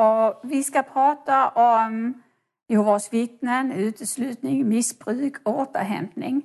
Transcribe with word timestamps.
och 0.00 0.40
vi 0.42 0.62
ska 0.62 0.82
prata 0.82 1.48
om 1.48 2.22
Jehovas 2.68 3.12
vittnen, 3.12 3.72
uteslutning, 3.72 4.68
missbruk, 4.68 5.34
återhämtning. 5.44 6.42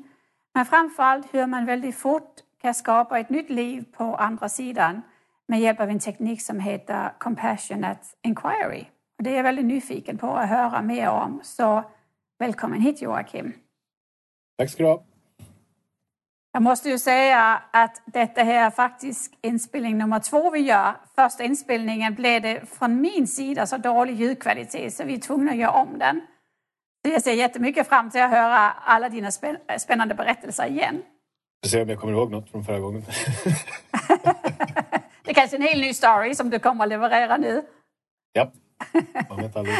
Men 0.54 0.66
framförallt 0.66 1.34
hur 1.34 1.48
man 1.48 1.66
väldigt 1.66 1.96
fort 1.96 2.34
kan 2.62 2.74
skapa 2.74 3.20
ett 3.20 3.30
nytt 3.30 3.50
liv 3.50 3.86
på 3.98 4.04
andra 4.16 4.50
sidan 4.50 5.02
med 5.48 5.60
hjälp 5.60 5.80
av 5.80 5.90
en 5.90 6.00
teknik 6.00 6.42
som 6.42 6.60
heter 6.60 7.14
Compassionate 7.20 8.02
Inquiry. 8.22 8.86
Och 9.18 9.24
det 9.24 9.30
är 9.30 9.36
jag 9.36 9.44
väldigt 9.44 9.66
nyfiken 9.66 10.18
på 10.18 10.28
att 10.28 10.50
höra 10.50 10.82
mer 10.82 11.10
om. 11.10 11.40
Så 11.44 11.84
välkommen 12.40 12.82
hit 12.82 13.02
Joakim. 13.02 13.54
Tack 14.58 14.70
ska 14.70 14.84
du 14.84 14.90
ha. 14.90 15.15
Jag 16.56 16.62
måste 16.62 16.90
ju 16.90 17.00
säga 17.00 17.62
att 17.72 18.02
detta 18.06 18.44
här 18.44 18.66
är 18.66 18.70
faktiskt 18.70 19.34
inspelning 19.42 19.98
nummer 19.98 20.20
två 20.20 20.50
vi 20.50 20.60
gör. 20.60 20.94
Första 21.16 21.44
inspelningen 21.44 22.16
blev 22.16 22.42
det 22.42 22.70
från 22.70 23.02
min 23.02 23.28
sida 23.28 23.66
så 23.66 23.78
dålig 23.78 24.16
ljudkvalitet 24.16 24.94
så 24.94 25.04
vi 25.04 25.14
är 25.14 25.20
tvungna 25.20 25.52
att 25.52 25.58
göra 25.58 25.72
om 25.72 25.98
den. 26.00 26.22
Så 27.06 27.12
jag 27.12 27.22
ser 27.22 27.34
jättemycket 27.34 27.88
fram 27.88 28.12
till 28.12 28.22
att 28.22 28.30
höra 28.30 28.72
alla 28.72 29.10
dina 29.10 29.32
spännande 29.78 30.16
berättelser 30.16 30.66
igen. 30.66 30.96
Vi 31.62 31.70
får 31.70 31.72
se 31.72 31.82
om 31.82 31.90
jag 31.90 32.00
kommer 32.00 32.14
ihåg 32.14 32.32
något 32.32 32.50
från 32.50 32.64
förra 32.64 32.80
gången. 32.80 33.02
det 35.24 35.32
är 35.32 35.34
kanske 35.34 35.56
är 35.56 35.60
en 35.60 35.68
helt 35.68 35.82
ny 35.82 35.94
story 35.94 36.36
som 36.36 36.50
du 36.50 36.60
kommer 36.60 36.84
att 36.84 36.90
leverera 36.90 37.38
nu. 37.38 37.64
Ja, 38.34 38.52
man 39.30 39.42
vet 39.42 39.56
aldrig. 39.56 39.76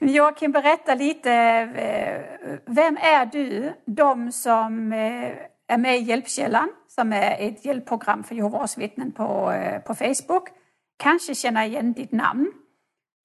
Joakim, 0.00 0.52
berätta 0.52 0.94
lite. 0.94 1.32
Eh, 1.32 2.58
vem 2.66 2.96
är 2.96 3.26
du? 3.26 3.72
De 3.84 4.32
som 4.32 4.92
eh, 4.92 5.32
är 5.68 5.78
med 5.78 5.98
i 5.98 6.02
Hjälpkällan 6.02 6.68
som 6.88 7.12
är 7.12 7.36
ett 7.38 7.64
hjälpprogram 7.64 8.24
för 8.24 8.34
Jehovas 8.34 8.78
vittnen 8.78 9.12
på, 9.12 9.52
eh, 9.52 9.80
på 9.80 9.94
Facebook 9.94 10.48
kanske 10.96 11.34
känner 11.34 11.66
igen 11.66 11.92
ditt 11.92 12.12
namn. 12.12 12.52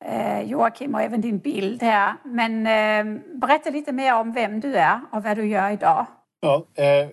Eh, 0.06 0.42
Joakim 0.42 0.96
och 0.96 1.02
även 1.02 1.22
din 1.22 1.38
bild 1.38 1.84
här. 1.84 2.14
Men 2.24 2.68
eh, 2.68 3.22
berätta 3.34 3.70
lite 3.70 3.92
mer 3.92 4.16
om 4.16 4.34
vem 4.34 4.60
du 4.60 4.76
är 4.76 5.00
och 5.12 5.24
vad 5.24 5.38
du 5.38 5.48
gör 5.48 5.70
idag. 5.70 6.06
Ja, 6.42 6.66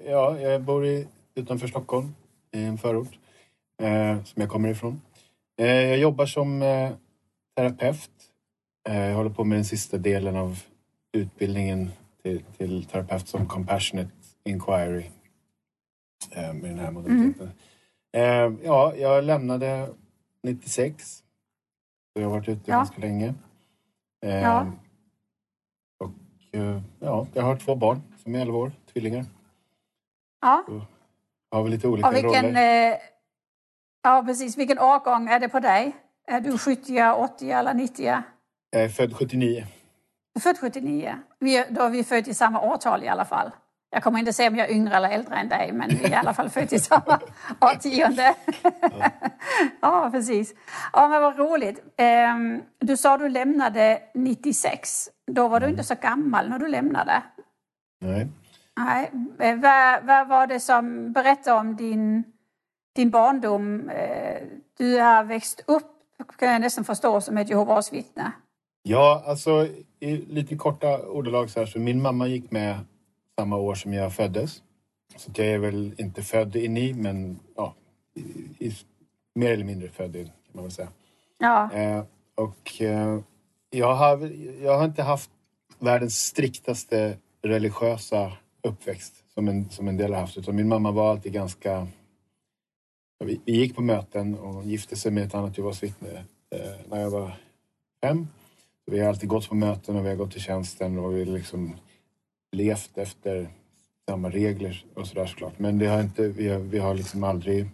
ja 0.06 0.38
jag 0.38 0.62
bor 0.62 0.86
i, 0.86 1.08
utanför 1.34 1.68
Stockholm 1.68 2.14
i 2.52 2.64
en 2.64 2.78
förort 2.78 3.18
som 4.24 4.42
jag 4.42 4.48
kommer 4.48 4.68
ifrån. 4.68 5.00
Jag 5.56 5.98
jobbar 5.98 6.26
som 6.26 6.60
terapeut. 7.56 8.10
jag 8.88 9.14
håller 9.14 9.30
på 9.30 9.44
med 9.44 9.58
den 9.58 9.64
sista 9.64 9.96
delen 9.96 10.36
av 10.36 10.58
utbildningen 11.12 11.90
till, 12.22 12.42
till 12.58 12.84
terapeut 12.84 13.28
som 13.28 13.46
Compassionate 13.46 14.10
Inquiry 14.44 15.04
med 16.34 16.70
den 16.70 16.78
här 16.78 16.90
modaliteten. 16.90 17.50
Mm. 18.12 18.58
Ja, 18.62 18.94
jag 18.96 19.24
lämnade 19.24 19.88
96. 20.42 21.04
Så 21.06 21.22
jag 22.12 22.22
har 22.22 22.30
varit 22.30 22.48
ute 22.48 22.70
ja. 22.70 22.76
ganska 22.76 23.00
länge. 23.00 23.34
Eh, 24.24 24.42
ja. 24.42 24.66
Och 25.98 26.10
ja, 27.00 27.26
jag 27.34 27.42
har 27.42 27.56
två 27.56 27.74
barn 27.74 28.02
som 28.22 28.34
är 28.34 28.40
11 28.40 28.58
år, 28.58 28.72
tvillingar. 28.92 29.24
Ja. 30.40 30.64
Så 30.66 30.82
har 31.50 31.62
vi 31.62 31.70
lite 31.70 31.88
olika 31.88 32.08
och 32.08 32.14
vilken, 32.14 32.46
roller. 32.46 32.98
Ja, 34.02 34.22
precis. 34.26 34.58
Vilken 34.58 34.78
årgång 34.78 35.28
är 35.28 35.40
det 35.40 35.48
på 35.48 35.60
dig? 35.60 35.96
Är 36.26 36.40
du 36.40 36.58
70, 36.58 37.02
80 37.16 37.50
eller 37.50 37.74
90? 37.74 38.22
Jag 38.70 38.82
är 38.82 38.88
född 38.88 39.16
79. 39.16 39.66
Född 40.40 40.58
79. 40.58 41.18
Vi, 41.38 41.64
då 41.70 41.82
är 41.82 41.90
vi 41.90 42.04
födda 42.04 42.30
i 42.30 42.34
samma 42.34 42.60
årtal 42.60 43.04
i 43.04 43.08
alla 43.08 43.24
fall. 43.24 43.50
Jag 43.90 44.02
kommer 44.02 44.18
inte 44.18 44.32
säga 44.32 44.48
om 44.48 44.56
jag 44.56 44.70
är 44.70 44.74
yngre 44.74 44.96
eller 44.96 45.08
äldre 45.10 45.36
än 45.36 45.48
dig, 45.48 45.72
men 45.72 45.90
i 45.90 46.14
alla 46.14 46.34
fall 46.34 46.48
födda 46.50 46.76
i 46.76 46.78
samma 46.78 47.20
årtionde. 47.60 48.34
Ja. 48.62 49.10
ja, 49.80 50.08
precis. 50.12 50.54
Ja, 50.92 51.08
men 51.08 51.22
vad 51.22 51.38
roligt. 51.38 51.82
Ehm, 51.96 52.62
du 52.78 52.96
sa 52.96 53.18
du 53.18 53.28
lämnade 53.28 54.02
96. 54.14 55.08
Då 55.32 55.48
var 55.48 55.60
du 55.60 55.68
inte 55.68 55.84
så 55.84 55.94
gammal 55.94 56.48
när 56.48 56.58
du 56.58 56.68
lämnade. 56.68 57.22
Nej. 58.00 58.28
Nej. 58.76 59.10
Eh, 59.38 59.56
vad, 59.56 60.04
vad 60.04 60.28
var 60.28 60.46
det 60.46 60.60
som 60.60 61.12
berättade 61.12 61.60
om 61.60 61.76
din, 61.76 62.24
din 62.96 63.10
barndom? 63.10 63.88
Eh, 63.90 64.42
du 64.78 65.00
har 65.00 65.24
växt 65.24 65.64
upp, 65.66 65.92
kan 66.36 66.52
jag 66.52 66.60
nästan 66.60 66.84
förstå, 66.84 67.20
som 67.20 67.38
ett 67.38 67.50
Jehovas 67.50 67.92
vittne. 67.92 68.32
Ja, 68.82 69.24
alltså 69.26 69.66
i 70.00 70.16
lite 70.16 70.56
korta 70.56 70.98
ordalag 70.98 71.50
så 71.50 71.60
här, 71.60 71.66
så 71.66 71.78
min 71.78 72.02
mamma 72.02 72.26
gick 72.26 72.50
med 72.50 72.78
samma 73.38 73.56
år 73.56 73.74
som 73.74 73.92
jag 73.92 74.14
föddes. 74.14 74.62
Så 75.16 75.30
jag 75.34 75.46
är 75.46 75.58
väl 75.58 75.94
inte 75.98 76.22
född 76.22 76.56
in 76.56 76.76
i, 76.76 76.94
men 76.94 77.38
ja, 77.56 77.74
i, 78.14 78.20
i, 78.66 78.76
mer 79.34 79.52
eller 79.52 79.64
mindre 79.64 79.88
född 79.88 80.16
in, 80.16 80.26
kan 80.26 80.52
man 80.52 80.64
väl 80.64 80.72
säga. 80.72 80.88
Ja. 81.38 81.72
Eh, 81.72 82.04
och 82.34 82.82
eh, 82.82 83.18
jag, 83.70 83.94
har, 83.94 84.32
jag 84.62 84.78
har 84.78 84.84
inte 84.84 85.02
haft 85.02 85.30
världens 85.78 86.18
striktaste 86.18 87.16
religiösa 87.42 88.32
uppväxt 88.62 89.14
som 89.34 89.48
en, 89.48 89.70
som 89.70 89.88
en 89.88 89.96
del 89.96 90.12
har 90.12 90.20
haft. 90.20 90.38
Utan 90.38 90.56
min 90.56 90.68
mamma 90.68 90.90
var 90.90 91.10
alltid 91.10 91.32
ganska... 91.32 91.86
Vi, 93.24 93.40
vi 93.44 93.52
gick 93.52 93.74
på 93.76 93.82
möten 93.82 94.38
och 94.38 94.64
gifte 94.64 94.96
sig 94.96 95.12
med 95.12 95.24
ett 95.24 95.34
annat 95.34 95.58
Jehovas 95.58 95.82
vittne 95.82 96.24
eh, 96.54 96.86
när 96.88 97.00
jag 97.00 97.10
var 97.10 97.32
fem. 98.02 98.26
Vi 98.86 99.00
har 99.00 99.08
alltid 99.08 99.28
gått 99.28 99.48
på 99.48 99.54
möten 99.54 99.96
och 99.96 100.04
vi 100.04 100.08
har 100.08 100.16
gått 100.16 100.32
till 100.32 100.40
tjänsten 100.40 100.98
och 100.98 101.16
vi 101.16 101.24
liksom 101.24 101.74
levt 102.56 102.98
efter 102.98 103.48
samma 104.10 104.30
regler 104.30 104.84
och 104.94 105.06
sådär 105.06 105.26
såklart. 105.26 105.58
Men 105.58 105.78
det 105.78 105.86
har 105.86 106.00
inte, 106.00 106.28
vi, 106.28 106.48
har, 106.48 106.58
vi 106.58 106.78
har 106.78 106.94
liksom 106.94 107.24
aldrig 107.24 107.66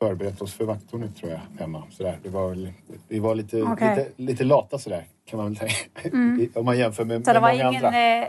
förberett 0.00 0.42
oss 0.42 0.54
för 0.54 0.64
vakttornet 0.64 1.16
tror 1.16 1.30
jag 1.30 1.40
hemma. 1.58 1.82
Sådär. 1.90 2.18
Det 2.22 2.28
var, 2.28 2.72
vi 3.08 3.18
var 3.18 3.34
lite, 3.34 3.62
okay. 3.62 3.96
lite, 3.96 4.10
lite 4.16 4.44
lata 4.44 4.78
sådär 4.78 5.04
kan 5.28 5.36
man 5.36 5.46
väl 5.46 5.56
tänka. 5.56 6.16
Mm. 6.16 6.50
Om 6.54 6.64
man 6.64 6.78
jämför 6.78 7.04
med, 7.04 7.24
Så 7.24 7.32
med 7.32 7.42
många 7.42 7.54
ingen, 7.54 7.84
andra. 7.84 8.22
Eh, 8.22 8.28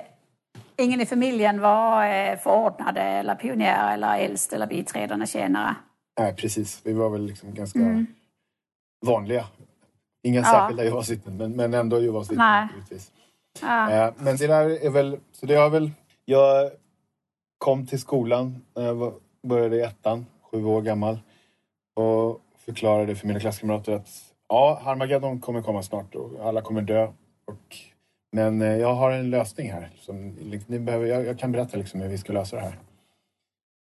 ingen 0.78 1.02
i 1.02 1.06
familjen 1.06 1.62
var 1.62 2.06
eh, 2.06 2.38
förordnade 2.38 3.02
eller 3.02 3.36
pionjär 3.36 3.94
eller 3.94 4.18
äldst 4.18 4.54
eller 4.54 4.68
biträdande 4.68 5.28
tjänare? 5.28 5.76
Nej 6.20 6.36
precis, 6.36 6.82
vi 6.84 6.94
var 6.94 7.10
väl 7.10 7.26
liksom 7.26 7.54
ganska 7.54 7.80
mm. 7.80 8.08
vanliga. 9.06 9.46
Inga 10.24 10.40
ja. 10.40 10.46
särskilda 10.46 10.84
Jehovas 10.84 11.12
men, 11.26 11.52
men 11.52 11.74
ändå 11.74 12.00
Jehovas 12.00 12.32
vittnen. 12.32 12.70
Ja. 13.62 13.92
Eh, 13.92 14.14
men 14.18 14.38
det 14.38 14.48
där 14.48 14.86
är 14.86 14.90
väl, 14.90 15.20
så 15.32 15.46
det 15.46 15.56
har 15.56 15.70
väl, 15.70 15.92
jag 16.26 16.72
kom 17.58 17.88
till 17.88 18.00
skolan 18.00 18.66
när 18.76 18.86
jag 18.86 19.14
började 19.48 19.76
i 19.76 19.82
ettan, 19.82 20.26
sju 20.52 20.66
år 20.66 20.82
gammal 20.82 21.20
och 21.96 22.42
förklarade 22.58 23.16
för 23.16 23.28
mina 23.28 23.40
klasskamrater 23.40 23.94
att 23.94 24.08
ja, 24.50 24.82
Harmageddon 24.84 25.40
kommer 25.40 25.62
komma 25.62 25.84
snart 25.84 26.16
och 26.16 26.32
alla 26.46 26.62
kommer 26.62 26.82
dö. 26.82 27.08
Och, 27.46 27.78
men 28.32 28.62
eh, 28.62 28.78
jag 28.78 28.94
har 28.94 29.12
en 29.12 29.30
lösning 29.30 29.72
här. 29.72 29.90
Som, 30.00 30.30
ni 30.68 30.80
behöver, 30.80 31.06
jag, 31.06 31.26
jag 31.26 31.40
kan 31.40 31.52
berätta 31.52 31.78
liksom 31.78 32.02
hur 32.02 32.10
vi 32.10 32.18
ska 32.18 32.34
lösa 32.34 32.56
det 32.56 32.62
här. 32.62 32.80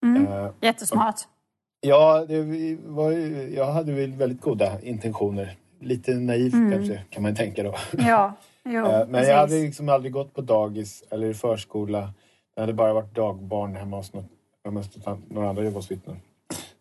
Mm, 0.06 0.28
uh, 0.28 0.52
jättesmart. 0.62 1.16
Och, 1.16 1.88
ja, 1.88 2.26
det 2.26 2.78
var, 2.86 3.12
jag 3.56 3.66
hade 3.66 3.94
väl 3.94 4.14
väldigt 4.14 4.42
goda 4.42 4.82
intentioner. 4.82 5.58
Lite 5.80 6.14
naivt 6.14 6.54
mm. 6.54 6.72
kanske, 6.72 7.04
kan 7.10 7.24
man 7.24 7.36
tänka 7.36 7.64
då. 7.64 7.76
Ja. 7.92 8.34
Jo, 8.70 8.86
eh, 8.86 8.92
Men 8.92 9.12
precis. 9.12 9.30
jag 9.30 9.38
hade 9.38 9.62
liksom 9.62 9.90
aldrig 9.90 10.14
gått 10.14 10.34
på 10.34 10.42
dagis 10.42 11.04
eller 11.10 11.28
i 11.28 11.34
förskola. 11.34 12.14
Jag 12.56 12.62
hade 12.62 12.74
bara 12.74 12.94
varit 12.94 13.16
dagbarn 13.16 13.76
hemma 13.76 13.98
hos, 13.98 14.14
något, 14.14 14.26
hos 14.64 15.06
några 15.30 15.50
andra 15.50 15.64
Jehovas-vittnen. 15.64 16.18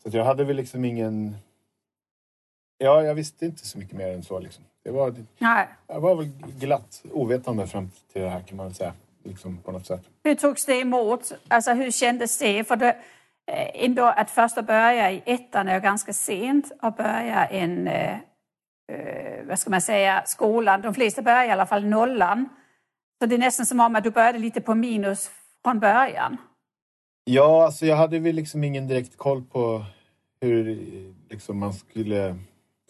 Så 0.03 0.17
jag 0.17 0.25
hade 0.25 0.45
väl 0.45 0.57
liksom 0.57 0.85
ingen... 0.85 1.37
Ja, 2.79 3.03
jag 3.03 3.15
visste 3.15 3.47
inte 3.47 3.67
så 3.67 3.79
mycket 3.79 3.97
mer 3.97 4.09
än 4.09 4.23
så. 4.23 4.39
Liksom. 4.39 4.65
Det 4.85 4.91
var, 4.91 5.15
Nej. 5.39 5.69
jag 5.87 6.01
var 6.01 6.15
väl 6.15 6.29
glatt 6.59 7.05
ovetande 7.13 7.67
fram 7.67 7.91
till 8.13 8.23
det 8.23 8.29
här 8.29 8.41
kan 8.41 8.57
man 8.57 8.67
väl 8.67 8.75
säga. 8.75 8.93
Liksom 9.25 9.59
på 9.59 9.73
något 9.73 9.87
sätt. 9.87 10.03
Hur 10.25 10.35
togs 10.35 10.65
det 10.65 10.81
emot? 10.81 11.33
Alltså 11.49 11.73
hur 11.73 11.91
kändes 11.91 12.39
det? 12.39 12.65
För 12.65 12.77
det, 12.77 12.97
eh, 13.47 13.85
ändå 13.85 14.05
att 14.05 14.31
först 14.31 14.59
att 14.59 14.67
börja 14.67 15.13
i 15.13 15.23
ettan 15.27 15.69
är 15.69 15.81
ganska 15.81 16.13
sent 16.13 16.73
att 16.81 16.97
börja 16.97 17.47
en, 17.47 17.89
eh, 17.89 18.17
eh, 18.93 19.47
vad 19.47 19.59
ska 19.59 19.71
man 19.71 19.81
säga, 19.81 20.23
skolan. 20.27 20.83
De 20.83 20.95
flesta 20.95 21.23
börjar 21.23 21.45
i 21.45 21.51
alla 21.51 21.67
fall 21.67 21.85
nollan. 21.85 22.49
Så 23.21 23.27
det 23.27 23.35
är 23.35 23.39
nästan 23.39 23.67
som 23.67 23.81
om 23.81 23.97
att 23.97 24.05
du 24.05 24.11
började 24.11 24.39
lite 24.39 24.61
på 24.61 24.75
minus 24.75 25.31
från 25.65 25.81
början. 25.81 26.37
Ja, 27.25 27.65
alltså 27.65 27.87
jag 27.87 27.97
hade 27.97 28.19
väl 28.19 28.35
liksom 28.35 28.65
ingen 28.65 28.89
direkt 28.89 29.17
koll 29.17 29.43
på 29.45 29.85
hur 30.41 30.79
liksom 31.31 31.59
man 31.59 31.73
skulle... 31.73 32.37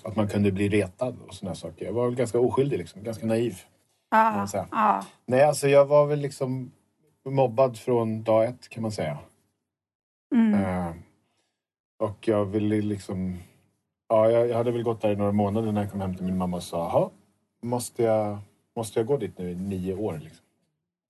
Att 0.05 0.17
man 0.17 0.29
kunde 0.29 0.53
bli 0.53 0.69
retad 0.69 1.17
och 1.29 1.35
såna 1.35 1.55
saker. 1.55 1.87
Jag 1.87 1.93
var 1.93 2.07
väl 2.07 2.15
ganska 2.15 2.41
oskyldig, 2.41 2.79
liksom, 2.79 3.03
ganska 3.03 3.27
naiv. 3.27 3.61
Säga. 4.51 4.67
ja. 4.71 5.05
Nej, 5.27 5.43
alltså 5.43 5.69
jag 5.69 5.87
var 5.87 6.07
väl 6.07 6.21
liksom 6.21 6.71
mobbad 7.25 7.79
från 7.79 8.23
dag 8.23 8.45
ett 8.45 8.69
kan 8.69 8.83
man 8.83 8.93
säga. 8.93 9.19
Mm. 10.35 10.55
Eh, 10.55 10.95
och 11.99 12.29
jag 12.29 12.45
ville 12.45 12.83
liksom... 12.83 13.39
Ja, 14.09 14.31
jag, 14.31 14.49
jag 14.49 14.57
hade 14.57 14.71
väl 14.71 14.83
gått 14.83 15.01
där 15.01 15.11
i 15.13 15.17
några 15.17 15.33
månader 15.33 15.73
när 15.73 15.83
jag 15.83 15.91
kom 15.91 16.01
hem 16.01 16.15
till 16.15 16.25
min 16.25 16.39
mamma 16.39 16.57
och 16.57 16.63
sa 16.63 16.79
Jaha, 16.79 17.11
måste 17.63 18.03
jag, 18.03 18.39
måste 18.77 18.99
jag 19.01 19.07
gå 19.07 19.17
dit 19.17 19.39
nu 19.39 19.51
i 19.51 19.55
nio 19.55 19.95
år? 19.95 20.21
Liksom? 20.23 20.45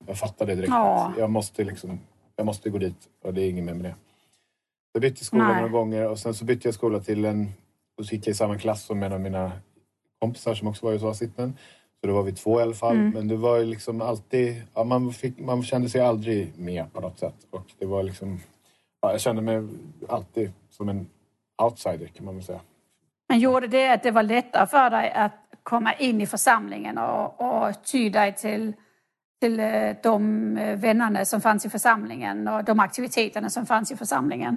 Jag 0.06 0.18
fattade 0.18 0.54
direkt 0.54 0.68
Ja. 0.70 1.06
att 1.06 1.18
jag 1.18 1.30
måste, 1.30 1.64
liksom, 1.64 2.00
jag 2.36 2.46
måste 2.46 2.70
gå 2.70 2.78
dit 2.78 3.08
och 3.22 3.34
det 3.34 3.42
är 3.42 3.50
inget 3.50 3.64
mer 3.64 3.74
med 3.74 3.84
det. 3.84 3.94
Jag 4.92 5.02
bytte 5.02 5.24
skola 5.24 5.44
Nej. 5.44 5.56
några 5.56 5.68
gånger 5.68 6.08
och 6.08 6.18
sen 6.18 6.34
så 6.34 6.44
bytte 6.44 6.68
jag 6.68 6.74
skola 6.74 7.00
till 7.00 7.24
en... 7.24 7.52
Och 7.98 8.06
så 8.06 8.14
gick 8.14 8.26
jag 8.26 8.32
i 8.32 8.34
samma 8.34 8.58
klass 8.58 8.82
som 8.84 9.02
en 9.02 9.12
av 9.12 9.20
mina 9.20 9.52
kompisar 10.18 10.54
som 10.54 10.68
också 10.68 10.86
var 10.86 10.92
i 10.92 10.94
USA-sitten. 10.96 11.58
Så 12.00 12.06
då 12.06 12.14
var 12.14 12.22
vi 12.22 12.32
två 12.32 12.60
i 12.60 12.62
alla 12.62 12.74
fall. 12.74 12.96
Mm. 12.96 13.10
Men 13.10 13.28
det 13.28 13.36
var 13.36 13.60
liksom 13.60 14.00
alltid... 14.00 14.62
Ja, 14.74 14.84
man, 14.84 15.12
fick, 15.12 15.38
man 15.38 15.62
kände 15.62 15.88
sig 15.88 16.00
aldrig 16.00 16.58
med 16.58 16.92
på 16.92 17.00
något 17.00 17.18
sätt. 17.18 17.46
Och 17.50 17.64
det 17.78 17.86
var 17.86 18.02
liksom... 18.02 18.40
Ja, 19.00 19.12
jag 19.12 19.20
kände 19.20 19.42
mig 19.42 19.68
alltid 20.08 20.52
som 20.70 20.88
en 20.88 21.06
outsider 21.62 22.06
kan 22.06 22.24
man 22.24 22.34
väl 22.34 22.44
säga. 22.44 22.60
Men 23.28 23.38
gjorde 23.38 23.66
det 23.66 23.92
att 23.92 24.02
det 24.02 24.10
var 24.10 24.22
lättare 24.22 24.66
för 24.66 24.90
dig 24.90 25.12
att 25.12 25.32
komma 25.62 25.92
in 25.92 26.20
i 26.20 26.26
församlingen 26.26 26.98
och, 26.98 27.40
och 27.40 27.84
ty 27.84 28.10
dig 28.10 28.34
till, 28.34 28.72
till 29.40 29.60
eh, 29.60 29.96
de 30.02 30.56
eh, 30.56 30.78
vännerna 30.78 31.24
som 31.24 31.40
fanns 31.40 31.66
i 31.66 31.70
församlingen 31.70 32.48
och 32.48 32.64
de 32.64 32.80
aktiviteterna 32.80 33.50
som 33.50 33.66
fanns 33.66 33.92
i 33.92 33.96
församlingen? 33.96 34.56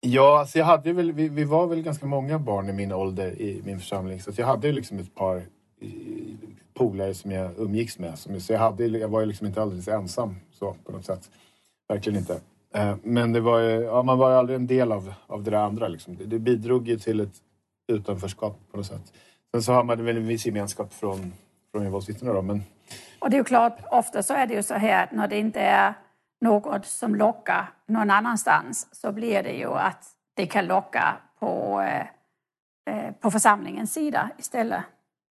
Ja, 0.00 0.38
alltså 0.38 0.58
jag 0.58 0.66
hade 0.66 0.92
väl, 0.92 1.12
vi, 1.12 1.28
vi 1.28 1.44
var 1.44 1.66
väl 1.66 1.82
ganska 1.82 2.06
många 2.06 2.38
barn 2.38 2.68
i 2.68 2.72
min 2.72 2.92
ålder 2.92 3.40
i 3.40 3.62
min 3.64 3.78
församling. 3.78 4.20
Så 4.20 4.32
jag 4.36 4.46
hade 4.46 4.72
liksom 4.72 4.98
ett 4.98 5.14
par 5.14 5.36
eh, 5.36 5.42
polare 6.74 7.14
som 7.14 7.30
jag 7.30 7.50
umgicks 7.58 7.98
med. 7.98 8.18
Så 8.18 8.52
jag, 8.52 8.58
hade, 8.58 8.86
jag 8.86 9.08
var 9.08 9.20
ju 9.20 9.26
liksom 9.26 9.46
inte 9.46 9.62
alldeles 9.62 9.88
ensam 9.88 10.36
så 10.52 10.76
på 10.84 10.92
något 10.92 11.04
sätt. 11.04 11.30
Verkligen 11.88 12.18
inte. 12.18 12.40
Men 13.02 13.32
det 13.32 13.40
var 13.40 13.60
ja, 13.60 14.02
man 14.02 14.18
var 14.18 14.30
aldrig 14.30 14.56
en 14.56 14.66
del 14.66 14.92
av, 14.92 15.14
av 15.26 15.42
det 15.42 15.50
där 15.50 15.58
andra. 15.58 15.88
Liksom. 15.88 16.16
Det, 16.16 16.24
det 16.24 16.38
bidrog 16.38 16.88
ju 16.88 16.98
till 16.98 17.20
ett 17.20 17.34
utanförskap 17.88 18.58
på 18.70 18.76
något 18.76 18.86
sätt. 18.86 19.12
Sen 19.52 19.62
så 19.62 19.72
har 19.72 19.84
man 19.84 20.04
väl 20.04 20.16
en 20.16 20.26
viss 20.26 20.46
gemenskap 20.46 20.92
från, 20.92 21.32
från 21.72 21.82
Jehovas 21.82 22.08
vittnen 22.08 22.34
då. 22.34 22.42
Men 22.42 22.62
Och 23.18 23.30
det 23.30 23.36
är 23.36 23.38
ju 23.38 23.44
klart, 23.44 23.78
ofta 23.90 24.22
så 24.22 24.34
är 24.34 24.46
det 24.46 24.54
ju 24.54 24.62
så 24.62 24.74
här 24.74 25.04
att 25.04 25.12
när 25.12 25.28
det 25.28 25.38
inte 25.38 25.60
är 25.60 25.94
något 26.40 26.86
som 26.86 27.14
lockar 27.14 27.70
någon 27.86 28.10
annanstans 28.10 28.88
så 28.92 29.12
blir 29.12 29.42
det 29.42 29.52
ju 29.52 29.72
att 29.72 30.04
det 30.36 30.46
kan 30.46 30.66
locka 30.66 31.16
på, 31.38 31.80
eh, 31.80 32.06
eh, 32.94 33.12
på 33.20 33.30
församlingens 33.30 33.92
sida 33.92 34.30
istället. 34.38 34.82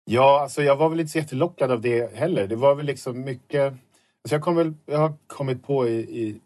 Ja, 0.04 0.40
alltså 0.42 0.62
jag 0.62 0.76
var 0.76 0.88
väl 0.88 1.00
inte 1.00 1.12
så 1.12 1.18
jättelockad 1.18 1.70
av 1.70 1.80
det 1.80 2.14
heller. 2.16 2.46
Det 2.46 2.56
var 2.56 2.74
väl 2.74 2.86
liksom 2.86 3.20
mycket... 3.20 3.72
Alltså 3.72 4.34
jag, 4.34 4.42
kom 4.42 4.56
väl, 4.56 4.74
jag 4.86 4.98
har 4.98 5.12
kommit 5.26 5.66
på 5.66 5.88
i, 5.88 5.98
i 5.98 6.40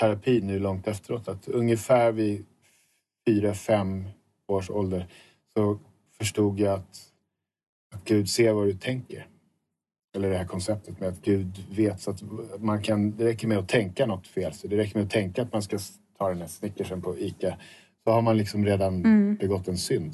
terapi 0.00 0.40
nu 0.40 0.58
långt 0.58 0.86
efteråt 0.86 1.28
att 1.28 1.48
ungefär 1.48 2.12
vid 2.12 2.46
fyra, 3.26 3.54
fem 3.54 4.08
års 4.48 4.70
ålder 4.70 5.06
så 5.56 5.78
förstod 6.18 6.60
jag 6.60 6.74
att, 6.74 7.00
att 7.94 8.04
Gud 8.04 8.28
ser 8.28 8.52
vad 8.52 8.66
du 8.66 8.74
tänker. 8.74 9.26
Eller 10.16 10.30
det 10.30 10.36
här 10.38 10.44
konceptet 10.44 11.00
med 11.00 11.08
att 11.08 11.22
Gud 11.22 11.64
vet 11.76 12.00
så 12.00 12.10
att 12.10 12.22
man 12.58 12.82
kan, 12.82 13.16
det 13.16 13.24
räcker 13.24 13.48
med 13.48 13.58
att 13.58 13.68
tänka 13.68 14.06
något 14.06 14.26
fel. 14.26 14.52
Så 14.52 14.66
det 14.66 14.76
räcker 14.76 14.98
med 14.98 15.04
att 15.04 15.10
tänka 15.10 15.42
att 15.42 15.52
man 15.52 15.62
ska 15.62 15.78
ta 16.18 16.28
den 16.28 16.38
här 16.40 16.46
snickersen 16.46 17.02
på 17.02 17.18
Ica. 17.18 17.58
Så 18.04 18.10
har 18.10 18.22
man 18.22 18.36
liksom 18.36 18.64
redan 18.66 19.02
begått 19.36 19.68
en 19.68 19.78
synd. 19.78 20.12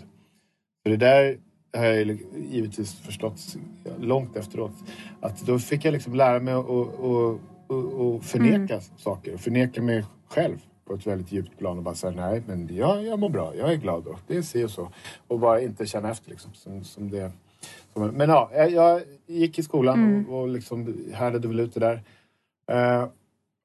Så 0.83 0.89
det 0.89 0.97
där 0.97 1.39
har 1.77 1.85
jag 1.85 2.19
givetvis 2.51 2.95
förstått 2.95 3.57
långt 3.99 4.37
efteråt. 4.37 4.73
Att 5.21 5.41
då 5.47 5.59
fick 5.59 5.85
jag 5.85 5.93
liksom 5.93 6.15
lära 6.15 6.41
mig 6.41 6.55
att 6.55 6.71
att- 6.71 7.01
att- 7.01 8.01
att- 8.01 8.25
förneka 8.25 8.81
saker. 8.81 9.35
Och 9.35 9.41
förneka 9.41 9.83
mig 9.83 10.05
själv 10.29 10.59
på 10.89 10.95
ett 10.95 11.07
väldigt 11.07 11.33
djupt 11.33 11.59
plan 11.59 11.79
och 11.79 11.85
bara 11.85 11.95
säga 11.95 12.13
nej, 12.17 12.43
men 12.47 12.77
jag, 12.77 13.05
jag 13.05 13.19
mår 13.19 13.29
bra, 13.29 13.57
jag 13.57 13.73
är 13.73 13.77
glad 13.77 14.07
och 14.07 14.19
det 14.27 14.37
är 14.37 14.43
si 14.43 14.65
och 14.65 14.71
så. 14.71 14.89
Och 15.29 15.39
bara 15.39 15.61
inte 15.61 15.87
känna 15.87 16.11
efter 16.11 16.31
liksom. 16.31 16.55
Som, 16.55 16.85
som 16.85 17.11
det, 17.11 17.33
som, 17.93 18.07
men 18.07 18.29
ja, 18.29 18.51
jag, 18.55 18.71
jag 18.71 19.03
gick 19.27 19.59
i 19.59 19.63
skolan 19.63 20.27
och, 20.29 20.41
och 20.41 20.49
liksom 20.49 20.95
härdade 21.13 21.49
väl 21.49 21.61
ut 21.61 21.75
det 21.75 21.81
där. 21.81 22.03
Eh, 22.73 23.09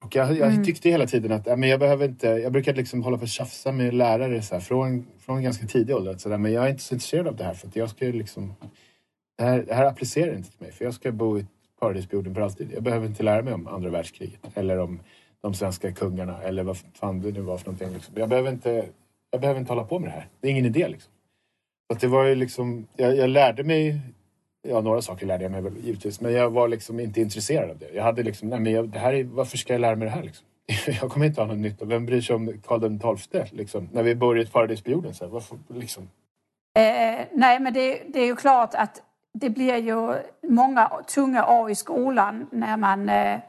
och 0.04 0.16
jag, 0.16 0.38
jag 0.38 0.66
tyckte 0.66 0.90
hela 0.90 1.08
tiden 1.08 1.32
att 1.32 1.48
ja, 1.48 1.56
men 1.56 1.70
jag 1.70 1.80
behöver 1.80 2.06
inte... 2.06 2.28
Jag 2.28 2.52
brukade 2.52 2.78
liksom 2.78 3.04
hålla 3.04 3.18
på 3.18 3.24
och 3.24 3.30
tjafsa 3.30 3.72
med 3.72 3.94
lärare 3.94 4.42
så 4.42 4.56
här, 4.56 4.62
från, 4.62 5.08
från 5.20 5.44
ganska 5.44 5.68
tidig 5.68 5.96
ålder. 5.96 6.18
Så 6.18 6.30
där, 6.30 6.38
men 6.38 6.52
jag 6.52 6.66
är 6.66 6.70
inte 6.70 6.84
så 6.84 6.96
intresserad 6.96 7.28
av 7.28 7.36
det 7.36 7.44
här 7.44 7.54
för 7.54 7.70
jag 7.74 7.90
ska 7.90 8.06
liksom... 8.06 8.54
Det 9.38 9.44
här, 9.44 9.64
det 9.68 9.74
här 9.74 9.86
applicerar 9.86 10.36
inte 10.36 10.52
till 10.52 10.62
mig 10.62 10.72
för 10.72 10.86
jag 10.86 10.94
ska 10.94 11.12
bo 11.12 11.40
i 11.40 11.46
paradis 11.80 12.08
på 12.08 12.16
jorden 12.16 12.34
för 12.34 12.42
alltid. 12.42 12.72
Jag 12.74 12.84
behöver 12.84 13.08
inte 13.08 13.24
lära 13.24 13.42
mig 13.42 13.54
om 13.54 13.68
andra 13.68 13.90
världskriget 13.90 14.40
eller 14.54 14.80
om 14.80 15.00
de 15.44 15.54
svenska 15.54 15.92
kungarna 15.92 16.42
eller 16.42 16.64
vad 16.64 16.78
fan 16.78 17.22
det 17.22 17.32
nu 17.32 17.42
var 17.42 17.58
för 17.58 17.66
någonting. 17.66 17.94
Liksom. 17.94 18.14
Jag, 18.18 18.30
behöver 18.30 18.52
inte, 18.52 18.86
jag 19.32 19.42
behöver 19.42 19.60
inte 19.60 19.72
hålla 19.72 19.84
på 19.84 20.00
med 20.00 20.10
det 20.10 20.14
här. 20.14 20.28
Det 20.42 20.48
är 20.48 20.52
ingen 20.52 20.66
idé 20.66 20.88
liksom. 20.88 21.12
Så 21.88 21.96
att 21.96 22.02
det 22.02 22.08
var 22.08 22.24
ju 22.24 22.36
liksom... 22.36 22.88
Jag, 22.96 23.18
jag 23.18 23.30
lärde 23.30 23.64
mig 23.64 24.02
Ja, 24.68 24.82
några 24.82 25.02
saker 25.02 25.26
lärde 25.26 25.44
jag 25.44 25.52
mig 25.52 25.62
väl 25.62 25.78
givetvis. 25.78 26.22
Men 26.22 26.34
jag 26.34 26.50
var 26.50 26.68
liksom 26.68 27.00
inte 27.00 27.22
intresserad 27.22 27.70
av 27.70 27.78
det. 27.78 27.90
Jag 27.94 28.04
hade 28.04 28.24
liksom, 28.24 28.50
nej 28.50 28.60
men 28.60 28.74
jag, 28.74 28.90
det 28.90 29.00
här 29.00 29.14
är, 29.14 29.24
varför 29.24 29.58
ska 29.58 29.74
jag 29.74 29.82
lära 29.82 29.96
mig 29.96 30.06
det 30.06 30.12
här 30.12 30.24
liksom? 30.24 30.46
Jag 31.02 31.12
kommer 31.12 31.26
inte 31.26 31.42
ha 31.42 31.48
någon 31.48 31.62
nytta. 31.62 31.86
Vem 31.86 32.06
bryr 32.06 32.22
sig 32.22 32.36
om 32.36 32.62
Karl 32.68 33.18
XII 33.18 33.44
liksom? 33.52 33.90
När 33.92 34.04
vi 34.04 34.16
bor 34.16 34.40
i 34.40 34.42
ett 34.42 34.52
paradis 34.52 34.82
på 34.82 34.92
jorden. 34.92 35.14
Så 35.14 35.26
här, 35.26 35.32
varför, 35.32 35.58
liksom? 35.68 36.04
Eh, 36.76 37.26
nej, 37.32 37.60
men 37.60 37.74
det, 37.74 38.02
det 38.08 38.20
är 38.20 38.26
ju 38.26 38.36
klart 38.36 38.76
att 38.76 39.02
det 39.34 39.50
blir 39.50 39.78
ju 39.78 40.14
många 40.50 40.92
tunga 41.16 41.48
år 41.48 41.72
i 41.72 41.76
skolan 41.76 42.48
när 42.52 42.78
man, 42.78 43.10
eh, 43.10 43.40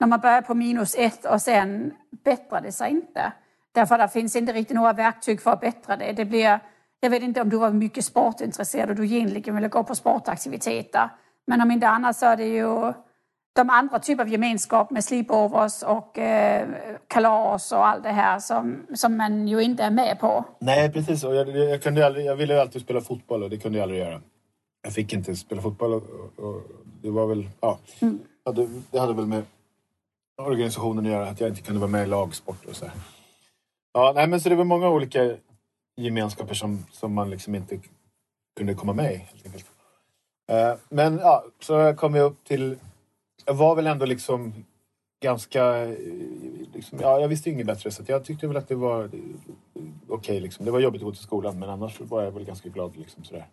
när 0.00 0.06
man 0.06 0.20
börjar 0.20 0.42
på 0.42 0.54
minus 0.54 0.94
ett 0.98 1.24
och 1.24 1.42
sen 1.42 1.92
bättrar 2.24 2.60
det 2.60 2.72
sig 2.72 2.90
inte. 2.90 3.32
Därför 3.72 3.98
det 3.98 4.08
finns 4.08 4.36
inte 4.36 4.52
riktigt 4.52 4.74
några 4.74 4.92
verktyg 4.92 5.42
för 5.42 5.50
att 5.50 5.60
bättra 5.60 5.96
det. 5.96 6.12
det 6.12 6.24
blir, 6.24 6.60
jag 7.00 7.10
vet 7.10 7.22
inte 7.22 7.40
om 7.40 7.48
du 7.48 7.56
var 7.56 7.70
mycket 7.70 8.04
sportintresserad 8.04 8.90
och 8.90 8.96
du 8.96 9.04
egentligen 9.04 9.54
ville 9.54 9.68
gå 9.68 9.84
på 9.84 9.94
sportaktiviteter. 9.94 11.08
Men 11.46 11.60
om 11.60 11.70
inte 11.70 11.88
annat 11.88 12.16
så 12.16 12.26
är 12.26 12.36
det 12.36 12.46
ju 12.46 12.92
de 13.52 13.70
andra 13.70 13.98
typer 13.98 14.22
av 14.22 14.28
gemenskap 14.28 14.90
med 14.90 15.04
sleepovers 15.04 15.82
och 15.82 16.18
eh, 16.18 16.68
kalas 17.06 17.72
och 17.72 17.86
allt 17.86 18.02
det 18.02 18.12
här 18.12 18.38
som, 18.38 18.86
som 18.94 19.16
man 19.16 19.48
ju 19.48 19.62
inte 19.62 19.82
är 19.82 19.90
med 19.90 20.20
på. 20.20 20.44
Nej, 20.58 20.92
precis. 20.92 21.24
Och 21.24 21.34
jag, 21.34 21.48
jag, 21.48 21.82
kunde 21.82 22.06
aldrig, 22.06 22.26
jag 22.26 22.36
ville 22.36 22.54
ju 22.54 22.60
alltid 22.60 22.82
spela 22.82 23.00
fotboll 23.00 23.42
och 23.42 23.50
det 23.50 23.58
kunde 23.58 23.78
jag 23.78 23.82
aldrig 23.82 24.00
göra. 24.00 24.20
Jag 24.82 24.92
fick 24.92 25.12
inte 25.12 25.36
spela 25.36 25.62
fotboll 25.62 25.92
och, 25.92 26.02
och, 26.36 26.62
det 27.02 27.10
var 27.10 27.26
väl... 27.26 27.48
Ja, 27.60 27.78
ja, 28.44 28.52
det, 28.52 28.68
det 28.90 28.98
hade 28.98 29.14
väl 29.14 29.26
med 29.26 29.42
organisationen 30.38 31.06
att 31.06 31.12
göra 31.12 31.28
att 31.28 31.40
jag 31.40 31.48
inte 31.48 31.62
kunde 31.62 31.80
vara 31.80 31.90
med 31.90 32.02
i 32.02 32.06
lagsport 32.06 32.64
och 32.64 32.76
så 32.76 32.84
här. 32.84 32.94
Ja, 33.92 34.12
nej, 34.14 34.26
men 34.26 34.40
så 34.40 34.48
det 34.48 34.54
var 34.54 34.64
många 34.64 34.88
olika 34.88 35.36
gemenskaper 35.96 36.54
som, 36.54 36.86
som 36.92 37.14
man 37.14 37.30
liksom 37.30 37.54
inte 37.54 37.80
kunde 38.56 38.74
komma 38.74 38.92
med 38.92 39.12
i. 39.12 39.16
Helt 39.16 39.46
enkelt. 39.46 39.66
Eh, 40.50 40.74
Men 40.88 41.18
ja, 41.18 41.44
så 41.60 41.94
kom 41.94 42.14
jag 42.14 42.24
upp 42.26 42.44
till... 42.44 42.76
Jag 43.44 43.54
var 43.54 43.74
väl 43.74 43.86
ändå 43.86 44.06
liksom 44.06 44.64
ganska... 45.22 45.76
Eh, 45.76 45.96
liksom, 46.74 46.98
ja, 47.02 47.20
jag 47.20 47.28
visste 47.28 47.48
ju 47.48 47.54
inget 47.54 47.66
bättre 47.66 47.90
så 47.90 48.02
jag 48.06 48.24
tyckte 48.24 48.46
väl 48.46 48.56
att 48.56 48.68
det 48.68 48.74
var 48.74 49.04
okej. 49.04 49.24
okej. 50.08 50.40
liksom. 50.40 50.64
Det 50.64 50.70
var 50.70 50.80
jobbigt 50.80 51.02
att 51.02 51.06
gå 51.06 51.12
till 51.12 51.22
skolan 51.22 51.58
men 51.58 51.70
annars 51.70 52.00
var 52.00 52.22
jag 52.22 52.30
väl 52.30 52.44
ganska 52.44 52.68
glad. 52.68 52.96
Liksom, 52.96 53.24
sådär. 53.24 53.46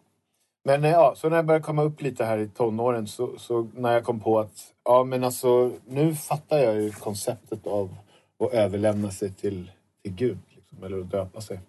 Men 0.66 0.84
eh, 0.84 0.92
ja, 0.92 1.14
så 1.16 1.30
när 1.30 1.36
jag 1.36 1.46
började 1.46 1.64
komma 1.64 1.84
upp 1.84 2.02
lite 2.02 2.26
här 2.26 2.38
i 2.38 2.50
tonåren 2.50 3.08
så, 3.08 3.38
så 3.38 3.68
när 3.74 3.94
jag 3.94 4.04
kom 4.04 4.20
på 4.20 4.40
att 4.40 4.75
ja, 4.86 5.04
men 5.04 5.24
alltså, 5.24 5.72
nu 5.88 6.16
fattar 6.16 6.58
jag 6.58 6.82
ju 6.82 6.92
konceptet 6.92 7.68
av 7.68 7.96
att 8.40 8.54
överlämna 8.54 9.12
sig 9.12 9.34
till, 9.34 9.72
till 10.04 10.14
Gud. 10.14 10.38
Liksom, 10.56 10.84
eller 10.84 11.00
att 11.00 11.12
döpa 11.12 11.42
sig. 11.42 11.60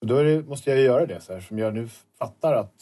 Och 0.00 0.06
då 0.06 0.16
är 0.16 0.24
det, 0.24 0.42
måste 0.42 0.70
jag 0.70 0.78
ju 0.78 0.84
göra 0.84 1.06
det 1.06 1.20
så 1.20 1.32
här, 1.32 1.40
som 1.40 1.58
jag 1.58 1.74
nu 1.74 1.88
fattar 2.18 2.54
att 2.54 2.72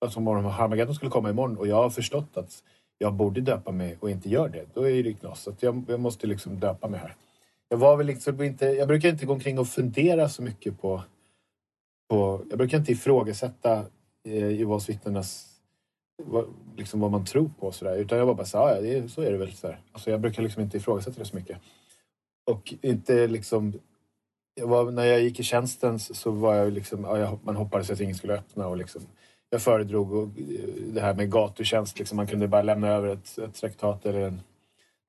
alltså, 0.00 0.20
om 0.20 0.44
Harmageddon 0.44 0.94
skulle 0.94 1.10
komma 1.10 1.30
imorgon 1.30 1.58
och 1.58 1.66
jag 1.66 1.76
har 1.76 1.90
förstått 1.90 2.36
att 2.36 2.62
jag 2.98 3.14
borde 3.14 3.40
döpa 3.40 3.72
mig 3.72 3.96
och 4.00 4.10
inte 4.10 4.28
gör 4.28 4.48
det, 4.48 4.66
då 4.74 4.88
är 4.88 5.02
det 5.02 5.12
knas. 5.12 5.42
Så 5.42 5.50
att 5.50 5.62
jag, 5.62 5.84
jag 5.88 6.00
måste 6.00 6.26
liksom 6.26 6.60
döpa 6.60 6.88
mig 6.88 7.00
här. 7.00 7.14
Jag 7.68 7.76
var 7.76 7.96
väl 7.96 8.06
liksom 8.06 8.42
inte, 8.42 8.66
jag 8.66 8.88
brukar 8.88 9.08
inte 9.08 9.26
gå 9.26 9.32
omkring 9.32 9.58
och 9.58 9.68
fundera 9.68 10.28
så 10.28 10.42
mycket 10.42 10.80
på, 10.80 11.02
på 12.08 12.44
jag 12.50 12.58
brukar 12.58 12.78
inte 12.78 12.92
ifrågasätta 12.92 13.84
eh, 14.24 14.48
Jehovas 14.48 14.88
vittnenas 14.88 15.51
vad, 16.22 16.44
liksom 16.76 17.00
vad 17.00 17.10
man 17.10 17.24
tror 17.24 17.50
på 17.60 17.66
och 17.66 17.74
sådär. 17.74 17.96
Utan 17.96 18.18
jag 18.18 18.26
var 18.26 18.34
bara 18.34 18.46
så 18.46 18.56
ja, 18.56 18.80
det 18.80 19.08
så 19.08 19.22
är 19.22 19.32
det 19.32 19.38
väl. 19.38 19.52
Så 19.52 19.66
här. 19.66 19.80
Alltså, 19.92 20.10
jag 20.10 20.20
brukar 20.20 20.42
liksom 20.42 20.62
inte 20.62 20.76
ifrågasätta 20.76 21.18
det 21.18 21.24
så 21.24 21.36
mycket. 21.36 21.58
Och 22.50 22.74
inte 22.80 23.26
liksom... 23.26 23.72
Jag 24.54 24.66
var, 24.66 24.90
när 24.90 25.04
jag 25.04 25.20
gick 25.20 25.40
i 25.40 25.42
tjänsten 25.42 25.98
så 25.98 26.30
var 26.30 26.54
jag 26.54 26.72
liksom... 26.72 27.04
Ja, 27.04 27.18
jag, 27.18 27.38
man 27.42 27.56
hoppades 27.56 27.90
att 27.90 28.00
ingen 28.00 28.14
skulle 28.14 28.34
öppna 28.34 28.66
och 28.66 28.76
liksom... 28.76 29.02
Jag 29.50 29.62
föredrog 29.62 30.12
och, 30.12 30.22
eh, 30.22 30.92
det 30.92 31.00
här 31.00 31.14
med 31.14 31.30
gatutjänst. 31.30 31.98
Liksom, 31.98 32.16
man 32.16 32.26
kunde 32.26 32.48
bara 32.48 32.62
lämna 32.62 32.88
över 32.88 33.08
ett, 33.08 33.38
ett 33.38 33.54
traktat 33.54 34.06
eller 34.06 34.20
en, 34.20 34.40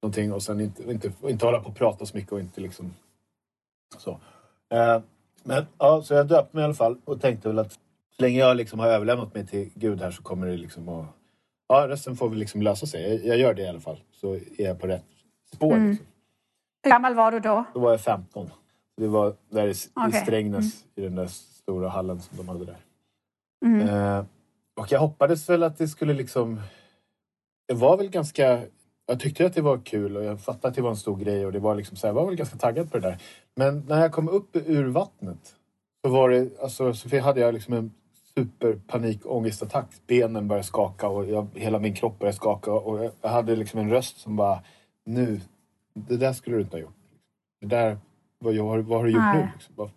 någonting 0.02 0.34
och 0.34 0.44
sen 0.44 0.62
inte, 0.62 0.92
inte, 0.92 1.12
inte 1.24 1.46
hålla 1.46 1.60
på 1.60 1.70
och 1.70 1.76
prata 1.76 2.06
så 2.06 2.18
mycket 2.18 2.32
och 2.32 2.40
inte 2.40 2.62
liksom... 2.62 2.94
Så. 3.98 4.20
Eh, 4.74 5.02
men 5.44 5.66
ja, 5.78 6.02
så 6.02 6.14
jag 6.14 6.28
döpte 6.28 6.56
mig 6.56 6.62
i 6.62 6.66
alla 6.66 6.74
fall 6.74 6.98
och 7.06 7.22
tänkte 7.22 7.48
väl 7.48 7.60
att 7.60 7.80
så 8.18 8.24
länge 8.24 8.40
jag 8.40 8.58
liksom 8.58 8.80
har 8.80 8.88
överlämnat 8.88 9.34
mig 9.34 9.48
till 9.48 9.70
Gud 9.76 10.02
här 10.02 10.12
så 10.12 10.24
kommer 10.24 10.48
det 10.48 10.58
liksom 10.58 10.90
att... 10.90 11.06
Ja, 11.68 11.88
resten 11.88 12.16
får 12.16 12.30
väl 12.30 12.40
liksom 12.40 12.62
lösa 12.62 12.86
sig. 12.86 13.16
Jag, 13.16 13.26
jag 13.26 13.38
gör 13.38 13.54
det 13.54 13.62
i 13.62 13.68
alla 13.68 13.80
fall. 13.80 14.00
Så 14.12 14.34
är 14.34 14.42
jag 14.58 14.80
på 14.80 14.88
rätt 14.88 15.06
spår. 15.54 15.74
Mm. 15.74 15.90
Liksom. 15.90 16.08
Hur 16.84 16.92
gammal 16.92 17.16
var 17.16 17.32
du 17.32 17.40
då? 17.40 17.64
Då 17.74 17.80
var 17.80 17.92
jag 17.92 18.02
15. 18.02 18.50
Det 18.98 19.08
var 19.08 19.36
där 19.50 19.68
i, 19.68 19.72
i 19.72 19.74
Okej. 19.94 20.22
Strängnäs, 20.22 20.86
i 20.96 21.02
den 21.02 21.16
där 21.16 21.28
stora 21.28 21.90
hallen 21.90 22.22
som 22.22 22.38
de 22.38 22.48
hade 22.48 22.66
där. 22.66 22.78
Mm. 23.66 23.90
Eh, 23.90 24.26
och 24.76 24.92
jag 24.92 25.00
hoppades 25.00 25.50
väl 25.50 25.64
att 25.64 25.78
det 25.78 25.88
skulle 25.88 26.14
liksom... 26.14 26.62
Det 27.68 27.74
var 27.74 27.98
väl 27.98 28.10
ganska... 28.10 28.62
Jag 29.06 29.20
tyckte 29.20 29.46
att 29.46 29.54
det 29.54 29.62
var 29.62 29.78
kul 29.78 30.18
och 30.18 30.24
jag 30.24 30.42
fattade 30.42 30.68
att 30.68 30.76
det 30.76 30.82
var 30.82 30.90
en 30.90 30.96
stor 30.96 31.18
grej 31.18 31.46
och 31.46 31.52
det 31.52 31.60
var 31.60 31.76
liksom 31.76 31.98
så 31.98 32.08
här, 32.08 32.10
jag 32.10 32.16
var 32.16 32.26
väl 32.26 32.36
ganska 32.36 32.58
taggad 32.58 32.92
på 32.92 33.00
det 33.00 33.08
där. 33.08 33.18
Men 33.56 33.80
när 33.88 34.02
jag 34.02 34.12
kom 34.12 34.30
upp 34.30 34.56
ur 34.56 34.86
vattnet 34.86 35.56
så 36.06 36.12
var 36.12 36.30
det, 36.30 36.62
alltså 36.62 36.94
så 36.94 37.20
hade 37.20 37.40
jag 37.40 37.54
liksom 37.54 37.74
en 37.74 37.92
superpanik 38.38 39.26
ångestattack. 39.26 39.88
Benen 40.08 40.48
började 40.48 40.68
skaka 40.68 41.08
och 41.08 41.26
jag, 41.26 41.48
hela 41.54 41.80
min 41.80 41.94
kropp 41.96 42.20
började 42.20 42.36
skaka 42.38 42.72
och 42.72 43.04
jag, 43.04 43.12
jag 43.22 43.30
hade 43.30 43.56
liksom 43.56 43.80
en 43.80 43.90
röst 43.90 44.18
som 44.18 44.36
bara, 44.36 44.64
nu, 45.06 45.42
det 45.94 46.18
där 46.18 46.34
skulle 46.34 46.56
du 46.56 46.62
inte 46.62 46.76
ha 46.76 46.82
gjort. 46.82 46.96
Det 47.62 47.68
där, 47.68 47.98
vad, 48.40 48.56
vad, 48.56 48.80
vad 48.80 48.98
har 49.00 49.06
du 49.06 49.12
gjort 49.12 49.22
Nej. 49.22 49.38
nu? 49.42 49.50
Liksom? 49.54 49.76
Bara, 49.76 49.90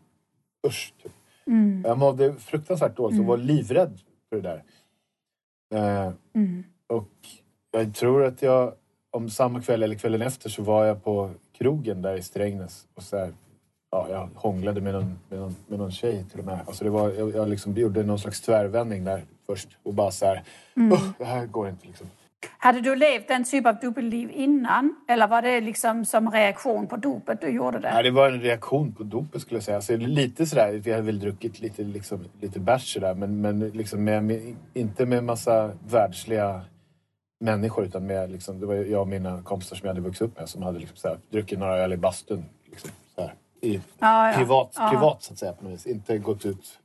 usch, 0.66 0.95
typ. 1.02 1.12
Mm. 1.47 1.83
Jag 1.87 1.99
mådde 1.99 2.35
fruktansvärt 2.35 2.97
dåligt 2.97 3.21
och 3.21 3.26
var 3.26 3.37
livrädd 3.37 4.00
för 4.28 4.37
det 4.37 4.43
där. 4.43 4.64
Eh, 5.75 6.12
Mm. 6.35 6.64
och 6.87 7.09
jag 7.71 7.95
tror 7.95 8.25
att 8.25 8.43
jag, 8.43 8.75
om 9.11 9.31
samma 9.31 9.62
kväll 9.62 9.83
eller 9.83 9.95
kvällen 9.95 10.23
efter 10.23 10.50
så 10.50 10.62
var 10.62 10.85
jag 10.85 11.05
på 11.05 11.31
krogen 11.52 12.02
där 12.02 12.16
i 12.16 12.23
Strängnäs 12.23 12.88
och 12.95 13.02
så 13.02 13.16
här, 13.16 13.35
ja, 13.96 14.06
jag 14.10 14.28
hånglade 14.34 14.80
med 14.80 14.94
någon, 14.94 15.18
med, 15.28 15.38
någon, 15.38 15.56
med 15.66 15.78
någon 15.78 15.92
tjej 15.92 16.24
till 16.30 16.40
och 16.40 16.46
med. 16.46 16.58
Alltså 16.66 16.84
det 16.84 16.90
var, 16.90 17.12
jag, 17.12 17.34
jag 17.34 17.48
liksom 17.48 17.72
gjorde 17.74 18.02
någon 18.02 18.18
slags 18.18 18.40
tvärvändning 18.40 19.04
där 19.04 19.22
först 19.46 19.68
och 19.82 19.94
bara 19.94 20.10
så 20.10 20.26
här, 20.26 20.42
"Usch, 20.92 21.18
det 21.18 21.24
här 21.24 21.46
går 21.46 21.68
inte 21.68 21.86
liksom. 21.86 22.06
Hade 22.58 22.80
du 22.80 22.96
levt 22.96 23.28
den 23.28 23.44
typ 23.44 23.66
av 23.66 23.76
dubbelliv 23.76 24.30
innan? 24.34 24.94
Eller 25.08 25.26
var 25.26 25.42
det 25.42 25.60
liksom 25.60 26.04
som 26.04 26.30
reaktion 26.30 26.86
på 26.86 26.96
dopet 26.96 27.40
du 27.40 27.48
gjorde 27.48 27.78
det? 27.78 27.90
Nej, 27.94 28.02
det 28.02 28.10
var 28.10 28.30
en 28.30 28.40
reaktion 28.40 28.92
på 28.92 29.02
dopet 29.02 29.42
skulle 29.42 29.56
jag 29.56 29.64
säga. 29.64 29.80
Så 29.80 29.96
lite 29.96 30.46
sådär, 30.46 30.72
vi 30.72 30.90
hade 30.90 31.02
väl 31.02 31.20
druckit 31.20 31.60
lite, 31.60 31.82
liksom, 31.82 32.24
lite 32.40 32.60
bärs 32.60 32.92
sådär, 32.92 33.14
men, 33.14 33.40
men 33.40 33.68
liksom 33.68 34.04
med, 34.04 34.24
med, 34.24 34.56
inte 34.74 35.06
med 35.06 35.24
massa 35.24 35.70
världsliga 35.88 36.60
människor 37.40 37.84
utan 37.84 38.06
med 38.06 38.30
liksom, 38.30 38.60
det 38.60 38.66
var 38.66 38.74
jag 38.74 39.00
och 39.00 39.08
mina 39.08 39.42
kompisar 39.42 39.76
som 39.76 39.86
jag 39.86 39.94
hade 39.94 40.06
vuxit 40.06 40.22
upp 40.22 40.38
med 40.38 40.48
som 40.48 40.62
hade 40.62 40.78
liksom, 40.78 40.96
såhär, 40.96 41.18
druckit 41.30 41.58
några 41.58 41.76
öl 41.76 41.92
i 41.92 41.96
bastun. 41.96 42.44
Liksom, 42.70 42.90
i, 43.66 43.80
Ja, 43.99 44.30
ja. 44.30 44.37
privat, 44.37 44.73
Ja. 44.76 44.90
privat 44.90 45.23
så 45.23 45.32
att 45.32 45.38
säga 45.38 45.52
på 45.52 45.64
något 45.64 45.73
vis. 45.73 45.87
Inte 45.87 46.18
gått 46.18 46.44
ut 46.46 46.78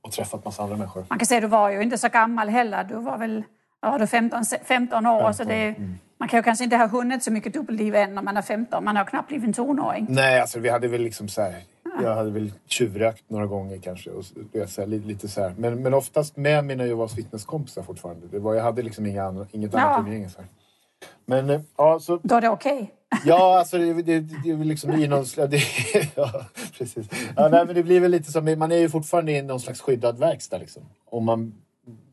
och 0.00 0.12
träffat 0.12 0.44
massa 0.44 0.62
andra 0.62 0.76
människor. 0.76 1.04
Man 1.08 1.18
kan 1.18 1.26
säga 1.26 1.40
du 1.40 1.46
var 1.46 1.70
ju 1.70 1.82
inte 1.82 1.98
så 1.98 2.08
gammal 2.08 2.48
heller. 2.48 2.84
Du 2.84 2.94
var 2.94 3.18
väl 3.18 3.42
ja, 3.82 3.98
du 3.98 4.06
15, 4.06 4.42
15 4.64 5.06
år. 5.06 5.20
Så 5.32 5.36
15, 5.36 5.46
det, 5.48 5.62
mm. 5.68 5.98
Man 6.18 6.28
kan 6.28 6.38
ju 6.38 6.42
kanske 6.42 6.64
inte 6.64 6.76
ha 6.76 6.86
hunnit 6.86 7.22
så 7.22 7.32
mycket 7.32 7.52
dubbelliv 7.54 7.94
än 7.94 8.14
när 8.14 8.22
man 8.22 8.36
är 8.36 8.42
15. 8.42 8.84
Man 8.84 8.96
har 8.96 9.04
knappt 9.04 9.28
blivit 9.28 9.46
en 9.46 9.52
tonåring. 9.52 10.06
Nej, 10.08 10.40
alltså 10.40 10.58
vi 10.58 10.68
hade 10.68 10.88
väl 10.88 11.00
liksom 11.02 11.28
så 11.28 11.42
här, 11.42 11.54
Jag 12.02 12.14
hade 12.16 12.30
väl 12.30 12.52
tjuvrökt 12.66 13.30
några 13.30 13.46
gånger 13.46 13.78
kanske. 13.78 14.10
Och, 14.10 14.24
så- 14.24 14.34
så 14.66 14.80
här, 14.80 14.86
lite, 14.86 15.28
så 15.28 15.40
här. 15.42 15.54
Men, 15.58 15.82
men 15.82 15.94
oftast 15.94 16.36
med 16.36 16.64
mina 16.64 16.84
Jehovas 16.86 17.18
vittneskompisar 17.18 17.82
fortfarande. 17.82 18.26
Det 18.26 18.38
var, 18.38 18.54
jag 18.54 18.62
hade 18.62 18.82
liksom 18.82 19.06
inga 19.06 19.24
andra, 19.24 19.46
inget 19.52 19.72
Ja. 19.72 19.80
annat 19.80 20.00
umgänge. 20.06 20.28
Så. 20.28 20.40
Men 21.26 21.50
eh, 21.50 21.60
ja, 21.76 21.98
så 22.00 22.20
Då 22.22 22.34
är 22.34 22.40
det 22.40 22.48
okej. 22.48 22.90
Ja, 23.24 23.58
alltså 23.58 23.78
det, 23.78 24.02
det, 24.02 24.20
det 24.20 24.64
liksom 24.64 24.92
i 24.92 25.08
någon 25.08 25.26
slags... 25.26 25.54
Ja, 26.14 26.44
precis. 26.78 27.06
Ja, 27.36 27.48
nej, 27.48 27.66
men 27.66 27.74
det 27.74 27.82
blir 27.82 28.00
väl 28.00 28.10
lite 28.10 28.32
som... 28.32 28.58
Man 28.58 28.72
är 28.72 28.76
ju 28.76 28.88
fortfarande 28.88 29.32
i 29.32 29.42
någon 29.42 29.60
slags 29.60 29.80
skyddad 29.80 30.18
verkstad 30.18 30.58
liksom. 30.58 30.82
Om 31.04 31.24
man 31.24 31.54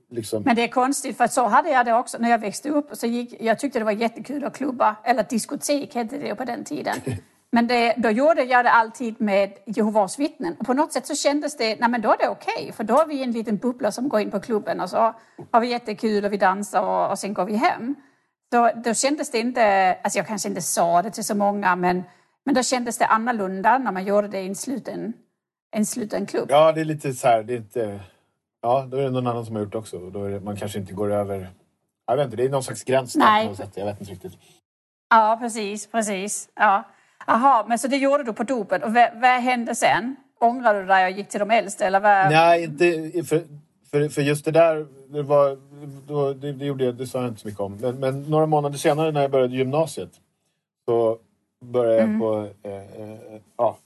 liksom... 0.09 0.43
Men 0.43 0.55
det 0.55 0.63
är 0.63 0.67
konstigt 0.67 1.17
för 1.17 1.27
så 1.27 1.47
hade 1.47 1.69
jag 1.69 1.85
det 1.85 1.93
också 1.93 2.17
när 2.17 2.29
jag 2.29 2.39
växte 2.39 2.69
upp. 2.69 2.89
Så 2.93 3.07
gick, 3.07 3.41
jag 3.41 3.59
tyckte 3.59 3.79
det 3.79 3.85
var 3.85 3.91
jättekul 3.91 4.43
att 4.43 4.57
klubba, 4.57 4.95
eller 5.03 5.25
diskotek 5.29 5.95
hette 5.95 6.17
det 6.17 6.35
på 6.35 6.45
den 6.45 6.63
tiden. 6.63 6.95
Men 7.53 7.67
det, 7.67 7.93
då 7.97 8.09
gjorde 8.09 8.43
jag 8.43 8.65
det 8.65 8.71
alltid 8.71 9.21
med 9.21 9.53
Jehovas 9.65 10.19
vittnen. 10.19 10.55
Och 10.59 10.65
på 10.65 10.73
något 10.73 10.93
sätt 10.93 11.07
så 11.07 11.15
kändes 11.15 11.57
det, 11.57 11.79
nej 11.79 11.89
men 11.89 12.01
då 12.01 12.11
är 12.11 12.17
det 12.17 12.29
okej. 12.29 12.71
för 12.75 12.83
då 12.83 13.01
är 13.01 13.05
vi 13.05 13.23
en 13.23 13.31
liten 13.31 13.57
bubbla 13.57 13.91
som 13.91 14.09
går 14.09 14.19
in 14.19 14.31
på 14.31 14.39
klubben 14.39 14.79
och 14.79 14.89
så 14.89 15.15
har 15.51 15.61
vi 15.61 15.67
jättekul 15.67 16.25
och 16.25 16.33
vi 16.33 16.37
dansar 16.37 16.81
och, 16.81 17.11
och 17.11 17.19
sen 17.19 17.33
går 17.33 17.45
vi 17.45 17.55
hem. 17.55 17.95
Då, 18.53 18.71
då 18.83 18.93
kändes 18.93 19.31
det 19.31 19.39
inte, 19.39 19.97
alltså 20.03 20.19
jag 20.19 20.27
kanske 20.27 20.49
inte 20.49 20.61
sa 20.61 21.01
det 21.01 21.11
till 21.11 21.23
så 21.23 21.35
många 21.35 21.75
men, 21.75 22.03
men 22.45 22.55
då 22.55 22.63
kändes 22.63 22.97
det 22.97 23.05
annorlunda 23.05 23.77
när 23.77 23.91
man 23.91 24.05
gjorde 24.05 24.27
det 24.27 24.41
i 24.41 24.47
en 24.47 24.55
sluten, 24.55 25.13
en 25.71 25.85
sluten 25.85 26.25
klubb. 26.25 26.45
Ja, 26.49 26.71
det 26.71 26.81
är 26.81 26.85
lite 26.85 27.13
så 27.13 27.27
här... 27.27 27.43
Det 27.43 27.53
är 27.53 27.57
inte... 27.57 27.99
Ja, 28.61 28.87
då 28.91 28.97
är 28.97 29.03
det 29.03 29.09
någon 29.09 29.27
annan 29.27 29.45
som 29.45 29.55
har 29.55 29.63
gjort 29.63 29.71
det 29.71 29.77
också. 29.77 30.09
Då 30.09 30.27
det, 30.27 30.39
man 30.39 30.57
kanske 30.57 30.79
inte 30.79 30.93
går 30.93 31.11
över... 31.11 31.49
Jag 32.07 32.17
vet 32.17 32.25
inte, 32.25 32.37
det 32.37 32.45
är 32.45 32.49
någon 32.49 32.63
slags 32.63 32.83
gräns 32.83 33.15
Nej. 33.15 33.43
på 33.43 33.49
något 33.49 33.57
sätt. 33.57 33.71
Jag 33.75 33.85
vet 33.85 33.99
inte 33.99 34.11
riktigt. 34.11 34.33
Ja, 35.09 35.37
precis, 35.41 35.87
precis. 35.87 36.49
Ja. 36.55 36.83
Jaha, 37.27 37.65
men 37.67 37.79
så 37.79 37.87
det 37.87 37.97
gjorde 37.97 38.23
du 38.23 38.33
på 38.33 38.43
dopet. 38.43 38.83
Och 38.83 38.93
vad, 38.93 39.09
vad 39.13 39.41
hände 39.41 39.75
sen? 39.75 40.15
Ångrade 40.39 40.81
du 40.81 40.85
dig 40.85 41.05
och 41.05 41.11
gick 41.11 41.29
till 41.29 41.39
de 41.39 41.51
äldste? 41.51 41.85
Eller 41.85 41.99
vad? 41.99 42.31
Nej, 42.31 42.63
inte... 42.63 43.23
För, 43.23 43.43
för, 43.93 44.09
för 44.09 44.21
just 44.21 44.45
det 44.45 44.51
där, 44.51 44.87
det, 45.07 45.23
var, 45.23 45.57
då, 46.07 46.33
det, 46.33 46.51
det 46.51 46.65
gjorde 46.65 46.85
jag, 46.85 46.95
det 46.95 47.07
sa 47.07 47.21
jag 47.21 47.27
inte 47.27 47.41
så 47.41 47.47
mycket 47.47 47.61
om. 47.61 47.77
Men, 47.77 47.99
men 47.99 48.23
några 48.23 48.45
månader 48.45 48.77
senare 48.77 49.11
när 49.11 49.21
jag 49.21 49.31
började 49.31 49.55
gymnasiet 49.55 50.21
så 50.85 51.19
började 51.65 52.11
jag 52.11 52.19
på... 52.19 52.49
Eh, 52.63 53.01
eh, 53.01 53.41
ja. 53.57 53.77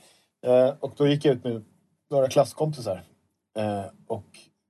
Eh, 0.45 0.73
och 0.79 0.93
då 0.97 1.07
gick 1.07 1.25
jag 1.25 1.35
ut 1.35 1.43
med 1.43 1.63
några 2.09 2.27
klasskompisar 2.27 3.03
eh, 3.57 3.85
och 4.07 4.25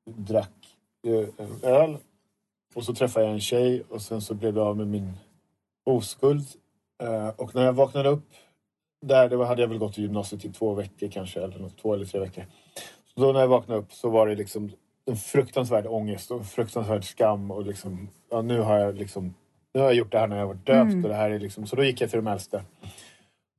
drack 0.05 0.77
eh, 1.07 1.69
öl. 1.71 1.97
Och 2.75 2.83
så 2.83 2.93
träffade 2.93 3.25
jag 3.25 3.33
en 3.33 3.41
tjej 3.41 3.83
och 3.89 4.01
sen 4.01 4.21
så 4.21 4.33
blev 4.33 4.57
jag 4.57 4.67
av 4.67 4.77
med 4.77 4.87
min 4.87 5.13
oskuld. 5.85 6.45
Eh, 7.03 7.29
och 7.29 7.55
när 7.55 7.65
jag 7.65 7.73
vaknade 7.73 8.09
upp 8.09 8.29
där, 9.01 9.29
det 9.29 9.35
var, 9.35 9.45
hade 9.45 9.61
jag 9.61 9.69
väl 9.69 9.77
gått 9.77 9.97
i 9.97 10.01
gymnasiet 10.01 10.45
i 10.45 10.49
två 10.49 10.73
veckor 10.73 11.07
kanske, 11.07 11.41
eller 11.41 11.59
något, 11.59 11.77
två 11.77 11.93
eller 11.93 12.05
tre 12.05 12.19
veckor. 12.19 12.45
Så 13.13 13.21
då 13.21 13.31
när 13.31 13.39
jag 13.39 13.47
vaknade 13.47 13.79
upp 13.79 13.93
så 13.93 14.09
var 14.09 14.27
det 14.27 14.35
liksom 14.35 14.71
en 15.07 15.15
fruktansvärd 15.15 15.85
ångest 15.87 16.31
och 16.31 16.45
fruktansvärd 16.45 17.03
skam 17.03 17.51
och 17.51 17.65
liksom, 17.65 18.09
ja, 18.31 18.41
nu 18.41 18.59
har 18.59 18.77
jag 18.77 18.95
liksom, 18.95 19.33
nu 19.73 19.79
har 19.79 19.87
jag 19.87 19.95
gjort 19.95 20.11
det 20.11 20.19
här 20.19 20.27
när 20.27 20.37
jag 20.37 20.47
varit 20.47 20.65
döpt 20.65 20.93
och 21.03 21.09
det 21.09 21.15
här 21.15 21.29
är 21.29 21.39
liksom, 21.39 21.67
så 21.67 21.75
då 21.75 21.83
gick 21.83 22.01
jag 22.01 22.09
till 22.09 22.23
de 22.23 22.27
äldste. 22.27 22.63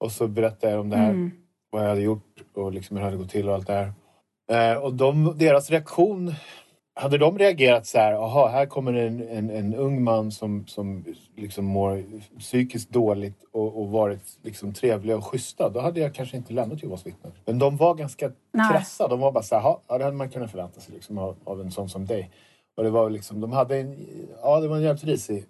Och 0.01 0.13
så 0.13 0.29
berättade 0.29 0.73
jag 0.73 0.81
om 0.81 0.91
det 0.91 0.97
här, 0.97 1.31
vad 1.71 1.83
jag 1.83 1.89
hade 1.89 2.01
gjort 2.01 2.43
och 2.55 2.73
liksom 2.73 2.97
hur 2.97 3.01
det 3.01 3.07
hade 3.07 3.17
gått 3.17 3.31
till 3.31 3.49
och 3.49 3.55
allt 3.55 3.67
det 3.67 3.73
här. 3.73 3.93
Eh, 4.73 4.79
och 4.79 4.95
de, 4.95 5.39
deras 5.39 5.71
reaktion, 5.71 6.35
hade 7.01 7.19
de 7.19 7.39
reagerat 7.39 7.87
så 7.87 7.99
här, 7.99 8.13
aha, 8.13 8.49
här 8.49 8.67
kommer 8.67 8.93
en, 8.93 9.29
en, 9.29 9.51
en 9.51 9.75
ung 9.75 10.05
man 10.05 10.33
som, 10.33 10.67
som 10.67 11.05
liksom 11.37 11.65
mår 11.65 12.05
psykiskt 12.39 12.91
dåligt 12.91 13.45
och, 13.53 13.81
och 13.81 13.89
varit 13.89 14.39
liksom 14.43 14.75
trevliga 14.75 15.17
och 15.17 15.25
schyssta, 15.25 15.69
då 15.69 15.81
hade 15.81 16.01
jag 16.01 16.15
kanske 16.15 16.37
inte 16.37 16.53
lämnat 16.53 16.83
Jehovas 16.83 17.07
vittnen. 17.07 17.33
Men 17.45 17.59
de 17.59 17.77
var 17.77 17.95
ganska 17.95 18.31
Nej. 18.53 18.71
krassa. 18.71 19.09
De 19.09 19.21
var 19.21 19.33
bara 19.33 19.43
så 19.43 19.55
här, 19.55 19.63
"Ha, 19.63 19.83
ja, 19.89 19.99
det 19.99 20.05
hade 20.05 20.17
man 20.17 20.31
kunnat 20.31 20.51
förvänta 20.51 20.81
sig 20.81 20.95
liksom, 20.95 21.19
av, 21.19 21.37
av 21.45 21.61
en 21.61 21.71
sån 21.71 21.89
som 21.89 22.07
dig. 22.07 22.31
Och 22.77 22.85
det 22.85 22.91
var 22.91 23.11
liksom, 23.11 23.41
de 23.41 23.53
hade 23.53 23.79
en, 23.79 24.07
ja, 24.43 24.61
det 24.61 24.69
var 24.69 24.77
en 24.77 24.83
jävligt 24.83 25.05
risig 25.05 25.45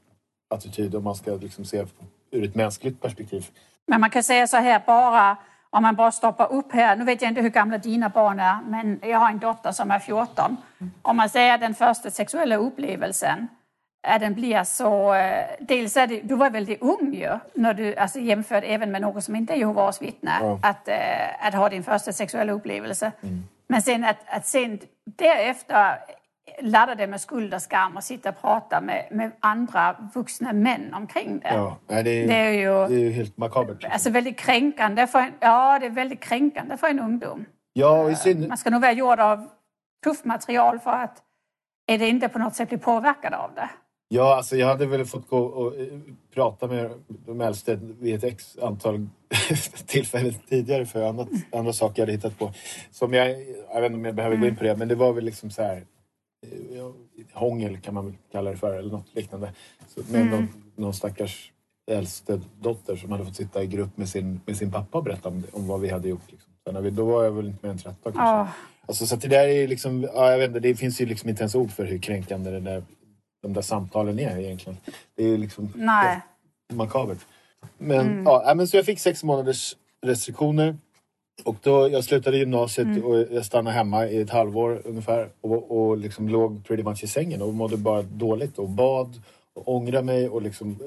attityd 0.54 0.94
om 0.94 1.04
man 1.04 1.14
ska 1.14 1.34
liksom 1.34 1.64
se 1.64 1.84
ur 2.30 2.44
ett 2.44 2.54
mänskligt 2.54 3.00
perspektiv. 3.00 3.46
Men 3.86 4.00
man 4.00 4.10
kan 4.10 4.22
säga 4.22 4.46
så 4.46 4.56
här 4.56 4.82
bara, 4.86 5.36
om 5.70 5.82
man 5.82 5.94
bara 5.96 6.10
stoppar 6.12 6.52
upp 6.52 6.72
här. 6.72 6.96
Nu 6.96 7.04
vet 7.04 7.22
jag 7.22 7.30
inte 7.30 7.40
hur 7.40 7.48
gamla 7.48 7.78
dina 7.78 8.08
barn 8.08 8.40
är, 8.40 8.56
men 8.66 9.00
jag 9.02 9.18
har 9.18 9.28
en 9.28 9.38
dotter 9.38 9.72
som 9.72 9.90
är 9.90 9.98
14. 9.98 10.56
Om 11.02 11.16
man 11.16 11.28
säger 11.28 11.54
att 11.54 11.60
den 11.60 11.74
första 11.74 12.10
sexuella 12.10 12.56
upplevelsen, 12.56 13.48
att 14.08 14.20
den 14.20 14.34
blir 14.34 14.64
så... 14.64 15.14
eh, 15.14 15.44
Dels 15.60 15.96
är 15.96 16.06
det, 16.06 16.20
du 16.20 16.34
var 16.34 16.50
väldigt 16.50 16.82
ung 16.82 17.14
ju, 17.14 17.38
när 17.54 17.74
du, 17.74 17.96
alltså 17.96 18.18
jämfört 18.18 18.64
även 18.66 18.90
med 18.92 19.02
någon 19.02 19.22
som 19.22 19.36
inte 19.36 19.52
är 19.52 19.56
Jehovas 19.56 20.02
vittne, 20.02 20.32
Ja. 20.40 20.58
att, 20.62 20.88
eh, 20.88 21.46
att 21.46 21.54
ha 21.54 21.68
din 21.68 21.82
första 21.82 22.12
sexuella 22.12 22.52
upplevelse. 22.52 23.12
Men 23.68 23.82
sen 23.82 24.04
att, 24.04 24.16
att 24.26 24.46
sen 24.46 24.78
därefter 25.16 25.98
ladda 26.60 26.94
det 26.94 27.06
med 27.06 27.20
skuld 27.20 27.54
och 27.54 27.62
skam 27.62 27.96
och 27.96 28.04
sitta 28.04 28.28
och 28.28 28.40
prata 28.40 28.80
med, 28.80 29.08
med 29.10 29.30
andra 29.40 29.96
vuxna 30.14 30.52
män 30.52 30.94
omkring 30.94 31.38
det. 31.40 31.48
Ja, 31.54 31.76
nej, 31.86 32.02
det, 32.04 32.10
är, 32.10 32.28
Det 32.28 32.34
är 32.34 32.50
ju- 32.52 32.88
det 32.88 33.00
är 33.00 33.04
ju 33.04 33.10
helt 33.10 33.36
makabert. 33.36 33.68
liksom. 33.74 33.90
Alltså 33.92 34.10
väldigt 34.10 34.38
kränkande 34.38 35.06
för 35.06 35.18
en, 35.18 35.32
ja, 35.40 35.78
det 35.78 35.86
är 35.86 35.90
väldigt 35.90 36.20
kränkande 36.20 36.76
för 36.76 36.86
en 36.86 37.00
ungdom. 37.00 37.44
Ja, 37.72 38.14
syn... 38.16 38.48
Man 38.48 38.58
ska 38.58 38.70
nog 38.70 38.80
vara 38.80 38.92
gjord 38.92 39.20
av 39.20 39.46
tufft 40.04 40.24
material 40.24 40.78
för 40.78 40.90
att 40.90 41.22
är 41.86 41.98
det 41.98 42.08
inte 42.08 42.28
på 42.28 42.38
något 42.38 42.54
sätt 42.54 42.68
bli 42.68 42.78
påverkad 42.78 43.34
av 43.34 43.50
det? 43.54 43.68
Ja, 44.10 44.36
alltså 44.36 44.56
jag 44.56 44.66
hade 44.66 44.86
väl 44.86 45.04
fått 45.06 45.28
gå 45.28 45.38
och 45.38 45.76
eh, 45.80 45.86
prata 46.34 46.66
med 46.66 46.90
de 47.08 47.40
äldste 47.40 47.78
vid 47.82 48.14
ett 48.14 48.24
x 48.24 48.58
antal 48.62 49.08
tillfällen 49.86 50.34
tidigare 50.48 50.86
för 50.86 51.08
annat, 51.08 51.28
andra 51.52 51.72
saker 51.72 52.02
jag 52.02 52.06
hade 52.06 52.12
hittat 52.12 52.38
på. 52.38 52.52
Som 52.90 53.14
jag, 53.14 53.28
jag 53.74 53.80
vet 53.80 53.84
inte 53.84 53.94
om 53.98 54.04
jag 54.04 54.14
behöver 54.14 54.36
gå 54.36 54.46
in 54.46 54.56
på 54.56 54.64
det, 54.64 54.76
men 54.76 54.88
det 54.88 54.94
var 54.94 55.12
väl 55.12 55.24
liksom 55.24 55.50
så 55.50 55.62
här 55.62 55.82
hångel 57.32 57.80
kan 57.80 57.94
man 57.94 58.06
väl 58.06 58.14
kalla 58.32 58.50
det 58.50 58.56
för 58.56 58.78
eller 58.78 58.92
något 58.92 59.14
liknande. 59.14 59.52
Så 59.88 60.00
med 60.12 60.26
någon, 60.26 60.48
någon 60.76 60.94
stackars 60.94 61.52
äldste 61.90 62.40
dotter 62.60 62.96
som 62.96 63.12
hade 63.12 63.24
fått 63.24 63.36
sitta 63.36 63.62
i 63.62 63.66
grupp 63.66 63.96
med 63.96 64.08
sin, 64.08 64.40
med 64.46 64.56
sin 64.56 64.72
pappa 64.72 64.98
och 64.98 65.04
berätta 65.04 65.28
om, 65.28 65.44
om 65.52 65.66
vad 65.66 65.80
vi 65.80 65.88
hade 65.88 66.08
gjort. 66.08 66.30
Liksom. 66.32 66.52
Sen 66.64 66.74
när 66.74 66.80
vi, 66.80 66.90
då 66.90 67.04
var 67.04 67.24
jag 67.24 67.30
väl 67.30 67.46
inte 67.46 67.66
mer 67.66 67.72
än 67.72 67.78
13 67.78 67.96
kanske. 68.02 68.20
Ja. 68.20 68.48
Alltså, 68.86 69.06
så 69.06 69.16
det 69.16 69.28
där 69.28 69.48
är 69.48 69.68
liksom, 69.68 70.02
ja, 70.02 70.30
jag 70.30 70.38
vet 70.38 70.48
inte, 70.48 70.60
det 70.60 70.74
finns 70.74 71.00
ju 71.00 71.06
liksom 71.06 71.28
inte 71.28 71.42
ens 71.42 71.54
ord 71.54 71.70
för 71.70 71.84
hur 71.84 71.98
kränkande 71.98 72.50
det 72.50 72.60
där, 72.60 72.82
de 73.42 73.52
där 73.52 73.62
samtalen 73.62 74.18
är 74.18 74.38
egentligen. 74.38 74.78
Det 75.16 75.24
är 75.24 75.28
ju 75.28 75.36
liksom 75.36 75.72
Nej. 75.76 76.20
makabert. 76.72 77.18
Men, 77.78 78.22
ja, 78.24 78.42
ja, 78.46 78.54
men 78.54 78.68
så 78.68 78.76
jag 78.76 78.84
fick 78.84 79.00
sex 79.00 79.24
månaders 79.24 79.76
restriktioner. 80.06 80.76
Och 81.44 81.56
då, 81.62 81.88
jag 81.88 82.04
slutade 82.04 82.36
gymnasiet 82.36 83.04
och 83.04 83.18
jag 83.30 83.44
stannade 83.44 83.76
hemma 83.76 84.06
i 84.06 84.20
ett 84.20 84.30
halvår 84.30 84.82
ungefär 84.84 85.28
och, 85.40 85.78
och 85.78 85.96
liksom 85.96 86.28
låg 86.28 86.64
pretty 86.64 86.82
much 86.82 87.04
i 87.04 87.06
sängen 87.06 87.42
och 87.42 87.54
mådde 87.54 87.76
bara 87.76 88.02
dåligt 88.02 88.58
och 88.58 88.68
bad 88.68 89.22
och 89.54 89.68
ångrade 89.68 90.04
mig 90.04 90.28
och 90.28 90.42
liksom 90.42 90.78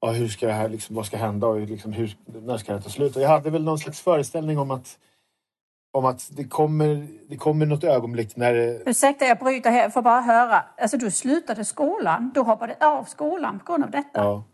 ja, 0.00 0.10
hur 0.10 0.28
ska 0.28 0.46
det 0.46 0.52
här, 0.52 0.68
liksom, 0.68 0.96
vad 0.96 1.06
ska 1.06 1.16
hända 1.16 1.46
och 1.46 1.60
liksom, 1.60 1.92
hur, 1.92 2.16
när 2.42 2.56
ska 2.56 2.72
det 2.72 2.80
ta 2.80 2.90
slut? 2.90 3.16
Och 3.16 3.22
jag 3.22 3.28
hade 3.28 3.50
väl 3.50 3.64
någon 3.64 3.78
slags 3.78 4.00
föreställning 4.00 4.58
om 4.58 4.70
att 4.70 4.98
om 5.92 6.04
att 6.04 6.30
det 6.36 6.44
kommer, 6.44 7.06
det 7.28 7.36
kommer 7.36 7.66
något 7.66 7.84
ögonblick 7.84 8.36
när 8.36 8.54
det, 8.54 8.82
Ursäkta, 8.86 9.24
jag 9.24 9.38
bryter 9.38 9.70
här. 9.70 9.82
Jag 9.82 9.92
får 9.92 10.02
bara 10.02 10.20
höra. 10.20 10.64
Alltså, 10.78 10.96
du 10.96 11.10
slutade 11.10 11.64
skolan. 11.64 12.30
Du 12.34 12.40
hoppade 12.40 12.76
av 12.80 13.04
skolan 13.04 13.58
på 13.58 13.72
grund 13.72 13.84
av 13.84 13.90
detta. 13.90 14.20
ja. 14.20 14.44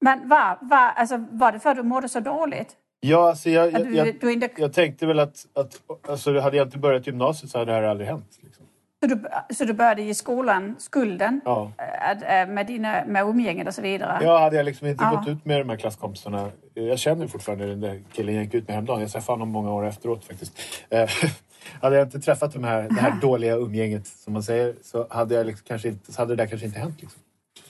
Men 0.00 0.28
var, 0.28 0.58
var, 0.60 0.90
alltså, 0.90 1.24
var 1.30 1.52
det 1.52 1.60
för 1.60 1.70
att 1.70 1.76
du 1.76 1.82
mådde 1.82 2.08
så 2.08 2.20
dåligt? 2.20 2.76
Ja, 3.06 3.28
alltså 3.28 3.50
jag, 3.50 3.72
jag, 3.72 3.94
jag, 3.94 4.50
jag 4.56 4.72
tänkte 4.72 5.06
väl 5.06 5.18
att, 5.18 5.46
att 5.54 5.82
alltså, 6.08 6.38
hade 6.40 6.56
jag 6.56 6.66
inte 6.66 6.78
börjat 6.78 7.06
gymnasiet 7.06 7.50
så 7.50 7.58
hade 7.58 7.72
det 7.72 7.76
här 7.76 7.82
aldrig 7.82 8.08
hänt. 8.08 8.38
Liksom. 8.40 8.66
så, 9.00 9.06
du, 9.14 9.24
så 9.54 9.64
du 9.64 9.72
började 9.72 10.02
ge 10.02 10.14
skolan 10.14 10.74
skulden 10.78 11.40
Ja. 11.44 11.72
äh, 11.78 12.40
äh, 12.40 12.48
med, 12.48 12.66
dina, 12.66 13.04
med 13.06 13.22
umgänget 13.22 13.68
och 13.68 13.74
så 13.74 13.82
vidare? 13.82 14.18
Ja, 14.22 14.38
hade 14.38 14.56
jag 14.56 14.64
liksom 14.66 14.86
inte 14.86 15.04
Ja. 15.04 15.10
gått 15.10 15.28
ut 15.28 15.44
med 15.44 15.60
de 15.60 15.68
här 15.68 15.76
klasskompisarna. 15.76 16.50
Jag 16.74 16.98
känner 16.98 17.26
fortfarande 17.26 17.66
den 17.66 17.80
där 17.80 18.02
killen 18.12 18.34
jag 18.34 18.44
gick 18.44 18.54
ut 18.54 18.68
med 18.68 18.74
häromdagen. 18.74 19.00
Jag 19.00 19.10
träffade 19.12 19.32
honom 19.32 19.48
många 19.48 19.72
år 19.72 19.86
efteråt 19.86 20.24
faktiskt. 20.24 20.58
Eh, 20.90 21.10
hade 21.82 21.96
jag 21.96 22.06
inte 22.06 22.20
träffat 22.20 22.52
de 22.52 22.64
här, 22.64 22.82
det 22.82 23.00
här 23.00 23.20
dåliga 23.20 23.54
umgänget 23.56 24.06
som 24.06 24.32
man 24.32 24.42
säger 24.42 24.74
så 24.82 25.06
hade, 25.10 25.34
jag 25.34 25.46
liksom 25.46 25.64
kanske 25.66 25.88
inte, 25.88 26.12
hade 26.16 26.36
det 26.36 26.42
där 26.42 26.46
kanske 26.46 26.66
inte 26.66 26.78
hänt. 26.78 27.02
Liksom. 27.02 27.22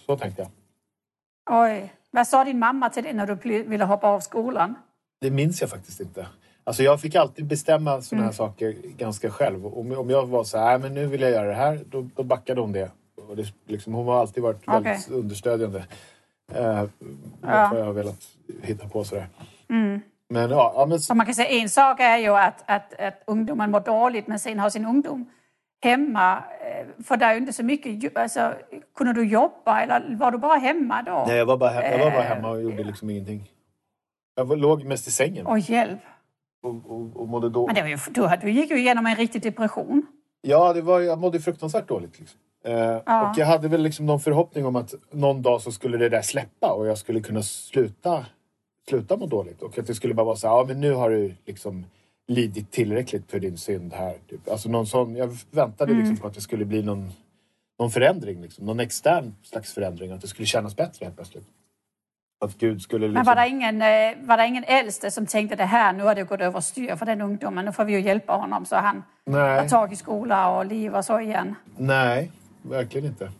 Så 0.06 0.16
tänkte 0.16 0.42
jag. 0.42 0.50
Oj. 1.64 1.92
Vad 2.10 2.26
sa 2.26 2.44
din 2.44 2.58
mamma 2.58 2.90
till 2.90 3.02
dig 3.02 3.12
när 3.12 3.26
du 3.26 3.62
ville 3.64 3.84
hoppa 3.84 4.08
av 4.08 4.20
skolan? 4.20 4.74
Det 5.20 5.30
minns 5.30 5.60
jag 5.60 5.70
faktiskt 5.70 6.00
inte. 6.00 6.26
Alltså 6.64 6.82
jag 6.82 7.00
fick 7.00 7.14
alltid 7.14 7.46
bestämma 7.46 8.02
såna 8.02 8.18
Mm. 8.18 8.26
här 8.28 8.32
saker 8.32 8.74
ganska 8.96 9.30
själv. 9.30 9.66
Om, 9.66 9.92
om 9.92 10.10
jag 10.10 10.26
var 10.26 10.44
så 10.44 10.58
här, 10.58 10.64
"Nej, 10.64 10.78
men 10.78 10.94
nu 10.94 11.06
vill 11.06 11.20
jag 11.20 11.30
göra 11.30 11.48
det 11.48 11.54
här, 11.54 11.80
då, 11.90 12.08
då 12.16 12.22
backade 12.22 12.60
hon 12.60 12.72
det. 12.72 12.90
Och 13.28 13.36
det 13.36 13.46
liksom, 13.66 13.92
hon 13.94 14.06
har 14.06 14.20
alltid 14.20 14.42
varit 14.42 14.62
Okej. 14.66 14.80
väldigt 14.82 15.10
understödjande. 15.10 15.84
Eh, 16.54 16.84
Ja. 17.42 17.68
Vad 17.72 17.80
jag 17.80 17.84
har 17.84 17.92
velat 17.92 18.22
hitta 18.62 18.88
på 18.88 19.04
sådär. 19.04 19.26
Men 20.28 20.50
ja, 20.50 20.72
ja 20.76 20.86
men, 20.86 21.00
Så 21.00 21.14
man 21.14 21.26
kan 21.26 21.34
säga 21.34 21.48
en 21.62 21.68
sak 21.68 22.00
är 22.00 22.18
ju 22.18 22.36
att, 22.36 22.64
att, 22.66 23.00
att 23.00 23.22
ungdomen 23.26 23.70
mår 23.70 23.80
dåligt 23.80 24.26
men 24.26 24.38
sen 24.38 24.58
har 24.58 24.70
sin 24.70 24.86
ungdom 24.86 25.26
hemma. 25.84 26.36
eh, 26.36 27.04
För 27.04 27.16
det 27.16 27.24
är 27.24 27.32
ju 27.32 27.38
inte 27.40 27.52
så 27.52 27.62
mycket... 27.64 28.16
Alltså, 28.16 28.54
kunde 28.94 29.12
du 29.12 29.24
jobba 29.24 29.80
eller 29.80 30.16
var 30.16 30.30
du 30.30 30.38
bara 30.38 30.56
hemma 30.58 31.02
då? 31.02 31.24
nej, 31.28 31.36
jag, 31.36 31.46
var 31.46 31.56
bara, 31.56 31.70
he- 31.70 31.90
jag 31.90 31.98
var 31.98 32.10
bara 32.10 32.24
Eh. 32.24 32.34
hemma 32.34 32.48
och 32.50 32.62
gjorde 32.62 32.84
liksom 32.84 33.10
ingenting. 33.10 33.50
Jag 34.34 34.44
var, 34.44 34.56
låg 34.56 34.84
mest 34.84 35.08
i 35.08 35.10
sängen 35.10 35.46
Och 35.46 35.58
hjälp. 35.58 36.00
och, 36.62 36.90
och, 36.90 37.16
och 37.16 37.28
mådde 37.28 37.48
dåligt. 37.50 37.66
Men 37.66 37.74
det 37.74 37.82
var 37.82 37.88
ju, 37.88 37.96
du, 38.40 38.46
du 38.46 38.50
gick 38.60 38.70
ju 38.70 38.78
igenom 38.78 39.06
en 39.06 39.16
riktig 39.16 39.42
depression. 39.42 40.06
Ja, 40.42 40.72
det 40.72 40.82
var, 40.82 41.00
jag 41.00 41.18
mådde 41.18 41.40
fruktansvärt 41.40 41.88
dåligt. 41.88 42.18
Liksom. 42.20 42.38
Eh, 42.64 42.72
Ja. 43.06 43.30
Och 43.30 43.38
jag 43.38 43.46
hade 43.46 43.68
väl 43.68 43.82
liksom 43.82 44.06
någon 44.06 44.20
förhoppning 44.20 44.66
om 44.66 44.76
att 44.76 44.94
någon 45.10 45.42
dag 45.42 45.60
så 45.62 45.72
skulle 45.72 45.98
det 45.98 46.08
där 46.08 46.22
släppa 46.22 46.72
och 46.72 46.86
jag 46.86 46.98
skulle 46.98 47.20
kunna 47.20 47.42
sluta, 47.42 48.26
sluta 48.88 49.16
må 49.16 49.26
dåligt. 49.26 49.62
Och 49.62 49.78
att 49.78 49.86
det 49.86 49.94
skulle 49.94 50.14
bara 50.14 50.24
vara 50.26 50.36
så 50.36 50.48
här, 50.48 50.54
ja 50.54 50.64
men 50.68 50.80
nu 50.80 50.92
har 50.92 51.10
du 51.10 51.34
liksom 51.46 51.86
lidit 52.28 52.70
tillräckligt 52.70 53.30
för 53.30 53.38
din 53.40 53.56
synd 53.58 53.92
här. 53.92 54.14
Typ. 54.30 54.50
Alltså 54.50 54.68
någon 54.68 54.86
sån, 54.86 55.16
jag 55.16 55.36
väntade 55.50 55.92
Mm. 55.92 55.98
liksom 56.04 56.16
på 56.20 56.26
att 56.26 56.34
det 56.34 56.40
skulle 56.40 56.64
bli 56.64 56.82
någon, 56.82 57.10
någon 57.78 57.90
förändring, 57.90 58.40
liksom. 58.42 58.66
någon 58.66 58.80
extern 58.80 59.34
slags 59.42 59.72
förändring. 59.74 60.10
Att 60.12 60.20
det 60.20 60.28
skulle 60.28 60.46
kännas 60.46 60.76
bättre 60.76 61.04
helt 61.04 61.16
plötsligt. 61.16 61.46
Att 62.44 62.58
Gud 62.58 62.82
skulle 62.82 63.08
liksom... 63.08 63.14
Men 63.14 63.24
var 63.24 63.34
det, 63.34 63.48
ingen, 63.48 63.82
eh, 63.82 64.26
var 64.28 64.36
det 64.36 64.46
ingen 64.46 64.64
äldste 64.64 65.10
som 65.10 65.26
tänkte 65.26 65.56
det 65.56 65.64
här, 65.64 65.92
nu 65.92 66.02
har 66.02 66.14
det 66.14 66.22
gått 66.22 66.40
överstyr 66.40 66.96
för 66.96 67.06
den 67.06 67.20
ungdomen, 67.20 67.64
nu 67.64 67.72
får 67.72 67.84
vi 67.84 67.92
ju 67.92 68.00
hjälpa 68.00 68.32
honom 68.32 68.64
så 68.64 68.76
han 68.76 69.02
Nej, 69.26 69.58
har 69.58 69.68
tag 69.68 69.92
i 69.92 69.96
skola 69.96 70.50
och 70.56 70.66
liv 70.66 70.94
och 70.94 71.04
så 71.04 71.20
igen. 71.20 71.54
nej, 71.76 72.30
verkligen 72.62 73.06
inte. 73.06 73.30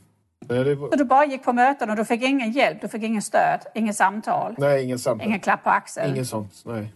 Nej, 0.48 0.64
det 0.64 0.76
Så 0.76 0.96
du 0.96 1.04
bara 1.04 1.24
gick 1.24 1.44
på 1.44 1.52
möten 1.52 1.90
och 1.90 1.96
du 1.96 2.04
fick 2.04 2.22
ingen 2.22 2.52
hjälp, 2.52 2.80
du 2.80 2.88
fick 2.88 3.02
ingen 3.02 3.22
stöd, 3.22 3.60
ingen 3.74 3.94
samtal, 3.94 4.54
nej 4.58 4.84
ingen 4.84 4.98
samtal. 4.98 5.28
ingen 5.28 5.40
klapp 5.40 5.64
på 5.64 5.70
axeln. 5.70 6.10
Ingen 6.10 6.26
sånt, 6.26 6.62
nej. 6.64 6.92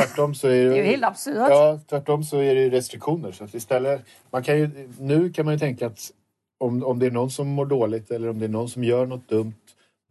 Tvärtom 0.00 0.34
så 0.34 0.48
är 0.48 0.64
det... 0.64 0.68
Det 0.70 0.78
är 0.78 0.84
ju 0.84 0.90
helt 0.90 1.04
absurt. 1.04 1.48
Ja, 1.50 1.80
tvärtom 1.88 2.24
så 2.24 2.36
är 2.36 2.54
det 2.54 2.60
ju 2.60 2.70
restriktioner. 2.70 3.32
Så 3.32 3.44
att 3.44 3.54
istället, 3.54 4.04
man 4.30 4.42
kan 4.42 4.58
ju, 4.58 4.88
nu 4.98 5.32
kan 5.32 5.44
man 5.44 5.54
ju 5.54 5.58
tänka 5.58 5.86
att 5.86 6.10
om, 6.58 6.84
om 6.84 6.98
det 6.98 7.06
är 7.06 7.10
någon 7.10 7.30
som 7.30 7.48
mår 7.48 7.66
dåligt 7.66 8.10
eller 8.10 8.28
om 8.28 8.38
det 8.38 8.44
är 8.44 8.48
någon 8.48 8.68
som 8.68 8.84
gör 8.84 9.06
något 9.06 9.28
dumt 9.28 9.54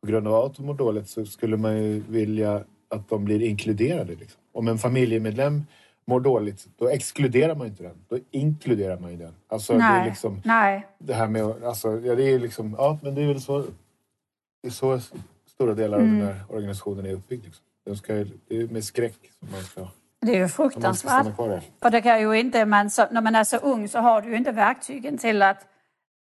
på 0.02 0.08
grund 0.08 0.28
av 0.28 0.46
att 0.46 0.56
de 0.56 0.66
mår 0.66 0.74
dåligt 0.74 1.10
så 1.10 1.26
skulle 1.26 1.58
man 1.58 1.78
ju 1.84 2.04
vilja 2.10 2.64
att 2.90 3.10
de 3.10 3.26
blir 3.26 3.42
inkluderade. 3.42 4.16
Liksom. 4.16 4.42
Om 4.54 4.68
en 4.68 4.78
familjemedlem 4.78 5.64
mår 6.06 6.20
dåligt, 6.20 6.68
då 6.78 6.90
exkluderar 6.90 7.56
man 7.56 7.68
inte 7.68 7.84
den. 7.84 7.96
Då 8.10 8.18
inkluderar 8.32 9.00
man 9.00 9.12
ju 9.12 9.18
den. 9.18 9.34
Alltså, 9.48 9.74
det 9.74 9.80
är 9.84 10.00
Nej, 10.00 10.10
liksom 10.10 10.42
nej. 10.46 10.88
det 11.00 11.14
här 11.14 11.28
med 11.28 11.44
alltså, 11.64 12.00
ja, 12.00 12.16
det 12.16 12.24
är 12.24 12.40
liksom, 12.40 12.76
ja 12.78 13.00
men 13.02 13.16
det 13.16 13.22
är 13.22 13.28
väl 13.28 13.42
så, 13.42 13.60
det 14.62 14.68
är 14.68 14.72
så 14.72 15.00
stora 15.50 15.74
delar 15.74 15.98
av 15.98 16.04
Mm. 16.04 16.20
den 16.20 16.28
här 16.28 16.44
organisationen 16.50 17.06
är 17.06 17.14
uppbyggd. 17.14 17.46
Liksom. 17.46 17.64
Den 17.86 17.98
ska, 17.98 18.14
det 18.48 18.58
är 18.58 18.68
med 18.68 18.84
skräck 18.84 19.16
som 19.40 19.52
man 19.52 19.62
ska, 19.64 19.88
Det 20.22 20.36
är 20.36 20.40
ju 20.40 20.48
fruktansvärt. 20.48 21.36
För 21.82 21.90
det 21.90 22.02
kan 22.02 22.20
ju 22.22 22.40
inte, 22.40 22.66
man, 22.66 22.90
så, 22.90 23.06
när 23.12 23.22
man 23.22 23.36
är 23.36 23.44
så 23.44 23.58
ung 23.58 23.88
så 23.88 24.00
har 24.00 24.22
du 24.22 24.30
ju 24.30 24.36
inte 24.38 24.52
verktygen 24.52 25.18
till 25.18 25.42
att, 25.42 25.66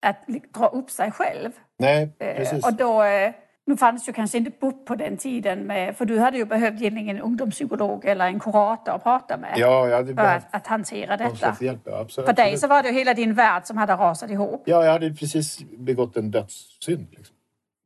att 0.05 0.17
dra 0.53 0.67
upp 0.67 0.89
sig 0.91 1.11
själv. 1.11 1.51
Nej, 1.79 2.09
Eh, 2.19 2.35
precis. 2.35 2.65
Och 2.65 2.73
då, 2.73 3.03
eh, 3.03 3.33
nu 3.65 3.77
fanns 3.77 4.09
ju 4.09 4.13
kanske 4.13 4.37
inte 4.37 4.51
BUP 4.59 4.85
på 4.85 4.95
den 4.95 5.17
tiden, 5.17 5.59
med, 5.59 5.97
för 5.97 6.05
du 6.05 6.19
hade 6.19 6.37
ju 6.37 6.45
behövt 6.45 6.81
egentligen 6.81 7.09
en 7.09 7.21
ungdomspsykolog 7.21 8.05
eller 8.05 8.27
en 8.27 8.39
kurator 8.39 8.95
att 8.95 9.03
prata 9.03 9.37
med 9.37 9.53
Ja, 9.57 9.87
jag 9.87 9.97
hade 9.97 10.15
för 10.15 10.23
att, 10.23 10.55
att 10.55 10.67
hantera 10.67 11.17
detta. 11.17 11.55
hjälp. 11.61 11.81
Ja, 11.83 11.99
absolut. 11.99 12.27
För 12.27 12.33
dig 12.33 12.57
så 12.57 12.67
var 12.67 12.83
det 12.83 12.89
ju 12.89 12.95
hela 12.95 13.13
din 13.13 13.33
värld 13.33 13.65
som 13.65 13.77
hade 13.77 13.93
rasat 13.93 14.29
ihop. 14.31 14.63
Ja, 14.65 14.85
jag 14.85 14.91
hade 14.91 15.13
precis 15.13 15.59
begått 15.77 16.17
en 16.17 16.31
dödssynd. 16.31 17.07
Liksom. 17.11 17.35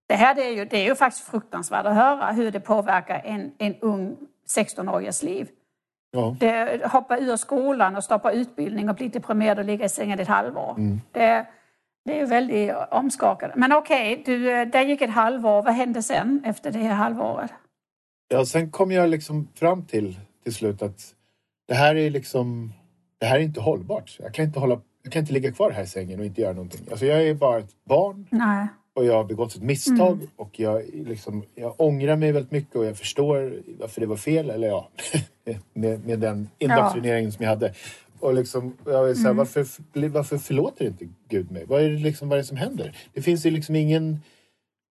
Det 0.08 0.16
här 0.16 0.36
det 0.36 0.48
är, 0.48 0.52
ju, 0.52 0.66
det 0.66 0.78
är 0.78 0.86
ju 0.86 0.96
faktiskt 0.96 1.28
fruktansvärt 1.28 1.86
att 1.86 1.96
höra 1.96 2.32
hur 2.32 2.52
det 2.52 2.60
påverkar 2.60 3.22
en, 3.26 3.52
en 3.58 3.76
ung 3.82 4.18
16-årigs 4.48 5.24
liv. 5.24 5.48
Ja. 6.12 6.36
Det, 6.40 6.82
hoppa 6.86 7.18
ur 7.18 7.36
skolan 7.36 7.96
och 7.96 8.04
stoppa 8.04 8.32
utbildning 8.32 8.90
och 8.90 8.96
bli 8.96 9.08
deprimerad 9.08 9.60
och 9.60 9.66
ligga 9.66 9.86
i 9.86 9.90
sängen 9.90 10.20
ett 10.20 10.28
halvår. 10.28 10.76
Mm. 10.78 11.02
Det, 11.12 11.46
det 12.08 12.20
är 12.20 12.26
väldigt 12.26 12.72
omskakande. 12.92 13.56
Men 13.58 13.74
okej, 13.74 14.22
du, 14.26 14.52
eh, 14.52 14.68
där 14.68 14.82
gick 14.86 15.02
ett 15.02 15.10
halvår. 15.10 15.62
Vad 15.62 15.74
hände 15.74 16.04
sen 16.04 16.42
efter 16.46 16.72
det 16.72 16.80
här 16.80 16.96
halvåret? 16.96 17.52
ja, 18.30 18.46
sen 18.46 18.72
kom 18.72 18.92
jag 18.92 19.10
liksom 19.10 19.48
fram 19.56 19.86
till 19.86 20.20
till 20.44 20.54
slut 20.54 20.82
att 20.82 21.14
det 21.68 21.74
här 21.74 21.96
är 21.96 22.10
liksom, 22.10 22.74
det 23.20 23.26
här 23.26 23.36
är 23.40 23.44
inte 23.44 23.62
hållbart. 23.62 24.18
Jag 24.20 24.34
kan 24.34 24.46
inte, 24.46 24.60
hålla, 24.60 24.82
jag 25.04 25.14
kan 25.14 25.20
inte 25.20 25.34
ligga 25.34 25.52
kvar 25.52 25.72
här 25.72 25.84
i 25.84 25.88
sängen 25.88 26.20
och 26.20 26.26
inte 26.26 26.42
göra 26.42 26.54
någonting. 26.54 26.88
Alltså 26.92 27.06
jag 27.06 27.28
är 27.28 27.34
bara 27.34 27.58
ett 27.60 27.76
barn 27.86 28.28
Nej. 28.30 28.68
och 28.96 29.06
jag 29.06 29.14
har 29.14 29.24
begått 29.24 29.56
ett 29.56 29.62
misstag 29.62 30.14
Mm. 30.14 30.28
och 30.36 30.60
jag, 30.60 30.82
liksom, 30.94 31.44
jag 31.56 31.74
ångrar 31.78 32.16
mig 32.16 32.32
väldigt 32.32 32.52
mycket 32.52 32.76
och 32.76 32.86
jag 32.86 32.98
förstår 32.98 33.62
varför 33.80 34.02
det 34.02 34.08
var 34.08 34.16
fel. 34.18 34.50
Eller 34.50 34.68
ja, 34.68 34.90
med, 35.74 36.06
med 36.06 36.20
den 36.20 36.50
indoktrineringen 36.60 37.32
som 37.32 37.44
jag 37.44 37.50
hade. 37.50 37.74
Och 38.20 38.34
liksom, 38.34 38.78
jag 38.86 39.06
vill 39.06 39.16
säga, 39.16 39.26
Mm. 39.30 39.38
varför, 39.38 40.08
varför 40.10 40.38
förlåter 40.38 40.86
inte 40.86 41.08
Gud 41.30 41.52
mig? 41.52 41.66
Vad 41.68 41.82
är, 41.82 41.90
det 41.90 41.98
liksom, 41.98 42.30
vad 42.30 42.38
är 42.38 42.42
det 42.42 42.48
som 42.48 42.58
händer? 42.58 42.98
Det 43.14 43.22
finns 43.22 43.46
ju 43.46 43.52
liksom 43.52 43.76
ingen... 43.76 44.20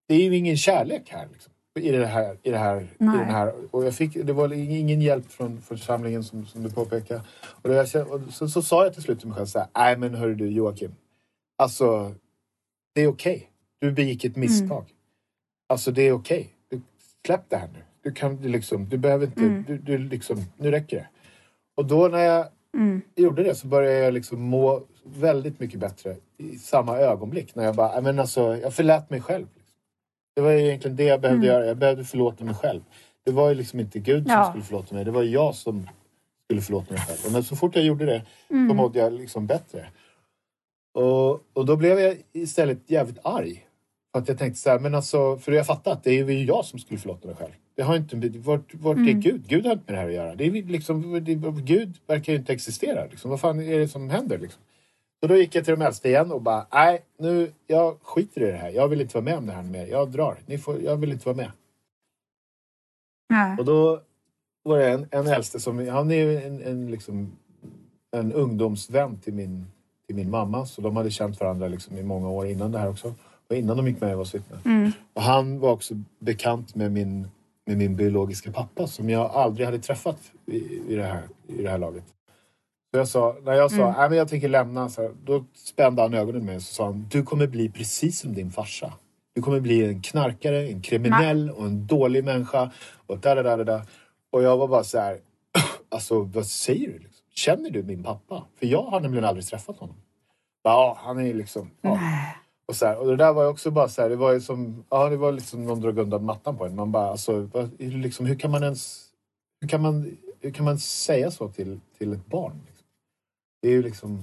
Det 0.08 0.14
är 0.14 0.22
ju 0.22 0.36
ingen 0.36 0.56
kärlek 0.56 1.02
här. 1.08 1.28
Liksom, 1.32 1.52
I 1.78 1.90
det 1.90 2.06
här, 2.06 2.38
i 2.42 2.50
det 2.50 2.58
här, 2.58 2.80
i 2.82 2.86
den 2.98 3.24
här. 3.24 3.54
Och 3.70 3.86
jag 3.86 3.94
fick, 3.94 4.14
det 4.26 4.32
var 4.32 4.52
ingen 4.52 5.00
hjälp 5.00 5.30
från 5.32 5.60
församlingen 5.60 6.24
som, 6.24 6.46
som 6.46 6.62
du 6.62 6.70
påpekar. 6.70 7.20
Och, 7.62 7.70
jag, 7.70 8.10
och 8.10 8.20
så, 8.30 8.48
så 8.48 8.62
sa 8.62 8.84
jag 8.84 8.94
till 8.94 9.02
slut 9.02 9.18
till 9.18 9.28
mig 9.28 9.36
själv 9.36 9.46
så 9.46 9.58
här, 9.58 9.68
nej 9.74 9.96
men 9.96 10.14
hörru 10.14 10.34
du 10.34 10.50
Joakim. 10.50 10.94
Alltså, 11.58 12.14
det 12.94 13.00
är 13.00 13.06
okej. 13.06 13.50
Du 13.80 13.92
begick 13.92 14.24
ett 14.24 14.36
misstag. 14.36 14.84
Alltså 15.68 15.90
det 15.90 16.02
är 16.02 16.12
okej. 16.12 16.48
Du, 16.68 16.80
släpp 17.26 17.50
det 17.50 17.56
här 17.56 17.68
nu. 17.72 17.78
Du, 18.02 18.12
kan, 18.12 18.36
du, 18.36 18.48
liksom, 18.48 18.88
du 18.88 18.98
behöver 18.98 19.26
inte... 19.26 19.64
Du, 19.66 19.78
du 19.78 19.98
liksom, 19.98 20.44
nu 20.56 20.70
räcker 20.70 20.96
det. 20.96 21.08
Och 21.76 21.86
då 21.86 22.08
när 22.08 22.18
jag 22.18 22.48
Mm. 22.74 23.00
gjorde 23.16 23.42
det 23.42 23.54
så 23.54 23.66
började 23.66 23.98
jag 23.98 24.14
liksom 24.14 24.42
må 24.42 24.82
väldigt 25.04 25.60
mycket 25.60 25.80
bättre 25.80 26.16
i 26.38 26.58
samma 26.58 26.98
ögonblick. 26.98 27.54
När 27.54 27.64
jag 27.64 27.74
bara, 27.74 28.00
men 28.00 28.18
alltså, 28.18 28.56
jag 28.56 28.74
förlät 28.74 29.10
mig 29.10 29.20
själv. 29.20 29.46
Det 30.34 30.40
var 30.42 30.52
egentligen 30.52 30.96
det 30.96 31.04
jag 31.04 31.20
behövde 31.20 31.46
Mm. 31.46 31.54
göra. 31.56 31.66
Jag 31.66 31.76
behövde 31.76 32.04
förlåta 32.04 32.44
mig 32.44 32.54
själv. 32.54 32.80
Det 33.24 33.30
var 33.32 33.48
ju 33.48 33.54
liksom 33.54 33.80
inte 33.80 33.98
Gud 33.98 34.22
som 34.22 34.32
Ja. 34.32 34.44
skulle 34.50 34.64
förlåta 34.64 34.94
mig. 34.94 35.04
Det 35.04 35.10
var 35.10 35.22
jag 35.22 35.54
som 35.54 35.88
skulle 36.44 36.60
förlåta 36.60 36.92
mig 36.94 37.02
själv. 37.02 37.18
Och 37.26 37.32
när, 37.32 37.42
så 37.42 37.56
fort 37.56 37.76
jag 37.76 37.84
gjorde 37.84 38.04
det 38.06 38.22
Mm. 38.50 38.68
så 38.68 38.74
mådde 38.74 38.98
jag 38.98 39.12
liksom 39.12 39.46
bättre. 39.46 39.86
Och, 40.94 41.30
och 41.52 41.66
då 41.66 41.76
blev 41.76 41.98
jag 42.00 42.16
istället 42.32 42.90
jävligt 42.90 43.18
arg. 43.24 43.66
För 44.12 44.20
att 44.22 44.28
jag 44.28 44.38
tänkte 44.38 44.60
så 44.60 44.70
här, 44.70 44.78
men 44.78 44.94
alltså, 44.94 45.36
för 45.36 45.52
jag 45.52 45.66
fattade 45.66 45.96
att 45.96 46.04
det 46.04 46.10
är 46.18 46.24
ju 46.30 46.44
jag 46.44 46.64
som 46.64 46.78
skulle 46.78 47.00
förlåta 47.00 47.26
mig 47.28 47.36
själv. 47.36 47.52
Det 47.76 47.82
har 47.82 47.96
inte, 47.96 48.16
vart, 48.38 48.74
vart 48.74 48.96
är 48.96 49.00
Mm. 49.00 49.20
Gud? 49.20 49.48
Gud 49.48 49.66
har 49.66 49.72
inte 49.72 49.92
med 49.92 49.94
det 49.94 50.00
här 50.00 50.08
att 50.08 50.14
göra. 50.14 50.34
Det 50.34 50.44
är 50.46 50.50
liksom, 50.50 51.24
det, 51.24 51.34
Gud 51.62 51.98
verkar 52.06 52.32
ju 52.32 52.38
inte 52.38 52.52
existera. 52.52 53.04
Liksom. 53.04 53.30
Vad 53.30 53.40
fan 53.40 53.60
är 53.60 53.78
det 53.78 53.88
som 53.88 54.10
händer? 54.10 54.38
Liksom? 54.38 54.62
Så 55.20 55.26
då 55.26 55.36
gick 55.36 55.54
jag 55.54 55.64
till 55.64 55.74
de 55.78 55.84
äldsta 55.84 56.08
igen 56.08 56.32
och 56.32 56.42
bara, 56.42 56.66
nej, 56.72 57.02
nu, 57.18 57.52
jag 57.66 57.96
skiter 58.02 58.40
i 58.40 58.44
det 58.50 58.56
här. 58.56 58.70
Jag 58.70 58.88
vill 58.88 59.00
inte 59.00 59.14
vara 59.14 59.24
med 59.24 59.36
om 59.38 59.46
det 59.46 59.52
här 59.52 59.62
mer. 59.62 59.86
Jag 59.86 60.10
drar. 60.10 60.38
Ni 60.46 60.58
får, 60.58 60.82
jag 60.82 60.96
vill 60.96 61.12
inte 61.12 61.26
vara 61.26 61.36
med. 61.36 61.50
Nej. 63.30 63.56
Och 63.58 63.64
då 63.64 64.00
var 64.62 64.78
det 64.78 64.90
en, 64.90 65.06
en 65.10 65.26
äldste 65.26 65.60
som, 65.60 65.88
han 65.88 66.10
är 66.10 66.16
ju 66.16 66.42
en, 66.42 66.62
en, 66.62 66.90
liksom, 66.90 67.32
en 68.16 68.32
ungdomsvän 68.32 69.18
till 69.18 69.34
min, 69.34 69.66
till 70.06 70.16
min 70.16 70.30
mamma. 70.30 70.66
Så 70.66 70.80
de 70.80 70.96
hade 70.96 71.10
känt 71.10 71.40
varandra 71.40 71.68
liksom 71.68 71.98
i 71.98 72.02
många 72.02 72.28
år 72.28 72.46
innan 72.46 72.72
det 72.72 72.78
här 72.78 72.88
också. 72.88 73.14
Och 73.48 73.56
innan 73.56 73.76
de 73.76 73.86
gick 73.86 74.00
med 74.00 74.08
i 74.08 74.10
Jehovas 74.10 74.34
vittnen. 74.34 74.60
Mm. 74.64 74.92
Och 75.12 75.22
han 75.22 75.58
var 75.58 75.72
också 75.72 75.94
bekant 76.18 76.74
med 76.74 76.92
min, 76.92 77.28
med 77.66 77.76
min 77.76 77.96
biologiska 77.96 78.52
pappa 78.52 78.86
som 78.86 79.10
jag 79.10 79.30
aldrig 79.30 79.66
hade 79.66 79.78
träffat 79.78 80.18
i, 80.46 80.56
i, 80.88 80.96
det, 80.96 81.02
här, 81.02 81.22
i 81.48 81.62
det 81.62 81.70
här 81.70 81.78
laget. 81.78 82.04
Så 82.90 82.98
jag 82.98 83.08
sa, 83.08 83.36
när 83.42 83.52
jag 83.52 83.70
sa 83.70 83.82
Mm. 83.82 83.94
Nej, 83.98 84.08
men 84.08 84.18
jag 84.18 84.28
tänker 84.28 84.48
lämna, 84.48 84.88
så 84.88 85.02
här, 85.02 85.10
då 85.24 85.44
spände 85.54 86.02
han 86.02 86.14
ögonen 86.14 86.34
med 86.34 86.46
mig 86.46 86.56
och 86.56 86.62
sa 86.62 86.84
han, 86.84 87.06
du 87.10 87.22
kommer 87.22 87.46
bli 87.46 87.68
precis 87.70 88.20
som 88.20 88.34
din 88.34 88.50
farsa. 88.50 88.92
Du 89.34 89.42
kommer 89.42 89.60
bli 89.60 89.84
en 89.84 90.02
knarkare, 90.02 90.68
en 90.68 90.82
kriminell 90.82 91.50
och 91.50 91.66
en 91.66 91.86
dålig 91.86 92.24
människa. 92.24 92.70
Och, 93.06 93.18
där, 93.18 93.36
där, 93.36 93.44
där, 93.44 93.64
där. 93.64 93.82
och 94.32 94.42
jag 94.42 94.56
var 94.56 94.68
bara 94.68 94.84
så 94.84 94.98
här, 94.98 95.18
alltså 95.88 96.20
vad 96.20 96.46
säger 96.46 96.86
du? 96.86 96.98
Liksom? 96.98 97.26
Känner 97.34 97.70
du 97.70 97.82
min 97.82 98.02
pappa? 98.02 98.44
För 98.58 98.66
jag 98.66 98.82
har 98.82 99.00
nämligen 99.00 99.24
aldrig 99.24 99.46
träffat 99.46 99.78
honom. 99.78 99.96
Ja, 100.62 100.98
han 101.00 101.20
är 101.20 101.34
liksom... 101.34 101.70
Ja. 101.80 102.00
Och, 102.68 102.76
så 102.76 102.86
här, 102.86 102.98
och 102.98 103.06
det 103.06 103.16
där 103.16 103.32
var 103.32 103.42
ju 103.42 103.48
också 103.48 103.70
bara 103.70 103.88
så 103.88 104.02
här, 104.02 104.08
det 104.08 104.16
var 104.16 104.32
ju 104.32 104.40
som, 104.40 104.84
ja 104.90 105.08
det 105.08 105.16
var 105.16 105.32
liksom 105.32 105.64
någon 105.64 105.80
drog 105.80 105.98
undan 105.98 106.24
mattan 106.24 106.58
på 106.58 106.66
en. 106.66 106.76
Man 106.76 106.92
bara, 106.92 107.10
alltså, 107.10 107.32
är 107.78 107.90
liksom, 107.98 108.26
hur 108.26 108.38
kan 108.38 108.50
man 108.50 108.62
ens, 108.62 109.08
hur 109.60 109.68
kan 109.68 109.82
man, 109.82 110.16
hur 110.40 110.50
kan 110.50 110.64
man 110.64 110.78
säga 110.78 111.30
så 111.30 111.48
till, 111.48 111.80
till 111.98 112.12
ett 112.12 112.26
barn? 112.26 112.60
Liksom? 112.66 112.86
Det 113.62 113.68
är 113.68 113.72
ju 113.72 113.82
liksom, 113.82 114.22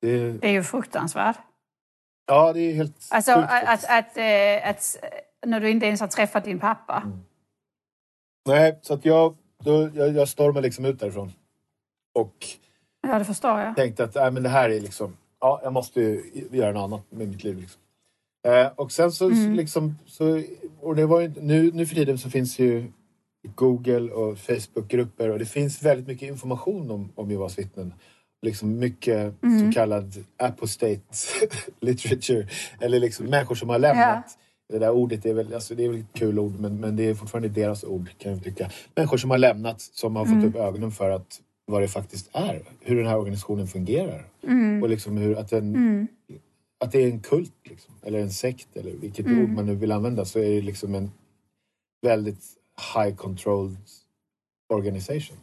det, 0.00 0.32
Det 0.32 0.48
är 0.48 0.52
ju 0.52 0.62
fruktansvärt. 0.62 1.38
ja 2.26 2.52
det 2.52 2.60
är 2.60 2.74
helt 2.74 3.08
Alltså 3.10 3.32
sjukt 3.34 3.46
att, 3.50 3.66
faktiskt. 3.82 3.90
att, 3.90 4.16
eh, 4.16 4.70
att 4.70 4.96
när 5.46 5.60
du 5.60 5.70
inte 5.70 5.86
ens 5.86 6.00
har 6.00 6.08
träffat 6.08 6.44
din 6.44 6.58
pappa. 6.58 7.02
Mm. 7.04 7.18
Nej, 8.48 8.78
så 8.82 8.94
att 8.94 9.04
jag, 9.04 9.36
då, 9.62 9.90
jag, 9.94 10.12
jag 10.16 10.28
stormade 10.28 10.60
liksom 10.60 10.84
ut 10.84 11.00
därifrån. 11.00 11.32
Och 12.14 12.34
Ja, 13.02 13.18
det 13.18 13.24
förstår 13.24 13.60
jag. 13.60 13.76
tänkte 13.76 14.04
att 14.04 14.14
nej, 14.14 14.30
men 14.30 14.42
det 14.42 14.48
här 14.48 14.70
är 14.70 14.80
liksom, 14.80 15.16
ja, 15.40 15.60
jag 15.62 15.72
måste 15.72 16.00
ju 16.00 16.22
göra 16.50 16.72
något 16.72 16.82
annat 16.84 17.02
med 17.12 17.28
mitt 17.28 17.44
liv. 17.44 17.58
Liksom. 17.60 17.80
Eh, 18.48 18.66
och 18.76 18.92
sen 18.92 19.12
så, 19.12 19.26
Mm. 19.30 19.54
liksom, 19.54 19.98
så, 20.06 20.42
och 20.80 20.96
det 20.96 21.06
var 21.06 21.20
ju, 21.20 21.32
nu, 21.40 21.70
nu 21.74 21.86
för 21.86 21.94
tiden 21.94 22.18
så 22.18 22.30
finns 22.30 22.58
ju 22.58 22.92
Google 23.54 24.10
och 24.12 24.38
Facebookgrupper 24.38 25.30
och 25.30 25.38
det 25.38 25.46
finns 25.46 25.82
väldigt 25.82 26.06
mycket 26.06 26.28
information 26.28 26.90
om, 26.90 27.12
om 27.14 27.30
Jehovas 27.30 27.58
vittnen. 27.58 27.94
Liksom 28.42 28.78
mycket 28.78 29.34
så 29.40 29.46
Mm. 29.46 29.72
kallad 29.72 30.24
apostate 30.36 31.00
literature. 31.80 32.48
Eller 32.80 33.00
liksom 33.00 33.26
människor 33.26 33.54
som 33.54 33.68
har 33.68 33.78
lämnat. 33.78 34.24
Det 34.68 34.78
där 34.78 34.90
ordet 34.90 35.26
är 35.26 35.34
väl, 35.34 35.54
alltså 35.54 35.74
det 35.74 35.84
är 35.84 35.88
väl 35.88 36.00
ett 36.00 36.06
kul 36.14 36.38
ord 36.38 36.60
men, 36.60 36.80
men 36.80 36.96
det 36.96 37.02
är 37.06 37.14
fortfarande 37.14 37.48
deras 37.48 37.84
ord 37.84 38.10
kan 38.18 38.32
jag 38.32 38.44
tycka. 38.44 38.70
Människor 38.96 39.16
som 39.16 39.30
har 39.30 39.38
lämnat, 39.38 39.80
som 39.80 40.16
har 40.16 40.24
fått 40.24 40.32
Mm. 40.34 40.48
upp 40.48 40.56
ögonen 40.56 40.90
för 40.92 41.10
att 41.10 41.40
vad 41.70 41.82
det 41.82 41.88
faktiskt 41.88 42.30
är. 42.32 42.62
Hur 42.80 42.96
den 42.96 43.06
här 43.06 43.18
organisationen 43.18 43.66
fungerar. 43.66 44.24
Mm. 44.42 44.82
Och 44.82 44.88
liksom 44.88 45.16
hur, 45.16 45.36
att, 45.38 45.50
den, 45.50 45.74
Mm. 45.74 46.08
att 46.84 46.92
det 46.92 46.98
är 47.02 47.08
en 47.10 47.20
kult. 47.20 47.52
Liksom, 47.64 47.94
eller 48.02 48.18
en 48.20 48.30
sekt 48.30 48.76
eller 48.76 48.92
vilket 48.92 49.26
Mm. 49.26 49.42
ord 49.42 49.48
man 49.50 49.66
nu 49.66 49.74
vill 49.74 49.92
använda 49.92 50.24
så 50.24 50.38
är 50.38 50.50
det 50.54 50.60
liksom 50.60 50.94
en 50.94 51.10
väldigt 52.06 52.44
high 52.94 53.14
controlled 53.16 53.76
organisation. 54.72 55.36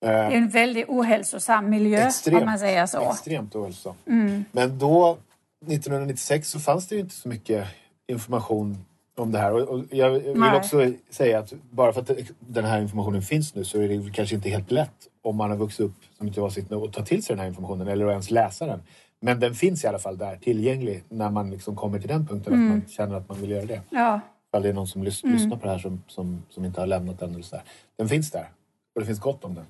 Det 0.00 0.06
är 0.06 0.30
en 0.30 0.48
väldigt 0.48 0.88
ohälsosam 0.88 1.70
miljö 1.70 2.06
Extremt. 2.06 2.40
om 2.40 2.46
man 2.46 2.58
säger 2.58 2.86
så. 2.86 3.10
extremt 3.10 3.54
ohälsosam. 3.56 3.94
Mm. 4.06 4.44
Men 4.52 4.78
då, 4.78 5.18
1996, 5.66 6.48
så 6.50 6.60
fanns 6.60 6.88
det 6.88 6.98
inte 6.98 7.14
så 7.14 7.28
mycket 7.28 7.66
information 8.08 8.84
om 9.18 9.32
det 9.32 9.38
här. 9.38 9.52
Och, 9.70 9.84
jag 9.90 10.10
vill 10.10 10.32
Nej. 10.36 10.56
också 10.56 10.92
säga 11.10 11.38
att 11.38 11.52
bara 11.70 11.92
för 11.92 12.00
att 12.00 12.10
den 12.40 12.64
här 12.64 12.80
informationen 12.80 13.22
finns 13.22 13.54
nu 13.54 13.64
så 13.64 13.80
är 13.80 13.88
det 13.88 14.10
kanske 14.12 14.34
inte 14.36 14.48
helt 14.48 14.70
lätt 14.70 15.08
om 15.22 15.36
man 15.36 15.50
har 15.50 15.56
vuxit 15.56 15.80
upp 15.80 15.92
som 16.18 16.26
inte 16.26 16.40
var 16.40 16.50
sitt 16.50 16.72
att 16.72 16.92
ta 16.92 17.02
till 17.04 17.22
sig 17.22 17.36
den 17.36 17.40
här 17.40 17.48
informationen 17.48 17.88
eller 17.88 18.10
ens 18.10 18.30
läsa 18.30 18.66
den. 18.66 18.82
Men 19.20 19.40
den 19.40 19.54
finns 19.54 19.84
i 19.84 19.86
alla 19.86 19.98
fall 19.98 20.18
där, 20.18 20.36
tillgänglig, 20.36 21.02
när 21.08 21.30
man 21.30 21.50
liksom 21.50 21.76
kommer 21.76 21.98
till 21.98 22.08
den 22.08 22.26
punkten 22.26 22.52
Mm. 22.52 22.66
att 22.66 22.72
man 22.72 22.88
känner 22.88 23.14
att 23.14 23.28
man 23.28 23.40
vill 23.40 23.50
göra 23.50 23.64
det. 23.64 23.80
Ja. 23.90 24.20
Ifall 24.48 24.62
det 24.62 24.68
är 24.68 24.72
någon 24.72 24.86
som 24.86 25.02
lys- 25.04 25.24
Mm. 25.24 25.36
lyssnar 25.36 25.56
på 25.56 25.66
det 25.66 25.70
här 25.72 25.78
som, 25.78 26.02
som, 26.06 26.42
som 26.50 26.64
inte 26.64 26.80
har 26.80 26.86
lämnat 26.86 27.18
den. 27.20 27.30
Eller 27.34 27.42
så 27.42 27.56
där. 27.56 27.64
Den 27.98 28.08
finns 28.08 28.30
där. 28.30 28.48
Och 28.94 29.00
det 29.00 29.06
finns 29.06 29.20
gott 29.20 29.44
om 29.44 29.54
den. 29.54 29.64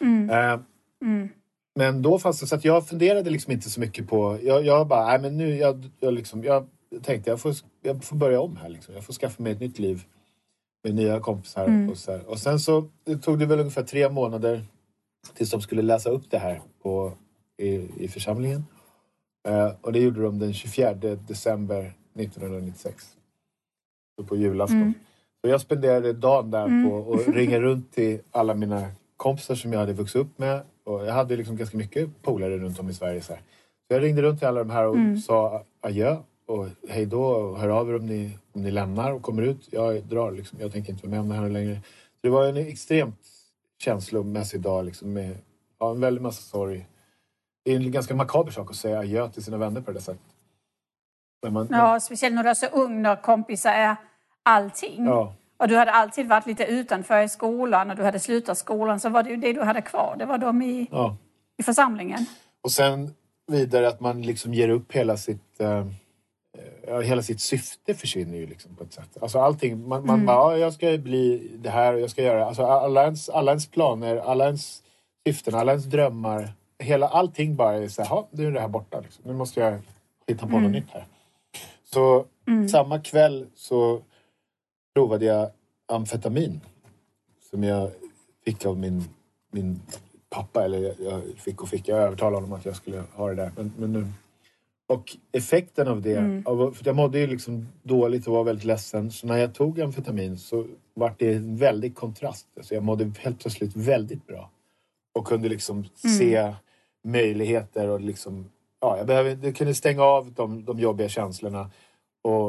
Mm. 0.00 0.30
Mm. 1.02 1.28
men 1.74 2.02
då 2.02 2.18
fanns 2.18 2.40
det 2.40 2.46
så 2.46 2.54
att 2.54 2.64
jag 2.64 2.88
funderade 2.88 3.30
liksom 3.30 3.52
inte 3.52 3.70
så 3.70 3.80
mycket 3.80 4.08
på... 4.08 4.38
Jag, 4.42 4.66
jag 4.66 4.86
bara, 4.86 5.06
nej 5.06 5.18
men 5.20 5.36
nu, 5.36 5.56
jag, 5.56 5.90
jag, 6.00 6.14
liksom, 6.14 6.44
jag 6.44 6.66
tänkte 7.02 7.30
jag 7.30 7.40
får, 7.40 7.54
jag 7.82 8.04
får 8.04 8.16
börja 8.16 8.40
om 8.40 8.56
här 8.56 8.68
liksom. 8.68 8.94
Jag 8.94 9.04
får 9.04 9.12
skaffa 9.12 9.42
mig 9.42 9.52
ett 9.52 9.60
nytt 9.60 9.78
liv 9.78 10.04
med 10.84 10.94
nya 10.94 11.20
kompisar. 11.20 11.64
Mm. 11.66 11.90
Och, 11.90 11.96
så 11.98 12.12
här. 12.12 12.26
och 12.30 12.38
sen 12.38 12.60
så 12.60 12.88
det 13.04 13.16
tog 13.16 13.38
det 13.38 13.46
väl 13.46 13.58
ungefär 13.60 13.82
tre 13.82 14.08
månader 14.08 14.64
tills 15.34 15.50
de 15.50 15.60
skulle 15.62 15.82
läsa 15.82 16.10
upp 16.10 16.30
det 16.30 16.38
här 16.38 16.60
på, 16.82 17.12
i, 17.62 18.04
i 18.04 18.08
församlingen. 18.08 18.64
Eh, 19.48 19.72
och 19.80 19.92
det 19.92 19.98
gjorde 20.00 20.22
de 20.22 20.38
den 20.38 20.54
24 20.54 20.94
december 21.28 21.94
1996. 22.14 23.16
Så 24.18 24.24
på 24.26 24.36
julafton. 24.36 24.76
Mm. 24.76 24.94
Så 25.44 25.50
jag 25.50 25.60
spenderade 25.60 26.12
dagen 26.12 26.50
där 26.50 26.64
Mm. 26.66 26.90
på 26.90 27.14
att 27.14 27.28
ringa 27.34 27.60
runt 27.60 27.92
till 27.92 28.20
alla 28.30 28.54
mina 28.54 28.88
kompisar 29.16 29.54
som 29.54 29.72
jag 29.72 29.80
hade 29.80 29.92
vuxit 29.92 30.16
upp 30.20 30.38
med. 30.38 30.62
Och 30.84 31.06
jag 31.06 31.12
hade 31.12 31.36
liksom 31.36 31.56
ganska 31.56 31.76
mycket 31.76 32.22
polare 32.22 32.58
runt 32.58 32.78
om 32.80 32.88
i 32.90 32.94
Sverige. 32.94 33.20
Så, 33.20 33.32
så 33.32 33.94
jag 33.94 34.02
ringde 34.02 34.22
runt 34.22 34.38
till 34.38 34.48
alla 34.48 34.64
de 34.64 34.70
här 34.70 34.86
och 34.86 34.94
Mm. 34.94 35.18
sa 35.18 35.64
adjö 35.80 36.16
och 36.52 36.68
hej 36.88 37.06
då 37.06 37.56
hör 37.56 37.68
av 37.68 37.90
er 37.90 37.96
om 37.96 38.06
ni, 38.06 38.38
om 38.52 38.62
ni 38.62 38.70
lämnar 38.70 39.12
och 39.12 39.22
kommer 39.22 39.42
ut. 39.42 39.68
Jag 39.70 40.02
drar 40.02 40.32
liksom. 40.32 40.60
Jag 40.60 40.72
tänker 40.72 40.92
inte 40.92 41.06
vara 41.06 41.10
med 41.10 41.20
om 41.20 41.28
det 41.28 41.34
här 41.34 41.48
längre. 41.48 41.74
Så 41.84 42.18
det 42.20 42.28
var 42.28 42.46
en 42.46 42.56
extremt 42.56 43.20
känslomässig 43.78 44.60
dag 44.60 44.84
liksom 44.84 45.12
med 45.12 45.36
ja, 45.78 45.90
en 45.90 46.00
väldig 46.00 46.22
massa 46.22 46.42
sorg. 46.42 46.86
Det 47.64 47.72
är 47.72 47.76
en 47.76 47.92
ganska 47.92 48.14
makaber 48.14 48.50
sak 48.50 48.70
att 48.70 48.76
säga 48.76 48.98
adjö 48.98 49.28
till 49.28 49.44
sina 49.44 49.56
vänner 49.56 49.80
på 49.80 49.92
det 49.92 50.00
sättet. 50.00 50.22
Man, 51.50 51.68
ja, 51.70 52.00
speciellt 52.00 52.34
när 52.34 52.42
du 52.42 52.50
är 52.50 52.54
så 52.54 52.66
ung, 52.66 53.02
när 53.02 53.22
kompisar 53.22 53.70
är 53.70 53.96
allting. 54.42 55.04
ja. 55.04 55.34
Och 55.56 55.68
du 55.68 55.76
hade 55.76 55.90
alltid 55.90 56.28
varit 56.28 56.46
lite 56.46 56.64
utanför 56.64 57.22
i 57.22 57.28
skolan 57.28 57.90
och 57.90 57.96
du 57.96 58.02
hade 58.02 58.18
slutat 58.18 58.58
skolan 58.58 59.00
så 59.00 59.08
var 59.08 59.22
det 59.22 59.30
ju 59.30 59.36
det 59.36 59.52
du 59.52 59.62
hade 59.62 59.82
kvar. 59.82 60.16
Det 60.18 60.24
var 60.24 60.38
de 60.38 60.62
i, 60.62 60.88
ja. 60.90 61.16
i 61.58 61.62
församlingen. 61.62 62.26
Och 62.62 62.72
sen 62.72 63.14
vidare 63.46 63.88
att 63.88 64.00
man 64.00 64.22
liksom 64.22 64.54
ger 64.54 64.68
upp 64.68 64.92
hela 64.92 65.16
sitt... 65.16 65.60
Eh, 65.60 65.86
hela 67.04 67.22
sitt 67.22 67.40
syfte 67.40 67.94
försvinner 67.94 68.38
ju 68.38 68.46
liksom 68.46 68.76
på 68.76 68.84
ett 68.84 68.92
sätt. 68.92 69.16
Alltså 69.22 69.38
allting, 69.38 69.88
man, 69.88 70.06
man 70.06 70.14
Mm. 70.14 70.26
bara, 70.26 70.52
ja, 70.52 70.58
jag 70.58 70.72
ska 70.72 70.98
bli 70.98 71.50
det 71.58 71.70
här 71.70 71.94
och 71.94 72.00
jag 72.00 72.10
ska 72.10 72.22
göra... 72.22 72.46
Alltså 72.46 72.62
alla 72.64 73.04
ens, 73.04 73.28
alla 73.28 73.50
ens 73.50 73.66
planer, 73.70 74.16
alla 74.16 74.44
ens 74.46 74.82
syften, 75.26 75.54
alla 75.54 75.72
ens 75.72 75.84
drömmar. 75.84 76.52
Hela, 76.78 77.08
allting 77.08 77.56
bara 77.56 77.74
är 77.74 77.88
så 77.88 78.02
här, 78.02 78.08
"Ja, 78.10 78.28
nu 78.30 78.46
är 78.46 78.50
det 78.52 78.60
här 78.60 78.68
borta. 78.68 79.00
Liksom. 79.00 79.24
Nu 79.26 79.32
måste 79.32 79.60
jag 79.60 79.78
hitta 80.26 80.46
på 80.46 80.56
Mm. 80.56 80.62
något 80.62 80.72
nytt 80.72 80.90
här. 80.90 81.06
Så 81.84 82.24
Mm. 82.48 82.68
samma 82.68 82.98
kväll 83.00 83.46
så 83.54 84.02
provade 84.94 85.24
jag 85.24 85.50
amfetamin. 85.92 86.60
Som 87.50 87.64
jag 87.64 87.90
fick 88.44 88.66
av 88.66 88.78
min, 88.78 89.04
min 89.52 89.80
pappa. 90.30 90.64
Eller 90.64 90.78
jag, 90.78 90.94
jag 91.00 91.22
fick 91.38 91.62
och 91.62 91.68
fick. 91.68 91.88
Jag 91.88 91.98
övertalade 91.98 92.36
honom 92.36 92.52
att 92.52 92.64
jag 92.64 92.76
skulle 92.76 93.02
ha 93.14 93.28
det 93.28 93.34
där. 93.34 93.50
Men, 93.56 93.72
men 93.78 93.92
nu. 93.92 94.06
Och 94.92 95.16
effekten 95.32 95.88
av 95.88 96.02
det. 96.02 96.16
Mm. 96.16 96.42
Av, 96.46 96.72
för 96.72 96.86
jag 96.86 96.96
mådde 96.96 97.18
ju 97.18 97.26
liksom 97.26 97.68
dåligt 97.82 98.26
och 98.26 98.34
var 98.34 98.44
väldigt 98.44 98.64
ledsen. 98.64 99.10
Så 99.10 99.26
när 99.26 99.36
jag 99.36 99.54
tog 99.54 99.80
amfetamin 99.80 100.38
så 100.38 100.66
var 100.94 101.14
det 101.18 101.34
en 101.34 101.56
väldig 101.56 101.94
kontrast. 101.94 102.46
Alltså 102.56 102.74
jag 102.74 102.82
mådde 102.84 103.12
helt 103.18 103.40
plötsligt 103.40 103.76
väldigt 103.76 104.26
bra. 104.26 104.50
Och 105.14 105.26
kunde 105.26 105.48
liksom 105.48 105.76
Mm. 105.76 106.18
se 106.18 106.54
möjligheter 107.04 107.88
och 107.88 108.00
liksom... 108.00 108.50
Ja, 108.80 108.96
jag, 108.98 109.06
behöver, 109.06 109.38
jag 109.42 109.56
kunde 109.56 109.74
stänga 109.74 110.02
av 110.02 110.32
de, 110.32 110.64
de 110.64 110.78
jobbiga 110.78 111.08
känslorna 111.08 111.70
och, 112.22 112.48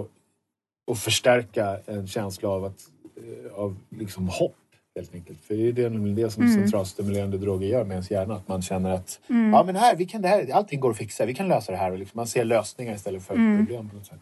och 0.87 0.97
förstärka 0.97 1.79
en 1.85 2.07
känsla 2.07 2.49
av, 2.49 2.65
att, 2.65 2.89
eh, 3.15 3.53
av 3.53 3.77
liksom 3.89 4.27
hopp 4.27 4.55
Helt 4.95 5.15
enkelt. 5.15 5.45
För 5.45 5.55
det 5.55 5.67
är 5.67 5.73
det, 5.73 5.89
det 5.89 6.29
som 6.29 6.43
mm. 6.43 6.55
centralstimulerande 6.55 7.37
droger 7.37 7.67
gör 7.67 7.83
med 7.83 7.91
ens 7.91 8.11
hjärna. 8.11 8.35
Att 8.35 8.47
man 8.47 8.61
känner 8.61 8.89
att 8.89 9.19
mm. 9.29 9.53
ja, 9.53 9.63
men 9.63 9.75
här, 9.75 9.95
vi 9.95 10.05
kan 10.05 10.21
det 10.21 10.27
här, 10.27 10.51
allting 10.53 10.79
går 10.79 10.91
att 10.91 10.97
fixa, 10.97 11.25
vi 11.25 11.33
kan 11.33 11.47
lösa 11.47 11.71
det 11.71 11.77
här. 11.77 11.91
Och 11.91 11.99
liksom, 11.99 12.17
man 12.17 12.27
ser 12.27 12.45
lösningar 12.45 12.95
istället 12.95 13.23
för 13.23 13.35
mm. 13.35 13.65
problem. 13.65 13.89
på 13.89 13.95
något 13.95 14.05
sätt. 14.05 14.19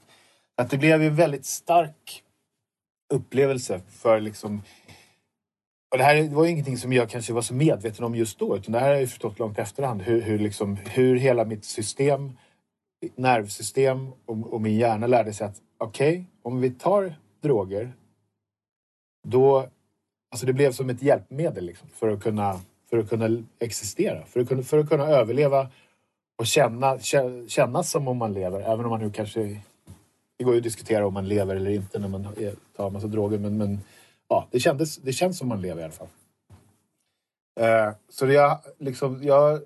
Att 0.58 0.70
det 0.70 0.78
blev 0.78 1.02
en 1.02 1.16
väldigt 1.16 1.46
stark 1.46 2.24
upplevelse 3.14 3.82
för 3.90 4.20
liksom 4.20 4.62
och 5.92 5.98
det 5.98 6.04
här 6.04 6.30
var 6.30 6.46
ju 6.46 6.52
ingenting 6.52 6.78
som 6.78 6.94
jag 6.94 7.10
kanske 7.10 7.34
var 7.34 7.42
så 7.42 7.54
medveten 7.54 8.06
om 8.06 8.16
just 8.16 8.40
då 8.40 8.58
utan 8.58 8.72
det 8.72 8.80
här 8.80 8.88
har 8.88 8.96
jag 8.96 9.10
förstått 9.10 9.40
långt 9.40 9.60
efterhand. 9.60 10.02
Hur, 10.02 10.22
hur, 10.22 10.40
liksom, 10.40 10.76
hur 10.76 11.16
hela 11.16 11.46
mitt 11.46 11.66
system, 11.66 12.38
nervsystem 13.16 14.12
och, 14.26 14.54
och 14.54 14.62
min 14.62 14.78
hjärna 14.78 15.08
lärde 15.08 15.34
sig 15.34 15.48
att 15.48 15.62
okej, 15.78 16.12
okay, 16.12 16.24
om 16.42 16.62
vi 16.62 16.72
tar 16.72 17.16
droger 17.42 17.94
då... 19.28 19.68
Alltså 20.32 20.46
det 20.46 20.54
blev 20.54 20.72
som 20.72 20.90
ett 20.90 21.02
hjälpmedel 21.02 21.66
liksom, 21.66 21.88
för, 21.94 22.08
att 22.08 22.24
kunna, 22.24 22.60
för 22.90 22.98
att 22.98 23.10
kunna 23.10 23.44
existera. 23.60 24.26
För 24.26 24.40
att 24.40 24.48
kunna, 24.48 24.64
för 24.64 24.78
att 24.78 24.90
kunna 24.90 25.08
överleva 25.08 25.70
och 26.38 26.48
känna, 26.48 27.00
känna 27.48 27.84
som 27.84 28.08
om 28.08 28.18
man 28.18 28.34
lever. 28.34 28.62
Även 28.62 28.86
om 28.86 28.90
man 28.90 29.00
nu 29.00 29.12
kanske... 29.12 29.62
Det 30.38 30.44
går 30.44 30.54
ju 30.54 30.60
att 30.60 30.64
diskutera 30.64 31.08
om 31.08 31.14
man 31.14 31.28
lever 31.28 31.56
eller 31.56 31.72
inte 31.72 32.00
när 32.00 32.08
man 32.08 32.28
tar 32.76 32.88
en 32.88 32.94
massa 32.94 33.08
droger. 33.08 33.38
Men, 33.38 33.58
men 33.58 33.80
ja, 34.28 34.48
det, 34.52 34.60
kändes, 34.60 34.98
det 34.98 35.14
känns 35.14 35.38
som 35.38 35.48
man 35.48 35.62
lever 35.62 35.82
i 35.82 35.84
alla 35.84 35.94
fall. 35.94 36.08
Eh, 37.60 37.94
så 38.10 38.26
det 38.26 38.34
jag, 38.34 38.60
liksom, 38.78 39.24
jag, 39.24 39.62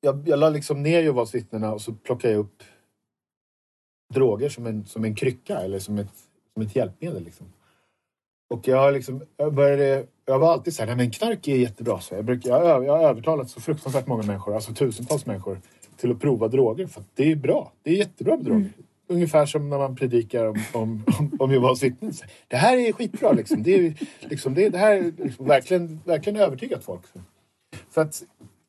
jag, 0.00 0.28
jag 0.28 0.38
la 0.38 0.48
liksom 0.48 0.82
ner 0.82 1.02
Jehovas 1.02 1.34
vittnena 1.34 1.72
och 1.72 1.82
så 1.82 1.92
plockade 1.92 2.34
jag 2.34 2.40
upp 2.40 2.62
droger 4.14 4.48
som 4.48 4.66
en, 4.66 4.86
som 4.86 5.04
en 5.04 5.14
krycka 5.14 5.58
eller 5.58 5.78
som 5.78 5.98
ett, 5.98 6.14
som 6.54 6.62
ett 6.62 6.76
hjälpmedel. 6.76 7.24
Liksom. 7.24 7.46
Och 8.48 8.68
jag, 8.68 8.94
liksom, 8.94 9.22
jag, 9.36 9.54
började, 9.54 10.06
jag 10.26 10.38
var 10.38 10.52
alltid 10.52 10.74
så 10.74 10.82
här, 10.82 10.86
nej 10.86 10.96
men 10.96 11.10
knark 11.10 11.48
är 11.48 11.56
jättebra. 11.56 12.00
Så 12.00 12.14
jag, 12.14 12.24
brukar, 12.24 12.50
jag, 12.50 12.84
jag 12.84 12.96
har 12.96 13.08
övertalat 13.08 13.50
så 13.50 13.60
fruktansvärt 13.60 14.06
många 14.06 14.22
människor, 14.22 14.54
alltså 14.54 14.74
tusentals 14.74 15.26
människor, 15.26 15.60
till 15.96 16.10
att 16.10 16.20
prova 16.20 16.48
droger. 16.48 16.86
För 16.86 17.02
det 17.14 17.32
är 17.32 17.36
bra. 17.36 17.72
Det 17.82 17.90
är 17.90 17.94
jättebra 17.94 18.36
med 18.36 18.44
droger. 18.44 18.60
Mm. 18.60 18.72
Ungefär 19.08 19.46
som 19.46 19.70
när 19.70 19.78
man 19.78 19.96
predikar 19.96 20.46
om, 20.46 20.62
om, 20.72 21.04
om, 21.18 21.36
om 21.38 21.52
Jehovas 21.52 21.82
vittnen. 21.82 22.12
Det 22.48 22.56
här 22.56 22.76
är 22.76 22.92
skitbra 22.92 23.32
liksom. 23.32 23.62
Det, 23.62 23.74
är, 23.74 23.94
liksom, 24.20 24.54
det, 24.54 24.68
det 24.68 24.78
här 24.78 24.96
är 24.96 25.12
liksom 25.24 25.46
verkligen, 25.46 26.00
verkligen 26.04 26.40
övertygat 26.40 26.84
folk. 26.84 27.02
Så 27.94 28.00
att, 28.00 28.22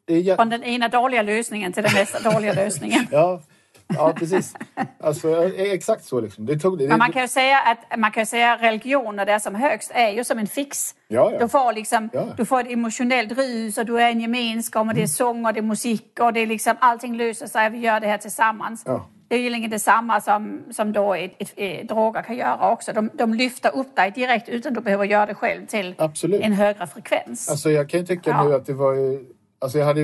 det 0.06 0.30
är... 0.30 0.36
Från 0.36 0.50
den 0.50 0.64
ena 0.64 0.88
dåliga 0.88 1.22
lösningen 1.22 1.74
till 1.74 1.84
den 1.84 1.94
nästa 1.94 2.32
dåliga 2.32 2.54
lösningen. 2.54 3.08
ja, 3.12 3.42
Ja, 3.88 4.14
precis. 4.16 4.54
Alltså, 5.00 5.54
exakt 5.58 6.06
så. 6.06 6.22
Liksom. 6.22 6.46
Det 6.46 6.60
tog, 6.60 6.78
det, 6.78 6.88
Men 6.88 6.98
man 6.98 7.12
kan 7.12 7.22
ju 7.22 7.28
säga 7.28 7.60
att 7.60 8.00
man 8.00 8.12
kan 8.12 8.26
säga 8.26 8.58
religion 8.58 9.16
när 9.16 9.26
det 9.26 9.32
är 9.32 9.40
som 9.40 9.56
högst 9.56 9.92
är 9.94 10.10
ju 10.10 10.24
som 10.24 10.40
en 10.40 10.48
fix. 10.48 10.96
Ja, 11.08 11.32
ja. 11.32 11.40
Du, 11.40 11.50
får 11.50 11.74
liksom, 11.74 12.10
ja. 12.14 12.28
du 12.38 12.46
får 12.46 12.60
ett 12.60 12.72
emotionellt 12.72 13.32
rus 13.32 13.78
och 13.78 13.86
du 13.86 14.02
är 14.02 14.10
en 14.10 14.20
gemenskap 14.20 14.88
och 14.88 14.94
det 14.94 15.00
är 15.00 15.02
mm. 15.02 15.08
sång 15.08 15.46
och 15.46 15.54
det 15.54 15.60
är 15.60 15.62
musik 15.62 16.20
och 16.20 16.34
det 16.34 16.40
är 16.40 16.48
liksom 16.48 16.76
allting 16.80 17.18
löser 17.18 17.48
sig. 17.48 17.70
Vi 17.70 17.78
gör 17.78 18.00
det 18.00 18.08
här 18.08 18.18
tillsammans. 18.18 18.86
Det 19.30 19.36
är 19.36 19.40
ju 19.40 19.46
egentligen 19.46 19.72
detsamma 19.72 20.22
som, 20.22 20.64
som 20.72 20.94
då 20.94 21.14
ett, 21.14 21.32
ett, 21.40 21.54
ett, 21.56 21.88
droger 21.88 22.22
kan 22.22 22.36
göra 22.36 22.72
också. 22.72 22.94
De, 22.94 23.10
de 23.14 23.34
lyfter 23.34 23.76
upp 23.76 23.96
dig 23.96 24.12
direkt 24.12 24.50
utan 24.50 24.74
du 24.74 24.82
behöver 24.82 25.06
göra 25.06 25.26
det 25.26 25.36
själv 25.36 25.66
till 25.66 25.96
Absolut. 25.98 26.42
en 26.42 26.54
högre 26.54 26.88
frekvens. 26.88 27.50
Alltså 27.50 27.72
jag 27.72 27.90
kan 27.90 28.00
ju 28.00 28.06
tycka 28.06 28.44
nu 28.44 28.54
att 28.54 28.66
det 28.66 28.74
var 28.74 28.94
ju... 28.94 29.26
Alltså 29.60 29.78
jag, 29.78 29.86
hade, 29.86 30.02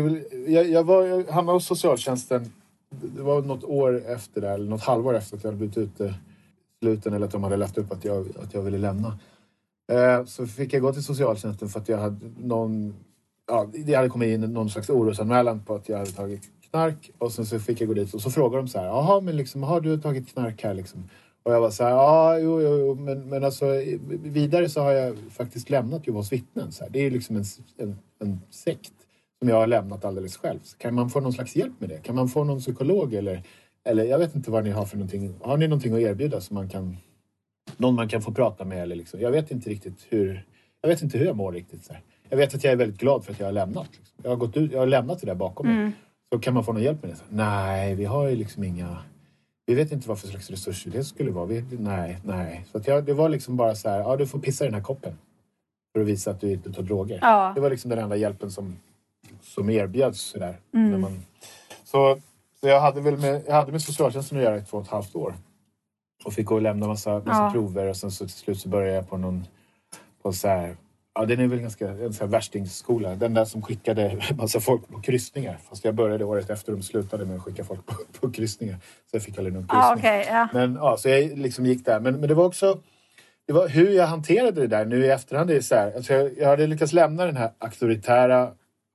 jag, 0.47 0.69
jag, 0.69 0.83
var, 0.83 1.03
jag 1.03 1.23
hamnade 1.31 1.55
hos 1.55 1.67
socialtjänsten 1.67 2.51
det 3.01 3.21
var 3.21 3.41
något 3.41 3.63
år 3.63 4.03
efter 4.05 4.41
det, 4.41 4.49
eller 4.49 4.69
något 4.69 4.83
halvår 4.83 5.15
efter 5.15 5.37
att 5.37 5.43
jag 5.43 5.51
hade 5.51 5.57
blivit 5.57 5.77
ute 5.77 6.05
eh, 6.05 6.13
sluten 6.81 7.13
eller 7.13 7.25
att 7.25 7.31
de 7.31 7.43
hade 7.43 7.57
lagt 7.57 7.77
upp 7.77 7.91
att 7.91 8.05
jag, 8.05 8.27
att 8.43 8.53
jag 8.53 8.61
ville 8.61 8.77
lämna. 8.77 9.19
Eh, 9.91 10.25
så 10.25 10.47
fick 10.47 10.73
jag 10.73 10.81
gå 10.81 10.93
till 10.93 11.03
socialtjänsten 11.03 11.69
för 11.69 11.79
att 11.79 11.89
jag 11.89 11.97
hade 11.97 12.31
någon... 12.39 12.95
Ja, 13.47 13.69
det 13.85 13.93
hade 13.93 14.09
kommit 14.09 14.27
in 14.27 14.41
någon 14.41 14.69
slags 14.69 14.89
orosanmälan 14.89 15.59
på 15.59 15.75
att 15.75 15.89
jag 15.89 15.97
hade 15.97 16.11
tagit 16.11 16.43
knark 16.69 17.11
och 17.17 17.31
sen 17.31 17.45
så 17.45 17.59
fick 17.59 17.81
jag 17.81 17.87
gå 17.87 17.93
dit 17.93 18.13
och 18.13 18.21
så 18.21 18.31
frågade 18.31 18.63
de 18.63 18.67
så 18.67 18.79
här, 18.79 18.85
jaha 18.85 19.21
men 19.21 19.37
liksom, 19.37 19.63
har 19.63 19.81
du 19.81 19.97
tagit 19.97 20.27
knark 20.27 20.63
här 20.63 20.73
liksom? 20.73 21.09
Och 21.43 21.53
jag 21.53 21.61
var 21.61 21.69
så 21.69 21.83
här, 21.83 21.91
ja 21.91 22.39
jo, 22.39 22.61
jo, 22.61 22.77
jo 22.77 22.95
men, 22.95 23.29
men 23.29 23.43
alltså 23.43 23.65
vidare 24.23 24.69
så 24.69 24.81
har 24.81 24.91
jag 24.91 25.17
faktiskt 25.31 25.69
lämnat 25.69 26.07
Jehovas 26.07 26.31
vittnen. 26.31 26.71
Så 26.71 26.83
här. 26.83 26.91
Det 26.91 26.99
är 26.99 27.11
liksom 27.11 27.35
en, 27.35 27.43
en, 27.77 27.97
en 28.19 28.41
sekt 28.49 28.93
som 29.43 29.49
jag 29.49 29.55
har 29.55 29.67
lämnat 29.67 30.05
alldeles 30.05 30.37
själv. 30.37 30.59
Kan 30.77 30.95
man 30.95 31.09
få 31.09 31.19
någon 31.19 31.33
slags 31.33 31.55
hjälp 31.55 31.73
med 31.79 31.89
det? 31.89 31.97
Kan 31.97 32.15
man 32.15 32.27
få 32.27 32.43
någon 32.43 32.59
psykolog 32.59 33.13
eller, 33.13 33.43
eller 33.85 34.03
jag 34.03 34.19
vet 34.19 34.35
inte 34.35 34.51
vad 34.51 34.63
ni 34.63 34.69
har 34.69 34.85
för 34.85 34.97
någonting. 34.97 35.35
Har 35.41 35.57
ni 35.57 35.67
någonting 35.67 35.93
att 35.93 35.99
erbjuda 35.99 36.41
som 36.41 36.55
man 36.55 36.69
kan, 36.69 36.97
någon 37.77 37.95
man 37.95 38.09
kan 38.09 38.21
få 38.21 38.31
prata 38.31 38.65
med? 38.65 38.81
Eller 38.81 38.95
liksom? 38.95 39.19
Jag 39.19 39.31
vet 39.31 39.51
inte 39.51 39.69
riktigt 39.69 40.07
hur, 40.09 40.45
jag 40.81 40.89
vet 40.89 41.01
inte 41.01 41.17
hur 41.17 41.25
jag 41.25 41.35
mår 41.35 41.51
riktigt. 41.51 41.85
Så 41.85 41.93
här. 41.93 42.01
Jag 42.29 42.37
vet 42.37 42.55
att 42.55 42.63
jag 42.63 42.73
är 42.73 42.77
väldigt 42.77 42.99
glad 42.99 43.25
för 43.25 43.31
att 43.31 43.39
jag 43.39 43.47
har 43.47 43.51
lämnat. 43.51 43.87
Liksom. 43.91 44.15
Jag, 44.23 44.29
har 44.29 44.37
gått 44.37 44.57
ut, 44.57 44.71
jag 44.71 44.79
har 44.79 44.87
lämnat 44.87 45.19
det 45.19 45.25
där 45.25 45.35
bakom 45.35 45.67
mig. 45.67 45.75
Mm. 45.75 45.91
Så 46.33 46.39
kan 46.39 46.53
man 46.53 46.63
få 46.63 46.73
någon 46.73 46.83
hjälp 46.83 47.01
med 47.01 47.11
det? 47.11 47.15
Så, 47.15 47.25
nej, 47.29 47.95
vi 47.95 48.05
har 48.05 48.27
ju 48.27 48.35
liksom 48.35 48.63
inga... 48.63 48.97
Vi 49.65 49.75
vet 49.75 49.91
inte 49.91 50.09
vad 50.09 50.19
för 50.19 50.27
slags 50.27 50.49
resurser 50.49 50.91
det 50.91 51.03
skulle 51.03 51.31
vara. 51.31 51.45
Vi, 51.45 51.65
nej, 51.79 52.17
nej. 52.23 52.65
Så 52.71 52.77
att 52.77 52.87
jag, 52.87 53.05
det 53.05 53.13
var 53.13 53.29
liksom 53.29 53.57
bara 53.57 53.75
så 53.75 53.89
här, 53.89 53.99
ja 53.99 54.17
du 54.17 54.27
får 54.27 54.39
pissa 54.39 54.63
i 54.63 54.67
den 54.67 54.75
här 54.75 54.81
koppen. 54.81 55.17
För 55.93 56.01
att 56.01 56.07
visa 56.07 56.31
att 56.31 56.41
du 56.41 56.51
inte 56.51 56.73
tar 56.73 56.83
droger. 56.83 57.19
Ja. 57.21 57.51
Det 57.55 57.61
var 57.61 57.69
liksom 57.69 57.89
den 57.89 57.99
enda 57.99 58.15
hjälpen 58.15 58.51
som, 58.51 58.75
som 59.41 59.69
erbjöds. 59.69 60.21
Sådär, 60.21 60.59
mm. 60.73 60.91
när 60.91 60.97
man, 60.97 61.25
så, 61.83 62.19
så 62.59 62.67
jag 62.67 62.81
hade 62.81 63.01
väl 63.01 63.17
med, 63.17 63.43
jag 63.47 63.53
hade 63.53 63.71
med 63.71 63.81
socialtjänsten 63.81 64.37
att 64.37 64.43
göra 64.43 64.57
i 64.57 64.61
två 64.61 64.77
och 64.77 64.83
ett 64.83 64.89
halvt 64.89 65.15
år. 65.15 65.35
Och 66.25 66.33
fick 66.33 66.45
gå 66.45 66.55
och 66.55 66.61
lämna 66.61 66.87
massa, 66.87 67.19
massa 67.19 67.43
ja. 67.43 67.51
prover 67.51 67.87
och 67.87 67.97
sen 67.97 68.11
så 68.11 68.25
till 68.25 68.35
slut 68.35 68.59
så 68.59 68.69
började 68.69 68.95
jag 68.95 69.09
på 69.09 69.17
någon 69.17 69.45
på 70.21 70.33
så 70.33 70.47
här, 70.47 70.75
Ja, 71.15 71.25
den 71.25 71.39
är 71.39 71.47
väl 71.47 71.59
ganska 71.59 71.89
en 71.89 72.13
sån 72.13 72.27
här 72.27 72.31
värstingskola. 72.31 73.15
Den 73.15 73.33
där 73.33 73.45
som 73.45 73.61
skickade 73.61 74.21
massa 74.37 74.59
folk 74.59 74.87
på 74.87 75.01
kryssningar. 75.01 75.57
Fast 75.69 75.85
jag 75.85 75.95
började 75.95 76.25
året 76.25 76.49
efter 76.49 76.71
de 76.71 76.81
slutade 76.81 77.25
med 77.25 77.35
att 77.35 77.43
skicka 77.43 77.63
folk 77.63 77.85
på, 77.85 77.95
på 78.19 78.31
kryssningar. 78.31 78.77
Så 79.11 79.15
jag 79.15 79.23
fick 79.23 79.37
aldrig 79.37 79.53
någon 79.53 79.67
kryssning. 79.67 79.81
Ah, 79.83 79.95
okay, 79.95 80.19
yeah. 80.19 80.47
Men 80.53 80.75
ja, 80.75 80.97
så 80.97 81.09
jag 81.09 81.37
liksom 81.37 81.65
gick 81.65 81.85
där. 81.85 81.99
Men, 81.99 82.19
men 82.19 82.29
det 82.29 82.33
var 82.33 82.45
också 82.45 82.79
det 83.47 83.53
var 83.53 83.67
hur 83.67 83.89
jag 83.89 84.07
hanterade 84.07 84.61
det 84.61 84.67
där 84.67 84.85
nu 84.85 85.05
i 85.05 85.09
efterhand. 85.09 85.51
är 85.51 85.61
så 85.61 85.75
här, 85.75 85.93
alltså 85.95 86.13
jag, 86.13 86.37
jag 86.37 86.47
hade 86.47 86.67
lyckats 86.67 86.93
lämna 86.93 87.25
den 87.25 87.37
här 87.37 87.51
auktoritära 87.59 88.51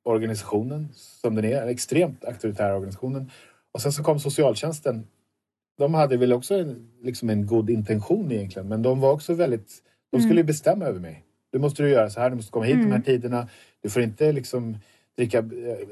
organisationen 0.09 0.89
som 0.95 1.35
den 1.35 1.45
är, 1.45 1.61
den 1.61 1.69
extremt 1.69 2.25
auktoritära 2.25 2.75
organisationen. 2.75 3.31
Och 3.73 3.83
sen 3.83 3.93
så 3.93 4.03
kom 4.03 4.21
socialtjänsten. 4.21 5.07
De 5.79 5.95
hade 5.95 6.17
väl 6.17 6.33
också 6.33 6.55
en, 6.55 6.89
liksom 7.03 7.31
en 7.31 7.47
god 7.47 7.71
intention 7.71 8.33
egentligen, 8.33 8.69
men 8.69 8.83
de 8.83 9.01
var 9.01 9.13
också 9.13 9.35
väldigt... 9.35 9.83
De 10.13 10.21
skulle 10.21 10.41
mm. 10.41 10.47
bestämma 10.47 10.85
över 10.85 11.01
mig. 11.01 11.25
Du 11.53 11.59
måste 11.59 11.83
du 11.83 11.91
göra 11.91 12.11
så 12.11 12.21
här, 12.21 12.31
du 12.31 12.37
måste 12.37 12.53
komma 12.53 12.65
hit 12.65 12.75
mm. 12.75 12.87
de 12.87 12.91
här 12.91 12.97
mm. 12.97 13.05
tiderna. 13.05 13.49
Du 13.83 13.91
får 13.91 14.03
inte 14.03 14.33
liksom 14.33 14.77
dricka 15.17 15.45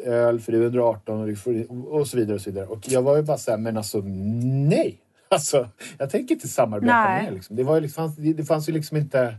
öl 0.04 0.40
för 0.40 0.52
du 0.52 0.62
är 0.62 0.66
under 0.66 0.80
18 0.80 1.30
och, 1.30 1.38
får, 1.38 1.72
och 1.94 2.06
så 2.06 2.16
vidare. 2.16 2.34
Och 2.34 2.40
så 2.40 2.50
vidare. 2.50 2.66
Och 2.66 2.88
jag 2.88 3.02
var 3.02 3.16
ju 3.16 3.22
bara 3.22 3.38
så 3.38 3.50
här, 3.50 3.58
men 3.58 3.76
alltså 3.76 4.02
nej! 4.04 5.00
Alltså, 5.28 5.68
jag 5.98 6.10
tänker 6.10 6.34
inte 6.34 6.48
samarbeta 6.48 7.04
nej. 7.04 7.24
med 7.24 7.34
liksom. 7.34 7.56
det, 7.56 7.64
var 7.64 7.74
ju 7.74 7.80
liksom, 7.80 8.14
det 8.18 8.44
fanns 8.44 8.68
ju 8.68 8.72
liksom 8.72 8.96
inte... 8.96 9.34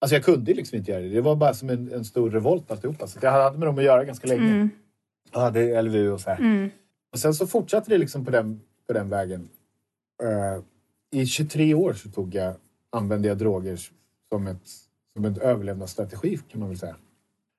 Alltså 0.00 0.14
jag 0.14 0.24
kunde 0.24 0.54
liksom 0.54 0.78
inte 0.78 0.90
göra 0.90 1.02
det. 1.02 1.08
Det 1.08 1.20
var 1.20 1.36
bara 1.36 1.54
som 1.54 1.70
en, 1.70 1.92
en 1.92 2.04
stor 2.04 2.30
revolt 2.30 2.70
alltihopa. 2.70 3.06
Så 3.06 3.18
jag 3.22 3.30
hade 3.30 3.58
med 3.58 3.68
dem 3.68 3.78
att 3.78 3.84
göra 3.84 4.04
ganska 4.04 4.28
länge. 4.28 4.50
Mm. 4.50 4.70
Jag 5.32 5.40
hade 5.40 5.82
LVU 5.82 6.10
och 6.10 6.20
så. 6.20 6.30
Mm. 6.30 6.70
Och 7.12 7.18
sen 7.18 7.34
så 7.34 7.46
fortsatte 7.46 7.90
det 7.90 7.98
liksom 7.98 8.24
på 8.24 8.30
den, 8.30 8.60
på 8.86 8.92
den 8.92 9.08
vägen. 9.08 9.48
Uh, 10.22 10.62
I 11.10 11.26
23 11.26 11.74
år 11.74 11.92
så 11.92 12.10
tog 12.10 12.34
jag, 12.34 12.54
använde 12.90 13.28
jag 13.28 13.38
droger 13.38 13.78
som, 14.28 14.46
ett, 14.46 14.68
som 15.12 15.24
en 15.24 15.40
överlevnadsstrategi 15.40 16.38
kan 16.48 16.60
man 16.60 16.68
väl 16.68 16.78
säga. 16.78 16.96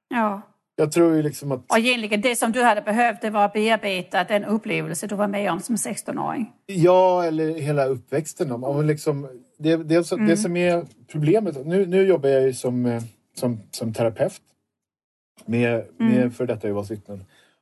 Ja. 0.08 0.42
Jag 0.80 0.92
tror 0.92 1.16
ju 1.16 1.22
liksom 1.22 1.52
att... 1.52 1.72
Och 1.72 1.78
egentligen 1.78 2.22
det 2.22 2.36
som 2.36 2.52
du 2.52 2.64
hade 2.64 2.82
behövt 2.82 3.22
det 3.22 3.30
var 3.30 3.46
att 3.46 3.54
bearbeta 3.54 4.24
den 4.24 4.46
upplevelse 4.46 5.08
du 5.08 5.16
var 5.16 5.28
med 5.28 5.52
om 5.52 5.60
som 5.60 5.76
16-åring. 5.76 6.52
Ja, 6.66 7.24
eller 7.24 7.54
hela 7.54 7.86
uppväxten. 7.86 8.52
Om, 8.52 8.86
liksom, 8.86 9.28
det, 9.58 9.76
det, 9.76 10.12
mm. 10.12 10.28
det 10.28 10.38
som 10.38 10.58
är 10.58 10.86
problemet... 11.12 11.66
Nu, 11.66 11.86
nu 11.86 12.08
jobbar 12.08 12.30
jag 12.30 12.44
ju 12.44 12.54
som, 12.54 12.86
eh, 12.86 13.02
som, 13.36 13.60
som 13.72 13.94
terapeut 13.94 14.42
med, 15.46 15.86
med 15.98 16.18
mm. 16.18 16.32
för 16.32 16.46
detta 16.46 16.68
Jehovas. 16.68 16.92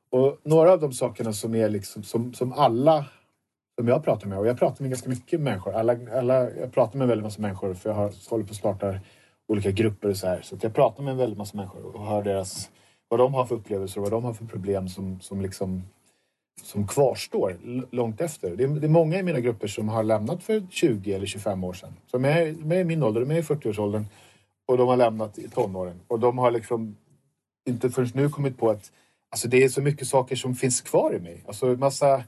Och 0.09 0.39
några 0.43 0.71
av 0.71 0.79
de 0.79 0.93
sakerna 0.93 1.33
som 1.33 1.55
är 1.55 1.69
liksom, 1.69 2.03
som, 2.03 2.33
som 2.33 2.53
alla 2.53 3.05
som 3.79 3.87
jag 3.87 4.03
pratar 4.03 4.27
med, 4.27 4.39
och 4.39 4.47
jag 4.47 4.59
pratar 4.59 4.83
med 4.83 4.91
ganska 4.91 5.09
mycket 5.09 5.41
människor. 5.41 5.73
Alla, 5.73 5.97
alla, 6.13 6.51
jag 6.51 6.73
pratar 6.73 6.97
med 6.97 7.07
väldigt 7.07 7.23
massa 7.23 7.41
människor 7.41 7.73
för 7.73 7.89
jag 7.89 7.95
har, 7.95 8.29
håller 8.29 8.45
på 8.45 8.51
att 8.51 8.57
starta 8.57 8.95
olika 9.47 9.71
grupper 9.71 10.09
och 10.09 10.17
så 10.17 10.27
här. 10.27 10.41
Så 10.43 10.57
jag 10.61 10.73
pratar 10.73 11.03
med 11.03 11.11
en 11.11 11.17
väldigt 11.17 11.37
massa 11.37 11.57
människor 11.57 11.95
och 11.95 12.05
hör 12.05 12.23
deras 12.23 12.69
vad 13.09 13.19
de 13.19 13.33
har 13.33 13.45
för 13.45 13.55
upplevelser 13.55 13.97
och 13.97 14.03
vad 14.03 14.11
de 14.11 14.23
har 14.23 14.33
för 14.33 14.45
problem 14.45 14.89
som, 14.89 15.19
som, 15.19 15.41
liksom, 15.41 15.83
som 16.63 16.87
kvarstår 16.87 17.57
långt 17.91 18.21
efter. 18.21 18.55
Det 18.55 18.63
är, 18.63 18.67
det 18.67 18.87
är 18.87 18.89
många 18.89 19.19
i 19.19 19.23
mina 19.23 19.39
grupper 19.39 19.67
som 19.67 19.89
har 19.89 20.03
lämnat 20.03 20.43
för 20.43 20.63
20 20.69 21.13
eller 21.13 21.25
25 21.25 21.63
år 21.63 21.73
sedan. 21.73 21.93
Som 22.11 22.25
är, 22.25 22.51
de 22.51 22.71
är 22.71 22.79
i 22.79 22.83
min 22.83 23.03
ålder, 23.03 23.21
de 23.21 23.31
är 23.31 23.39
i 23.39 23.41
40-årsåldern 23.41 24.05
och 24.67 24.77
de 24.77 24.87
har 24.87 24.97
lämnat 24.97 25.37
i 25.37 25.49
tonåren. 25.49 25.99
Och 26.07 26.19
de 26.19 26.37
har 26.37 26.51
liksom 26.51 26.95
inte 27.67 27.89
förrän 27.89 28.11
nu 28.13 28.29
kommit 28.29 28.57
på 28.57 28.69
att 28.69 28.91
alltså 29.31 29.47
det 29.47 29.63
är 29.63 29.69
så 29.69 29.81
mycket 29.81 30.07
saker 30.07 30.35
som 30.35 30.55
finns 30.55 30.81
kvar 30.81 31.15
i 31.15 31.19
mig. 31.19 31.43
Alltså 31.47 31.65
massa, 31.65 32.23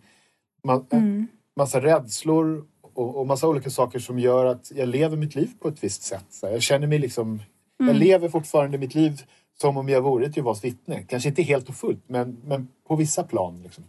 ma, 0.63 0.84
mm. 0.92 1.28
massa 1.56 1.82
rädslor 1.82 2.65
och, 2.82 3.15
och 3.15 3.28
massa 3.28 3.48
olika 3.48 3.70
saker 3.70 4.00
som 4.00 4.20
gör 4.20 4.46
att 4.46 4.72
jag 4.76 4.89
lever 4.89 5.18
mitt 5.18 5.36
liv 5.36 5.50
på 5.60 5.68
ett 5.68 5.84
visst 5.84 6.04
sätt. 6.04 6.26
Så 6.30 6.48
jag 6.48 6.62
känner 6.62 6.88
mig 6.88 7.00
liksom 7.00 7.42
Jag 7.78 7.96
lever 7.96 8.30
fortfarande 8.30 8.78
mitt 8.78 8.96
liv 8.96 9.22
som 9.62 9.78
om 9.78 9.89
jag 9.89 10.02
vore 10.02 10.26
ett 10.26 10.38
Jehovas 10.38 10.63
vittne. 10.63 11.04
Kanske 11.04 11.30
inte 11.30 11.41
helt 11.41 11.69
och 11.69 11.76
fullt, 11.76 12.04
men, 12.08 12.38
men 12.45 12.67
på 12.88 12.95
vissa 12.95 13.24
plan. 13.24 13.62
Liksom. 13.63 13.84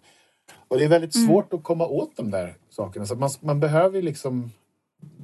Och 0.69 0.79
det 0.79 0.85
är 0.85 0.89
väldigt 0.89 1.15
Mm. 1.17 1.29
svårt 1.29 1.53
att 1.53 1.63
komma 1.63 1.87
åt 1.87 2.17
de 2.17 2.31
där 2.31 2.55
sakerna. 2.71 3.07
Så 3.07 3.15
man, 3.17 3.31
man 3.41 3.61
behöver 3.61 4.03
liksom 4.03 4.51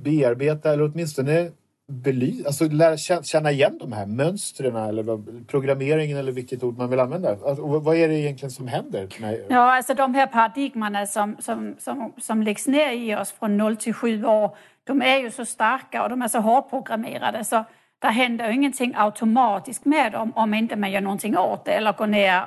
bearbeta 0.02 0.72
eller 0.72 0.84
åtminstone 0.84 1.50
bely, 1.88 2.44
alltså 2.46 2.64
lära 2.68 2.96
kä- 2.96 3.22
känna 3.22 3.50
igen 3.50 3.78
de 3.80 3.92
här 3.92 4.06
mönstren 4.06 4.76
eller 4.76 5.44
programmeringen 5.46 6.16
eller 6.16 6.32
vilket 6.32 6.62
ord 6.62 6.78
man 6.78 6.90
vill 6.90 7.00
använda. 7.00 7.30
Alltså, 7.30 7.66
vad 7.66 7.96
är 7.96 8.08
det 8.08 8.14
egentligen 8.14 8.50
som 8.50 8.68
händer? 8.68 9.08
Ja, 9.48 9.76
alltså 9.76 9.94
de 9.94 10.14
här 10.14 10.26
paradigmerna 10.26 11.06
som, 11.06 11.36
som, 11.40 11.74
som, 11.78 12.12
som 12.20 12.42
läggs 12.42 12.66
ner 12.66 12.92
i 12.92 13.16
oss 13.16 13.32
från 13.32 13.56
0 13.56 13.76
till 13.76 13.94
7 13.94 14.24
år, 14.24 14.56
de 14.84 15.02
är 15.02 15.18
ju 15.18 15.30
så 15.30 15.44
starka 15.44 16.02
och 16.02 16.08
de 16.10 16.22
är 16.22 16.28
så 16.28 16.38
hårdprogrammerade 16.38 17.44
så 17.44 17.64
det 17.98 18.08
händer 18.08 18.50
ingenting 18.50 18.94
automatiskt 18.96 19.84
med 19.84 20.12
dem 20.12 20.32
om 20.36 20.54
inte 20.54 20.76
man 20.76 20.90
gör 20.90 21.00
någonting 21.00 21.38
åt 21.38 21.64
det 21.64 21.72
eller 21.72 21.92
går 21.92 22.06
ner 22.06 22.44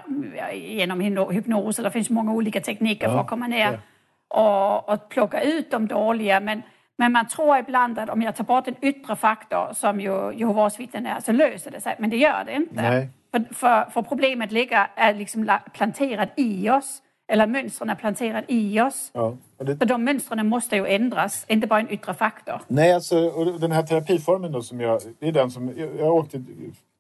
genom 0.53 1.01
hypno- 1.01 1.31
hypnos. 1.31 1.75
Det 1.77 1.91
finns 1.91 2.09
många 2.09 2.31
olika 2.33 2.61
tekniker 2.61 3.07
för 3.09 3.15
att 3.21 3.27
komma 3.27 3.47
ner 3.47 3.79
och, 4.27 4.89
och 4.93 5.09
plocka 5.09 5.41
ut 5.41 5.71
de 5.71 5.87
dåliga. 5.87 6.39
Men, 6.39 6.61
men 6.97 7.11
man 7.11 7.27
tror 7.27 7.57
ibland 7.57 7.99
att 7.99 8.09
om 8.09 8.21
jag 8.21 8.35
tar 8.35 8.43
bort 8.43 8.67
en 8.67 8.75
yttre 8.81 9.15
faktor 9.15 9.69
som 9.73 9.99
ju 10.01 10.33
Jehovas 10.33 10.79
vittnen 10.79 11.05
är 11.05 11.19
så 11.19 11.31
löser 11.31 11.71
det 11.71 11.81
sig. 11.81 11.95
Men 11.99 12.09
det 12.09 12.17
gör 12.17 12.43
det 12.45 12.53
inte. 12.53 12.81
För, 13.31 13.53
för, 13.53 13.89
för 13.91 14.01
problemet 14.01 14.51
ligger, 14.51 14.87
är 14.95 15.13
liksom 15.13 15.43
la- 15.43 15.61
planterat 15.73 16.29
i 16.35 16.69
oss. 16.69 17.01
Eller 17.31 17.47
mönstren 17.47 17.89
är 17.89 17.95
planterade 17.95 18.53
i 18.53 18.81
oss. 18.81 19.11
ja, 19.13 19.37
det, 19.57 19.77
För 19.77 19.85
de 19.85 20.03
mönstren 20.03 20.47
måste 20.47 20.75
ju 20.75 20.87
ändras, 20.87 21.45
inte 21.47 21.67
bara 21.67 21.79
en 21.79 21.91
yttre 21.91 22.13
faktor. 22.13 22.61
Nej, 22.67 22.93
alltså 22.93 23.17
och 23.17 23.59
den 23.59 23.71
här 23.71 23.83
terapiformen 23.83 24.51
då 24.51 24.61
som 24.61 24.79
jag... 24.79 25.01
Det 25.19 25.27
är 25.27 25.31
den 25.31 25.51
som... 25.51 25.73
Jag, 25.77 25.89
jag 25.99 26.15
åkte... 26.15 26.43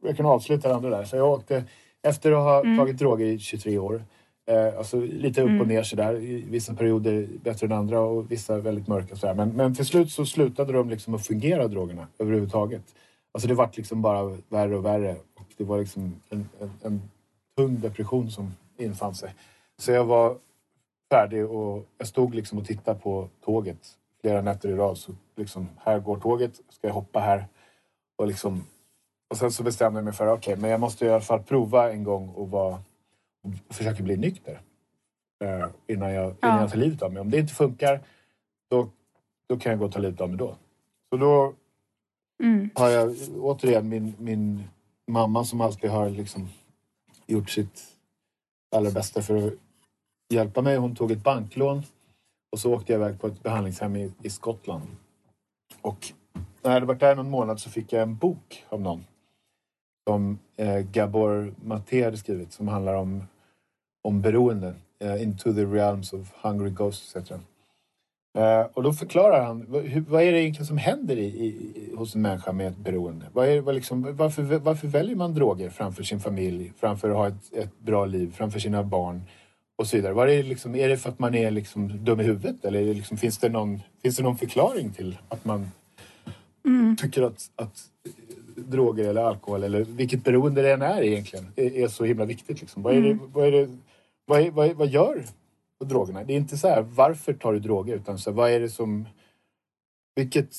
Jag 0.03 0.17
kan 0.17 0.25
avsluta 0.25 0.67
det 0.67 0.75
andra 0.75 0.89
där. 0.89 1.03
Så 1.03 1.15
jag 1.15 1.31
åkte 1.31 1.63
efter 2.03 2.31
att 2.31 2.65
ha 2.65 2.77
tagit 2.77 2.97
droger 2.97 3.25
i 3.25 3.39
23 3.39 3.77
år. 3.77 4.03
Eh, 4.47 4.77
alltså 4.77 4.99
lite 4.99 5.41
upp 5.41 5.61
och 5.61 5.67
ner 5.67 5.83
sådär. 5.83 6.15
I 6.15 6.45
vissa 6.49 6.73
perioder 6.73 7.27
bättre 7.43 7.65
än 7.65 7.71
andra 7.71 7.99
och 7.99 8.31
vissa 8.31 8.57
väldigt 8.57 8.87
mörka 8.87 9.15
sådär. 9.15 9.33
Men, 9.33 9.49
men 9.49 9.75
till 9.75 9.85
slut 9.85 10.11
så 10.11 10.25
slutade 10.25 10.73
de 10.73 10.89
liksom 10.89 11.15
att 11.15 11.27
fungera 11.27 11.67
drogerna 11.67 12.07
överhuvudtaget. 12.19 12.83
Alltså 13.31 13.47
det 13.47 13.53
vart 13.53 13.77
liksom 13.77 14.01
bara 14.01 14.37
värre 14.49 14.77
och 14.77 14.85
värre. 14.85 15.15
Och 15.35 15.47
det 15.57 15.63
var 15.63 15.79
liksom 15.79 16.15
en, 16.29 16.49
en, 16.59 16.71
en 16.83 17.01
tung 17.57 17.79
depression 17.79 18.31
som 18.31 18.53
infann 18.77 19.15
sig. 19.15 19.29
Så 19.79 19.91
jag 19.91 20.05
var 20.05 20.37
färdig 21.11 21.45
och 21.45 21.85
jag 21.97 22.07
stod 22.07 22.35
liksom 22.35 22.57
och 22.57 22.65
tittade 22.65 22.99
på 22.99 23.29
tåget 23.45 23.77
flera 24.21 24.41
nätter 24.41 24.69
i 24.69 24.73
rad. 24.75 24.97
Så 24.97 25.11
liksom, 25.35 25.69
här 25.77 25.99
går 25.99 26.19
tåget, 26.19 26.61
ska 26.69 26.87
jag 26.87 26.93
hoppa 26.93 27.19
här? 27.19 27.47
Och, 28.17 28.27
liksom, 28.27 28.63
och 29.29 29.37
sen 29.37 29.51
så 29.51 29.63
bestämde 29.63 29.97
jag 29.99 30.03
mig 30.05 30.13
för 30.13 30.27
okej, 30.27 30.55
men 30.57 30.69
jag 30.69 30.79
måste 30.79 31.05
i 31.05 31.09
alla 31.09 31.21
fall 31.21 31.43
prova 31.43 31.91
en 31.91 32.03
gång 32.03 32.29
och, 32.29 32.49
vara, 32.49 32.73
och 33.43 33.75
försöka 33.75 34.03
bli 34.03 34.17
nykter. 34.17 34.61
Eh, 35.43 35.67
innan, 35.87 36.11
jag, 36.13 36.25
innan 36.25 36.37
Ja. 36.41 36.59
jag 36.61 36.69
tar 36.71 36.77
livet 36.77 37.01
av 37.01 37.13
mig. 37.13 37.21
Om 37.21 37.29
det 37.29 37.39
inte 37.39 37.53
funkar, 37.53 37.99
då, 38.69 38.89
då 39.49 39.57
kan 39.59 39.69
jag 39.69 39.79
gå 39.79 39.85
och 39.85 39.91
ta 39.91 39.99
livet 39.99 40.21
av 40.21 40.29
mig 40.29 40.37
då. 40.37 40.55
Så 41.09 41.17
då 41.17 41.53
Mm. 42.43 42.69
har 42.75 42.89
jag 42.89 43.15
återigen 43.39 43.89
min, 43.89 44.13
min 44.17 44.63
mamma 45.07 45.43
som 45.43 45.61
alltid 45.61 45.89
har 45.89 46.09
liksom 46.09 46.49
gjort 47.27 47.49
sitt 47.49 47.83
allra 48.75 48.91
bästa 48.91 49.21
för 49.21 49.47
att 49.47 49.53
hjälpa 50.29 50.61
mig. 50.61 50.77
Hon 50.77 50.95
tog 50.95 51.11
ett 51.11 51.23
banklån 51.23 51.83
och 52.51 52.59
så 52.59 52.73
åkte 52.73 52.93
jag 52.93 52.99
iväg 52.99 53.21
på 53.21 53.27
ett 53.27 53.43
behandlingshem 53.43 53.95
i, 53.95 54.11
i 54.23 54.29
Skottland. 54.29 54.83
Och 55.81 56.13
när 56.33 56.71
jag 56.71 56.73
hade 56.73 56.85
varit 56.85 56.99
där 56.99 57.15
någon 57.15 57.29
månad 57.29 57.59
så 57.59 57.69
fick 57.69 57.93
jag 57.93 58.01
en 58.01 58.15
bok 58.15 58.65
av 58.69 58.81
någon 58.81 59.05
som 60.07 60.39
eh, 60.57 60.79
Gabor 60.79 61.53
Maté 61.63 62.03
hade 62.03 62.17
skrivit 62.17 62.53
som 62.53 62.67
handlar 62.67 62.93
om, 62.93 63.23
om 64.03 64.21
beroende. 64.21 64.75
Eh, 64.99 65.23
Into 65.23 65.53
the 65.53 65.65
realms 65.65 66.13
of 66.13 66.33
hungry 66.41 66.69
ghosts 66.69 67.15
etc. 67.15 67.31
Eh, 68.37 68.61
och 68.73 68.83
då 68.83 68.93
förklarar 68.93 69.45
han 69.45 69.65
vad, 69.67 69.83
hur, 69.83 70.01
vad 70.01 70.23
är 70.23 70.31
det 70.31 70.41
egentligen 70.41 70.67
som 70.67 70.77
händer 70.77 71.17
i, 71.17 71.25
i, 71.25 71.93
hos 71.97 72.15
en 72.15 72.21
människa 72.21 72.51
med 72.51 72.67
ett 72.67 72.77
beroende. 72.77 73.25
Vad 73.33 73.47
är, 73.47 73.61
vad 73.61 73.75
liksom, 73.75 74.15
varför, 74.15 74.41
varför 74.43 74.87
väljer 74.87 75.15
man 75.15 75.33
droger 75.33 75.69
framför 75.69 76.03
sin 76.03 76.19
familj, 76.19 76.73
framför 76.77 77.09
att 77.09 77.15
ha 77.15 77.27
ett, 77.27 77.53
ett 77.53 77.79
bra 77.79 78.05
liv, 78.05 78.31
framför 78.31 78.59
sina 78.59 78.83
barn 78.83 79.21
och 79.79 79.87
så 79.87 79.97
vidare. 79.97 80.13
Vad 80.13 80.29
är, 80.29 80.37
det 80.37 80.43
liksom, 80.43 80.75
är 80.75 80.89
det 80.89 80.97
för 80.97 81.09
att 81.09 81.19
man 81.19 81.35
är 81.35 81.51
liksom 81.51 82.05
dum 82.05 82.19
i 82.19 82.23
huvudet 82.23 82.65
eller 82.65 82.85
det 82.85 82.93
liksom, 82.93 83.17
finns, 83.17 83.37
det 83.37 83.49
någon, 83.49 83.79
finns 84.01 84.17
det 84.17 84.23
någon 84.23 84.37
förklaring 84.37 84.91
till 84.91 85.17
att 85.29 85.45
man 85.45 85.71
tycker 86.97 87.21
att, 87.21 87.51
att 87.55 87.83
droger 88.55 89.09
eller 89.09 89.21
alkohol 89.21 89.63
eller 89.63 89.83
vilket 89.83 90.23
beroende 90.23 90.61
det 90.61 90.73
än 90.73 90.81
är 90.81 91.01
egentligen 91.01 91.45
är, 91.55 91.75
är 91.75 91.87
så 91.87 92.03
himla 92.03 92.25
viktigt. 92.25 92.61
Liksom. 92.61 92.83
Vad, 92.83 92.95
är 92.95 93.01
det, 93.01 93.17
vad, 93.33 93.47
är 93.47 93.51
det, 93.51 93.77
vad, 94.25 94.41
är, 94.41 94.51
vad, 94.51 94.71
vad 94.71 94.87
gör 94.87 95.23
drogerna? 95.85 96.23
Det 96.23 96.33
är 96.33 96.37
inte 96.37 96.57
så 96.57 96.67
här 96.67 96.81
varför 96.81 97.33
tar 97.33 97.53
du 97.53 97.59
droger 97.59 97.95
utan 97.95 98.19
så 98.19 98.29
här, 98.29 98.37
vad 98.37 98.51
är 98.51 98.59
det 98.59 98.69
som... 98.69 99.05
Vilket, 100.15 100.49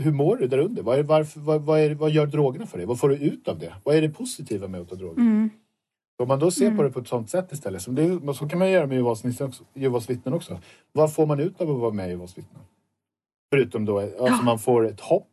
hur 0.00 0.12
mår 0.12 0.36
du 0.36 0.48
där 0.48 0.58
under? 0.58 0.82
Vad, 0.82 0.98
är, 0.98 1.02
varför, 1.02 1.40
vad, 1.40 1.62
vad, 1.62 1.80
är, 1.80 1.94
vad 1.94 2.10
gör 2.10 2.26
drogerna 2.26 2.66
för 2.66 2.78
dig? 2.78 2.86
Vad 2.86 3.00
får 3.00 3.08
du 3.08 3.16
ut 3.16 3.48
av 3.48 3.58
det? 3.58 3.74
Vad 3.84 3.96
är 3.96 4.02
det 4.02 4.08
positiva 4.08 4.68
med 4.68 4.80
att 4.80 4.88
ta 4.88 4.94
droger? 4.94 5.20
Mm. 5.20 5.50
Om 6.22 6.28
man 6.28 6.38
då 6.38 6.50
ser 6.50 6.76
på 6.76 6.82
det 6.82 6.90
på 6.90 7.00
ett 7.00 7.08
sånt 7.08 7.30
sätt 7.30 7.52
istället, 7.52 7.82
som 7.82 7.94
det, 7.94 8.34
så 8.34 8.48
kan 8.48 8.58
man 8.58 8.70
göra 8.70 8.86
med 8.86 8.96
Jehovas 9.74 10.10
vittnen 10.10 10.34
också-. 10.34 10.58
Vad 10.92 11.14
får 11.14 11.26
man 11.26 11.40
ut 11.40 11.60
av 11.60 11.70
att 11.70 11.76
vara 11.78 11.90
med 11.92 12.06
i 12.06 12.10
Jehovas 12.10 12.38
vittnen? 12.38 12.62
Förutom 13.50 13.84
då, 13.84 14.00
alltså 14.00 14.42
man 14.44 14.58
får 14.58 14.86
ett 14.86 15.00
hopp, 15.00 15.28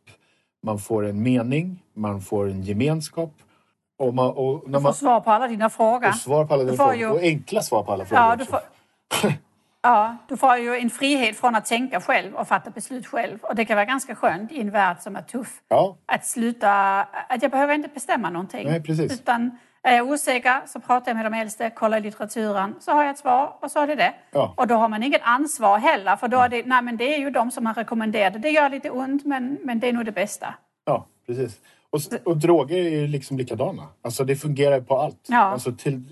man 0.62 0.78
får 0.78 1.06
en 1.06 1.22
mening, 1.22 1.82
man 1.94 2.20
får 2.20 2.48
en 2.50 2.62
gemenskap. 2.62 3.32
Och, 3.98 4.14
man, 4.14 4.30
och 4.30 4.70
när 4.70 4.78
Du 4.78 4.82
får 4.84 4.92
svar 4.92 5.20
på 5.20 5.30
alla 5.30 5.48
dina 5.48 5.70
frågor. 5.70 6.08
och 6.08 6.14
svar 6.14 6.44
på 6.44 6.54
alla 6.54 6.64
dina 6.64 6.76
frågor. 6.76 6.94
ju- 6.96 7.10
Och 7.10 7.20
enkla 7.20 7.62
svar 7.62 7.82
på 7.82 7.92
alla 7.92 8.04
frågor 8.04 8.22
Ja, 8.24 8.36
du 8.36 8.44
får, 8.44 8.60
ja, 9.82 10.16
du 10.28 10.36
får 10.36 10.56
ju 10.56 10.76
en 10.76 10.90
frihet 10.90 11.36
från 11.36 11.54
att 11.54 11.64
tänka 11.66 12.00
själv 12.00 12.34
och 12.34 12.48
fatta 12.48 12.70
beslut 12.70 13.06
själv. 13.06 13.38
Och 13.42 13.54
det 13.54 13.64
kan 13.64 13.76
vara 13.76 13.84
ganska 13.84 14.14
skönt 14.14 14.52
i 14.52 14.60
en 14.60 14.70
värld 14.70 14.96
som 15.00 15.16
är 15.16 15.22
tuff. 15.22 15.62
Ja, 15.68 15.96
Att 16.06 16.26
sluta, 16.26 16.72
att 17.28 17.42
jag 17.42 17.50
behöver 17.50 17.74
inte 17.74 17.88
bestämma 17.94 18.30
någonting. 18.30 18.66
Nej, 18.68 18.82
precis. 18.82 19.12
Utan 19.12 19.58
är 19.82 19.96
jag 19.96 20.08
osäker 20.08 20.60
så 20.66 20.80
pratar 20.80 21.10
jag 21.10 21.16
med 21.16 21.32
de 21.32 21.34
äldste, 21.34 21.70
kollar 21.70 21.98
i 21.98 22.00
litteraturen, 22.00 22.74
så 22.80 22.92
har 22.92 23.02
jag 23.02 23.10
ett 23.10 23.18
svar 23.18 23.56
och 23.60 23.70
så 23.70 23.80
är 23.80 23.86
det 23.86 23.94
det. 23.94 24.14
Ja. 24.32 24.54
Och 24.56 24.66
då 24.66 24.74
har 24.74 24.88
man 24.88 25.02
inget 25.02 25.22
ansvar 25.24 25.78
heller, 25.78 26.16
för 26.16 26.28
då 26.28 26.38
är 26.38 26.48
det, 26.48 26.66
nej 26.66 26.82
men 26.82 26.96
det 26.96 27.14
är 27.14 27.18
ju 27.18 27.30
de 27.30 27.50
som 27.50 27.66
har 27.66 27.74
rekommenderat 27.74 28.32
det. 28.32 28.38
Det 28.38 28.50
gör 28.50 28.70
lite 28.70 28.90
ont, 28.90 29.24
men, 29.24 29.58
men 29.64 29.80
det 29.80 29.88
är 29.88 29.92
nog 29.92 30.04
det 30.04 30.12
bästa. 30.12 30.54
ja 30.84 31.06
precis. 31.26 31.60
Och, 31.90 32.00
och 32.24 32.36
droger 32.36 32.76
är 32.76 32.90
ju 32.90 33.06
liksom 33.06 33.38
likadana. 33.38 33.88
Alltså 34.02 34.24
det 34.24 34.36
fungerar 34.36 34.80
på 34.80 34.98
allt. 34.98 35.26
Ja. 35.28 35.40
Mm. 35.40 35.52
Alltså 35.52 35.72
till, 35.72 36.02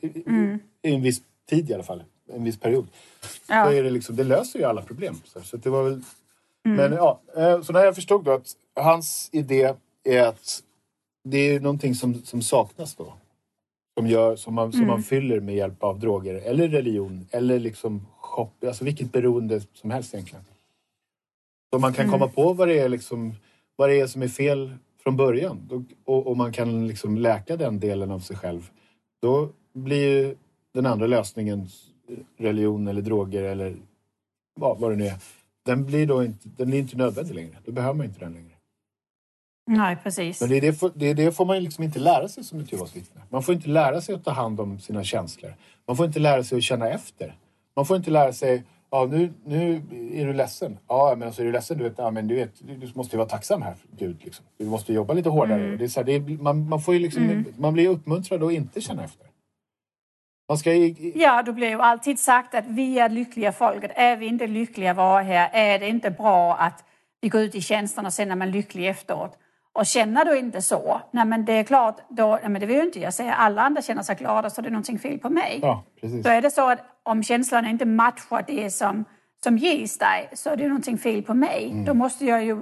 i, 0.00 0.06
i, 0.06 0.58
i 0.82 0.94
en 0.94 1.02
viss 1.02 1.22
tid 1.48 1.70
i 1.70 1.74
alla 1.74 1.82
fall. 1.82 2.02
En 2.32 2.44
viss 2.44 2.60
period. 2.60 2.86
Ja. 3.48 3.64
Så 3.64 3.72
är 3.72 3.82
det, 3.82 3.90
liksom, 3.90 4.16
det 4.16 4.24
löser 4.24 4.58
ju 4.58 4.64
alla 4.64 4.82
problem. 4.82 5.14
Så, 5.24 5.40
så 5.40 5.56
det 5.56 5.70
var 5.70 5.82
väl... 5.82 6.02
Mm. 6.64 6.76
Men 6.76 6.92
ja, 6.92 7.20
eh, 7.36 7.62
så 7.62 7.72
när 7.72 7.84
jag 7.84 7.94
förstod 7.94 8.24
då 8.24 8.32
att 8.32 8.46
hans 8.74 9.28
idé 9.32 9.74
är 10.04 10.22
att 10.22 10.62
det 11.24 11.38
är 11.38 11.60
någonting 11.60 11.94
som, 11.94 12.14
som 12.14 12.42
saknas 12.42 12.94
då. 12.94 13.12
Som, 13.98 14.06
gör, 14.06 14.36
som, 14.36 14.54
man, 14.54 14.72
som 14.72 14.80
Mm. 14.80 14.88
man 14.90 15.02
fyller 15.02 15.40
med 15.40 15.54
hjälp 15.54 15.82
av 15.82 15.98
droger 16.00 16.34
eller 16.34 16.68
religion 16.68 17.26
eller 17.30 17.58
liksom 17.58 18.06
shop, 18.20 18.50
alltså 18.66 18.84
vilket 18.84 19.12
beroende 19.12 19.60
som 19.74 19.90
helst 19.90 20.14
egentligen. 20.14 20.44
Så 21.72 21.78
man 21.78 21.92
kan 21.92 22.04
Mm. 22.06 22.12
komma 22.12 22.28
på 22.32 22.52
vad 22.52 22.68
det 22.68 22.78
är 22.78 22.88
liksom, 22.88 23.34
vad 23.76 23.88
det 23.88 24.00
är 24.00 24.06
som 24.06 24.22
är 24.22 24.28
fel 24.28 24.74
från 25.02 25.16
början 25.16 25.86
och, 26.04 26.26
och 26.26 26.36
man 26.36 26.52
kan 26.52 26.86
liksom 26.88 27.18
läka 27.18 27.56
den 27.56 27.80
delen 27.80 28.10
av 28.10 28.20
sig 28.20 28.36
själv. 28.36 28.70
Då 29.22 29.48
blir 29.72 30.08
ju 30.08 30.36
den 30.74 30.86
andra 30.86 31.06
lösningen 31.06 31.68
religion 32.36 32.88
eller 32.88 33.02
droger 33.02 33.42
eller 33.42 33.76
vad, 34.60 34.78
vad 34.80 34.90
det 34.92 34.96
nu 34.96 35.06
är. 35.06 35.16
Den 35.64 35.86
blir 35.86 36.06
då 36.06 36.24
inte, 36.24 36.48
den 36.56 36.72
är 36.72 36.78
inte 36.78 36.96
nödvändig 36.96 37.34
längre. 37.34 37.56
Då 37.64 37.72
behöver 37.72 37.94
man 37.94 38.06
inte 38.06 38.20
den 38.20 38.32
längre. 38.32 38.53
Nej, 39.66 39.96
precis. 40.02 40.40
Men 40.40 40.50
det, 40.50 40.56
är 40.56 40.60
det, 40.60 40.92
det, 40.94 41.10
är 41.10 41.14
det 41.14 41.32
får 41.32 41.44
man 41.44 41.62
liksom 41.62 41.84
inte 41.84 41.98
lära 41.98 42.28
sig 42.28 42.44
som 42.44 42.60
ett 42.60 42.72
Jehovas 42.72 42.96
vittne. 42.96 43.20
Man 43.28 43.42
får 43.42 43.54
inte 43.54 43.68
lära 43.68 44.00
sig 44.00 44.14
att 44.14 44.24
ta 44.24 44.30
hand 44.30 44.60
om 44.60 44.78
sina 44.78 45.04
känslor. 45.04 45.54
Man 45.86 45.96
får 45.96 46.06
inte 46.06 46.18
lära 46.18 46.44
sig 46.44 46.58
att 46.58 46.64
känna 46.64 46.88
efter. 46.88 47.34
Man 47.76 47.86
får 47.86 47.96
inte 47.96 48.10
lära 48.10 48.32
sig, 48.32 48.62
ja 48.90 49.08
nu, 49.10 49.32
nu 49.44 49.82
är 50.14 50.26
du 50.26 50.32
ledsen. 50.32 50.78
Ja, 50.88 51.14
men 51.18 51.26
alltså 51.28 51.42
är 51.42 51.46
du 51.46 51.52
ledsen, 51.52 51.78
du 51.78 51.84
vet, 51.84 51.94
ja, 51.96 52.10
men 52.10 52.28
du 52.28 52.34
vet, 52.34 52.50
du 52.80 52.90
måste 52.94 53.16
ju 53.16 53.18
vara 53.18 53.28
tacksam 53.28 53.62
här, 53.62 53.74
Gud. 53.98 54.16
Liksom. 54.24 54.44
Du 54.58 54.64
måste 54.64 54.92
jobba 54.92 55.14
lite 55.14 55.28
hårdare. 55.28 55.72
Och 55.72 55.78
Det 55.78 55.84
är 55.84 55.88
så 55.88 56.00
här, 56.00 56.04
det 56.04 56.12
är, 56.12 56.42
man, 56.42 56.68
man, 56.68 56.80
får 56.80 56.94
ju 56.94 57.00
liksom, 57.00 57.44
man 57.56 57.72
blir 57.72 57.88
uppmuntrad 57.88 58.42
att 58.42 58.52
inte 58.52 58.80
känna 58.80 59.04
efter. 59.04 59.26
Man 60.48 60.58
ska 60.58 60.74
ju, 60.74 61.12
Ja, 61.14 61.42
det 61.42 61.52
blir 61.52 61.68
ju 61.68 61.80
alltid 61.80 62.18
sagt 62.18 62.54
att 62.54 62.66
vi 62.66 62.98
är 62.98 63.08
lyckliga 63.08 63.52
folket. 63.52 63.90
Är 63.94 64.16
vi 64.16 64.26
inte 64.26 64.46
lyckliga 64.46 64.94
var 64.94 65.22
här, 65.22 65.50
är 65.52 65.78
det 65.78 65.88
inte 65.88 66.10
bra 66.10 66.54
att 66.56 66.84
vi 67.20 67.28
går 67.28 67.40
ut 67.40 67.54
i 67.54 67.60
tjänsten 67.60 68.06
och 68.06 68.12
sen 68.12 68.30
är 68.30 68.36
man 68.36 68.50
lycklig 68.50 68.88
efteråt. 68.88 69.38
Och 69.74 69.86
känner 69.86 70.24
du 70.24 70.38
inte 70.38 70.62
så, 70.62 71.00
nej 71.10 71.24
men 71.24 71.44
det 71.44 71.52
är 71.52 71.64
klart, 71.64 71.96
då, 72.08 72.38
nej 72.42 72.50
men 72.50 72.60
det 72.60 72.66
vill 72.66 72.76
ju 72.76 72.82
inte 72.82 73.00
jag 73.00 73.14
säga, 73.14 73.34
alla 73.34 73.62
andra 73.62 73.82
känner 73.82 74.02
sig 74.02 74.16
glada 74.16 74.50
så 74.50 74.62
det 74.62 74.68
är 74.68 74.70
någonting 74.70 74.98
fel 74.98 75.18
på 75.18 75.30
mig. 75.30 75.58
ja, 75.62 75.84
precis. 76.00 76.24
Då 76.24 76.30
är 76.30 76.42
det 76.42 76.50
så 76.50 76.70
att 76.70 76.78
om 77.02 77.22
känslorna 77.22 77.70
inte 77.70 77.84
matchar 77.84 78.44
det 78.46 78.70
som, 78.70 79.04
som 79.44 79.58
ges 79.58 79.98
dig 79.98 80.30
så 80.32 80.50
är 80.50 80.56
det 80.56 80.68
någonting 80.68 80.98
fel 80.98 81.22
på 81.22 81.34
mig. 81.34 81.70
Mm. 81.70 81.84
Då 81.84 81.94
måste 81.94 82.24
jag 82.24 82.44
ju 82.44 82.60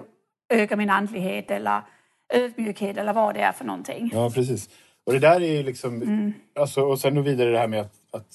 öka 0.53 0.77
min 0.77 0.91
andlighet 0.91 1.51
eller 1.51 1.81
ödmjukhet 2.33 2.97
eller 2.97 3.13
vad 3.13 3.35
det 3.35 3.41
är 3.41 3.53
för 3.53 3.65
någonting. 3.65 4.11
Ja, 4.13 4.31
precis. 4.31 4.69
Och 5.07 5.13
det 5.13 5.19
där 5.19 5.41
är 5.43 5.53
ju 5.57 5.63
liksom... 5.63 6.03
Mm. 6.03 6.33
Alltså, 6.61 6.81
och 6.81 6.99
sen 6.99 7.23
vidare 7.23 7.51
det 7.51 7.59
här 7.59 7.69
med 7.69 7.81
att, 7.81 7.95
att 8.13 8.27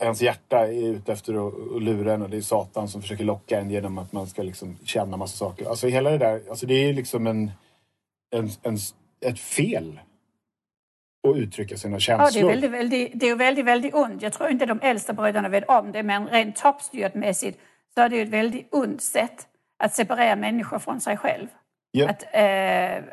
ens 0.00 0.22
hjärta 0.22 0.66
är 0.66 0.88
ute 0.88 1.12
efter 1.12 1.48
att, 1.48 1.82
lura 1.82 2.14
en 2.14 2.22
och 2.22 2.30
det 2.30 2.36
är 2.36 2.40
Satan 2.40 2.88
som 2.88 3.02
försöker 3.02 3.24
locka 3.24 3.60
en 3.60 3.70
genom 3.70 3.98
att 3.98 4.12
man 4.12 4.26
ska 4.26 4.42
liksom 4.42 4.78
känna 4.84 5.16
massa 5.16 5.36
saker. 5.36 5.68
Alltså 5.68 5.86
hela 5.86 6.10
det 6.10 6.18
där, 6.18 6.42
alltså 6.50 6.66
det 6.66 6.74
är 6.74 6.92
liksom 6.92 7.26
en, 7.26 7.50
en, 8.36 8.50
en 8.62 8.78
ett 9.20 9.38
fel 9.38 10.00
att 11.28 11.36
uttrycka 11.36 11.76
sina 11.76 12.00
känslor. 12.00 12.42
Ja, 12.42 12.48
det 12.48 12.52
är 12.52 12.54
väldigt, 12.54 12.70
väldigt, 12.70 13.10
det 13.14 13.28
är 13.28 13.36
väldigt, 13.36 13.64
väldigt 13.64 13.94
ont. 13.94 14.22
Jag 14.22 14.32
tror 14.32 14.50
inte 14.50 14.66
de 14.66 14.80
äldsta 14.82 15.12
bröderna 15.12 15.48
vet 15.48 15.68
om 15.68 15.92
det, 15.92 16.02
men 16.02 16.28
rent 16.28 16.56
toppstyrtmässigt 16.56 17.60
så 17.94 18.00
är 18.00 18.08
det 18.08 18.20
ett 18.20 18.28
väldigt 18.28 18.74
ont 18.74 19.02
sätt 19.02 19.46
att 19.78 19.94
separera 19.94 20.36
människor 20.36 20.78
från 20.78 21.00
sig 21.00 21.16
själv. 21.16 21.46
Ja. 21.90 22.08
Att, 22.08 22.22
eh, 22.22 23.04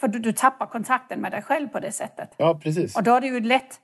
för 0.00 0.08
du, 0.08 0.18
du 0.18 0.32
tappar 0.32 0.66
kontakten 0.66 1.20
med 1.20 1.32
dig 1.32 1.42
själv 1.42 1.68
på 1.68 1.80
det 1.80 1.92
sättet. 1.92 2.34
Ja, 2.36 2.60
precis. 2.62 2.96
Och 2.96 3.02
då 3.02 3.14
är 3.14 3.20
det 3.20 3.26
ju 3.26 3.40
lätt 3.40 3.80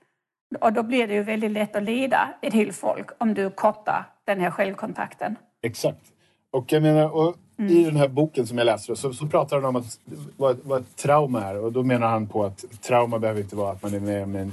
och 0.60 0.72
då 0.72 0.82
blir 0.82 1.06
det 1.06 1.14
ju 1.14 1.22
väldigt 1.22 1.50
lätt 1.50 1.76
att 1.76 1.82
leda 1.82 2.34
ett 2.42 2.52
helt 2.52 2.76
folk 2.76 3.10
om 3.18 3.34
du 3.34 3.50
kortar 3.50 4.04
den 4.24 4.40
här 4.40 4.50
självkontakten. 4.50 5.36
Exakt. 5.62 6.12
Och 6.52 6.72
jag 6.72 6.82
menar, 6.82 7.14
och 7.14 7.36
mm. 7.58 7.72
i 7.72 7.84
den 7.84 7.96
här 7.96 8.08
boken 8.08 8.46
som 8.46 8.58
jag 8.58 8.64
läste 8.64 8.96
så, 8.96 9.12
så 9.12 9.26
pratar 9.26 9.56
han 9.56 9.64
om 9.64 9.76
att, 9.76 9.98
vad, 10.36 10.58
vad 10.62 10.80
ett 10.80 10.96
trauma 10.96 11.44
är. 11.44 11.58
Och 11.64 11.72
då 11.72 11.82
menar 11.82 12.08
han 12.08 12.26
på 12.26 12.44
att 12.44 12.64
trauma 12.82 13.18
behöver 13.18 13.40
inte 13.40 13.56
vara 13.56 13.72
att 13.72 13.82
man 13.82 13.94
är 13.94 14.00
med 14.00 14.22
om 14.22 14.36
en, 14.36 14.52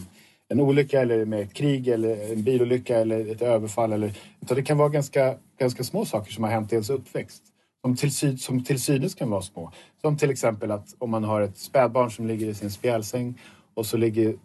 en 0.49 0.59
olycka 0.59 1.01
eller 1.01 1.25
med 1.25 1.41
ett 1.41 1.53
krig 1.53 1.87
eller 1.87 2.31
en 2.31 2.43
bilolycka 2.43 2.97
eller 2.99 3.31
ett 3.31 3.41
överfall. 3.41 3.93
Eller, 3.93 4.13
utan 4.41 4.57
det 4.57 4.63
kan 4.63 4.77
vara 4.77 4.89
ganska, 4.89 5.35
ganska 5.59 5.83
små 5.83 6.05
saker 6.05 6.31
som 6.31 6.43
har 6.43 6.51
hänt 6.51 6.71
i 6.71 6.75
ens 6.75 6.89
uppväxt. 6.89 7.43
Som 7.81 7.95
till, 7.95 8.39
som 8.39 8.63
till 8.63 8.81
synes 8.81 9.15
kan 9.15 9.29
vara 9.29 9.41
små. 9.41 9.71
Som 10.01 10.17
till 10.17 10.29
exempel 10.29 10.71
att 10.71 10.95
om 10.97 11.09
man 11.09 11.23
har 11.23 11.41
ett 11.41 11.57
spädbarn 11.57 12.11
som 12.11 12.27
ligger 12.27 12.47
i 12.47 12.53
sin 12.53 12.71
spjälsäng 12.71 13.41
och 13.73 13.85
så 13.85 13.97
ligger 13.97 14.35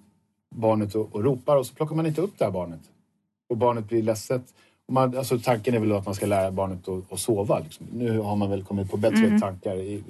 barnet 0.55 0.95
och, 0.95 1.15
och 1.15 1.25
ropar 1.25 1.57
och 1.57 1.67
så 1.67 1.75
plockar 1.75 1.97
man 1.97 2.07
inte 2.07 2.21
upp 2.21 2.39
det 2.39 2.45
här 2.45 2.53
barnet. 2.53 2.81
Och 3.49 3.57
barnet 3.57 3.89
blir 3.89 4.03
ledset. 4.03 4.43
Man, 4.89 5.17
alltså 5.17 5.39
tanken 5.39 5.75
är 5.75 5.79
väl 5.79 5.93
att 5.93 6.07
man 6.07 6.15
ska 6.15 6.27
lära 6.27 6.51
barnet 6.51 6.89
att, 6.89 7.13
att 7.13 7.21
sova. 7.21 7.59
Liksom. 7.59 7.87
Nu 7.93 8.19
har 8.19 8.37
man 8.37 8.51
väl 8.51 8.65
kommit 8.65 8.91
på 8.91 8.97
bättre 8.97 9.27
mm. 9.27 9.41
tankar 9.41 9.77
i, 9.77 10.03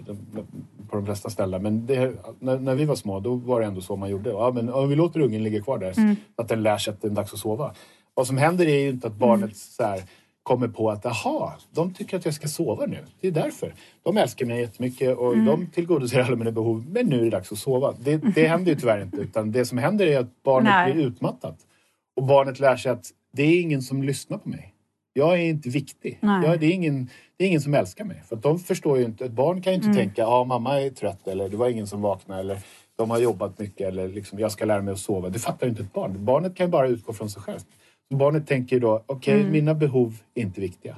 på 0.88 0.96
de 0.96 1.06
flesta 1.06 1.30
ställen. 1.30 1.62
Men 1.62 1.86
det, 1.86 2.14
när, 2.38 2.58
när, 2.58 2.74
vi 2.74 2.84
var 2.84 2.94
små 2.94 3.20
då 3.20 3.34
var 3.34 3.60
det 3.60 3.66
ändå 3.66 3.80
så 3.80 3.96
man 3.96 4.10
gjorde. 4.10 4.30
Ja, 4.30 4.50
men, 4.54 4.72
om 4.72 4.88
vi 4.88 4.96
låter 4.96 5.20
ungen 5.20 5.42
ligga 5.42 5.62
kvar 5.62 5.78
där 5.78 5.98
mm. 5.98 6.16
så 6.36 6.42
att 6.42 6.48
den 6.48 6.62
lär 6.62 6.78
sig 6.78 6.94
att 6.94 7.02
det 7.02 7.08
är 7.08 7.10
dags 7.10 7.32
att 7.32 7.38
sova. 7.38 7.74
Vad 8.14 8.26
som 8.26 8.38
händer 8.38 8.66
är 8.66 8.78
ju 8.78 8.88
inte 8.88 9.06
att 9.06 9.16
barnet 9.16 9.44
mm. 9.44 9.54
så 9.54 9.82
här, 9.82 10.02
kommer 10.44 10.68
på 10.68 10.90
att 10.90 11.06
aha, 11.06 11.56
de 11.72 11.94
tycker 11.94 12.16
att 12.16 12.24
jag 12.24 12.34
ska 12.34 12.48
sova 12.48 12.86
nu. 12.86 12.98
Det 13.20 13.28
är 13.28 13.32
därför. 13.32 13.74
De 14.02 14.16
älskar 14.16 14.46
mig 14.46 14.60
jättemycket 14.60 15.16
och 15.16 15.32
mm. 15.32 15.46
de 15.46 15.66
tillgodoser 15.66 16.20
alla 16.20 16.36
mina 16.36 16.50
behov. 16.50 16.84
Men 16.88 17.06
nu 17.06 17.20
är 17.20 17.24
det 17.24 17.30
dags 17.30 17.52
att 17.52 17.58
sova. 17.58 17.94
Det, 18.00 18.16
det 18.34 18.46
händer 18.46 18.72
ju 18.72 18.78
tyvärr 18.78 19.02
inte. 19.02 19.16
Utan 19.16 19.52
det 19.52 19.64
som 19.64 19.78
händer 19.78 20.06
är 20.06 20.18
att 20.18 20.42
barnet 20.42 20.72
Nej. 20.72 20.92
blir 20.92 21.06
utmattat. 21.06 21.56
Och 22.16 22.22
barnet 22.22 22.60
lär 22.60 22.76
sig 22.76 22.92
att 22.92 23.10
det 23.32 23.42
är 23.42 23.60
ingen 23.60 23.82
som 23.82 24.02
lyssnar 24.02 24.38
på 24.38 24.48
mig. 24.48 24.74
Jag 25.12 25.32
är 25.32 25.42
inte 25.42 25.68
viktig. 25.68 26.18
Jag, 26.20 26.60
det, 26.60 26.66
är 26.66 26.72
ingen, 26.72 27.08
det 27.36 27.44
är 27.44 27.48
ingen 27.48 27.60
som 27.60 27.74
älskar 27.74 28.04
mig. 28.04 28.22
För 28.28 28.36
de 28.36 28.58
förstår 28.58 28.98
ju 28.98 29.04
inte. 29.04 29.24
Ett 29.24 29.32
barn 29.32 29.62
kan 29.62 29.72
ju 29.72 29.74
inte 29.74 29.86
mm. 29.86 29.96
tänka 29.96 30.22
ja 30.22 30.44
mamma 30.44 30.80
är 30.80 30.90
trött 30.90 31.28
eller 31.28 31.48
det 31.48 31.56
var 31.56 31.68
ingen 31.68 31.86
som 31.86 32.02
vaknade 32.02 32.40
eller 32.40 32.58
de 32.96 33.10
har 33.10 33.18
jobbat 33.18 33.58
mycket 33.58 33.88
eller 33.88 34.08
liksom, 34.08 34.38
jag 34.38 34.52
ska 34.52 34.64
lära 34.64 34.82
mig 34.82 34.92
att 34.92 34.98
sova. 34.98 35.28
Det 35.28 35.38
fattar 35.38 35.66
ju 35.66 35.70
inte 35.70 35.82
ett 35.82 35.92
barn. 35.92 36.24
Barnet 36.24 36.56
kan 36.56 36.66
ju 36.66 36.70
bara 36.70 36.88
utgå 36.88 37.12
från 37.12 37.30
sig 37.30 37.42
Barnet 38.14 38.46
tänker 38.46 38.80
då, 38.80 39.04
okej, 39.06 39.16
okay, 39.16 39.40
mm. 39.40 39.52
mina 39.52 39.74
behov 39.74 40.18
är 40.34 40.42
inte 40.42 40.60
viktiga. 40.60 40.96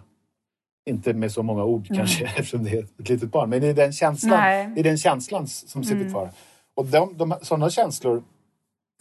Inte 0.91 1.15
med 1.15 1.33
så 1.33 1.43
många 1.43 1.65
ord 1.65 1.87
mm. 1.91 1.99
kanske 1.99 2.25
eftersom 2.37 2.65
det 2.65 2.71
är 2.71 2.83
ett 2.83 3.09
litet 3.09 3.31
barn. 3.31 3.51
Men 3.51 3.61
det 3.61 3.69
är 3.69 3.75
den 3.75 3.93
känslan, 3.93 4.75
det 4.75 4.81
är 4.81 4.85
den 4.85 4.99
känslan 4.99 5.47
som 5.47 5.85
sitter 5.85 6.01
mm. 6.01 6.13
kvar. 6.13 6.31
Och 6.75 6.87
de, 6.87 7.17
de, 7.17 7.35
sådana 7.43 7.71
känslor 7.71 8.23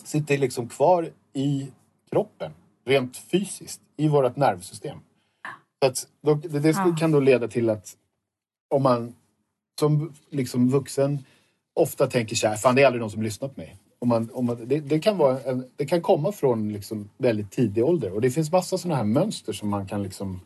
sitter 0.04 0.38
liksom 0.38 0.70
kvar 0.70 1.10
i 1.34 1.72
kroppen, 2.12 2.52
rent 2.86 3.18
fysiskt, 3.18 3.82
i 3.98 4.08
vårt 4.08 4.36
nervsystem. 4.36 4.98
Så 5.82 5.90
att 5.90 6.08
då, 6.22 6.34
det, 6.34 6.60
det 6.60 6.70
ja. 6.70 6.96
kan 7.00 7.12
då 7.12 7.20
leda 7.20 7.48
till 7.48 7.70
att 7.70 7.96
om 8.70 8.84
man 8.84 9.16
som 9.80 10.14
liksom 10.30 10.70
vuxen 10.70 11.26
ofta 11.74 12.08
tänker 12.08 12.36
så 12.36 12.48
här, 12.48 12.56
fan 12.56 12.76
det 12.76 12.82
är 12.82 12.86
aldrig 12.86 13.02
någon 13.02 13.12
som 13.12 13.22
lyssnar 13.24 13.50
på 13.50 13.60
mig. 13.60 13.78
Om 14.06 14.10
man, 14.10 14.30
om 14.34 14.46
man, 14.46 14.58
det, 14.68 14.80
det, 14.80 15.00
kan 15.00 15.18
vara 15.18 15.40
en, 15.42 15.66
det 15.76 15.86
kan 15.86 16.02
komma 16.02 16.32
från 16.32 16.74
liksom 16.74 17.10
väldigt 17.18 17.52
tidig 17.52 17.86
ålder 17.86 18.14
och 18.14 18.22
det 18.22 18.32
finns 18.32 18.52
massa 18.52 18.78
sådana 18.78 18.96
här 18.96 19.04
mönster 19.04 19.54
som 19.54 19.70
man 19.70 19.88
kan 19.88 20.04
liksom 20.04 20.40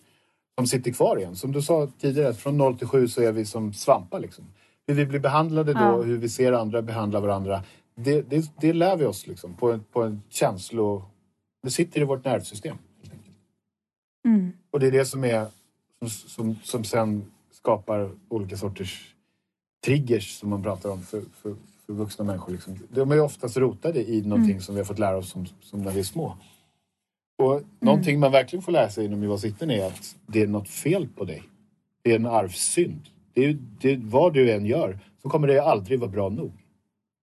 som 0.57 0.68
sitter 0.68 0.91
kvar 0.91 1.18
igen. 1.18 1.36
Som 1.36 1.51
du 1.51 1.62
sa 1.62 1.88
tidigare, 1.99 2.34
från 2.34 2.57
0 2.57 2.78
till 2.78 2.88
7 2.88 3.07
så 3.07 3.22
är 3.22 3.32
vi 3.32 3.45
som 3.45 3.74
svampar. 3.74 4.20
Liksom. 4.20 4.45
Hur 4.88 4.95
vi 4.95 5.05
blir 5.05 5.20
behandlade 5.20 5.74
då, 5.74 5.80
ja. 5.80 6.01
hur 6.01 6.18
vi 6.18 6.30
ser 6.30 6.51
andra 6.51 6.82
behandla 6.82 7.20
varandra. 7.20 7.64
Det, 7.95 8.22
det, 8.22 8.51
det 8.62 8.74
lär 8.74 8.97
vi 8.97 9.05
oss 9.05 9.28
liksom, 9.28 9.53
på, 9.53 9.72
en, 9.72 9.84
på 9.91 10.03
en 10.03 10.22
känslo... 10.30 11.03
Det 11.64 11.72
sitter 11.72 12.01
i 12.01 12.03
vårt 12.03 12.26
nervsystem. 12.26 12.78
Mm. 14.26 14.51
Och 14.72 14.80
det 14.80 14.88
är 14.88 14.91
det 14.91 15.05
som 15.05 15.24
är 15.24 15.47
som, 15.99 16.10
som, 16.10 16.55
som 16.64 16.84
sen 16.84 17.32
skapar 17.51 18.12
olika 18.30 18.57
sorters 18.57 19.16
triggers 19.86 20.39
som 20.39 20.49
man 20.49 20.64
pratar 20.64 20.89
om 20.89 21.01
för, 21.01 21.22
för, 21.41 21.55
för 21.90 21.94
vuxna 21.94 22.26
människor. 22.26 22.52
Liksom. 22.52 22.78
De 22.90 23.12
är 23.12 23.22
oftast 23.22 23.58
rotade 23.58 24.10
i 24.10 24.22
någonting 24.22 24.52
mm. 24.52 24.62
som 24.62 24.76
vi 24.76 24.82
har 24.82 24.86
fått 24.86 25.00
lära 25.00 25.18
oss 25.18 25.30
som, 25.30 25.46
som 25.62 25.82
när 25.82 25.92
vi 25.92 26.00
är 26.00 26.04
små. 26.04 26.38
Och 27.38 27.54
mm. 27.54 27.66
någonting 27.80 28.20
man 28.20 28.32
verkligen 28.32 28.64
får 28.64 28.72
lära 28.72 28.90
sig 28.90 29.06
inom 29.06 29.22
Jehovas 29.22 29.44
vittnen 29.44 29.72
är 29.72 29.88
att 29.88 30.16
det 30.28 30.42
är 30.42 30.48
något 30.48 30.70
fel 30.70 31.08
på 31.08 31.24
dig. 31.24 31.44
Det 32.04 32.12
är 32.12 32.16
en 32.16 32.26
arvssynd. 32.26 33.02
Det 33.34 33.46
är, 33.46 33.58
det, 33.82 33.98
vad 33.98 34.34
du 34.34 34.52
än 34.52 34.66
gör 34.66 35.00
så 35.22 35.30
kommer 35.30 35.48
det 35.48 35.60
aldrig 35.60 36.00
vara 36.00 36.10
bra 36.10 36.30
nog. 36.30 36.52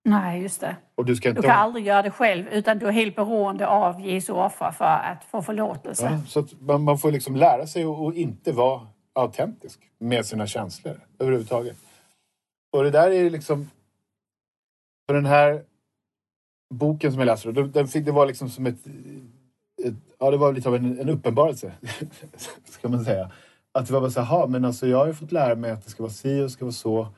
Nej, 0.05 0.43
just 0.43 0.61
det. 0.61 0.77
Och 0.95 1.05
du, 1.05 1.17
ska 1.17 1.29
inte 1.29 1.41
du 1.41 1.49
kan 1.49 1.57
aldrig 1.57 1.87
göra 1.87 2.03
det 2.03 2.11
själv 2.11 2.49
utan 2.49 2.79
du 2.79 2.87
är 2.87 2.93
helt 2.93 3.17
beroende 3.17 3.67
av 3.67 4.01
Jesu 4.01 4.33
offer 4.33 4.71
för 4.71 4.85
att 4.85 5.25
få 5.25 5.43
förlåtelse. 5.43 6.05
Ja, 6.05 6.19
så 6.27 6.47
man, 6.61 6.83
man, 6.83 6.99
får 6.99 7.13
liksom 7.13 7.37
lära 7.37 7.67
sig 7.67 7.85
att 7.85 8.15
inte 8.15 8.53
vara 8.53 8.81
autentisk 9.13 9.81
med 9.99 10.27
sina 10.27 10.47
känslor 10.47 11.01
överhuvudtaget. 11.19 11.77
Och 12.73 12.85
det 12.85 12.91
där 12.91 13.11
är 13.11 13.31
liksom 13.31 13.69
för 15.07 15.15
den 15.15 15.27
här 15.27 15.65
boken 16.75 17.13
som 17.13 17.19
jag 17.19 17.27
läste, 17.27 17.53
den 17.53 17.73
den 17.73 17.89
fick, 17.89 18.05
det 18.05 18.13
var 18.13 18.27
liksom 18.27 18.51
som 18.51 18.67
ett, 18.67 18.87
ett 19.85 19.95
Ja, 20.19 20.31
det 20.31 20.37
var 20.37 20.53
lite 20.53 20.69
av 20.69 20.75
en, 20.75 21.01
en 21.01 21.09
uppenbarelse, 21.09 21.73
ska 22.65 22.89
man 22.89 23.05
säga. 23.05 23.31
Att 23.73 23.87
det 23.87 23.93
var 23.93 24.01
bara 24.01 24.11
så 24.11 24.21
här, 24.21 24.47
men 24.47 24.65
alltså 24.65 24.87
jag 24.87 24.99
har 24.99 25.07
ju 25.07 25.15
fått 25.15 25.33
lära 25.33 25.55
mig 25.55 25.71
att 25.71 25.85
det 25.85 25.91
ska 25.91 26.03
vara 26.03 26.13
si 26.13 26.41
och 26.41 26.43
det 26.43 26.51
ska 26.51 26.65
vara 26.65 26.73
så. 26.73 27.09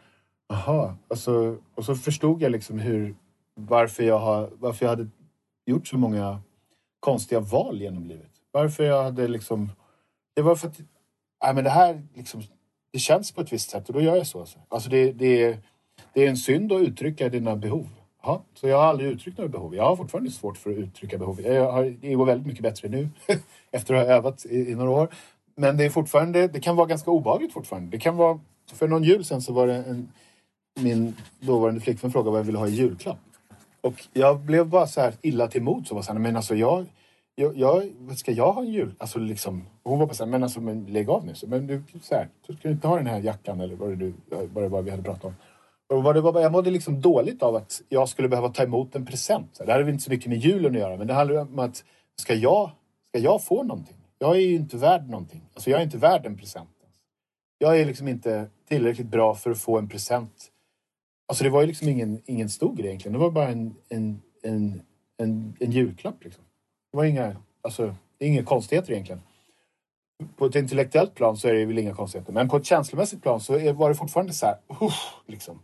Jaha, 0.49 0.97
alltså, 1.09 1.57
och 1.75 1.85
så 1.85 1.95
förstod 1.95 2.43
jag 2.43 2.53
liksom 2.53 2.79
hur, 2.79 3.17
varför 3.55 4.03
jag, 4.03 4.19
har, 4.19 4.51
varför 4.55 4.87
jag 4.87 4.91
hade 4.91 5.09
gjort 5.67 5.87
så 5.87 5.99
många 5.99 6.41
konstiga 7.01 7.41
val 7.41 7.81
genom 7.81 8.07
livet. 8.07 8.31
Varför 8.51 8.85
jag 8.85 9.03
hade 9.03 9.29
liksom... 9.29 9.73
Det 10.35 10.43
var 10.43 10.57
för 10.57 10.69
att... 10.69 10.79
Nej, 11.45 11.55
men 11.55 11.65
det 11.65 11.71
här 11.71 12.07
liksom... 12.15 12.43
Det 12.93 12.99
känns 12.99 13.33
på 13.33 13.41
ett 13.41 13.53
visst 13.53 13.71
sätt 13.71 13.89
och 13.89 13.95
då 13.95 14.01
gör 14.01 14.17
jag 14.17 14.27
så. 14.27 14.41
Alltså, 14.41 14.59
alltså 14.69 14.91
det, 14.91 15.13
det, 15.13 15.43
är 15.43 15.59
det 16.13 16.25
är 16.25 16.29
en 16.29 16.37
synd 16.37 16.73
att 16.73 16.83
uttrycka 16.83 17.29
dina 17.29 17.57
behov. 17.57 17.89
Ja, 18.23 18.43
så 18.55 18.69
jag 18.69 18.79
har 18.79 18.85
aldrig 18.85 19.11
uttryckt 19.11 19.39
några 19.39 19.49
behov. 19.49 19.75
Jag 19.75 19.85
har 19.85 19.97
fortfarande 19.97 20.31
svårt 20.31 20.59
för 20.59 20.71
att 20.71 20.77
uttrycka 20.77 21.19
behov. 21.19 21.41
Jag 21.41 21.73
har, 21.73 21.95
det 22.01 22.15
går 22.15 22.27
väldigt 22.27 22.47
mycket 22.47 22.63
bättre 22.63 22.89
nu 22.89 23.09
efter 23.71 23.95
att 23.95 24.07
ha 24.07 24.15
övat 24.15 24.47
i, 24.47 24.71
i, 24.71 24.75
några 24.75 24.91
år. 24.91 25.09
Men 25.55 25.77
det 25.77 25.85
är 25.85 25.91
fortfarande, 25.91 26.49
det 26.49 26.61
kan 26.61 26.77
vara 26.77 26.87
ganska 26.87 27.11
obehagligt 27.11 27.53
fortfarande. 27.53 27.91
Det 27.91 27.99
kan 27.99 28.17
vara, 28.17 28.41
för 28.73 28.89
någon 28.89 29.03
jul 29.05 29.25
sen 29.25 29.43
så 29.43 29.53
var 29.53 29.67
det 29.67 29.75
en, 29.75 30.09
min 30.81 31.17
dåvarande 31.41 31.81
flickvän 31.81 32.13
frågade 32.13 32.31
vad 32.31 32.41
jag 32.41 32.45
ville 32.45 32.59
ha 32.59 32.69
i 32.69 32.71
julklapp. 32.71 33.19
Och 33.81 34.05
jag 34.13 34.41
blev 34.41 34.67
bara 34.67 34.87
så 34.87 35.01
här 35.01 35.15
illa 35.23 35.49
till 35.49 35.63
mod. 35.63 35.87
Så 35.87 35.95
var 35.95 36.03
så 36.03 36.13
här, 36.13 36.19
men 36.19 36.37
alltså 36.37 36.55
jag, 36.55 36.87
jag, 37.35 37.57
jag, 37.57 37.91
ska 38.17 38.33
jag 38.33 38.53
ha 38.53 38.63
en 38.63 38.73
jul? 38.73 38.95
Alltså 38.99 39.19
liksom, 39.19 39.65
hon 39.83 39.99
var 39.99 40.07
bara 40.07 40.15
så 40.15 40.25
här, 40.25 40.31
men 40.31 40.43
alltså 40.43 40.61
men 40.61 40.85
lägg 40.85 41.11
av 41.11 41.27
nu. 41.27 41.35
Så, 41.35 41.47
men 41.47 41.67
du, 41.67 41.83
så 42.03 42.15
här, 42.15 42.29
så 42.47 42.53
ska 42.53 42.69
du 42.69 42.75
inte 42.75 42.89
ha 42.89 42.97
den 42.97 43.07
här 43.07 43.21
jackan 43.21 43.61
eller 43.61 43.77
vad 43.77 43.89
det, 43.89 43.97
du, 43.97 44.13
vad 44.29 44.65
det 44.65 44.69
var 44.69 44.83
vi 44.83 44.91
hade 44.91 45.03
pratat 45.03 45.25
om. 45.25 45.35
Och 45.89 46.03
vad 46.03 46.15
det 46.15 46.21
var, 46.21 46.41
jag 46.41 46.53
mådde 46.53 46.71
liksom 46.71 47.01
dåligt 47.01 47.43
av 47.43 47.57
att 47.57 47.83
jag 47.89 48.09
skulle 48.09 48.29
behöva 48.29 48.49
ta 48.49 48.63
emot 48.63 48.95
en 48.95 49.07
present. 49.07 49.61
Det 49.67 49.73
hade 49.73 49.85
har 49.85 49.91
inte 49.91 50.05
så 50.05 50.11
mycket 50.11 50.29
med 50.29 50.39
julen 50.39 50.75
att 50.75 50.81
göra, 50.81 50.97
men 50.97 51.07
det 51.07 51.15
handlar 51.15 51.41
om 51.41 51.59
att 51.59 51.85
ska 52.17 52.35
jag, 52.35 52.71
ska 53.09 53.19
jag 53.19 53.45
få 53.45 53.63
någonting? 53.63 53.97
Jag 54.19 54.37
är 54.37 54.41
ju 54.41 54.57
inte 54.57 54.77
värd 54.77 55.09
någonting. 55.09 55.43
Alltså 55.55 55.71
jag 55.71 55.81
är 55.81 55.85
inte 55.85 55.99
värd 55.99 56.27
en 56.27 56.37
present. 56.37 56.69
Jag 57.59 57.81
är 57.81 57.85
liksom 57.85 58.09
inte 58.09 58.47
tillräckligt 58.69 59.07
bra 59.07 59.35
för 59.35 59.51
att 59.51 59.59
få 59.59 59.79
en 59.79 59.89
present. 59.89 60.51
Alltså 61.29 61.45
det 61.45 61.51
var 61.51 61.61
ju 61.61 61.67
liksom 61.67 61.89
ingen, 61.89 62.23
ingen 62.27 62.49
stor 62.49 62.75
grej 62.77 62.87
egentligen. 62.87 63.13
Det 63.13 63.19
var 63.19 63.31
bara 63.31 63.49
en, 63.49 63.75
en, 63.89 64.23
en, 64.43 64.83
en, 65.17 65.57
en 65.61 65.73
julklapp. 65.73 66.25
Liksom. 66.25 66.45
Det 66.91 66.97
var 66.97 67.05
inga, 67.05 67.37
alltså, 67.63 67.95
inga 68.19 68.45
konstigheter 68.45 68.93
egentligen. 68.93 69.23
På 70.37 70.47
ett 70.47 70.55
intellektuellt 70.55 71.15
plan 71.15 71.37
så 71.37 71.49
är 71.49 71.55
det 71.55 71.65
väl 71.65 71.79
inga 71.79 71.95
konstigheter. 71.95 72.33
Men 72.33 72.49
på 72.49 72.57
ett 72.57 72.67
känslomässigt 72.67 73.23
plan 73.23 73.41
så 73.41 73.73
var 73.73 73.89
det 73.89 73.95
fortfarande 73.95 74.33
så 74.33 74.47
här, 74.47 74.57
uh, 74.83 74.93
liksom. 75.27 75.59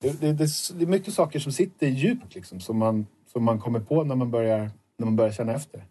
Det, 0.00 0.20
det, 0.20 0.32
det, 0.32 0.82
är 0.82 0.86
mycket 0.86 1.14
saker 1.14 1.38
som 1.38 1.52
sitter 1.52 1.86
djupt 1.86 2.34
liksom, 2.34 2.60
som, 2.60 2.78
man, 2.78 3.06
som 3.32 3.44
man 3.44 3.60
kommer 3.60 3.80
på 3.80 4.04
när 4.04 4.14
man 4.14 4.30
börjar, 4.30 4.70
när 4.96 5.06
man 5.06 5.16
börjar 5.16 5.32
känna 5.32 5.52
efter. 5.52 5.84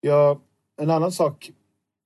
Jag, 0.00 0.40
en 0.80 0.90
annan 0.90 1.12
sak 1.12 1.50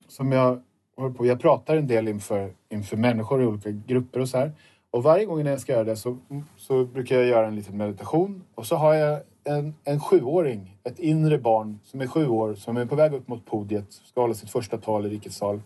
som 0.08 0.32
jag 0.32 0.62
håller 0.96 1.14
på 1.14 1.26
Jag 1.26 1.40
pratar 1.40 1.76
en 1.76 1.86
del 1.86 2.08
inför, 2.08 2.52
inför 2.68 2.96
människor 2.96 3.42
i 3.42 3.46
olika 3.46 3.70
grupper 3.70 4.20
och 4.20 4.28
så 4.28 4.38
här. 4.38 4.52
Och 4.90 5.02
varje 5.02 5.24
gång 5.24 5.44
när 5.44 5.50
jag 5.50 5.60
ska 5.60 5.72
göra 5.72 5.84
det 5.84 5.96
så, 5.96 6.18
så 6.56 6.84
brukar 6.84 7.16
jag 7.16 7.26
göra 7.26 7.46
en 7.46 7.56
liten 7.56 7.76
meditation. 7.76 8.44
Och 8.54 8.66
så 8.66 8.76
har 8.76 8.94
jag 8.94 9.20
en, 9.44 9.74
en 9.84 10.00
sjuåring, 10.00 10.76
ett 10.84 10.98
inre 10.98 11.38
barn 11.38 11.78
som 11.84 12.00
är 12.00 12.06
sju 12.06 12.28
år, 12.28 12.54
som 12.54 12.76
är 12.76 12.86
på 12.86 12.94
väg 12.94 13.14
upp 13.14 13.28
mot 13.28 13.46
podiet, 13.46 13.92
ska 13.92 14.20
hålla 14.20 14.34
sitt 14.34 14.50
första 14.50 14.78
tal 14.78 15.06
i 15.06 15.08
rikets 15.08 15.36
sal. 15.36 15.60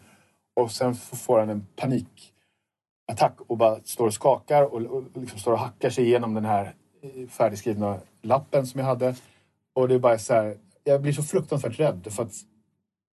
Och 0.54 0.70
sen 0.70 0.94
får 0.94 1.38
han 1.38 1.50
en 1.50 1.66
attack 3.12 3.36
och 3.46 3.56
bara 3.56 3.80
står 3.84 4.06
och 4.06 4.14
skakar 4.14 4.62
och, 4.62 4.82
och 4.82 5.04
liksom 5.14 5.38
står 5.38 5.52
och 5.52 5.58
hackar 5.58 5.90
sig 5.90 6.04
igenom 6.04 6.34
den 6.34 6.44
här 6.44 6.74
eh, 7.02 7.28
färdigskrivna 7.28 8.00
lappen 8.22 8.66
som 8.66 8.80
jag 8.80 8.86
hade. 8.86 9.14
Och 9.74 9.88
det 9.88 9.94
är 9.94 9.98
bara 9.98 10.18
så 10.18 10.34
här, 10.34 10.56
jag 10.84 11.02
blir 11.02 11.12
så 11.12 11.22
fruktansvärt 11.22 11.80
rädd 11.80 12.06
för 12.10 12.22
att 12.22 12.34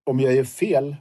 om 0.06 0.20
jag 0.20 0.36
gör 0.36 0.44
fel, 0.44 0.96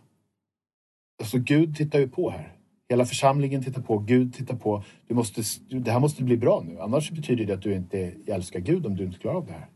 alltså 1.20 1.38
Gud 1.38 1.76
tittar 1.76 1.99
ju 1.99 2.09
på 2.09 2.30
här. 2.30 2.53
Hela 2.88 3.05
församlingen 3.05 3.64
tittar 3.64 3.82
på, 3.82 3.99
Gud 3.99 4.34
tittar 4.34 4.57
på. 4.57 4.84
Du 5.07 5.14
måste, 5.14 5.42
det 5.68 5.90
här 5.90 6.01
måste 6.01 6.22
bli 6.22 6.36
bra 6.36 6.62
nu, 6.66 6.80
annars 6.80 7.11
betyder 7.11 7.44
det 7.44 7.53
att 7.53 7.62
du 7.62 7.74
inte 7.74 8.12
älskar 8.26 8.61
Gud 8.61 8.86
om 8.86 8.96
du 8.96 9.05
inte 9.05 9.18
klarar 9.18 9.36
av 9.36 9.46
det 9.46 9.53
här. 9.53 9.68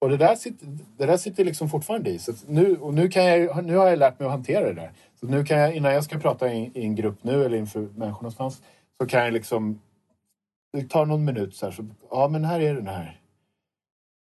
Och 0.00 0.10
det 0.10 0.16
där 0.16 0.34
sitter, 0.34 0.66
det 0.96 1.06
där 1.06 1.16
sitter 1.16 1.44
liksom 1.44 1.70
fortfarande 1.70 2.10
i. 2.10 2.18
Så 2.18 2.32
nu, 2.46 2.76
och 2.76 2.94
nu, 2.94 3.08
kan 3.08 3.24
jag, 3.24 3.64
nu 3.64 3.76
har 3.76 3.86
jag 3.86 3.98
lärt 3.98 4.18
mig 4.18 4.26
att 4.26 4.32
hantera 4.32 4.66
det 4.66 4.72
där. 4.72 4.92
Så 5.24 5.30
nu 5.30 5.44
kan 5.44 5.58
jag, 5.58 5.74
innan 5.76 5.94
jag 5.94 6.04
ska 6.04 6.18
prata 6.18 6.52
i, 6.52 6.70
i 6.74 6.84
en 6.84 6.94
grupp 6.94 7.24
nu 7.24 7.44
eller 7.44 7.58
inför 7.58 7.80
människor 7.80 8.22
någonstans, 8.22 8.62
så 9.00 9.06
kan 9.06 9.24
jag 9.24 9.32
liksom... 9.32 9.80
Det 10.72 10.88
tar 10.88 11.06
någon 11.06 11.24
minut 11.24 11.56
så 11.56 11.66
här, 11.66 11.72
så, 11.72 11.84
ja 12.10 12.28
men 12.28 12.44
här 12.44 12.60
är 12.60 12.74
den 12.74 12.86
här 12.86 13.20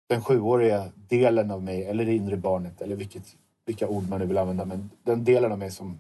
den 0.09 0.21
sjuåriga 0.21 0.91
delen 0.95 1.51
av 1.51 1.63
mig, 1.63 1.85
eller 1.85 2.05
det 2.05 2.15
inre 2.15 2.37
barnet, 2.37 2.81
eller 2.81 2.95
vilket, 2.95 3.23
vilka 3.65 3.87
ord 3.87 4.09
man 4.09 4.19
nu 4.19 4.25
vill 4.25 4.37
använda, 4.37 4.65
men 4.65 4.89
den 5.03 5.23
delen 5.23 5.51
av 5.51 5.59
mig 5.59 5.71
som... 5.71 5.99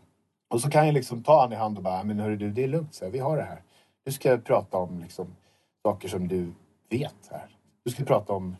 Och 0.49 0.61
så 0.61 0.69
kan 0.69 0.85
jag 0.85 0.93
liksom 0.93 1.23
ta 1.23 1.41
han 1.41 1.53
i 1.53 1.55
hand 1.55 1.77
och 1.77 1.83
bara, 1.83 2.03
men 2.03 2.19
hörru 2.19 2.37
du, 2.37 2.51
det 2.51 2.63
är 2.63 2.67
lugnt, 2.67 2.95
så 2.95 3.05
här, 3.05 3.11
vi 3.11 3.19
har 3.19 3.37
det 3.37 3.43
här. 3.43 3.61
Nu 4.05 4.11
ska 4.11 4.29
jag 4.29 4.43
prata 4.43 4.77
om 4.77 4.99
liksom, 4.99 5.35
saker 5.83 6.07
som 6.07 6.27
du 6.27 6.51
vet 6.89 7.29
här. 7.31 7.49
Du 7.83 7.91
ska 7.91 8.03
prata 8.03 8.33
om 8.33 8.55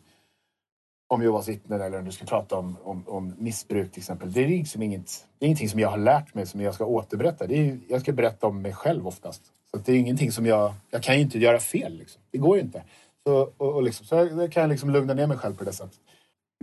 om 1.14 1.22
Jehovas 1.22 1.48
vittnen 1.48 1.80
eller 1.80 1.98
om 1.98 2.04
du 2.04 2.12
ska 2.12 2.24
prata 2.24 2.56
om, 2.56 2.76
om, 2.84 3.04
om, 3.06 3.34
missbruk 3.38 3.92
till 3.92 4.00
exempel. 4.00 4.32
Det 4.32 4.44
är, 4.44 4.48
liksom 4.48 4.82
inget, 4.82 5.26
det 5.38 5.44
är 5.44 5.46
ingenting 5.46 5.68
som 5.68 5.80
jag 5.80 5.88
har 5.88 5.98
lärt 5.98 6.34
mig 6.34 6.46
som 6.46 6.60
jag 6.60 6.74
ska 6.74 6.84
återberätta. 6.84 7.46
Det 7.46 7.54
är, 7.54 7.78
jag 7.88 8.00
ska 8.00 8.12
berätta 8.12 8.46
om 8.46 8.62
mig 8.62 8.72
själv 8.72 9.06
oftast. 9.06 9.42
Så 9.70 9.76
det 9.76 9.92
är 9.92 9.96
ingenting 9.96 10.32
som 10.32 10.46
jag... 10.46 10.72
Jag 10.90 11.02
kan 11.02 11.14
ju 11.14 11.20
inte 11.20 11.38
göra 11.38 11.60
fel. 11.60 11.98
Liksom. 11.98 12.22
Det 12.30 12.38
går 12.38 12.56
ju 12.56 12.62
inte. 12.62 12.82
Så, 13.26 13.52
och, 13.56 13.74
och 13.74 13.82
liksom, 13.82 14.06
så 14.06 14.14
jag, 14.14 14.52
kan 14.52 14.60
jag 14.60 14.70
liksom 14.70 14.90
lugna 14.90 15.14
ner 15.14 15.26
mig 15.26 15.38
själv 15.38 15.56
på 15.56 15.64
det 15.64 15.72
sättet. 15.72 15.98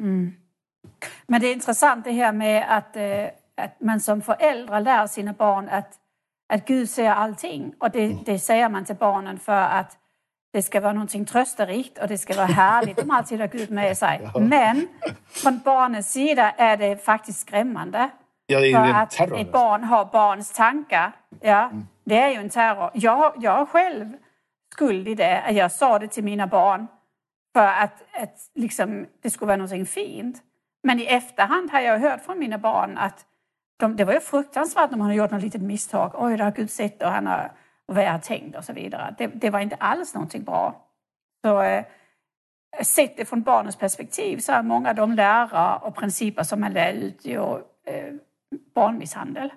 Mm. 0.01 0.33
Men 1.27 1.41
det 1.41 1.47
är 1.47 1.53
intressant 1.53 2.05
det 2.05 2.11
här 2.11 2.33
med 2.33 2.77
att, 2.77 2.95
äh, 2.95 3.25
att 3.55 3.81
man 3.81 3.99
som 3.99 4.21
förälder 4.21 4.81
lär 4.81 5.07
sina 5.07 5.33
barn 5.33 5.69
att, 5.69 5.93
att 6.53 6.65
Gud 6.65 6.89
ser 6.89 7.09
allting. 7.09 7.73
Och 7.79 7.91
det, 7.91 8.05
mm. 8.05 8.17
det 8.25 8.39
säger 8.39 8.69
man 8.69 8.85
till 8.85 8.95
barnen 8.95 9.39
för 9.39 9.61
att 9.61 9.97
det 10.53 10.61
ska 10.61 10.81
vara 10.81 10.93
någonting 10.93 11.25
trösterikt 11.25 11.97
och 11.97 12.07
det 12.07 12.17
ska 12.17 12.35
vara 12.35 12.45
härligt. 12.45 12.97
De 12.97 13.11
alltid 13.11 13.39
har 13.39 13.47
Gud 13.47 13.71
med 13.71 13.97
sig. 13.97 14.29
Men 14.39 14.87
från 15.29 15.59
barnens 15.65 16.11
sida 16.11 16.51
är 16.51 16.77
det 16.77 17.05
faktiskt 17.05 17.39
skrämmande. 17.39 18.09
Ja, 18.45 18.59
det 18.59 18.71
är 18.71 18.85
för 18.85 18.99
att 18.99 19.11
terror. 19.11 19.39
ett 19.39 19.51
barn 19.51 19.83
har 19.83 20.05
barns 20.05 20.51
tankar. 20.51 21.11
Ja, 21.41 21.63
mm. 21.65 21.87
Det 22.05 22.19
är 22.19 22.29
ju 22.29 22.35
en 22.35 22.49
terror. 22.49 22.91
Jag, 22.93 23.33
jag 23.37 23.69
själv 23.69 24.13
skuld 24.73 25.07
i 25.07 25.15
det. 25.15 25.51
Jag 25.51 25.71
sa 25.71 25.99
det 25.99 26.07
till 26.07 26.23
mina 26.23 26.47
barn 26.47 26.87
för 27.53 27.67
att, 27.67 28.03
att 28.21 28.51
liksom, 28.55 29.05
det 29.21 29.29
skulle 29.29 29.47
vara 29.47 29.57
någonting 29.57 29.85
fint. 29.85 30.43
Men 30.83 30.99
i 30.99 31.05
efterhand 31.05 31.71
har 31.71 31.79
jag 31.79 31.99
hört 31.99 32.21
från 32.21 32.39
mina 32.39 32.57
barn 32.57 32.97
att 32.97 33.25
de, 33.79 33.95
det 33.95 34.05
var 34.05 34.13
ju 34.13 34.19
fruktansvärt 34.19 34.91
om 34.91 34.99
man 34.99 35.07
har 35.07 35.15
gjort 35.15 35.31
något 35.31 35.41
litet 35.41 35.61
misstag. 35.61 36.11
Oj, 36.13 36.37
det 36.37 36.43
har 36.43 36.51
Gud 36.51 36.71
sett 36.71 37.01
och 37.01 37.09
han 37.09 37.27
har 37.27 37.51
vad 37.93 38.03
jag 38.03 38.11
har 38.11 38.19
tänkt 38.19 38.57
och 38.57 38.63
så 38.63 38.73
vidare. 38.73 39.15
Det, 39.17 39.27
det 39.27 39.49
var 39.49 39.59
inte 39.59 39.75
alls 39.75 40.13
någonting 40.13 40.43
bra. 40.43 40.85
Så 41.45 41.61
eh, 41.61 41.85
sett 42.83 43.17
det 43.17 43.25
från 43.25 43.41
barnens 43.41 43.75
perspektiv 43.75 44.37
så 44.37 44.51
är 44.51 44.63
många 44.63 44.89
av 44.89 44.95
de 44.95 45.13
lärare 45.13 45.79
och 45.79 45.95
principer 45.95 46.43
som 46.43 46.59
man 46.61 46.73
lär 46.73 46.93
ut 46.93 47.25
ju 47.25 47.39
eh, 47.85 48.13
barnmisshandel. 48.75 49.49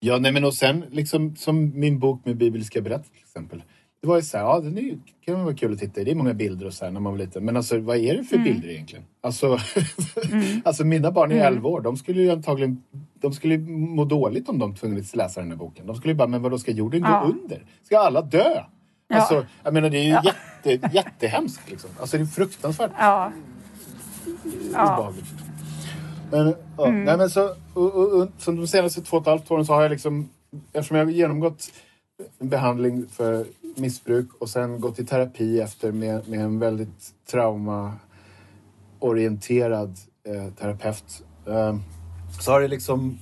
Ja, 0.00 0.18
nej 0.18 0.32
men 0.32 0.44
och 0.44 0.54
sen 0.54 0.80
liksom 0.90 1.36
som 1.36 1.80
min 1.80 1.98
bok 1.98 2.24
med 2.24 2.36
bibliska 2.36 2.80
berättelser 2.80 3.12
till 3.12 3.22
exempel. 3.22 3.62
Det 4.00 4.08
var 4.08 4.16
ju 4.16 4.22
så 4.22 4.38
här, 4.38 4.44
ja 4.44 4.60
det 4.60 4.98
kan 5.24 5.44
vara 5.44 5.54
kul 5.54 5.72
att 5.72 5.78
titta 5.78 6.00
i. 6.00 6.04
Det 6.04 6.10
är 6.10 6.14
många 6.14 6.34
bilder 6.34 6.66
och 6.66 6.72
så 6.72 6.84
här 6.84 6.92
när 6.92 7.00
man 7.00 7.12
var 7.12 7.18
liten. 7.18 7.44
Men 7.44 7.56
alltså 7.56 7.78
vad 7.78 7.96
är 7.96 8.16
det 8.16 8.24
för 8.24 8.36
mm. 8.36 8.44
bilder 8.44 8.68
egentligen? 8.68 9.04
Alltså, 9.20 9.46
mm. 10.32 10.60
alltså 10.64 10.84
mina 10.84 11.10
barn 11.10 11.32
är 11.32 11.36
mm. 11.36 11.54
11 11.54 11.68
år. 11.68 11.80
De 11.80 11.96
skulle 11.96 12.22
ju 12.22 12.30
antagligen 12.30 12.82
de 13.20 13.32
skulle 13.32 13.58
må 13.58 14.04
dåligt 14.04 14.48
om 14.48 14.58
de 14.58 14.74
tvungits 14.74 15.16
läsa 15.16 15.40
den 15.40 15.50
här 15.50 15.56
boken. 15.56 15.86
De 15.86 15.96
skulle 15.96 16.12
ju 16.12 16.16
bara, 16.16 16.28
men 16.28 16.42
vadå 16.42 16.58
ska 16.58 16.70
jorden 16.70 17.02
ja. 17.02 17.20
gå 17.20 17.32
under? 17.32 17.64
Ska 17.82 17.98
alla 17.98 18.22
dö? 18.22 18.62
Ja. 19.08 19.16
Alltså, 19.16 19.46
jag 19.62 19.74
menar 19.74 19.90
det 19.90 19.98
är 19.98 20.04
ju 20.04 20.10
ja. 20.10 20.22
jätte, 20.64 20.88
jättehemskt 20.92 21.70
liksom. 21.70 21.90
Alltså 22.00 22.16
det 22.16 22.22
är 22.22 22.26
fruktansvärt 22.26 22.90
ja. 22.98 23.32
obehagligt. 24.72 25.26
Men, 26.30 26.54
ja, 26.76 26.86
mm. 26.86 27.04
nej, 27.04 27.16
men 27.16 27.30
så, 27.30 27.54
och, 27.74 27.94
och, 27.94 28.22
och, 28.22 28.28
som 28.38 28.56
de 28.56 28.66
senaste 28.66 29.02
två 29.02 29.16
och 29.16 29.22
ett 29.22 29.26
halvt 29.26 29.50
åren 29.50 29.66
så 29.66 29.72
har 29.72 29.82
jag 29.82 29.90
liksom, 29.90 30.28
eftersom 30.72 30.96
jag 30.96 31.04
har 31.04 31.12
genomgått 31.12 31.72
en 32.38 32.48
behandling 32.48 33.06
för 33.08 33.46
missbruk 33.80 34.26
och 34.38 34.48
sen 34.48 34.80
gått 34.80 34.98
i 34.98 35.04
terapi 35.04 35.60
efter 35.60 35.92
med, 35.92 36.28
med 36.28 36.40
en 36.40 36.58
väldigt 36.58 37.14
traumaorienterad 37.30 39.98
eh, 40.28 40.54
terapeut. 40.54 41.22
Eh, 41.46 41.76
så 42.40 42.50
har 42.50 42.60
det 42.60 42.68
liksom 42.68 43.18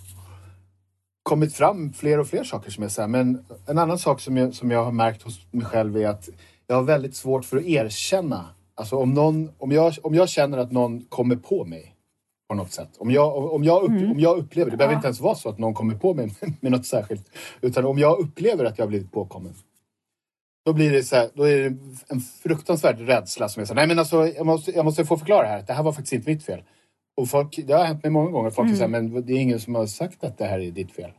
kommit 1.22 1.54
fram 1.54 1.92
fler 1.92 2.20
och 2.20 2.26
fler 2.26 2.44
saker 2.44 2.70
som 2.70 2.82
jag 2.82 2.92
säger. 2.92 3.09
Men 3.09 3.44
en 3.66 3.78
annan 3.78 3.98
sak 3.98 4.20
som 4.20 4.36
jag, 4.36 4.54
som 4.54 4.70
jag 4.70 4.84
har 4.84 4.92
märkt 4.92 5.22
hos 5.22 5.46
mig 5.50 5.66
själv 5.66 5.96
är 5.96 6.09
att 6.09 6.28
jag 6.66 6.76
har 6.76 6.82
väldigt 6.82 7.16
svårt 7.16 7.44
för 7.44 7.56
att 7.56 7.64
erkänna. 7.64 8.44
Alltså 8.74 8.96
om, 8.96 9.14
någon, 9.14 9.50
om, 9.59 9.72
jag, 9.72 9.94
om 10.02 10.14
jag 10.14 10.28
känner 10.28 10.59
att 10.59 10.72
någon 10.72 11.04
kommer 11.04 11.36
på 11.36 11.64
mig 11.64 11.94
på 12.48 12.54
något 12.54 12.72
sätt. 12.72 12.90
Om 12.98 13.11
jag, 13.11 13.54
om 13.54 13.64
jag, 13.64 13.82
upp, 13.82 13.90
mm. 13.90 14.11
om 14.11 14.20
jag 14.20 14.38
upplever, 14.38 14.70
det 14.70 14.76
behöver 14.76 14.94
inte 14.94 15.06
ens 15.06 15.20
vara 15.20 15.34
så 15.34 15.48
att 15.48 15.59
någon 15.59 15.74
kommer 15.74 15.94
på 15.94 16.14
mig 16.14 16.34
med, 16.40 16.54
med 16.61 16.72
något 16.72 16.86
särskilt. 16.86 17.30
Utan 17.61 17.84
om 17.84 17.98
jag 17.98 18.18
upplever 18.18 18.64
att 18.64 18.78
jag 18.78 18.84
har 18.84 18.88
blivit 18.88 19.12
påkommen. 19.12 19.54
Då 20.69 20.73
blir 20.73 20.93
det, 20.93 21.03
så 21.03 21.16
här, 21.16 21.31
då 21.35 21.43
är 21.43 21.57
det 21.57 21.77
en 22.09 22.21
fruktansvärd 22.21 23.01
rädsla 23.01 23.49
som 23.49 23.61
är 23.62 23.66
så 23.66 23.75
nej 23.75 23.87
men 23.87 23.99
alltså 23.99 24.29
jag 24.29 24.47
måste, 24.47 24.71
jag 24.71 24.85
måste 24.85 25.05
få 25.05 25.19
förklara 25.19 25.47
här. 25.47 25.64
Det 25.66 25.73
här 25.73 25.83
var 25.83 25.93
faktiskt 25.93 26.12
inte 26.12 26.31
mitt 26.31 26.45
fel. 26.45 26.62
Och 27.16 27.29
folk, 27.29 27.59
det 27.66 27.73
har 27.73 27.85
hänt 27.85 28.03
mig 28.03 28.12
många 28.12 28.31
gånger. 28.31 28.51
Folk 28.51 28.66
mm. 28.66 28.77
säger 28.77 28.89
men 28.89 29.27
det 29.27 29.33
är 29.33 29.39
ingen 29.39 29.61
som 29.61 29.75
har 29.75 29.87
sagt 29.87 30.25
att 30.25 30.39
det 30.39 30.45
här 30.45 30.59
är 30.59 30.71
ditt 30.71 30.93
fel. 30.93 31.11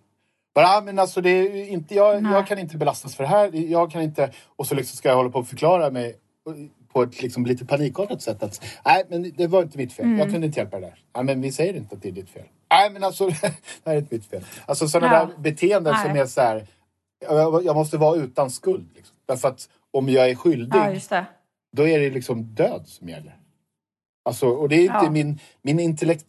Bara, 0.56 0.82
men 0.82 1.00
alltså 1.00 1.22
det 1.22 1.30
är 1.30 1.70
inte, 1.70 1.96
jag, 1.96 2.24
jag 2.24 2.48
kan 2.48 2.60
inte 2.60 2.78
belastas 2.78 3.16
för 3.16 3.24
det 3.24 3.30
här. 3.30 3.50
Jag 3.54 3.92
kan 3.92 4.02
inte... 4.02 4.32
Och 4.56 4.68
så 4.68 4.76
liksom 4.76 4.98
ska 4.98 5.10
jag 5.10 5.16
hålla 5.16 5.30
på 5.30 5.40
och 5.40 5.48
förklara 5.48 5.90
mig 5.90 6.16
på 6.94 7.04
ett 7.04 7.22
liksom 7.22 7.46
lite 7.46 7.66
panikartat 7.66 8.22
sätt. 8.22 8.44
Att, 8.44 8.64
nej, 8.86 9.04
men 9.10 9.32
det 9.38 9.48
var 9.48 9.62
inte 9.62 9.78
mitt 9.78 9.94
fel. 9.94 10.06
Mm. 10.06 10.20
Jag 10.20 10.32
kunde 10.32 10.48
inte 10.48 10.60
hjälpa 10.60 10.80
det 10.80 10.86
där. 10.86 11.00
Nej, 11.16 11.24
men 11.24 11.42
vi 11.42 11.52
säger 11.52 11.74
inte 11.74 11.96
att 11.96 12.02
det 12.02 12.08
är 12.08 12.12
ditt 12.12 12.30
fel. 12.30 12.46
Nej, 12.72 12.90
men 12.90 13.04
alltså 13.04 13.28
det 13.42 13.54
här 13.86 13.94
är 13.94 13.98
inte 13.98 14.16
mitt 14.16 14.26
fel. 14.26 14.44
Alltså 14.66 14.88
sådana 14.88 15.14
ja. 15.14 15.26
där 15.26 15.38
beteenden 15.38 15.94
nej. 15.94 16.08
som 16.08 16.18
är 16.18 16.26
så 16.26 16.42
här... 16.42 16.68
Jag, 17.20 17.76
måste 17.76 17.98
vara 17.98 18.16
utan 18.16 18.50
skuld. 18.50 18.90
Liksom. 18.96 19.16
Därför 19.26 19.48
att 19.48 19.70
om 19.92 20.10
jag 20.10 20.30
är 20.30 20.36
skyldig, 20.36 21.00
ja, 21.10 21.26
då 21.72 21.88
är 21.88 22.00
det 22.00 22.10
liksom 22.10 22.44
död 22.44 22.88
som 22.88 23.10
gäller. 23.10 23.40
Alltså, 24.26 24.48
och 24.48 24.70
det 24.70 24.76
är 24.76 24.82
inte 24.82 25.00
ja. 25.04 25.12
min, 25.12 25.40
min 25.62 25.80
intellekt, 25.80 26.26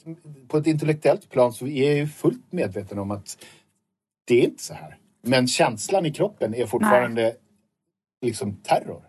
på 0.49 0.57
ett 0.57 0.67
intellektuellt 0.67 1.31
plan 1.31 1.53
så 1.53 1.67
är 1.67 1.89
jag 1.89 1.97
ju 1.97 2.07
fullt 2.07 2.53
medveten 2.53 2.99
om 2.99 3.11
att 3.11 3.45
det 4.27 4.41
är 4.41 4.45
inte 4.45 4.63
så 4.63 4.75
här. 4.75 4.97
Men 5.23 5.47
känslan 5.47 6.07
i 6.07 6.13
kroppen 6.13 6.55
är 6.55 6.67
fortfarande 6.67 7.23
Nej. 7.23 7.37
liksom 8.23 8.57
terror, 8.57 9.03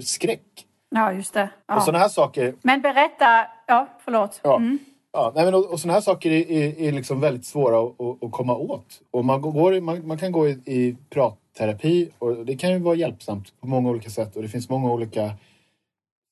skräck. 0.00 0.66
Ja, 0.90 1.12
just 1.12 1.34
det. 1.34 1.50
Ja. 1.66 1.76
Och 1.76 1.82
sådana 1.82 1.98
här 1.98 2.08
saker... 2.08 2.54
Men 2.62 2.80
berätta... 2.80 3.46
Ja, 3.66 3.88
förlåt. 4.04 4.40
Ja. 4.42 4.56
Mm. 4.56 4.78
Ja, 5.16 5.32
nej, 5.34 5.44
men 5.44 5.54
och, 5.54 5.72
och 5.72 5.80
sådana 5.80 5.94
här 5.94 6.00
saker 6.00 6.30
är, 6.30 6.50
är, 6.50 6.80
är 6.80 6.92
liksom 6.92 7.20
väldigt 7.20 7.44
svåra 7.44 7.80
att, 7.80 8.00
att, 8.00 8.24
att, 8.24 8.32
komma 8.32 8.54
åt. 8.54 9.02
Och 9.10 9.24
man, 9.24 9.40
går, 9.40 9.80
man, 9.80 10.06
man 10.06 10.18
kan 10.18 10.32
gå 10.32 10.48
i, 10.48 10.50
i 10.66 10.96
pratterapi 11.10 12.10
och 12.18 12.46
det 12.46 12.56
kan 12.56 12.70
ju 12.70 12.78
vara 12.78 12.94
hjälpsamt 12.94 13.60
på 13.60 13.66
många 13.66 13.90
olika 13.90 14.10
sätt 14.10 14.36
och 14.36 14.42
det 14.42 14.48
finns 14.48 14.68
många 14.68 14.92
olika 14.92 15.30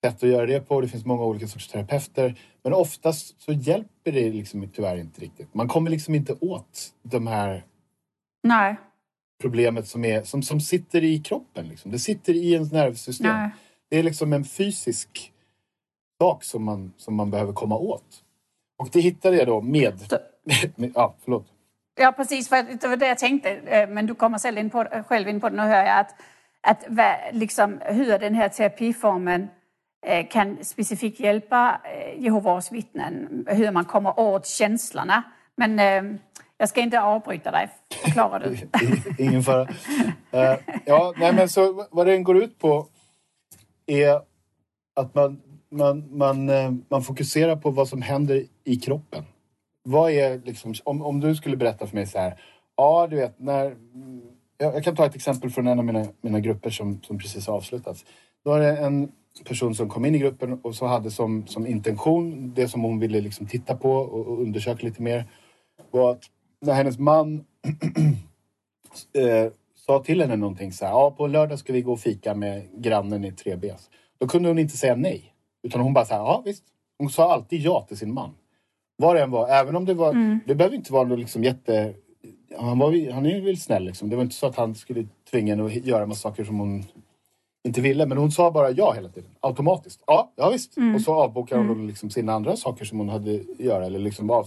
sätt 0.05 0.23
att 0.23 0.29
göra 0.29 0.47
det 0.47 0.61
på. 0.69 0.81
Det 0.81 0.89
finns 0.89 1.05
många 1.05 1.25
olika 1.25 1.47
sorters 1.47 1.69
terapeuter. 1.69 2.41
Men 2.63 2.73
oftast 2.73 3.43
så 3.43 3.53
hjälper 3.53 4.13
det 4.13 4.31
liksom 4.31 4.69
tyvärr 4.75 4.97
inte 4.97 5.21
riktigt. 5.21 5.55
Man 5.55 5.69
kommer 5.69 5.91
liksom 5.91 6.15
inte 6.15 6.37
åt 6.41 6.93
de 7.03 7.27
här 7.27 7.65
Nej. 8.43 8.77
problemet 9.43 9.89
som, 9.89 10.05
är, 10.05 10.23
som, 10.23 10.43
som 10.43 10.61
sitter 10.61 11.05
i 11.05 11.19
kroppen. 11.19 11.69
Liksom. 11.69 11.91
Det 11.91 11.99
sitter 11.99 12.35
i 12.35 12.53
ens 12.53 12.73
nervsystem. 12.73 13.33
Nej. 13.33 13.51
Det 13.91 13.99
är 13.99 14.03
liksom 14.03 14.33
en 14.33 14.45
fysisk 14.45 15.33
sak 16.21 16.45
som 16.45 16.65
man, 16.65 16.93
som 16.97 17.15
man 17.15 17.31
behöver 17.31 17.53
komma 17.53 17.77
åt. 17.77 18.24
Och 18.79 18.89
det 18.93 19.01
hittade 19.01 19.37
jag 19.37 19.47
då 19.47 19.61
med... 19.61 19.95
med 20.77 20.93
ja, 20.95 21.15
förlåt. 21.25 21.47
Ja, 21.95 22.13
precis. 22.13 22.49
För 22.49 22.63
det 22.81 22.89
var 22.89 22.97
det 22.97 23.07
jag 23.07 23.19
tänkte. 23.19 23.51
Eh, 23.51 23.89
men 23.89 24.07
du 24.07 24.15
kommer 24.15 24.39
själv 24.39 24.59
in 24.59 24.71
på, 24.71 24.85
själv 25.09 25.29
in 25.29 25.41
på 25.41 25.49
det. 25.49 25.57
Nu 25.57 25.63
hör 25.63 25.85
jag 25.85 25.99
att, 25.99 26.15
att 26.61 26.85
liksom, 27.33 27.81
hur 27.85 28.19
den 28.19 28.35
här 28.35 28.49
terapiformen 28.49 29.49
Eh, 30.07 30.27
kan 30.29 30.65
specifikt 30.65 31.21
hjälpa 31.21 31.81
eh, 31.85 32.23
Jehovas 32.23 32.73
vittnen 32.73 33.47
hur 33.49 33.71
man 33.71 33.85
kommer 33.85 34.21
åt 34.21 34.47
känslorna. 34.47 35.23
Men 35.57 35.79
eh, 35.79 36.19
jag 36.57 36.69
ska 36.69 36.81
inte 36.81 37.01
avbryta 37.01 37.51
dig. 37.51 37.69
Förklara 38.05 38.39
du. 38.39 38.57
Ingen 39.25 39.43
fara. 39.43 39.69
Ja, 40.85 41.15
nej, 41.17 41.33
men 41.33 41.49
så 41.49 41.87
vad 41.91 42.07
den 42.07 42.25
går 42.25 42.37
ut 42.37 42.59
på 42.59 42.87
är 43.87 44.21
att 44.95 45.15
man, 45.15 45.43
man, 45.71 46.19
man, 46.19 46.49
eh, 46.49 46.73
man 46.89 47.03
fokuserar 47.03 47.57
på 47.57 47.71
vad 47.71 47.89
som 47.89 48.03
händer 48.03 48.45
i 48.65 48.77
kroppen. 48.77 49.25
Vad 49.83 50.11
är 50.11 50.41
liksom, 50.45 50.75
om, 50.85 51.03
om 51.03 51.21
du 51.21 51.35
skulle 51.35 51.57
berätta 51.57 51.87
för 51.87 51.97
mig 51.97 52.07
så 52.07 52.19
här. 52.19 52.41
Ja, 52.77 53.07
du 53.11 53.17
vet, 53.17 53.41
när... 53.41 53.77
Jag, 54.59 54.75
jag 54.75 54.85
kan 54.85 54.97
ta 54.97 55.07
ett 55.07 55.15
exempel 55.15 55.51
från 55.51 55.67
en 55.67 55.79
av 55.79 55.85
mina, 55.85 56.07
mina 56.21 56.41
grupper 56.41 56.71
som, 56.71 57.03
som 57.03 57.19
precis 57.19 57.47
har 57.47 57.55
avslutats. 57.55 58.05
Då 58.45 58.51
var 58.51 58.61
det 58.61 58.77
en 58.77 59.13
person 59.45 59.75
som 59.75 59.89
kom 59.89 60.05
in 60.05 60.15
i 60.15 60.19
gruppen 60.19 60.61
och 60.63 60.75
så 60.75 60.87
hade 60.87 61.11
som, 61.11 61.47
som 61.47 61.67
intention, 61.67 62.53
det 62.55 62.69
som 62.69 62.83
hon 62.83 62.99
ville 62.99 63.21
liksom 63.21 63.47
titta 63.47 63.77
på 63.77 63.93
och, 63.93 64.27
och 64.27 64.43
undersöka 64.43 64.87
lite 64.87 65.03
mer, 65.03 65.25
var 65.91 66.11
att 66.11 66.25
när 66.61 66.75
hennes 66.75 66.99
man 66.99 67.45
eh, 69.19 69.53
sa 69.87 70.03
till 70.03 70.21
henne 70.21 70.37
någonting 70.37 70.73
så 70.73 70.85
här, 70.85 70.93
ja 70.93 71.11
på 71.11 71.27
lördag 71.27 71.59
ska 71.59 71.73
vi 71.73 71.83
gå 71.83 71.93
och 71.93 72.01
fika 72.01 72.35
med 72.35 72.69
grannen 72.77 73.25
i 73.25 73.31
3B. 73.31 73.75
Då 74.19 74.27
kunde 74.27 74.49
hon 74.49 74.59
inte 74.59 74.77
säga 74.77 74.97
nej. 74.97 75.34
Utan 75.65 75.81
hon 75.81 75.95
bara 75.95 76.05
så 76.05 76.15
här, 76.15 76.21
ja 76.21 76.43
visst. 76.45 76.65
Hon 76.99 77.11
sa 77.11 77.33
alltid 77.33 77.61
ja 77.61 77.85
till 77.89 77.97
sin 77.99 78.15
man. 78.15 78.31
Vad 78.97 79.17
det 79.17 79.23
än 79.23 79.31
var, 79.31 79.49
även 79.49 79.77
om 79.77 79.85
det 79.85 79.95
var, 79.95 80.11
Mm. 80.11 80.41
det 80.47 80.55
behöver 80.55 80.77
inte 80.77 80.93
vara 80.93 81.05
något 81.05 81.19
liksom 81.19 81.45
jätte... 81.45 81.95
Han, 82.59 82.79
var, 82.79 83.13
han 83.13 83.27
är 83.27 83.41
väl 83.41 83.57
snäll 83.57 83.85
liksom. 83.85 84.11
Det 84.11 84.17
var 84.17 84.23
inte 84.23 84.35
så 84.35 84.47
att 84.47 84.57
han 84.57 84.75
skulle 84.75 85.07
tvinga 85.31 85.53
henne 85.57 85.67
att 85.67 85.75
göra 85.75 86.07
massa 86.07 86.21
saker 86.31 86.45
som 86.45 86.59
hon 86.59 86.85
inte 87.65 87.81
ville. 87.81 88.07
Men 88.07 88.19
hon 88.19 88.31
sa 88.33 88.51
bara 88.51 88.71
ja 88.71 88.93
hela 88.93 89.09
tiden. 89.09 89.31
Automatiskt. 89.41 90.03
Ja, 90.07 90.33
ja 90.37 90.51
visst. 90.51 90.75
Och 90.95 91.01
så 91.01 91.15
avbokade 91.15 91.61
hon 91.61 91.69
då 91.79 91.85
liksom 91.87 92.11
sina 92.11 92.33
andra 92.33 92.57
saker 92.57 92.85
som 92.85 92.99
hon 92.99 93.09
hade 93.09 93.35
att 93.35 93.61
göra. 93.61 93.87
Eller 93.87 93.99
liksom 93.99 94.31
av, 94.31 94.47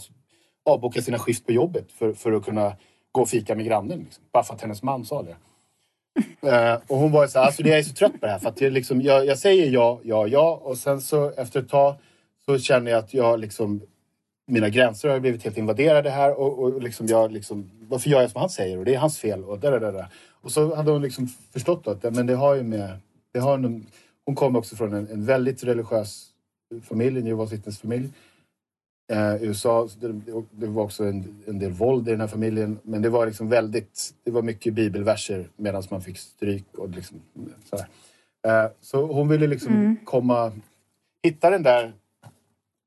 avboka 0.70 1.02
sina 1.02 1.20
skift 1.20 1.46
på 1.46 1.52
jobbet 1.52 1.92
för, 1.92 2.14
för 2.14 2.32
att 2.32 2.46
kunna 2.46 2.74
gå 3.12 3.22
och 3.22 3.30
fika 3.30 3.56
med 3.56 3.66
grannen. 3.66 4.00
Liksom. 4.00 4.24
Bara 4.32 4.44
för 4.44 4.54
att 4.54 4.62
hennes 4.62 4.84
man 4.84 5.06
sa 5.06 5.24
det. 5.24 5.36
Eh, 6.42 6.76
och 6.88 6.98
hon 6.98 7.12
var 7.12 7.24
ju 7.24 7.30
så 7.30 7.40
här, 7.40 7.46
alltså 7.46 7.62
jag 7.64 7.80
är 7.80 7.84
så 7.84 7.94
trött 7.94 8.20
på 8.20 8.26
det 8.26 8.32
här. 8.32 8.40
För 8.40 8.50
att 8.50 8.62
jag, 8.62 8.74
liksom, 8.74 9.02
jag, 9.02 9.26
jag 9.26 9.38
säger 9.38 9.72
ja, 9.72 10.00
ja, 10.04 10.28
ja. 10.28 10.62
Och 10.64 10.78
sen 10.78 11.02
så 11.02 11.32
efter 11.38 11.60
ett 11.60 11.70
tag 11.70 11.96
så 12.46 12.60
känner 12.60 12.92
jag 12.92 13.00
att 13.00 13.14
jag 13.14 13.40
liksom 13.40 13.82
mina 14.48 14.70
gränser 14.70 15.10
har 15.10 15.20
blivit 15.20 15.44
helt 15.44 15.58
invaderade 15.58 16.10
här 16.10 16.40
och, 16.40 16.60
och 16.60 16.82
liksom 16.82 17.08
jag 17.08 17.32
liksom, 17.32 17.72
varför 17.82 18.10
gör 18.10 18.22
jag 18.22 18.32
som 18.32 18.42
han 18.42 18.50
säger 18.50 18.78
och 18.78 18.86
det 18.86 18.96
är 18.96 19.00
hans 19.00 19.20
fel 19.20 19.44
och 19.44 19.60
där, 19.60 19.72
där, 19.72 19.92
där. 19.92 20.06
Och 20.42 20.52
så 20.52 20.76
hade 20.76 20.92
hon 20.92 21.02
liksom 21.02 21.28
förstått 21.54 21.84
då 21.84 21.92
att 21.92 22.04
men 22.14 22.28
det 22.28 22.36
har 22.36 22.56
ju 22.56 22.64
med, 22.64 22.98
det 23.34 23.40
har 23.40 23.54
en, 23.54 23.88
hon 24.26 24.36
kom 24.36 24.56
också 24.56 24.76
från 24.76 24.94
en, 24.94 25.08
en 25.08 25.26
väldigt 25.26 25.64
religiös 25.64 26.26
familj, 26.84 27.20
en 27.20 27.26
Jehovas 27.26 27.52
vittnesfamilj. 27.52 28.02
familj 28.02 28.14
Eh, 29.10 29.44
USA, 29.44 29.88
så 29.88 30.00
det, 30.00 30.22
det 30.52 30.68
var 30.68 30.84
också 30.84 31.04
en, 31.04 31.44
en 31.48 31.60
del 31.60 31.72
våld 31.72 32.08
i 32.08 32.12
den 32.12 32.22
här 32.22 32.28
familjen. 32.28 32.80
Men 32.84 33.02
det 33.02 33.10
var 33.10 33.26
liksom 33.26 33.50
väldigt, 33.50 34.14
det 34.24 34.32
var 34.32 34.42
mycket 34.42 34.74
bibelverser 34.74 35.50
medan 35.56 35.84
man 35.92 36.02
fick 36.02 36.18
stryk 36.18 36.78
och 36.78 36.90
liksom 36.90 37.22
sådär. 37.70 37.88
Eh, 38.48 38.72
så 38.82 39.06
hon 39.06 39.28
ville 39.28 39.48
liksom 39.48 39.98
komma, 40.06 40.52
hitta 41.24 41.50
den 41.50 41.64
där 41.64 41.94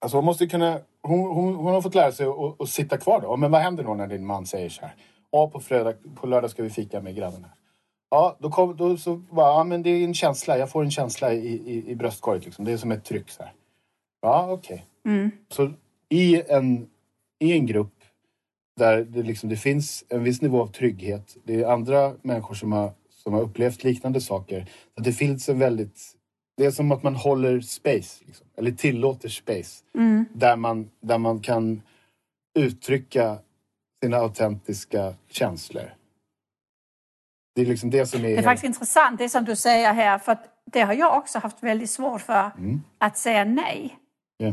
Alltså 0.01 0.17
hon 0.17 0.25
måste 0.25 0.47
kunna... 0.47 0.81
Hon, 1.03 1.35
hon, 1.35 1.55
hon 1.55 1.75
har 1.75 1.83
fått 1.83 1.95
lära 1.95 2.13
sig 2.13 2.27
att, 2.27 2.61
att 2.61 2.69
sitta 2.69 2.99
kvar 2.99 3.21
då. 3.21 3.37
Men 3.37 3.51
vad 3.51 3.61
händer 3.61 3.85
då 3.85 3.95
när 3.95 4.07
din 4.07 4.27
man 4.27 4.47
säger 4.47 4.69
så 4.69 4.81
här? 4.81 4.95
Ja, 5.31 5.51
på, 5.51 5.61
fredag, 5.61 5.95
på 6.15 6.27
lördag 6.27 6.51
ska 6.51 6.63
vi 6.63 6.71
fika 6.71 7.01
med 7.01 7.17
grannen 7.17 7.45
här. 7.45 7.53
Ja, 8.11 8.37
då, 8.39 8.51
kom, 8.51 8.77
då 8.77 8.97
så 8.97 9.17
bara, 9.17 9.47
ja 9.47 9.65
men 9.65 9.83
det 9.83 9.91
är 9.91 10.05
en 10.05 10.15
känsla. 10.15 10.59
Jag 10.59 10.71
får 10.71 10.85
en 10.85 10.91
känsla 10.91 11.33
i, 11.33 11.47
i, 11.47 11.91
i 11.91 11.95
bröstkorget 11.95 12.45
liksom. 12.45 12.65
Det 12.65 12.73
är 12.73 12.77
som 12.77 12.93
ett 12.93 13.05
tryck 13.05 13.31
så 13.31 13.43
här. 13.43 13.53
Ja, 14.23 14.51
okej. 14.51 14.87
Så 15.49 15.73
i 16.11 16.43
en, 16.49 16.89
i 17.39 17.53
en 17.53 17.67
grupp 17.67 17.95
där 18.77 19.05
det, 19.05 19.23
liksom, 19.23 19.49
det 19.49 19.57
finns 19.57 20.05
en 20.09 20.25
viss 20.25 20.43
nivå 20.43 20.63
av 20.63 20.67
trygghet. 20.67 21.37
Det 21.45 21.63
är 21.63 21.73
andra 21.73 22.15
människor 22.23 22.55
som 22.55 22.73
har, 22.73 22.93
som 23.11 23.33
har 23.33 23.41
upplevt 23.41 23.85
liknande 23.85 24.21
saker. 24.21 24.67
Så 24.95 25.03
det 25.03 25.13
finns 25.13 25.49
en 25.49 25.59
väldigt... 25.59 26.17
Det 26.57 26.67
är 26.67 26.71
som 26.71 26.93
att 26.93 27.03
man 27.03 27.15
håller 27.15 27.61
space, 27.61 28.25
liksom, 28.27 28.47
eller 28.57 28.71
tillåter 28.71 29.29
space. 29.29 29.85
Där, 30.33 30.57
man, 30.57 30.91
där 31.01 31.19
man 31.19 31.41
kan 31.41 31.83
uttrycka 32.59 33.39
sina 34.03 34.17
autentiska 34.17 35.15
känslor. 35.29 35.95
Det 37.55 37.63
är 37.63 37.67
liksom 37.67 37.91
det 37.91 38.07
som 38.07 38.25
är... 38.25 38.29
Det 38.29 38.37
är 38.37 38.43
faktiskt 38.43 38.65
intressant 38.65 39.19
det 39.19 39.29
som 39.29 39.45
du 39.45 39.57
säger 39.57 39.93
här, 39.93 40.19
för 40.19 40.39
det 40.65 40.81
har 40.81 40.95
jag 40.95 41.19
också 41.19 41.39
haft 41.39 41.63
väldigt 41.63 41.91
svårt 41.91 42.21
för, 42.21 42.51
att 42.99 43.19
säga 43.19 43.45
nej. 43.45 43.99
Ja. 44.37 44.53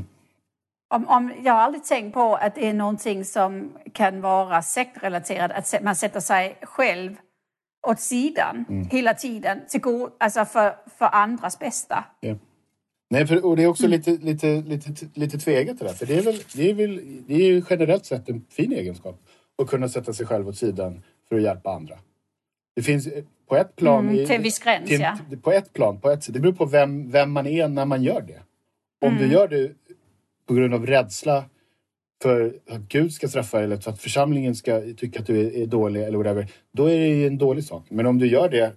Om, 0.90 1.08
om, 1.08 1.34
jag 1.44 1.54
har 1.54 1.60
aldrig 1.60 1.84
tänkt 1.84 2.14
på 2.14 2.36
att 2.36 2.56
det 2.56 2.68
är 2.68 2.74
någonting 2.74 3.26
som 3.26 3.72
kan 3.94 4.22
vara 4.22 4.62
sektrelaterat, 4.62 5.52
att 5.52 5.84
man 5.84 5.96
sätter 5.96 6.20
sig 6.20 6.58
själv 6.62 7.16
åt 7.88 8.00
sidan 8.00 8.66
hela 8.92 9.14
tiden 9.14 9.62
till 9.70 9.82
god, 9.82 10.12
alltså 10.18 10.46
för, 10.46 10.76
för 10.98 11.06
andras 11.16 11.60
bästa. 11.60 12.06
Ja. 12.20 12.36
Nej, 13.10 13.28
för, 13.28 13.46
och 13.46 13.56
det 13.58 13.64
är 13.64 13.68
också 13.68 13.88
lite, 13.88 14.12
lite, 14.12 14.48
lite, 14.62 15.06
lite 15.14 15.38
tvegat 15.38 15.80
det 15.80 15.86
där. 15.86 15.94
För 15.94 16.06
det 16.06 16.18
är, 16.18 16.22
väl, 16.22 16.40
det, 16.56 16.70
är 16.70 16.74
väl, 16.74 17.02
det 17.28 17.34
är 17.34 17.46
ju 17.48 17.64
generellt 17.70 18.06
sett 18.06 18.30
en 18.30 18.46
fin 18.50 18.72
egenskap. 18.74 19.20
Att 19.62 19.68
kunna 19.70 19.90
sätta 19.90 20.14
sig 20.14 20.26
själv 20.26 20.48
åt 20.48 20.58
sidan 20.58 21.04
för 21.30 21.36
att 21.36 21.42
hjälpa 21.42 21.72
andra. 21.72 21.96
Det 22.76 22.82
finns 22.82 23.08
på 23.48 23.56
ett 23.58 23.76
plan... 23.76 24.10
Mm, 24.10 24.26
till 24.26 24.36
en 24.36 24.44
viss 24.44 24.60
gräns, 24.60 24.88
till- 24.90 25.02
ja. 25.02 25.18
På 25.42 25.52
ett 25.52 25.74
plan, 25.74 26.00
på 26.00 26.10
ett. 26.10 26.34
Det 26.34 26.40
beror 26.40 26.54
på 26.54 26.66
vem, 26.66 27.12
vem 27.12 27.32
man 27.32 27.48
är 27.48 27.68
när 27.68 27.86
man 27.86 28.04
gör 28.04 28.22
det. 28.22 28.40
Om 29.02 29.08
Mm. 29.14 29.22
du 29.30 29.34
gör 29.34 29.48
det 29.48 29.72
på 30.48 30.54
grund 30.54 30.74
av 30.74 30.86
rädsla 30.86 31.46
för 32.22 32.54
att 32.70 32.82
Gud 32.82 33.14
ska 33.14 33.28
straffa 33.28 33.58
dig 33.58 33.66
eller 33.66 33.78
för 33.78 33.92
att 33.92 34.02
församlingen 34.02 34.56
ska 34.56 34.82
tycka 34.98 35.20
att 35.20 35.26
du 35.26 35.62
är, 35.62 35.66
dålig 35.66 36.04
eller 36.04 36.18
whatever. 36.18 36.48
Då 36.72 36.86
är 36.86 37.00
det 37.00 37.08
ju 37.08 37.28
en 37.28 37.38
dålig 37.38 37.64
sak. 37.64 37.86
Men 37.90 38.06
om 38.06 38.20
du 38.20 38.28
gör 38.28 38.50
det 38.50 38.74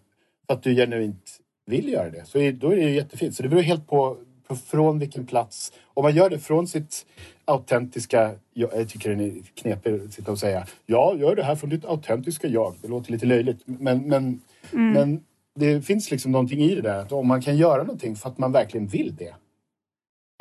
för 0.47 0.55
att 0.55 0.63
du 0.63 0.75
genuint 0.75 1.41
vill 1.67 1.89
göra 1.89 2.11
det, 2.11 2.25
så 2.25 2.39
är, 2.39 2.53
då 2.53 2.71
är 2.71 2.77
det 2.77 2.83
ju 2.83 2.95
jättefint. 2.95 3.35
Så 3.35 3.43
det 3.43 3.49
beror 3.49 3.63
helt 3.63 3.87
på, 3.87 4.17
på 4.49 4.57
från 4.57 4.99
vilken 4.99 5.27
plats. 5.27 5.73
Om 5.85 6.03
man 6.03 6.15
gör 6.15 6.31
det 6.31 6.39
från 6.39 6.67
sitt 6.67 7.07
autentiska... 7.45 8.35
Jag, 8.55 8.71
jag 8.75 8.89
tycker 8.89 9.15
det 9.15 9.25
är 9.25 9.43
knepigt 9.55 10.05
att 10.05 10.13
sitta 10.13 10.33
och 10.33 10.39
säga 10.39 10.67
ja, 10.87 11.17
gör 11.19 11.37
det 11.37 11.43
här 11.43 11.57
från 11.57 11.71
ditt 11.71 11.85
autentiska 11.85 12.49
jag. 12.49 12.75
Det 12.83 12.89
låter 12.89 13.13
lite 13.13 13.27
löjligt. 13.27 13.63
Men, 13.65 14.09
men, 14.09 14.41
men 14.71 15.25
det 15.55 15.83
finns 15.83 16.11
liksom 16.11 16.33
någonting 16.33 16.61
i 16.61 16.75
det 16.75 16.83
där. 16.83 16.99
Att 16.99 17.13
om 17.13 17.29
man 17.29 17.43
kan 17.43 17.57
göra 17.57 17.83
någonting 17.83 18.17
för 18.17 18.29
att 18.29 18.39
man 18.39 18.53
verkligen 18.53 18.87
vill 18.87 19.17
det. 19.17 19.35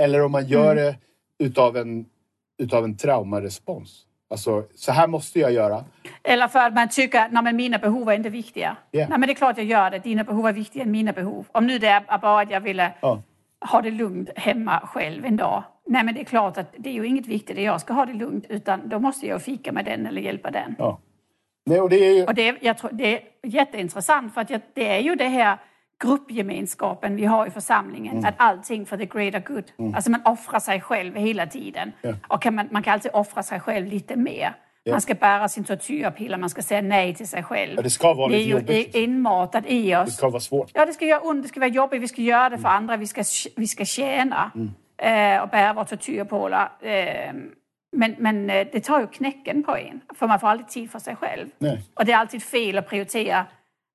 Eller 0.02 0.22
om 0.22 0.32
man 0.32 0.48
gör 0.48 0.76
det 0.76 0.96
utav 1.40 1.78
en, 1.78 2.06
utav 2.58 2.84
en 2.84 2.98
traumarespons. 2.98 4.06
Alltså, 4.30 4.64
så 4.76 4.92
här 4.92 5.08
måste 5.08 5.40
jag 5.40 5.52
göra. 5.52 5.86
Eller 6.24 6.48
för 6.48 6.60
att 6.60 6.74
man 6.74 6.90
tycker 6.90 7.26
att 7.26 7.32
men 7.44 7.56
mina 7.56 7.78
behov 7.78 8.10
är 8.10 8.14
inte 8.14 8.30
viktiga. 8.30 8.78
Ja. 8.92 9.00
Nej, 9.10 9.20
men 9.20 9.22
det 9.22 9.32
är 9.34 9.36
klart 9.36 9.58
jag 9.58 9.66
gör 9.66 9.92
det. 9.92 10.00
Dina 10.00 10.24
behov 10.24 10.48
är 10.48 10.54
viktigare 10.54 10.86
än 10.86 10.92
mina 10.92 11.12
behov. 11.14 11.46
Om 11.52 11.68
nu 11.68 11.80
det 11.80 11.88
är 11.88 12.18
bara 12.18 12.42
att 12.42 12.52
jag 12.52 12.62
ville 12.62 12.94
Ja. 13.02 13.22
ha 13.72 13.82
det 13.82 13.92
lugnt 13.92 14.30
hemma 14.36 14.80
själv 14.80 15.26
en 15.26 15.38
dag. 15.38 15.64
Nej, 15.88 16.04
men 16.04 16.14
det 16.16 16.22
är 16.22 16.26
klart 16.26 16.58
att 16.58 16.74
det 16.78 16.90
är 16.90 16.94
ju 16.94 17.08
inget 17.08 17.28
viktigt 17.28 17.58
att 17.58 17.64
jag 17.64 17.82
ska 17.82 17.94
ha 17.94 18.06
det 18.06 18.14
lugnt. 18.14 18.46
Utan 18.50 18.90
då 18.90 19.00
måste 19.00 19.28
jag 19.28 19.42
fika 19.42 19.72
med 19.72 19.86
den 19.86 20.06
eller 20.06 20.22
hjälpa 20.22 20.52
den. 20.52 20.76
Ja. 20.78 21.00
Nej, 21.66 21.82
och 21.82 21.90
det 21.90 21.96
är 21.96 22.14
ju... 22.16 22.26
Och 22.26 22.34
det, 22.36 22.48
är- 22.50 22.58
jag 22.62 22.78
tror, 22.78 22.92
det 22.94 23.18
är 23.18 23.22
jätteintressant 23.44 24.34
för 24.34 24.42
att 24.42 24.50
jag, 24.50 24.62
det 24.74 24.88
är 24.88 25.00
ju 25.00 25.16
det 25.16 25.28
här 25.28 25.58
gruppgemenskapen 26.04 27.16
vi 27.16 27.26
har 27.26 27.48
i 27.48 27.50
församlingen. 27.50 28.14
Mm. 28.14 28.26
Att 28.26 28.36
allting 28.38 28.86
för 28.86 28.98
the 28.98 29.06
greater 29.06 29.40
good. 29.40 29.96
Alltså 29.96 30.12
man 30.12 30.22
offrar 30.26 30.60
sig 30.60 30.82
själv 30.82 31.16
hela 31.16 31.48
tiden. 31.48 31.92
Ja. 32.02 32.14
Och 32.28 32.42
kan 32.42 32.56
man, 32.56 32.68
man 32.72 32.84
kan 32.84 32.94
alltid 32.94 33.12
offra 33.14 33.44
sig 33.44 33.60
själv 33.60 33.88
lite 33.88 34.16
mer. 34.16 34.54
Man 34.92 35.02
ska 35.02 35.14
bära 35.14 35.50
sin 35.50 35.64
tortyrpiller, 35.64 36.38
man 36.38 36.50
ska 36.50 36.62
säga 36.62 36.82
nej 36.82 37.16
till 37.16 37.28
sig 37.28 37.44
själv. 37.44 37.74
Ja, 37.76 37.82
det 37.82 37.90
ska 37.90 38.14
vara 38.14 38.28
det 38.28 38.38
är 38.38 38.44
ju 38.44 38.52
jobbigt, 38.52 38.70
liksom. 38.70 39.02
inmatat 39.02 39.64
i 39.68 39.96
oss. 39.96 40.06
Det 40.06 40.12
ska 40.12 40.30
vara 40.30 40.40
svårt. 40.40 40.72
Ja, 40.74 40.86
det 40.86 40.94
ska 40.94 41.06
göra 41.06 41.20
ont, 41.20 41.44
det 41.44 41.50
ska 41.50 41.60
vara 41.60 41.70
jobbigt, 41.70 42.02
vi 42.02 42.08
ska 42.08 42.22
göra 42.22 42.50
det 42.50 42.58
för 42.58 42.70
andra, 42.70 42.98
vi 42.98 43.08
ska, 43.08 43.24
vi 43.56 43.68
ska 43.68 43.86
tjäna 43.86 44.52
eh, 44.98 45.42
och 45.42 45.50
bära 45.50 45.74
våra 45.74 45.86
tortyrpålar. 45.86 46.72
Eh, 46.82 47.34
men 47.92 48.16
men 48.18 48.50
eh, 48.50 48.68
det 48.72 48.80
tar 48.80 49.00
ju 49.00 49.08
knäcken 49.08 49.64
på 49.64 49.76
en, 49.78 50.02
för 50.16 50.28
man 50.28 50.40
får 50.40 50.48
aldrig 50.48 50.68
tid 50.68 50.92
för 50.92 51.00
sig 51.00 51.16
själv. 51.16 51.48
Nej. 51.58 51.82
Och 51.94 52.06
det 52.06 52.12
är 52.12 52.18
alltid 52.18 52.44
fel 52.44 52.78
att 52.78 52.90
prioritera. 52.90 53.46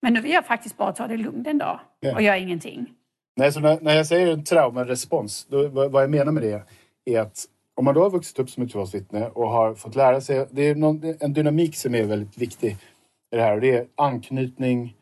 Men 0.05 0.12
nu 0.12 0.20
vill 0.20 0.32
jag 0.32 0.46
faktiskt 0.46 0.76
bara 0.76 0.92
ta 0.92 1.07
det 1.07 1.16
lugnt 1.16 1.46
en 1.46 1.59
dag 1.59 1.80
och 2.14 2.22
göra 2.22 2.38
ingenting. 2.38 2.90
Nej, 3.36 3.52
så 3.52 3.61
när, 3.61 3.80
när 3.80 3.96
jag 3.96 4.07
säger 4.07 4.32
en 4.32 4.44
traumarespons, 4.44 5.46
då, 5.50 5.68
vad, 5.68 5.90
vad 5.92 6.02
jag 6.02 6.11
menar 6.11 6.32
med 6.32 6.42
det 6.42 6.62
är 7.05 7.20
att 7.20 7.44
om 7.74 7.84
man 7.84 7.94
då 7.94 8.02
har 8.02 8.11
vuxit 8.11 8.38
upp 8.38 8.50
som 8.50 8.62
ett 8.62 8.74
Jehovas 8.74 8.94
vittne 8.94 9.28
och 9.28 9.48
har 9.48 9.74
fått 9.74 9.94
lära 9.94 10.20
sig... 10.20 10.46
Det 10.50 10.62
är 10.62 10.74
någon, 10.74 11.14
en 11.20 11.32
dynamik 11.32 11.76
som 11.76 11.94
är 11.94 12.05
väldigt 12.05 12.38
viktig 12.38 12.70
i 13.30 13.36
det 13.36 13.42
här 13.42 13.55
och 13.55 13.61
det 13.61 13.76
är 13.76 13.86
anknytning 13.94 14.96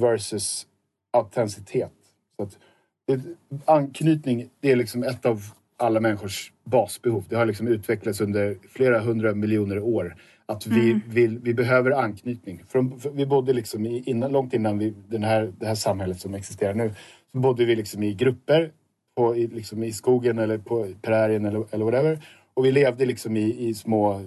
versus 0.00 0.66
autenticitet. 1.12 1.92
Så 2.36 2.42
att 2.42 2.58
det, 3.06 3.20
anknytning, 3.64 4.48
det 4.60 4.72
är 4.72 4.76
liksom 4.76 5.02
ett 5.02 5.26
av 5.26 5.42
alla 5.76 6.00
människors 6.00 6.52
basbehov. 6.64 7.24
Det 7.28 7.36
har 7.36 7.46
liksom 7.46 7.68
utvecklats 7.68 8.20
under 8.20 8.56
flera 8.68 9.00
hundra 9.00 9.34
miljoner 9.34 9.78
år. 9.78 10.16
Att 10.48 10.66
vi, 10.66 11.00
vill, 11.06 11.38
vi 11.38 11.54
behöver 11.54 11.90
anknytning. 11.90 12.62
Från, 12.68 13.00
vi 13.12 13.26
bodde 13.26 13.52
liksom 13.52 13.86
innan, 13.86 14.32
långt 14.32 14.54
innan 14.54 14.78
vi, 14.78 14.94
den 15.08 15.24
här, 15.24 15.52
det 15.58 15.66
här 15.66 15.74
samhället 15.74 16.20
som 16.20 16.34
existerar 16.34 16.74
nu. 16.74 16.92
Så 17.32 17.38
bodde 17.38 17.64
vi 17.64 17.76
liksom 17.76 18.02
i 18.02 18.14
grupper 18.14 18.70
på, 19.16 19.36
i, 19.36 19.46
liksom 19.46 19.82
i 19.82 19.92
skogen 19.92 20.38
eller 20.38 20.58
på 20.58 20.86
prärien 21.02 21.44
eller, 21.44 21.64
eller 21.70 21.84
whatever. 21.84 22.18
Och 22.54 22.64
vi 22.64 22.72
levde 22.72 23.06
liksom 23.06 23.36
i, 23.36 23.68
i 23.68 23.74
små 23.74 24.22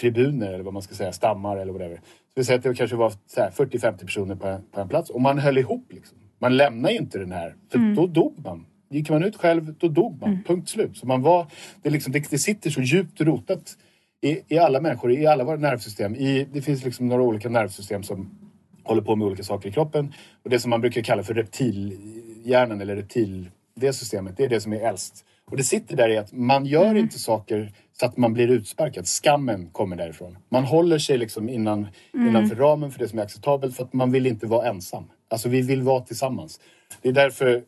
tribuner 0.00 0.52
eller 0.52 0.64
vad 0.64 0.74
man 0.74 0.82
ska 0.82 0.94
säga, 0.94 1.12
stammar 1.12 1.56
eller 1.56 1.72
whatever. 1.72 2.00
vi 2.34 2.44
säger 2.44 2.58
att 2.58 2.64
det 2.64 2.74
kanske 2.74 2.96
var 2.96 3.10
40-50 3.10 3.98
personer 3.98 4.34
på 4.34 4.46
en, 4.46 4.62
på 4.72 4.80
en 4.80 4.88
plats 4.88 5.10
och 5.10 5.20
man 5.20 5.38
höll 5.38 5.58
ihop. 5.58 5.92
Liksom. 5.92 6.18
Man 6.38 6.56
lämnar 6.56 6.90
ju 6.90 6.96
inte 6.96 7.18
den 7.18 7.32
här, 7.32 7.54
för 7.70 7.78
mm. 7.78 7.94
då 7.94 8.06
dog 8.06 8.34
man. 8.44 8.66
Gick 8.90 9.10
man 9.10 9.24
ut 9.24 9.36
själv, 9.36 9.74
då 9.78 9.88
dog 9.88 10.20
man. 10.20 10.30
Mm. 10.30 10.42
Punkt 10.42 10.68
slut. 10.68 10.96
Så 10.96 11.06
man 11.06 11.22
var, 11.22 11.46
det, 11.82 11.90
liksom, 11.90 12.12
det, 12.12 12.30
det 12.30 12.38
sitter 12.38 12.70
så 12.70 12.80
djupt 12.80 13.20
rotat 13.20 13.76
i, 14.22 14.54
i 14.54 14.58
alla 14.58 14.80
människor, 14.80 15.12
i 15.12 15.26
alla 15.26 15.44
våra 15.44 15.56
nervsystem. 15.56 16.14
I, 16.14 16.48
det 16.52 16.62
finns 16.62 16.84
liksom 16.84 17.08
några 17.08 17.22
olika 17.22 17.48
nervsystem 17.48 18.02
som 18.02 18.30
håller 18.84 19.02
på 19.02 19.16
med 19.16 19.26
olika 19.26 19.42
saker 19.42 19.68
i 19.68 19.72
kroppen. 19.72 20.14
Och 20.44 20.50
det 20.50 20.58
som 20.58 20.70
man 20.70 20.80
brukar 20.80 21.02
kalla 21.02 21.22
för 21.22 21.34
reptilhjärnan 21.34 22.80
eller 22.80 22.96
reptil, 22.96 23.50
det 23.74 23.92
systemet, 23.92 24.36
det 24.36 24.44
är 24.44 24.48
det 24.48 24.60
som 24.60 24.72
är 24.72 24.80
äldst. 24.80 25.24
Och 25.50 25.56
det 25.56 25.64
sitter 25.64 25.96
där 25.96 26.08
i 26.08 26.18
att 26.18 26.32
man 26.32 26.66
gör 26.66 26.84
mm. 26.84 26.96
inte 26.96 27.18
saker 27.18 27.72
så 27.92 28.06
att 28.06 28.16
man 28.16 28.32
blir 28.32 28.48
utsparkad. 28.48 29.06
Skammen 29.06 29.70
kommer 29.70 29.96
därifrån. 29.96 30.38
Man 30.48 30.64
håller 30.64 30.98
sig 30.98 31.18
liksom 31.18 31.48
innan, 31.48 31.86
mm. 32.14 32.28
innanför 32.28 32.56
ramen 32.56 32.90
för 32.90 32.98
det 32.98 33.08
som 33.08 33.18
är 33.18 33.22
acceptabelt 33.22 33.76
för 33.76 33.84
att 33.84 33.92
man 33.92 34.12
vill 34.12 34.26
inte 34.26 34.46
vara 34.46 34.68
ensam. 34.68 35.04
Alltså 35.28 35.48
vi 35.48 35.62
vill 35.62 35.82
vara 35.82 36.00
tillsammans. 36.00 36.60
Det 37.02 37.08
är 37.08 37.12
därför 37.12 37.62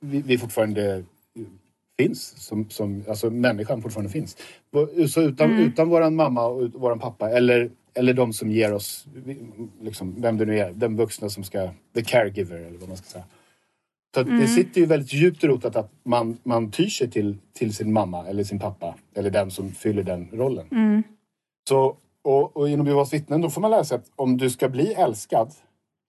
vi, 0.00 0.22
vi 0.22 0.38
fortfarande 0.38 1.04
finns. 2.02 2.34
Som, 2.36 2.70
som, 2.70 3.04
alltså 3.08 3.30
människan 3.30 3.82
fortfarande 3.82 4.12
finns. 4.12 4.36
Så 5.08 5.22
utan, 5.22 5.50
mm. 5.50 5.62
utan 5.62 5.88
våran 5.88 6.14
mamma 6.14 6.46
och 6.46 6.72
våran 6.72 6.98
pappa 6.98 7.30
eller, 7.30 7.70
eller 7.94 8.14
de 8.14 8.32
som 8.32 8.50
ger 8.50 8.72
oss, 8.72 9.06
liksom, 9.80 10.14
vem 10.20 10.38
det 10.38 10.44
nu 10.44 10.58
är, 10.58 10.72
den 10.72 10.96
vuxna 10.96 11.28
som 11.28 11.44
ska, 11.44 11.70
the 11.94 12.04
caregiver 12.04 12.56
eller 12.56 12.78
vad 12.78 12.88
man 12.88 12.96
ska 12.96 13.06
säga. 13.06 13.24
Så 14.14 14.20
mm. 14.20 14.40
det 14.40 14.48
sitter 14.48 14.80
ju 14.80 14.86
väldigt 14.86 15.12
djupt 15.12 15.44
rotat 15.44 15.76
att 15.76 15.90
man, 16.04 16.38
man 16.42 16.70
tyr 16.70 16.88
sig 16.88 17.10
till, 17.10 17.36
till 17.52 17.74
sin 17.74 17.92
mamma 17.92 18.26
eller 18.26 18.44
sin 18.44 18.58
pappa 18.58 18.94
eller 19.14 19.30
den 19.30 19.50
som 19.50 19.70
fyller 19.70 20.02
den 20.02 20.28
rollen. 20.32 20.66
Mm. 20.72 21.02
Så, 21.68 21.96
och, 22.22 22.56
och 22.56 22.68
inom 22.68 22.86
Jehovas 22.86 23.12
vittnen 23.12 23.40
då 23.40 23.50
får 23.50 23.60
man 23.60 23.70
lära 23.70 23.84
sig 23.84 23.94
att 23.94 24.10
om 24.16 24.36
du 24.36 24.50
ska 24.50 24.68
bli 24.68 24.92
älskad, 24.92 25.52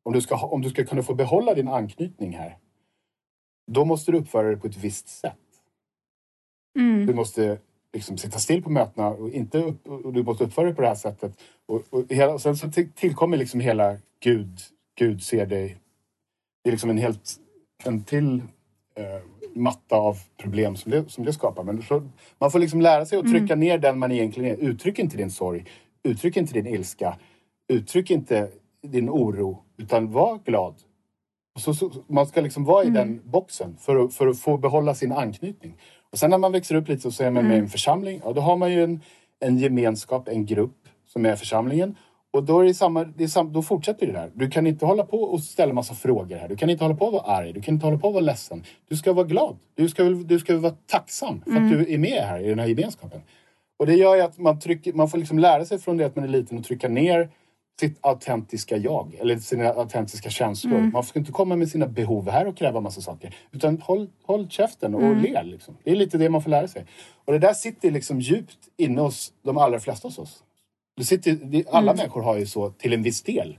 om 0.03 0.13
du 0.13 0.21
ska, 0.21 0.35
om 0.35 0.61
du 0.61 0.69
ska 0.69 0.85
kunna 0.85 1.03
få 1.03 1.13
behålla 1.13 1.53
din 1.53 1.67
anknytning 1.67 2.37
här, 2.37 2.57
då 3.71 3.85
måste 3.85 4.11
du 4.11 4.17
uppföra 4.17 4.47
dig 4.47 4.57
på 4.57 4.67
ett 4.67 4.77
visst 4.77 5.07
sätt. 5.07 5.37
Mm. 6.79 7.05
Du 7.05 7.13
måste 7.13 7.57
liksom 7.93 8.17
sitta 8.17 8.39
still 8.39 8.63
på 8.63 8.69
mötena 8.69 9.07
och, 9.07 9.29
inte 9.29 9.57
upp, 9.57 9.87
och 9.87 10.13
du 10.13 10.23
måste 10.23 10.43
uppföra 10.43 10.65
dig 10.65 10.75
på 10.75 10.81
det 10.81 10.87
här 10.87 10.95
sättet. 10.95 11.41
Och, 11.65 11.83
och, 11.89 12.05
hela, 12.09 12.33
och 12.33 12.41
sen 12.41 12.57
så 12.57 12.71
tillkommer 12.95 13.37
liksom 13.37 13.59
hela 13.59 13.97
Gud, 14.19 14.59
Gud 14.95 15.23
ser 15.23 15.45
dig. 15.45 15.77
Det 16.63 16.69
är 16.69 16.71
liksom 16.71 16.89
en 16.89 16.97
helt 16.97 17.39
en 17.83 18.03
till 18.03 18.41
eh, 18.95 19.21
matta 19.55 19.95
av 19.95 20.17
problem 20.37 20.75
som 20.75 20.91
det, 20.91 21.11
som 21.11 21.25
det 21.25 21.33
skapar. 21.33 21.63
Men 21.63 21.81
så, 21.81 22.09
man 22.39 22.51
får 22.51 22.59
liksom 22.59 22.81
lära 22.81 23.05
sig 23.05 23.19
att 23.19 23.25
trycka 23.25 23.53
mm. 23.53 23.59
ner 23.59 23.77
den 23.77 23.99
man 23.99 24.11
egentligen 24.11 24.51
är. 24.51 24.57
Uttryck 24.57 24.99
inte 24.99 25.17
din 25.17 25.31
sorg. 25.31 25.65
Uttryck 26.03 26.37
inte 26.37 26.53
din 26.53 26.67
ilska. 26.67 27.17
Uttryck 27.67 28.11
inte 28.11 28.49
din 28.81 29.09
oro. 29.09 29.63
Utan 29.77 30.11
var 30.11 30.39
glad. 30.45 30.75
Så, 31.59 31.73
så, 31.73 31.91
man 32.07 32.25
ska 32.25 32.41
liksom 32.41 32.65
vara 32.65 32.83
mm. 32.83 32.95
i 32.95 32.97
den 32.97 33.21
boxen 33.23 33.77
för 33.79 34.07
för 34.07 34.27
att 34.27 34.39
få 34.39 34.57
behålla 34.57 34.95
sin 34.95 35.11
anknytning. 35.11 35.77
Och 36.13 36.19
sen 36.19 36.29
när 36.29 36.37
man 36.37 36.51
växer 36.51 36.75
upp 36.75 36.87
lite 36.87 37.11
så 37.11 37.23
är 37.23 37.31
man 37.31 37.47
med 37.47 37.57
i 37.57 37.59
en 37.59 37.69
församling. 37.69 38.21
Ja, 38.23 38.33
då 38.33 38.41
har 38.41 38.57
man 38.57 38.71
ju 38.71 38.83
en, 38.83 39.01
en 39.39 39.57
gemenskap, 39.57 40.27
en 40.27 40.45
grupp 40.45 40.77
som 41.07 41.25
är 41.25 41.35
församlingen. 41.35 41.95
Och 42.31 42.43
då, 42.43 42.59
är 42.59 42.65
det 42.65 42.73
samma, 42.73 43.03
det 43.03 43.23
är 43.23 43.27
samma, 43.27 43.49
då 43.49 43.61
fortsätter 43.61 44.07
det 44.07 44.13
där. 44.13 44.31
Du 44.33 44.49
kan 44.49 44.67
inte 44.67 44.85
hålla 44.85 45.03
på 45.03 45.17
och 45.17 45.39
ställa 45.39 45.73
massa 45.73 45.93
frågor 45.93 46.35
här. 46.35 46.47
Du 46.47 46.55
kan 46.55 46.69
inte 46.69 46.83
hålla 46.83 46.95
på 46.95 47.05
och 47.05 47.13
vara 47.13 47.23
arg. 47.23 47.53
Du 47.53 47.61
kan 47.61 47.73
inte 47.73 47.85
hålla 47.85 47.97
på 47.97 48.07
och 48.07 48.13
vara 48.13 48.23
ledsen. 48.23 48.63
Du 48.89 48.95
ska 48.95 49.13
vara 49.13 49.25
glad. 49.25 49.57
Du 49.75 49.89
ska, 49.89 50.03
du 50.03 50.39
ska 50.39 50.57
vara 50.57 50.73
tacksam 50.85 51.41
för 51.41 51.51
mm. 51.51 51.63
att 51.63 51.71
du 51.71 51.93
är 51.93 51.97
med 51.97 52.23
här 52.23 52.39
i 52.39 52.49
den 52.49 52.59
här 52.59 52.67
gemenskapen. 52.67 53.21
Och 53.79 53.85
det 53.85 53.95
gör 53.95 54.15
ju 54.15 54.21
att 54.21 54.37
man, 54.37 54.59
trycker, 54.59 54.93
man 54.93 55.09
får 55.09 55.17
liksom 55.17 55.39
lära 55.39 55.65
sig 55.65 55.79
från 55.79 55.97
det 55.97 56.05
att 56.05 56.15
man 56.15 56.25
är 56.25 56.29
liten 56.29 56.57
och 56.57 56.63
trycka 56.63 56.89
ner 56.89 57.29
sitt 57.79 57.97
autentiska 58.01 58.77
jag 58.77 59.15
eller 59.19 59.37
sina 59.37 59.69
autentiska 59.69 60.29
känslor. 60.29 60.77
Mm. 60.77 60.91
Man 60.93 61.03
ska 61.03 61.19
inte 61.19 61.31
komma 61.31 61.55
med 61.55 61.69
sina 61.69 61.87
behov 61.87 62.29
här 62.29 62.47
och 62.47 62.57
kräva 62.57 62.81
massa 62.81 63.01
saker. 63.01 63.35
Utan 63.51 63.81
håll, 63.81 64.09
håll 64.23 64.49
käften 64.49 64.95
och 64.95 65.01
mm. 65.01 65.21
le. 65.21 65.43
Liksom. 65.43 65.77
Det 65.83 65.91
är 65.91 65.95
lite 65.95 66.17
det 66.17 66.29
man 66.29 66.41
får 66.41 66.49
lära 66.49 66.67
sig. 66.67 66.85
Och 67.25 67.33
det 67.33 67.39
där 67.39 67.53
sitter 67.53 67.91
liksom 67.91 68.19
djupt 68.19 68.57
inne 68.77 69.01
hos 69.01 69.33
de 69.41 69.57
allra 69.57 69.79
flesta 69.79 70.07
hos 70.07 70.19
oss. 70.19 70.43
Det 70.97 71.03
sitter, 71.03 71.33
det, 71.33 71.67
alla 71.67 71.91
mm. 71.91 71.97
människor 71.97 72.21
har 72.21 72.37
ju 72.37 72.45
så 72.45 72.69
till 72.69 72.93
en 72.93 73.03
viss 73.03 73.21
del. 73.21 73.57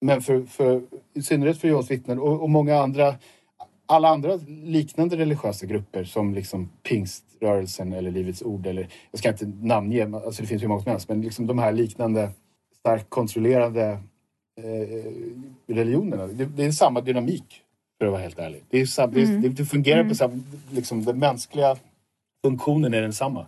Men 0.00 0.22
för, 0.22 0.42
för, 0.42 0.82
i 1.14 1.22
synnerhet 1.22 1.58
för 1.58 1.68
Jehovas 1.68 1.90
vittnen 1.90 2.18
och, 2.18 2.42
och, 2.42 2.50
många 2.50 2.78
andra 2.78 3.14
alla 3.86 4.08
andra 4.08 4.38
liknande 4.48 5.16
religiösa 5.16 5.66
grupper 5.66 6.04
som 6.04 6.34
liksom 6.34 6.70
pingströrelsen 6.82 7.92
eller 7.92 8.10
Livets 8.10 8.42
Ord 8.42 8.66
eller 8.66 8.88
jag 9.10 9.18
ska 9.18 9.28
inte 9.28 9.46
namnge, 9.46 10.16
alltså 10.16 10.42
det 10.42 10.48
finns 10.48 10.62
hur 10.62 10.68
många 10.68 10.82
som 10.82 10.90
helst, 10.90 11.08
men 11.08 11.22
liksom 11.22 11.46
de 11.46 11.58
här 11.58 11.72
liknande 11.72 12.30
starkt 12.80 13.10
kontrollerande 13.10 13.98
eh, 14.56 15.12
religionerna. 15.66 16.26
Det, 16.26 16.44
det, 16.44 16.64
är 16.64 16.72
samma 16.72 17.00
dynamik 17.00 17.62
för 17.98 18.06
att 18.06 18.12
vara 18.12 18.22
helt 18.22 18.38
ärlig. 18.38 18.64
Det, 18.70 18.80
är 18.80 18.86
sam, 18.86 19.10
mm. 19.10 19.42
det, 19.42 19.48
det 19.48 19.64
fungerar 19.64 20.00
mm. 20.00 20.08
på 20.08 20.14
samma... 20.14 20.40
Liksom, 20.70 21.04
den 21.04 21.18
mänskliga 21.18 21.76
funktionen 22.44 22.94
är 22.94 23.02
densamma. 23.02 23.46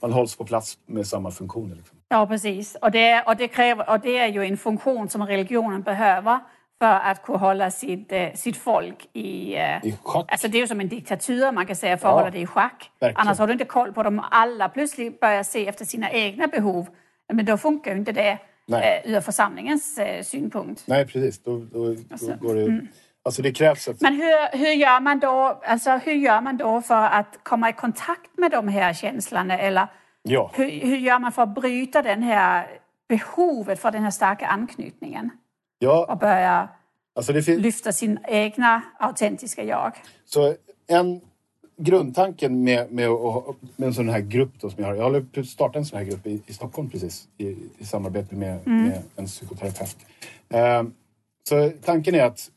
Man 0.00 0.12
hålls 0.12 0.36
på 0.36 0.44
plats 0.44 0.78
med 0.86 1.06
samma 1.06 1.30
funktioner. 1.30 1.76
Liksom. 1.76 1.98
Ja, 2.08 2.26
precis. 2.26 2.76
Och 2.82 2.90
det, 2.90 3.22
och, 3.26 3.36
det 3.36 3.48
kräver, 3.48 3.90
och 3.90 4.00
det 4.00 4.18
är 4.18 4.28
ju 4.28 4.44
en 4.44 4.56
funktion 4.56 5.08
som 5.08 5.26
religionen 5.26 5.82
behöver 5.82 6.38
för 6.78 6.86
att 6.86 7.22
kunna 7.22 7.38
hålla 7.38 7.70
sitt, 7.70 8.12
eh, 8.12 8.32
sitt 8.34 8.56
folk 8.56 9.08
i... 9.12 9.56
Eh, 9.56 9.86
I 9.86 9.98
schack. 10.02 10.32
Alltså 10.32 10.48
det 10.48 10.58
är 10.58 10.60
ju 10.60 10.66
som 10.66 10.80
en 10.80 10.88
diktatur 10.88 11.52
man 11.52 11.66
kan 11.66 11.76
säga 11.76 11.98
för 11.98 12.08
att 12.08 12.12
ja, 12.12 12.18
hålla 12.18 12.30
det 12.30 12.38
i 12.38 12.46
schack. 12.46 12.90
Verkligen. 13.00 13.20
Annars 13.20 13.38
har 13.38 13.46
du 13.46 13.52
inte 13.52 13.64
koll 13.64 13.92
på 13.92 14.02
dem. 14.02 14.22
Alla 14.30 14.68
plötsligt 14.68 15.20
börjar 15.20 15.42
se 15.42 15.68
efter 15.68 15.84
sina 15.84 16.10
egna 16.10 16.46
behov. 16.46 16.86
Men 17.32 17.44
då 17.44 17.56
funkar 17.56 17.90
ju 17.90 17.98
inte 17.98 18.12
det 18.12 18.38
Nej. 18.68 19.02
Eh, 19.04 19.12
ur 19.12 19.20
församlingens 19.20 19.98
eh, 19.98 20.22
synpunkt. 20.22 20.84
Nej, 20.86 21.06
precis. 21.06 21.42
Då, 21.42 21.58
då, 21.58 21.96
alltså, 22.10 22.26
då 22.26 22.48
går 22.48 22.54
det... 22.54 22.62
Mm. 22.62 22.88
Alltså 23.22 23.42
det 23.42 23.52
krävs 23.52 23.88
att... 23.88 24.00
Men 24.00 24.14
hur, 24.14 24.58
hur, 24.58 24.72
gör 24.72 25.00
man 25.00 25.18
då, 25.18 25.60
alltså 25.64 25.90
hur 25.90 26.12
gör 26.12 26.40
man 26.40 26.56
då 26.56 26.82
för 26.82 27.04
att 27.04 27.38
komma 27.42 27.68
i 27.68 27.72
kontakt 27.72 28.38
med 28.38 28.50
de 28.50 28.68
här 28.68 28.94
känslorna? 28.94 29.58
Eller 29.58 29.86
ja. 30.22 30.50
hur, 30.54 30.70
hur 30.70 30.96
gör 30.96 31.18
man 31.18 31.32
för 31.32 31.42
att 31.42 31.54
bryta 31.54 32.02
den 32.02 32.22
här 32.22 32.66
behovet 33.08 33.80
för 33.80 33.90
den 33.90 34.02
här 34.02 34.10
starka 34.10 34.46
anknytningen? 34.46 35.30
Ja. 35.78 36.06
Och 36.08 36.18
börja 36.18 36.68
alltså 37.14 37.32
lyfta 37.52 37.92
sin 37.92 38.18
egna 38.28 38.82
autentiska 38.98 39.64
jag? 39.64 39.92
Så 40.24 40.54
en 40.86 41.20
grundtanken 41.78 42.64
med, 42.64 42.92
med, 42.92 43.10
med 43.76 43.86
en 43.86 43.94
sån 43.94 44.08
här 44.08 44.20
grupp 44.20 44.50
då 44.60 44.70
som 44.70 44.82
jag 44.82 44.90
har. 44.90 44.96
Jag 44.96 45.04
håller 45.04 45.20
på 45.20 45.40
att 45.40 45.46
starta 45.46 45.78
en 45.78 45.84
sån 45.84 45.98
här 45.98 46.04
grupp 46.04 46.26
i, 46.26 46.42
i 46.46 46.52
Stockholm 46.52 46.90
precis 46.90 47.28
i, 47.36 47.56
i 47.78 47.84
samarbete 47.84 48.34
med, 48.34 48.58
mm. 48.66 48.82
med 48.82 49.02
en 49.16 49.26
psykoterapeut. 49.26 49.96
Uh, 50.54 50.90
så 51.48 51.70
tanken 51.84 52.14
är 52.14 52.24
att 52.24 52.50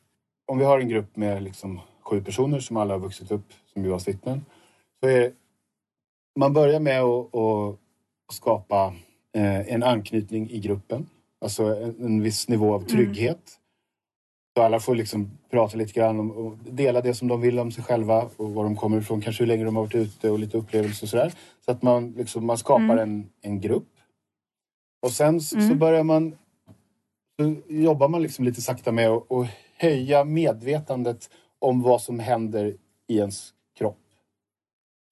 om 0.46 0.58
vi 0.58 0.66
har 0.66 0.80
en 0.80 0.90
grupp 0.90 1.16
med 1.16 1.44
liksom 1.44 1.80
sju 2.02 2.22
personer 2.22 2.60
som 2.60 2.78
alla 2.78 2.94
har 2.94 3.00
vuxit 3.00 3.32
upp 3.32 3.54
som 3.74 3.84
Jehovas 3.84 4.08
vittnen. 4.08 4.46
Så 5.00 5.08
är, 5.08 5.32
man 6.36 6.54
börjar 6.54 6.80
med 6.80 7.02
att, 7.02 7.36
att 7.36 8.36
skapa 8.36 8.94
eh, 9.36 9.74
en 9.74 9.84
anknytning 9.84 10.50
i 10.50 10.60
gruppen. 10.60 11.10
Alltså 11.42 11.64
en, 11.64 11.96
en 12.06 12.22
viss 12.22 12.48
nivå 12.48 12.74
av 12.74 12.82
mm. 12.82 12.88
trygghet. 12.88 13.28
Mm. 13.28 13.61
Så 14.58 14.64
alla 14.64 14.80
får 14.80 14.96
liksom 14.96 15.38
prata 15.50 15.78
lite 15.78 15.94
grann 15.94 16.20
om, 16.20 16.32
och 16.32 16.58
dela 16.58 17.02
det 17.02 17.14
som 17.14 17.28
de 17.28 17.42
vill 17.42 17.60
om 17.60 17.72
sig 17.72 17.84
själva 17.84 18.30
och 18.38 18.52
var 18.52 18.64
de 18.64 18.76
kommer 18.76 18.98
ifrån, 18.98 19.22
kanske 19.22 19.44
hur 19.44 19.48
länge 19.48 19.66
de 19.66 19.76
har 19.76 19.84
varit 19.84 19.96
ute 19.96 20.30
och 20.30 20.40
lite 20.40 20.58
upplevelser 20.58 21.06
och 21.06 21.10
sådär. 21.10 21.34
Så 21.66 21.72
att 21.72 21.82
man, 21.82 22.12
liksom, 22.12 22.46
man 22.46 22.58
skapar 22.58 22.84
mm. 22.84 23.00
en, 23.00 23.30
en 23.42 23.62
grupp. 23.62 23.90
Och 25.02 25.12
sen 25.12 25.28
mm. 25.28 25.70
så 25.70 25.76
börjar 25.76 26.04
man 26.04 26.36
så 27.42 27.56
jobbar 27.68 28.08
man 28.08 28.22
liksom 28.22 28.46
lite 28.46 28.62
sakta 28.62 28.92
med 28.92 29.10
att, 29.10 29.32
att 29.32 29.48
höja 29.78 30.24
medvetandet 30.24 31.30
om 31.60 31.82
vad 31.82 32.02
som 32.02 32.20
händer 32.20 32.76
i 33.08 33.18
ens 33.18 33.54
kropp. 33.78 33.98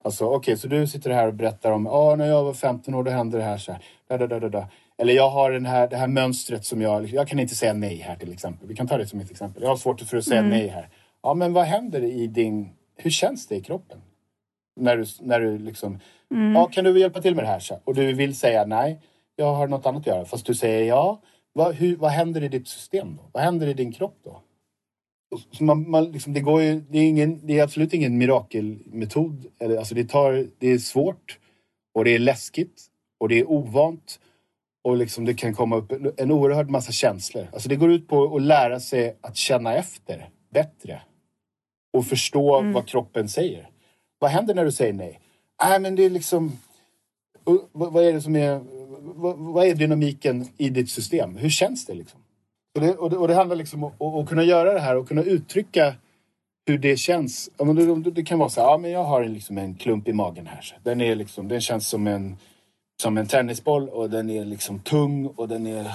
Alltså 0.04 0.26
okej, 0.26 0.38
okay, 0.38 0.56
så 0.56 0.68
du 0.68 0.88
sitter 0.88 1.10
här 1.10 1.28
och 1.28 1.34
berättar 1.34 1.72
om, 1.72 1.88
ah, 1.88 2.16
när 2.16 2.26
jag 2.26 2.44
var 2.44 2.54
15 2.54 2.94
år 2.94 3.04
då 3.04 3.12
hände 3.12 3.38
det 3.38 3.44
här 3.44 3.58
så 3.58 3.72
här. 3.72 3.84
Da, 4.08 4.18
da, 4.18 4.28
da, 4.28 4.40
da, 4.40 4.50
da. 4.50 4.68
Eller 5.02 5.14
jag 5.14 5.30
har 5.30 5.52
den 5.52 5.66
här, 5.66 5.88
det 5.88 5.98
här 5.98 6.08
mönstret 6.08 6.66
som 6.66 6.82
jag... 6.82 7.06
Jag 7.06 7.28
kan 7.28 7.40
inte 7.40 7.56
säga 7.56 7.74
nej 7.74 7.96
här 7.96 8.16
till 8.16 8.34
exempel. 8.34 8.68
Vi 8.68 8.76
kan 8.76 8.88
ta 8.88 8.98
det 8.98 9.08
som 9.08 9.20
ett 9.20 9.32
exempel. 9.32 9.64
Jag 9.64 9.70
har 9.70 9.78
svårt 9.78 10.02
för 10.02 10.18
att 10.18 10.26
säga 10.26 10.40
mm. 10.40 10.50
nej 10.50 10.68
här. 10.68 10.90
Ja, 11.24 11.34
men 11.34 11.54
vad 11.54 11.66
händer 11.66 12.04
i 12.04 12.28
din... 12.28 12.70
Hur 12.96 13.10
känns 13.10 13.48
det 13.48 13.56
i 13.56 13.62
kroppen? 13.62 14.02
När 14.76 14.98
du, 14.98 15.06
när 15.22 15.40
du 15.40 15.58
liksom... 15.58 16.00
Mm. 16.32 16.54
Ja, 16.56 16.66
kan 16.66 16.84
du 16.84 17.00
hjälpa 17.00 17.22
till 17.22 17.36
med 17.36 17.44
det 17.44 17.48
här? 17.48 17.62
Och 17.84 17.96
du 17.96 18.14
vill 18.14 18.36
säga 18.36 18.66
nej, 18.66 19.02
jag 19.36 19.54
har 19.54 19.68
något 19.68 19.86
annat 19.86 20.02
att 20.02 20.08
göra. 20.08 20.26
Fast 20.26 20.46
du 20.46 20.56
säger 20.56 20.86
ja. 20.86 21.22
Vad, 21.54 21.76
hur, 21.76 21.96
vad 21.96 22.12
händer 22.12 22.44
i 22.44 22.48
ditt 22.48 22.68
system 22.68 23.16
då? 23.16 23.30
Vad 23.32 23.44
händer 23.44 23.68
i 23.68 23.74
din 23.74 23.92
kropp 23.92 24.18
då? 24.24 24.42
Så 25.52 25.64
man, 25.64 25.90
man 25.90 26.12
liksom, 26.12 26.34
det, 26.34 26.40
går 26.40 26.62
ju, 26.62 26.82
det, 26.90 27.00
är 27.00 27.08
ingen, 27.08 27.48
det 27.48 27.60
är 27.60 27.64
absolut 27.64 27.94
ingen 27.94 28.18
mirakelmetod. 28.18 29.46
Alltså 29.80 29.96
det, 29.96 30.04
tar, 30.04 30.48
det 30.58 30.68
är 30.68 30.78
svårt 30.78 31.40
och 31.94 32.06
det 32.06 32.16
är 32.16 32.20
läskigt 32.20 32.86
och 33.20 33.30
det 33.30 33.40
är 33.40 33.52
ovant. 33.52 34.20
Och 34.84 34.98
liksom 34.98 35.26
det 35.26 35.34
kan 35.34 35.54
komma 35.54 35.76
upp 35.76 35.92
en 36.18 36.32
oerhörd 36.32 36.70
massa 36.70 36.92
känslor. 36.92 37.48
Alltså 37.54 37.70
det 37.70 37.76
går 37.76 37.92
ut 37.92 38.08
på 38.08 38.36
att 38.36 38.42
lära 38.42 38.80
sig 38.80 39.18
att 39.22 39.38
känna 39.38 39.74
efter 39.74 40.30
bättre. 40.54 41.02
Och 41.94 42.06
förstå 42.06 42.60
mm. 42.60 42.74
vad 42.74 42.88
kroppen 42.88 43.30
säger. 43.30 43.70
Vad 44.20 44.32
händer 44.32 44.56
när 44.56 44.66
du 44.66 44.72
säger 44.72 44.94
nej? 44.94 45.20
Nej, 45.64 45.80
men 45.80 45.96
det 45.96 46.04
är 46.04 46.10
liksom... 46.10 46.60
Vad 47.72 48.06
är 48.06 48.14
det 48.14 48.22
som 48.22 48.36
är... 48.36 48.62
vad, 49.00 49.38
vad 49.38 49.68
är 49.68 49.76
dynamiken 49.76 50.48
i 50.58 50.70
ditt 50.70 50.90
system? 50.90 51.38
Hur 51.38 51.50
känns 51.50 51.86
det 51.86 51.94
liksom? 51.94 52.20
Och 52.76 52.82
det, 52.82 52.96
och 52.96 53.10
det, 53.10 53.18
och 53.18 53.28
det 53.28 53.36
handlar 53.36 53.56
liksom 53.56 53.84
om 53.84 53.92
att, 54.00 54.24
att 54.24 54.30
kunna 54.30 54.44
göra 54.44 54.74
det 54.74 54.80
här 54.80 54.96
och 54.96 55.08
kunna 55.08 55.24
uttrycka 55.24 55.96
hur 56.66 56.78
det 56.78 56.98
känns. 56.98 57.50
Det, 57.58 58.12
det 58.12 58.24
kan 58.24 58.40
vara 58.40 58.50
så 58.50 58.62
här, 58.62 58.68
ja 58.68 58.78
men 58.78 58.92
jag 58.92 59.04
har 59.04 59.26
liksom 59.26 59.58
en 59.58 59.76
klump 59.76 60.08
i 60.08 60.14
magen 60.14 60.48
här. 60.48 60.78
Den, 60.84 61.02
är 61.02 61.16
liksom, 61.16 61.48
den 61.48 61.62
känns 61.62 61.88
som 61.88 62.08
en, 62.08 62.38
som 63.02 63.18
en 63.18 63.28
tennisboll 63.28 63.90
och 63.90 64.10
den 64.10 64.30
är 64.30 64.46
liksom 64.46 64.80
tung 64.80 65.26
och 65.26 65.48
den 65.48 65.68
är... 65.68 65.92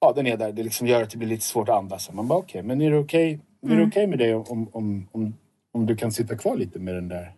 Ja, 0.00 0.12
den 0.12 0.26
är 0.26 0.36
där. 0.36 0.52
Det 0.52 0.62
liksom 0.62 0.86
gör 0.86 1.02
att 1.02 1.10
det 1.10 1.18
blir 1.18 1.28
lite 1.28 1.44
svårt 1.44 1.68
att 1.68 1.78
andas. 1.78 2.12
Man 2.12 2.28
bara 2.28 2.38
okej, 2.38 2.58
okay, 2.58 2.68
men 2.68 2.80
är 2.80 2.90
det 2.90 2.98
okej 2.98 3.40
okay, 3.62 3.76
mm. 3.76 3.88
okay 3.88 4.06
med 4.06 4.18
dig 4.18 4.34
om, 4.34 4.68
om, 4.72 5.08
om, 5.12 5.34
om 5.72 5.86
du 5.86 5.96
kan 5.96 6.12
sitta 6.12 6.36
kvar 6.36 6.56
lite 6.56 6.78
med 6.78 6.94
den 6.94 7.08
där, 7.08 7.32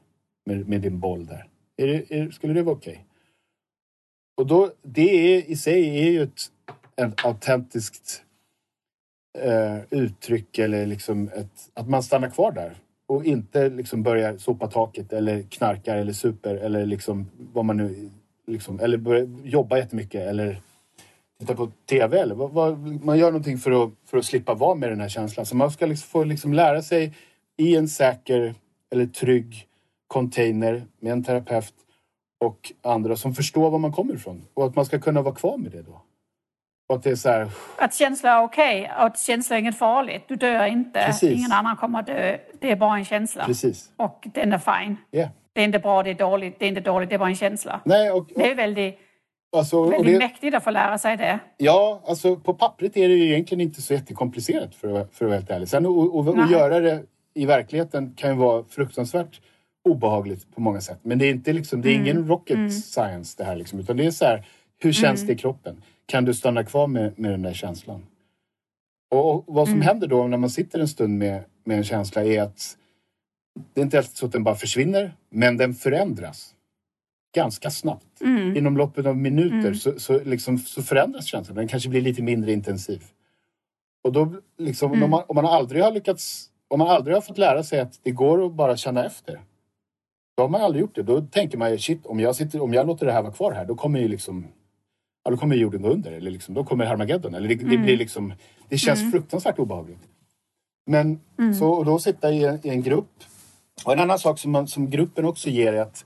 med, 0.47 0.69
med 0.69 0.81
din 0.81 1.01
boll 1.01 1.27
där? 1.27 1.47
Är 1.77 1.87
det, 1.87 2.19
är, 2.19 2.31
skulle 2.31 2.53
det 2.53 2.63
vara 2.63 2.77
okej? 2.77 2.93
Okay? 2.93 3.05
Och 4.37 4.47
då, 4.47 4.71
det 4.83 5.37
är, 5.37 5.51
i 5.51 5.57
sig 5.57 6.07
är 6.07 6.11
ju 6.11 6.23
ett, 6.23 6.41
ett 6.97 7.25
autentiskt 7.25 8.23
eh, 9.39 9.79
uttryck 9.91 10.59
eller 10.59 10.87
liksom 10.87 11.29
ett, 11.29 11.71
att 11.75 11.89
man 11.89 12.03
stannar 12.03 12.31
kvar 12.31 12.53
där 12.53 12.77
och 13.07 13.25
inte 13.25 13.69
liksom 13.69 14.03
börjar 14.03 14.39
sopa 14.39 14.67
taket 14.67 15.13
eller 15.13 15.43
knarkar 15.43 15.97
eller 15.97 16.13
super 16.13 16.55
eller 16.55 16.87
liksom 16.87 17.31
vad 17.53 17.65
man 17.65 17.77
nu 17.77 18.11
liksom, 18.47 18.81
eller 18.81 18.99
börjar 18.99 19.29
jobba 19.45 19.79
jättemycket 19.79 20.27
eller 20.27 20.61
titta 21.41 21.55
på 21.55 21.71
TV 21.87 22.21
eller 22.21 22.35
vad, 22.35 22.51
vad, 22.51 22.79
man 23.05 23.19
gör 23.19 23.27
någonting 23.27 23.59
för 23.59 23.85
att, 23.85 23.91
för 24.07 24.19
att 24.19 24.25
slippa 24.25 24.55
vara 24.55 24.75
med 24.75 24.91
den 24.91 25.01
här 25.01 25.09
känslan. 25.09 25.47
Så 25.47 25.57
man 25.57 25.71
ska 25.71 25.87
liksom 25.87 26.09
få 26.09 26.25
liksom 26.25 26.53
lära 26.53 26.83
sig 26.83 27.15
i 27.57 27.77
en 27.77 27.89
säker 27.89 28.55
eller 28.91 29.07
trygg 29.07 29.69
container 30.07 30.83
med 31.01 31.13
en 31.13 31.25
terapeut 31.25 31.75
och 32.41 32.73
andra 32.83 33.17
som 33.17 33.35
förstår 33.35 33.71
var 33.71 33.79
man 33.79 33.93
kommer 33.93 34.15
ifrån 34.15 34.47
och 34.55 34.67
att 34.67 34.77
man 34.77 34.87
ska 34.87 34.99
kunna 34.99 35.23
vara 35.23 35.35
kvar 35.35 35.57
med 35.59 35.73
det 35.73 35.83
då. 35.83 36.03
Och 36.89 36.97
att 36.97 37.03
det 37.03 37.11
är 37.11 37.17
så 37.17 37.29
här... 37.29 37.51
Att 37.79 37.95
känsla 37.95 38.31
är 38.31 38.43
okej 38.43 38.83
okay, 38.83 38.97
och 38.97 39.05
att 39.05 39.19
känsla 39.19 39.57
är 39.57 39.61
inget 39.61 39.79
farligt. 39.79 40.25
Du 40.29 40.37
dör 40.37 40.67
inte, 40.67 41.05
Precis. 41.07 41.39
ingen 41.39 41.53
annan 41.53 41.77
kommer 41.77 41.99
att 41.99 42.07
dö. 42.07 42.39
Det 42.61 42.71
är 42.71 42.77
bara 42.77 42.99
en 42.99 43.05
känsla. 43.05 43.45
Precis. 43.45 43.91
Och 43.97 44.29
den 44.35 44.53
är 44.53 44.59
fine. 44.59 44.97
Yeah. 45.13 45.31
Det 45.55 45.61
är 45.61 45.65
inte 45.65 45.79
bra, 45.79 46.03
det 46.03 46.11
är 46.11 46.15
dåligt, 46.15 46.59
det 46.59 46.65
är 46.65 46.69
inte 46.69 46.81
dåligt, 46.81 47.09
det 47.09 47.15
är 47.15 47.19
bara 47.19 47.29
en 47.29 47.35
känsla. 47.35 47.81
Nej, 47.85 48.11
och, 48.11 48.19
och... 48.19 48.31
Det 48.37 48.51
är 48.51 48.55
väldigt, 48.55 48.99
alltså, 49.57 49.85
väldigt 49.85 50.13
det... 50.13 50.19
mäktigt 50.19 50.57
att 50.57 50.65
få 50.65 50.71
lära 50.71 50.99
sig 50.99 51.17
det. 51.17 51.39
Ja, 51.57 52.03
alltså 52.07 52.37
på 52.37 52.55
pappret 52.55 52.97
är 52.97 53.09
det 53.09 53.15
ju 53.15 53.33
egentligen 53.33 53.61
inte 53.61 53.83
så 53.83 53.95
jättekomplicerat 53.95 54.75
för, 54.75 55.01
att, 55.01 55.15
för 55.15 55.25
att 55.25 55.29
vara 55.29 55.39
helt 55.39 55.51
ärlig. 55.51 55.69
Sen 55.69 55.87
att 55.87 56.51
göra 56.51 56.81
det 56.81 57.03
i 57.35 57.47
verkligheten 57.47 58.15
kan 58.17 58.31
ju 58.31 58.37
vara 58.37 58.65
fruktansvärt 58.65 59.41
obehagligt 59.85 60.55
på 60.55 60.61
många 60.61 60.81
sätt. 60.81 60.99
Men 61.03 61.19
det 61.19 61.27
är 61.27 61.31
inte 61.31 61.53
liksom, 61.53 61.83
det 61.83 61.91
är 61.91 61.95
ingen 61.95 62.17
mm. 62.17 62.29
rocket 62.29 62.57
mm. 62.57 62.71
science 62.71 63.35
det 63.39 63.45
här 63.45 63.57
liksom, 63.57 63.79
utan 63.79 63.97
det 63.97 64.07
är 64.07 64.11
så 64.11 64.25
här, 64.25 64.47
hur 64.79 64.93
känns 64.93 65.21
mm. 65.21 65.27
det 65.27 65.33
i 65.33 65.37
kroppen? 65.37 65.83
Kan 66.07 66.25
du 66.25 66.35
stanna 66.35 66.65
kvar 66.65 66.87
med, 66.87 67.19
med 67.19 67.31
den 67.31 67.43
där 67.43 67.53
känslan? 67.53 68.07
Och, 69.11 69.35
och 69.35 69.45
vad 69.47 69.67
som 69.67 69.75
mm. 69.75 69.87
händer 69.87 70.07
då 70.07 70.27
när 70.27 70.37
man 70.37 70.51
sitter 70.51 70.79
en 70.79 70.89
stund 70.89 71.19
med, 71.19 71.45
med 71.65 71.77
en 71.77 71.85
känsla 71.85 72.25
är 72.25 72.43
att 72.43 72.77
det 73.75 73.81
är 73.81 73.85
inte 73.85 73.99
alltid 73.99 74.17
så 74.17 74.27
att 74.27 74.33
den 74.33 74.45
bara 74.45 74.55
försvinner, 74.55 75.17
men 75.31 75.57
den 75.57 75.75
förändras 75.75 76.55
ganska 77.35 77.71
snabbt. 77.71 78.21
Mm. 78.21 78.57
Inom 78.57 78.77
loppet 78.77 79.07
av 79.07 79.17
minuter 79.17 79.57
mm. 79.57 79.75
så, 79.75 80.01
så, 80.01 80.25
liksom, 80.25 80.59
så 80.59 80.83
förändras 80.83 81.27
känslan. 81.27 81.57
Den 81.57 81.69
kanske 81.69 81.89
blir 81.89 82.01
lite 82.01 82.23
mindre 82.23 82.53
intensiv. 82.53 83.05
Och 84.05 84.13
då, 84.13 84.35
liksom, 84.59 84.93
mm. 84.93 85.03
om, 85.03 85.11
man, 85.11 85.23
om 85.29 85.35
man 85.35 85.47
aldrig 85.47 85.83
har 85.83 85.93
lyckats, 85.93 86.51
om 86.69 86.79
man 86.79 86.89
aldrig 86.89 87.17
har 87.17 87.21
fått 87.21 87.39
lära 87.39 87.63
sig 87.63 87.81
att 87.81 88.01
det 88.03 88.11
går 88.11 88.47
att 88.47 88.53
bara 88.53 88.77
känna 88.77 89.05
efter. 89.05 89.41
Då 90.37 90.43
har 90.43 90.49
man 90.49 90.61
aldrig 90.61 90.81
gjort 90.81 90.95
det. 90.95 91.03
Då 91.03 91.21
tänker 91.21 91.59
man 91.59 91.71
ju 91.71 91.79
shit, 91.79 92.07
om 92.07 92.21
jag, 92.21 92.37
sitter, 92.37 92.63
om 92.63 92.75
jag 92.75 92.87
låter 92.87 93.07
det 93.07 93.13
här 93.13 93.23
vara 93.23 93.33
kvar 93.33 93.53
här, 93.53 93.65
då 93.65 93.75
kommer 93.75 94.01
ju 94.01 94.09
liksom 94.09 94.47
ja, 95.25 95.31
då 95.31 95.37
kommer 95.37 95.57
jorden 95.57 95.83
gå 95.83 95.89
under. 95.89 96.13
Eller 96.13 96.31
liksom, 96.31 96.55
då 96.55 96.65
kommer 96.65 96.85
Harmageddon. 96.85 97.35
Eller 97.35 97.49
det, 97.49 97.55
det 97.55 97.65
mm. 97.65 97.83
blir 97.83 97.97
liksom, 97.97 98.35
det 98.69 98.79
känns 98.79 99.01
mm. 99.01 99.13
fruktansvärt 99.13 99.59
obehagligt. 99.59 100.03
Men 100.87 101.21
mm. 101.39 101.55
så, 101.55 101.69
och 101.69 101.85
då 101.85 101.99
sitta 101.99 102.33
i 102.33 102.45
en, 102.45 102.59
i 102.63 102.69
en, 102.69 102.83
grupp. 102.83 103.25
Och 103.85 103.93
en 103.93 104.01
annan 104.01 104.19
sak 104.19 104.39
som, 104.39 104.53
man, 104.53 104.69
som 104.69 104.91
gruppen 104.91 105.25
också 105.25 105.51
ger 105.51 105.73
är 105.73 105.83
att 105.83 106.05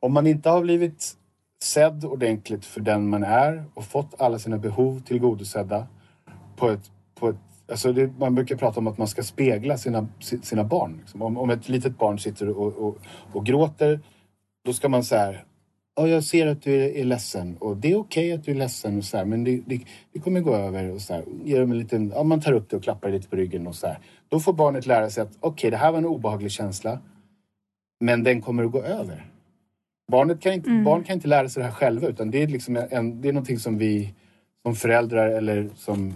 om 0.00 0.12
man 0.12 0.26
inte 0.26 0.50
har 0.50 0.62
blivit 0.62 1.16
sedd 1.62 2.04
ordentligt 2.04 2.64
för 2.64 2.80
den 2.80 3.08
man 3.08 3.22
är 3.22 3.64
och 3.74 3.84
fått 3.84 4.20
alla 4.20 4.38
sina 4.38 4.58
behov 4.58 5.00
tillgodosedda 5.00 5.86
på 6.56 6.70
ett, 6.70 6.90
på 7.14 7.28
ett 7.28 7.36
Alltså 7.70 7.92
det, 7.92 8.10
man 8.18 8.34
brukar 8.34 8.56
prata 8.56 8.80
om 8.80 8.86
att 8.86 8.98
man 8.98 9.08
ska 9.08 9.22
spegla 9.22 9.78
sina, 9.78 10.08
sina 10.42 10.64
barn. 10.64 10.96
Liksom. 11.00 11.22
Om, 11.22 11.38
om 11.38 11.50
ett 11.50 11.68
litet 11.68 11.98
barn 11.98 12.18
sitter 12.18 12.48
och, 12.48 12.72
och, 12.72 12.98
och 13.32 13.46
gråter, 13.46 14.00
då 14.64 14.72
ska 14.72 14.88
man 14.88 15.04
säga 15.04 15.34
ja, 16.00 16.08
jag 16.08 16.24
ser 16.24 16.46
att 16.46 16.62
du 16.62 16.74
är, 16.74 16.96
är 16.96 17.04
ledsen 17.04 17.56
och 17.56 17.76
det 17.76 17.92
är 17.92 17.96
okej 17.96 18.28
okay 18.28 18.32
att 18.32 18.44
du 18.44 18.50
är 18.50 18.54
ledsen 18.54 18.98
och 18.98 19.04
så 19.04 19.16
här, 19.16 19.24
men 19.24 19.44
det, 19.44 19.60
det, 19.66 19.80
det, 20.12 20.18
kommer 20.18 20.40
gå 20.40 20.54
över 20.54 20.90
och 20.90 21.00
så 21.00 21.14
här. 21.14 21.24
Ger 21.44 21.60
dem 21.60 21.70
en 21.70 21.78
liten, 21.78 22.12
ja, 22.14 22.22
man 22.22 22.40
tar 22.40 22.52
upp 22.52 22.70
det 22.70 22.76
och 22.76 22.82
klappar 22.82 23.10
lite 23.10 23.28
på 23.28 23.36
ryggen 23.36 23.66
och 23.66 23.74
så 23.74 23.86
här. 23.86 23.98
Då 24.30 24.40
får 24.40 24.52
barnet 24.52 24.86
lära 24.86 25.10
sig 25.10 25.22
att 25.22 25.36
okej, 25.40 25.48
okay, 25.50 25.70
det 25.70 25.76
här 25.76 25.90
var 25.92 25.98
en 25.98 26.06
obehaglig 26.06 26.50
känsla, 26.50 26.98
men 28.00 28.24
den 28.24 28.42
kommer 28.42 28.64
att 28.64 28.72
gå 28.72 28.82
över. 28.82 29.26
Barnet 30.12 30.40
kan 30.40 30.52
inte, 30.52 30.70
mm. 30.70 30.84
Barn 30.84 31.04
kan 31.04 31.14
inte 31.14 31.28
lära 31.28 31.48
sig 31.48 31.62
det 31.62 31.68
här 31.68 31.74
själva 31.74 32.08
utan 32.08 32.30
det 32.30 32.42
är, 32.42 32.46
liksom 32.46 32.76
en, 32.90 33.20
det 33.20 33.28
är 33.28 33.32
någonting 33.32 33.58
som 33.58 33.78
vi 33.78 34.14
som 34.62 34.74
föräldrar 34.74 35.28
eller 35.28 35.68
som 35.76 36.14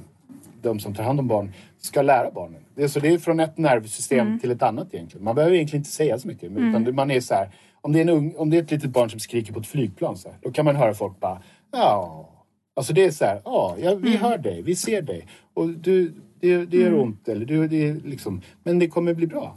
de 0.63 0.81
som 0.81 0.95
tar 0.95 1.05
hand 1.05 1.21
om 1.21 1.29
barn 1.29 1.53
ska 1.79 2.03
lära 2.03 2.31
barnen. 2.31 2.61
Det 2.75 2.83
är, 2.83 2.89
så 2.89 3.01
det 3.01 3.09
är 3.09 3.19
från 3.19 3.41
ett 3.41 3.59
nervsystem 3.59 4.27
mm. 4.27 4.39
till 4.39 4.51
ett 4.51 4.63
annat 4.63 4.95
egentligen. 4.95 5.25
Man 5.25 5.35
behöver 5.35 5.57
egentligen 5.57 5.81
inte 5.81 5.91
säga 5.91 6.19
så 6.19 6.29
mycket. 6.29 6.51
Mm. 6.51 6.69
Utan 6.69 6.95
man 6.95 7.11
är 7.11 7.21
så 7.21 7.35
här, 7.35 7.51
om 7.81 7.93
det 7.93 7.99
är, 7.99 8.03
en 8.03 8.09
ung, 8.09 8.35
om 8.37 8.51
det 8.51 8.57
är 8.57 8.63
ett 8.63 8.71
litet 8.71 8.91
barn 8.91 9.11
som 9.11 9.21
skriker 9.21 9.53
på 9.53 9.61
ett 9.61 9.67
flygplan 9.67 10.17
så 10.17 10.29
här, 10.29 10.39
då 10.43 10.53
kan 10.53 10.65
man 10.65 10.77
höra 10.77 10.95
folk 10.95 11.21
bara 11.21 11.43
ja. 11.73 12.31
Alltså 12.77 12.93
det 12.93 13.05
är 13.05 13.11
så 13.11 13.25
här, 13.25 13.41
ja, 13.45 13.75
vi 13.79 14.09
mm. 14.09 14.21
hör 14.23 14.39
dig, 14.39 14.63
vi 14.63 14.77
ser 14.77 15.03
dig. 15.03 15.27
Och 15.55 15.69
du, 15.69 16.15
det, 16.49 16.67
det 16.67 16.77
gör 16.77 16.87
mm. 16.87 17.01
ont 17.01 17.29
eller 17.29 17.47
det 17.69 17.89
är 17.89 17.95
liksom, 17.95 18.43
men 18.63 18.79
det 18.79 18.89
kommer 18.89 19.15
bli 19.15 19.27
bra. 19.27 19.57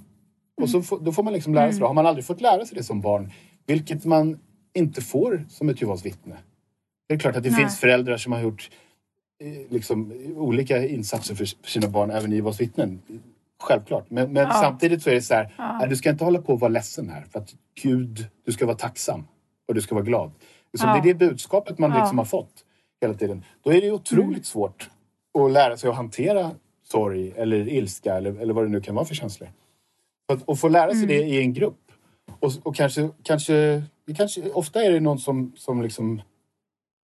Och 0.62 0.70
så 0.70 0.82
får, 0.82 1.00
då 1.00 1.12
får 1.12 1.24
man 1.24 1.34
liksom 1.34 1.54
lära 1.54 1.72
sig 1.72 1.80
det. 1.80 1.86
Har 1.86 1.94
man 1.94 2.06
aldrig 2.06 2.26
fått 2.26 2.42
lära 2.42 2.66
sig 2.66 2.78
det 2.78 2.84
som 2.84 3.02
barn, 3.02 3.32
vilket 3.66 4.06
man 4.06 4.40
inte 4.74 5.02
får 5.02 5.46
som 5.50 5.70
ett 5.70 5.82
Jehovas 5.82 6.06
vittne. 6.06 6.36
Det 7.08 7.14
är 7.16 7.20
klart 7.20 7.36
att 7.36 7.44
det 7.44 7.50
Nej. 7.50 7.60
finns 7.60 7.80
föräldrar 7.80 8.18
som 8.18 8.32
har 8.32 8.42
gjort 8.42 8.70
eh, 9.44 9.72
liksom, 9.72 10.14
olika 10.36 10.88
insatser 10.88 11.36
för 11.36 11.46
sina 11.46 11.88
barn, 11.88 12.12
även 12.12 12.32
Jehovas 12.32 12.62
vittnen. 12.62 13.02
Självklart. 13.60 14.10
Men, 14.10 14.34
men 14.34 14.44
ja. 14.44 14.54
samtidigt 14.54 15.04
så 15.04 15.10
är 15.10 15.14
det 15.14 15.22
så 15.22 15.34
här, 15.34 15.54
ja. 15.58 15.86
du 15.90 15.96
ska 15.96 16.10
inte 16.10 16.24
hålla 16.24 16.42
på 16.42 16.54
att 16.54 16.60
vara 16.60 16.72
ledsen 16.72 17.10
här. 17.10 17.26
För 17.32 17.40
att 17.40 17.56
Gud, 17.82 18.28
du 18.46 18.52
ska 18.52 18.66
vara 18.66 18.78
tacksam 18.78 19.28
och 19.68 19.74
du 19.74 19.82
ska 19.82 19.96
vara 19.96 20.06
glad. 20.06 20.32
Liksom, 20.74 20.90
ja. 20.90 20.96
Det 20.96 21.10
är 21.10 21.14
det 21.14 21.20
budskapet 21.20 21.80
man 21.80 21.92
liksom 21.92 22.18
har 22.18 22.26
fått 22.26 22.64
hela 23.02 23.14
tiden. 23.14 23.44
Då 23.64 23.74
är 23.74 23.82
det 23.82 23.92
otroligt 23.92 24.30
mm. 24.30 24.44
svårt 24.44 24.90
att 25.40 25.52
lära 25.52 25.78
sig 25.78 25.90
att 25.90 25.96
hantera 25.96 26.52
sorg 26.92 27.34
eller 27.36 27.70
ilska 27.70 28.16
eller, 28.16 28.36
eller 28.42 28.54
vad 28.54 28.66
det 28.66 28.70
nu 28.70 28.82
kan 28.82 28.96
vara 28.96 29.06
för 29.06 29.16
känslor. 29.16 29.50
Att, 30.34 30.50
att 30.50 30.60
få 30.60 30.68
lära 30.68 30.92
sig 30.92 31.04
mm. 31.04 31.08
det 31.08 31.24
i 31.24 31.40
en 31.40 31.54
grupp. 31.54 31.92
Och, 32.40 32.52
och 32.64 32.76
kanske, 32.76 33.10
kanske, 33.24 33.84
kanske, 34.18 34.50
ofta 34.50 34.84
är 34.84 34.92
det 34.92 35.00
någon 35.00 35.20
som, 35.20 35.54
som 35.56 35.82
liksom 35.82 36.22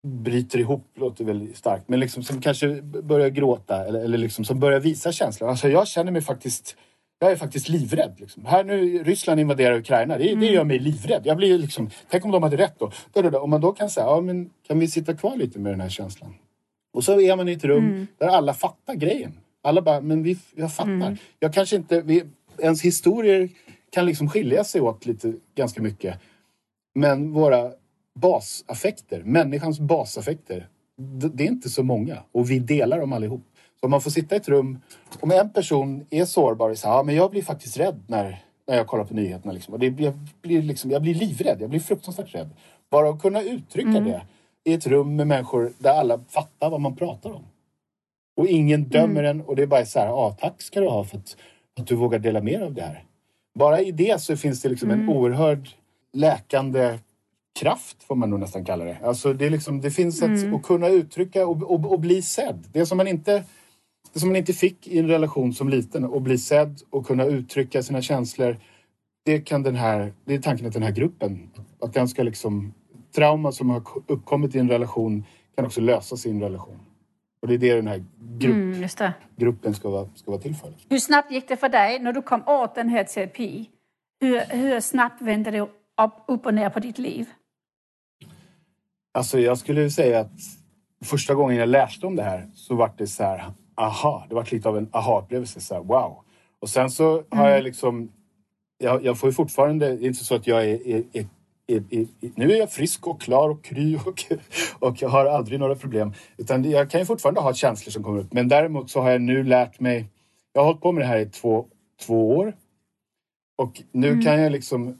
bryter 0.08 0.60
ihop, 0.60 0.88
låter 0.96 1.26
väldigt 1.26 1.58
starkt, 1.58 1.90
men 1.90 2.00
liksom 2.00 2.24
som 2.24 2.42
kanske 2.42 2.82
börjar 2.82 3.30
gråta 3.30 3.86
eller, 3.86 4.00
eller 4.00 4.18
liksom 4.18 4.46
som 4.46 4.60
börjar 4.60 4.80
visa 4.80 5.12
känslor. 5.12 5.50
Alltså 5.50 5.70
jag 5.70 5.88
känner 5.88 6.12
mig 6.12 6.22
faktiskt 6.22 6.78
jag 7.24 7.32
är 7.32 7.36
faktiskt 7.36 7.70
livrädd. 7.70 8.16
Liksom. 8.18 8.46
Här 8.46 8.64
nu, 8.64 9.04
Ryssland 9.04 9.40
invaderar 9.40 9.78
Ukraina, 9.78 10.18
det, 10.18 10.30
mm. 10.30 10.40
det 10.40 10.46
gör 10.46 10.64
mig 10.64 10.80
livrädd. 10.80 11.22
Jag 11.26 11.38
blir 11.38 11.58
liksom, 11.58 11.90
tänk 12.10 12.26
om 12.26 12.32
de 12.32 12.44
hade 12.44 12.58
rätt 12.58 12.80
då. 12.80 12.92
Om 13.40 13.50
man 13.50 13.62
då 13.62 13.72
kan 13.72 13.90
säga, 13.90 14.06
ja 14.06 14.22
men 14.22 14.50
kan 14.68 14.80
vi 14.80 14.88
sitta 14.88 15.14
kvar 15.14 15.36
lite 15.36 15.60
med 15.60 15.74
den 15.74 15.82
här 15.82 15.90
känslan? 15.90 16.36
Och 16.94 17.04
så 17.04 17.22
är 17.22 17.36
man 17.36 17.50
i 17.50 17.52
ett 17.52 17.64
rum 17.64 17.86
mm. 17.86 18.08
där 18.18 18.28
alla 18.28 18.54
fattar 18.54 18.96
grejen. 18.96 19.40
Alla 19.64 19.82
bara, 19.82 20.02
men 20.02 20.24
vi, 20.24 20.38
jag 20.56 20.74
fattar. 20.74 20.92
Mm. 20.92 21.18
Jag 21.40 21.54
kanske 21.54 21.76
inte, 21.76 22.02
vi, 22.02 22.24
ens 22.58 22.82
historier 22.82 23.50
kan 23.90 24.06
liksom 24.06 24.30
skilja 24.30 24.64
sig 24.64 24.82
åt 24.82 25.06
lite, 25.06 25.34
ganska 25.56 25.82
mycket. 25.82 26.20
Men 26.96 27.32
våra 27.32 27.72
basaffekter, 28.16 29.24
människans 29.24 29.80
basaffekter, 29.80 30.68
det 31.34 31.44
är 31.44 31.48
inte 31.48 31.70
så 31.70 31.84
många 31.84 32.18
och 32.32 32.52
vi 32.52 32.60
delar 32.60 33.00
dem 33.00 33.14
allihop. 33.14 33.42
Så 33.80 33.86
om 33.86 33.92
man 33.92 34.02
får 34.02 34.12
sitta 34.12 34.36
i 34.36 34.38
ett 34.38 34.50
rum, 34.50 34.80
om 35.20 35.32
en 35.32 35.50
person 35.50 36.06
är 36.10 36.26
sårbar 36.26 36.70
och 36.70 36.78
säger 36.78 36.96
ja, 36.96 37.04
men 37.04 37.16
jag 37.16 37.32
blir 37.32 37.42
faktiskt 37.42 37.78
rädd 37.78 38.04
när, 38.08 38.44
när 38.68 38.78
jag 38.78 38.88
kollar 38.88 39.06
på 39.06 39.14
nyheterna. 39.14 39.54
Liksom. 39.54 39.74
Och 39.74 39.80
det, 39.80 39.86
jag, 39.98 40.14
blir 40.42 40.62
liksom, 40.62 40.92
jag 40.92 41.02
blir 41.02 41.16
livrädd, 41.16 41.58
jag 41.60 41.70
blir 41.70 41.80
fruktansvärt 41.80 42.36
rädd. 42.36 42.50
Bara 42.92 43.10
att 43.10 43.22
kunna 43.22 43.42
uttrycka 43.42 43.90
mm. 43.90 44.04
det 44.04 44.22
i 44.64 44.74
ett 44.74 44.88
rum 44.88 45.16
med 45.16 45.28
människor 45.28 45.74
där 45.78 45.94
alla 45.94 46.20
fattar 46.30 46.70
vad 46.70 46.82
man 46.82 46.96
pratar 46.96 47.32
om. 47.32 47.44
Och 48.38 48.48
ingen 48.48 48.84
dömer 48.84 49.24
mm. 49.24 49.40
en 49.40 49.46
och 49.46 49.56
det 49.56 49.62
är 49.62 49.68
bara 49.68 49.86
så 49.86 50.00
här, 50.00 50.08
ja 50.08 50.38
tack 50.40 50.62
ska 50.62 50.80
du 50.80 50.88
ha 50.88 51.04
för 51.04 51.18
att, 51.18 51.38
att 51.80 51.88
du 51.88 51.96
vågar 51.96 52.20
dela 52.20 52.42
mer 52.42 52.62
av 52.62 52.74
det 52.74 52.82
här. 52.82 53.04
Bara 53.56 53.82
i 53.82 53.92
det 53.92 54.22
så 54.22 54.38
finns 54.38 54.62
det 54.62 54.70
liksom 54.70 54.92
mm. 54.92 55.02
en 55.02 55.16
oerhörd 55.16 55.70
läkande 56.14 57.00
kraft 57.60 58.04
får 58.04 58.16
man 58.16 58.30
nog 58.30 58.40
nästan 58.40 58.66
kalla 58.66 58.86
det. 58.86 58.98
Alltså 59.04 59.34
det, 59.34 59.46
är 59.46 59.50
liksom, 59.50 59.82
det 59.82 59.92
finns 59.92 60.22
ett 60.22 60.30
mm. 60.30 60.54
att 60.54 60.64
kunna 60.64 60.88
uttrycka 60.88 61.48
och, 61.48 61.64
och, 61.64 61.92
och, 61.92 62.00
bli 62.00 62.22
sedd. 62.22 62.68
Det 62.72 62.86
som 62.86 62.98
man 62.98 63.08
inte 63.08 63.44
det 64.14 64.20
som 64.20 64.30
man 64.30 64.36
inte 64.36 64.54
fick 64.54 64.88
i 64.88 65.00
en 65.00 65.08
relation 65.08 65.54
som 65.54 65.70
liten, 65.70 66.04
att 66.04 66.22
bli 66.22 66.38
sedd 66.38 66.82
och 66.90 67.08
kunna 67.08 67.26
uttrycka 67.26 67.84
sina 67.84 68.02
känslor. 68.02 68.58
Det, 69.26 69.40
kan 69.40 69.64
den 69.64 69.76
här, 69.76 70.14
det 70.26 70.34
är 70.34 70.40
tanken 70.40 70.68
att 70.68 70.74
den 70.74 70.84
här 70.84 70.92
gruppen, 70.92 71.50
att 71.82 71.94
den 71.94 72.08
ska 72.08 72.24
liksom 72.24 72.74
trauma 73.16 73.52
som 73.52 73.70
har 73.70 73.84
uppkommit 74.08 74.56
i 74.56 74.60
en 74.60 74.70
relation 74.70 75.26
kan 75.56 75.66
också 75.66 75.82
lösas 75.82 76.26
i 76.26 76.30
en 76.30 76.42
relation. 76.42 76.80
Och 77.44 77.50
det 77.50 77.54
är 77.54 77.58
det 77.58 77.76
den 77.76 77.88
här 77.88 78.04
grupp, 78.40 78.56
Mm, 78.56 78.82
det. 78.98 79.14
gruppen 79.36 79.74
ska 79.74 79.90
vara, 79.90 80.08
ska 80.16 80.32
vara 80.32 80.42
till 80.42 80.56
för. 80.56 80.74
Hur 80.90 81.00
snabbt 81.00 81.32
gick 81.32 81.48
det 81.48 81.56
för 81.58 81.70
dig 81.70 82.00
när 82.00 82.14
du 82.14 82.22
kom 82.22 82.48
åt 82.48 82.76
den 82.76 82.90
här 82.90 83.04
terapi? 83.04 83.70
Hur, 84.22 84.40
hur 84.40 84.80
snabbt 84.80 85.22
vände 85.22 85.52
det 85.52 85.60
upp, 85.60 85.72
upp 86.28 86.46
och 86.46 86.54
ner 86.54 86.70
på 86.70 86.80
ditt 86.80 86.98
liv? 86.98 87.30
Alltså 89.14 89.40
jag 89.40 89.58
skulle 89.58 89.90
säga 89.90 90.20
att 90.20 90.32
första 91.06 91.34
gången 91.36 91.58
jag 91.58 91.70
läste 91.70 92.08
om 92.08 92.16
det 92.16 92.24
här 92.24 92.50
så 92.54 92.76
var 92.76 92.92
det 92.98 93.08
så 93.08 93.24
här, 93.24 93.52
aha, 93.76 94.26
det 94.30 94.36
var 94.36 94.48
lite 94.52 94.70
av 94.70 94.78
en 94.78 94.90
aha-upplevelse. 94.92 95.62
Så 95.62 95.74
här, 95.74 95.82
wow. 95.82 96.24
Och 96.60 96.70
sen 96.70 96.90
så 96.92 97.24
har 97.30 97.50
jag 97.50 97.64
liksom, 97.64 98.12
jag, 98.78 99.04
jag 99.06 99.20
får 99.20 99.30
ju 99.30 99.34
fortfarande, 99.34 99.88
det 99.96 100.06
är 100.06 100.08
inte 100.08 100.26
så 100.26 100.36
att 100.36 100.48
jag 100.48 100.66
är, 100.66 100.88
är, 100.88 101.04
är 101.14 101.26
nu 102.36 102.52
är 102.52 102.60
jag 102.60 102.72
frisk 102.72 103.08
och 103.08 103.22
klar 103.22 103.50
och 103.50 103.64
kry 103.64 103.96
och, 104.06 104.24
och 104.80 105.02
jag 105.02 105.10
har 105.10 105.26
aldrig 105.26 105.60
några 105.60 105.76
problem. 105.76 106.14
Utan 106.38 106.72
jag 106.72 106.90
kan 106.90 107.00
ju 107.00 107.06
fortfarande 107.06 107.42
ha 107.42 107.54
känslor 107.54 107.92
som 107.92 108.04
kommer 108.04 108.20
upp. 108.20 108.34
Men 108.34 108.48
däremot 108.48 108.90
så 108.90 109.02
har 109.02 109.12
jag 109.12 109.22
nu 109.22 109.44
lärt 109.44 109.80
mig, 109.80 110.06
jag 110.54 110.62
har 110.62 110.66
hållit 110.66 110.82
på 110.82 110.92
med 110.92 111.04
det 111.04 111.08
här 111.08 111.20
i 111.20 111.26
två, 111.26 111.66
två 112.02 112.38
år. 112.38 112.54
Och 113.58 113.82
nu 113.92 114.22
kan 114.22 114.42
jag 114.42 114.52
liksom 114.52 114.98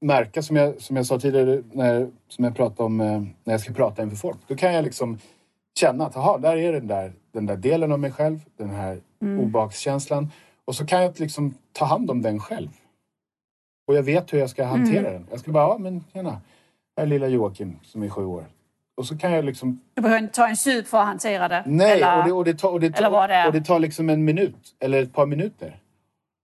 märka, 0.00 0.42
som 0.42 0.56
jag, 0.56 0.82
som 0.82 0.96
jag 0.96 1.06
sa 1.06 1.18
tidigare, 1.18 1.62
när, 1.72 2.10
som 2.28 2.44
jag 2.44 2.56
pratade 2.56 2.82
om 2.82 3.00
eh, 3.00 3.20
när 3.44 3.54
jag 3.54 3.60
ska 3.60 3.72
prata 3.72 4.02
inför 4.02 4.16
folk. 4.16 4.38
Då 4.46 4.56
kan 4.56 4.74
jag 4.74 4.84
liksom 4.84 5.18
känna 5.78 6.06
att 6.06 6.16
aha, 6.16 6.38
där 6.38 6.56
är 6.56 6.72
den 6.72 6.86
där, 6.86 7.12
den 7.32 7.46
där 7.46 7.56
delen 7.56 7.92
av 7.92 8.00
mig 8.00 8.12
själv, 8.12 8.40
den 8.56 8.70
här 8.70 9.00
obehagskänslan. 9.20 10.30
Och 10.64 10.74
så 10.74 10.86
kan 10.86 11.02
jag 11.02 11.20
liksom 11.20 11.54
ta 11.72 11.84
hand 11.84 12.10
om 12.10 12.22
den 12.22 12.40
själv. 12.40 12.68
Och 13.86 13.94
jag 13.94 14.02
vet 14.02 14.32
hur 14.32 14.38
jag 14.38 14.50
ska 14.50 14.64
hantera 14.64 15.12
den. 15.12 15.26
Jag 15.30 15.40
ska 15.40 15.52
bara, 15.52 15.64
ja 15.64 15.78
men 15.78 16.04
tjena, 16.12 16.30
här 16.96 17.04
är 17.04 17.06
lilla 17.06 17.28
Joakim 17.28 17.78
som 17.82 18.02
är 18.02 18.08
sju 18.08 18.24
år. 18.24 18.44
Och 18.96 19.06
så 19.06 19.18
kan 19.18 19.32
jag 19.32 19.44
liksom 19.44 19.80
Du 19.94 20.02
behöver 20.02 20.22
inte 20.22 20.34
ta 20.34 20.48
en 20.48 20.56
sup 20.56 20.86
för 20.86 20.98
att 20.98 21.06
hantera 21.06 21.48
det. 21.48 21.62
Nej, 21.66 21.92
eller, 21.92 22.18
och, 22.18 22.24
det, 22.24 22.32
och, 22.32 22.44
det 22.44 22.54
tar, 22.54 22.70
och, 22.70 22.80
det 22.80 22.90
tar, 22.90 23.46
och 23.46 23.52
det 23.52 23.60
tar 23.60 23.78
liksom 23.78 24.10
en 24.10 24.24
minut 24.24 24.74
eller 24.78 25.02
ett 25.02 25.12
par 25.12 25.26
minuter. 25.26 25.76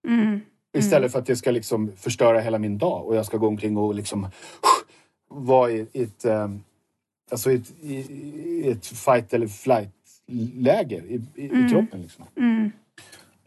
Mm. 0.08 0.40
Istället 0.78 1.12
för 1.12 1.18
att 1.18 1.26
det 1.26 1.36
ska 1.36 1.50
liksom 1.50 1.92
förstöra 1.96 2.40
hela 2.40 2.58
min 2.58 2.78
dag 2.78 3.06
och 3.06 3.16
jag 3.16 3.26
ska 3.26 3.36
gå 3.36 3.46
omkring 3.46 3.76
och 3.76 3.94
liksom 3.94 4.26
vara 5.30 5.70
i, 5.70 5.86
i 5.92 6.02
ett, 6.02 6.24
um, 6.24 6.64
alltså 7.30 7.50
i 7.50 7.54
ett, 7.54 7.72
i, 7.80 7.94
i 7.94 8.70
ett 8.70 8.86
fight 8.86 9.34
eller 9.34 9.46
flight-läger 9.46 11.02
i, 11.02 11.22
i, 11.34 11.44
i 11.44 11.68
kroppen. 11.70 12.02
Liksom. 12.02 12.24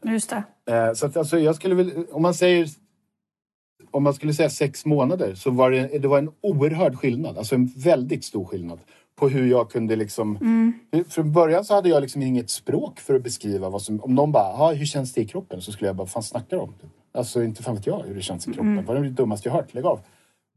Just 0.03 0.29
det. 0.29 0.73
Eh, 0.73 0.93
så 0.93 1.05
att, 1.05 1.17
alltså, 1.17 1.39
jag 1.39 1.55
skulle 1.55 1.75
väl, 1.75 2.05
om 2.11 2.21
man 2.21 2.33
säger 2.33 2.67
om 3.95 4.03
man 4.03 4.13
skulle 4.13 4.33
säga 4.33 4.49
sex 4.49 4.85
månader 4.85 5.35
så 5.35 5.51
var 5.51 5.71
det, 5.71 5.97
det 6.01 6.07
var 6.07 6.17
en 6.17 6.31
oerhörd 6.41 6.95
skillnad. 6.95 7.37
Alltså 7.37 7.55
en 7.55 7.65
väldigt 7.77 8.25
stor 8.25 8.45
skillnad 8.45 8.79
på 9.15 9.29
hur 9.29 9.47
jag 9.47 9.71
kunde 9.71 9.95
liksom... 9.95 10.37
Från 11.09 11.31
början 11.31 11.65
så 11.65 11.73
hade 11.73 11.89
jag 11.89 12.01
liksom 12.01 12.21
inget 12.21 12.49
språk 12.49 12.99
för 12.99 13.15
att 13.15 13.23
beskriva 13.23 13.69
vad 13.69 13.81
som... 13.81 14.01
Om 14.01 14.15
någon 14.15 14.31
bara, 14.31 14.43
"Ja, 14.57 14.71
hur 14.71 14.85
känns 14.85 15.13
det 15.13 15.21
i 15.21 15.25
kroppen? 15.25 15.61
Så 15.61 15.71
skulle 15.71 15.89
jag 15.89 15.95
bara, 15.95 16.03
vad 16.03 16.11
fan 16.11 16.23
snackar 16.23 16.57
du 16.57 16.63
om? 16.63 16.73
Alltså 17.13 17.43
inte 17.43 17.63
fan 17.63 17.75
vet 17.75 17.87
jag 17.87 18.03
hur 18.07 18.15
det 18.15 18.21
känns 18.21 18.47
i 18.47 18.51
kroppen. 18.53 18.85
Vad 18.85 18.97
är 18.97 19.01
det 19.01 19.09
dummaste 19.09 19.49
jag 19.49 19.53
hört? 19.53 19.73
Lägg 19.73 19.85
av. 19.85 19.99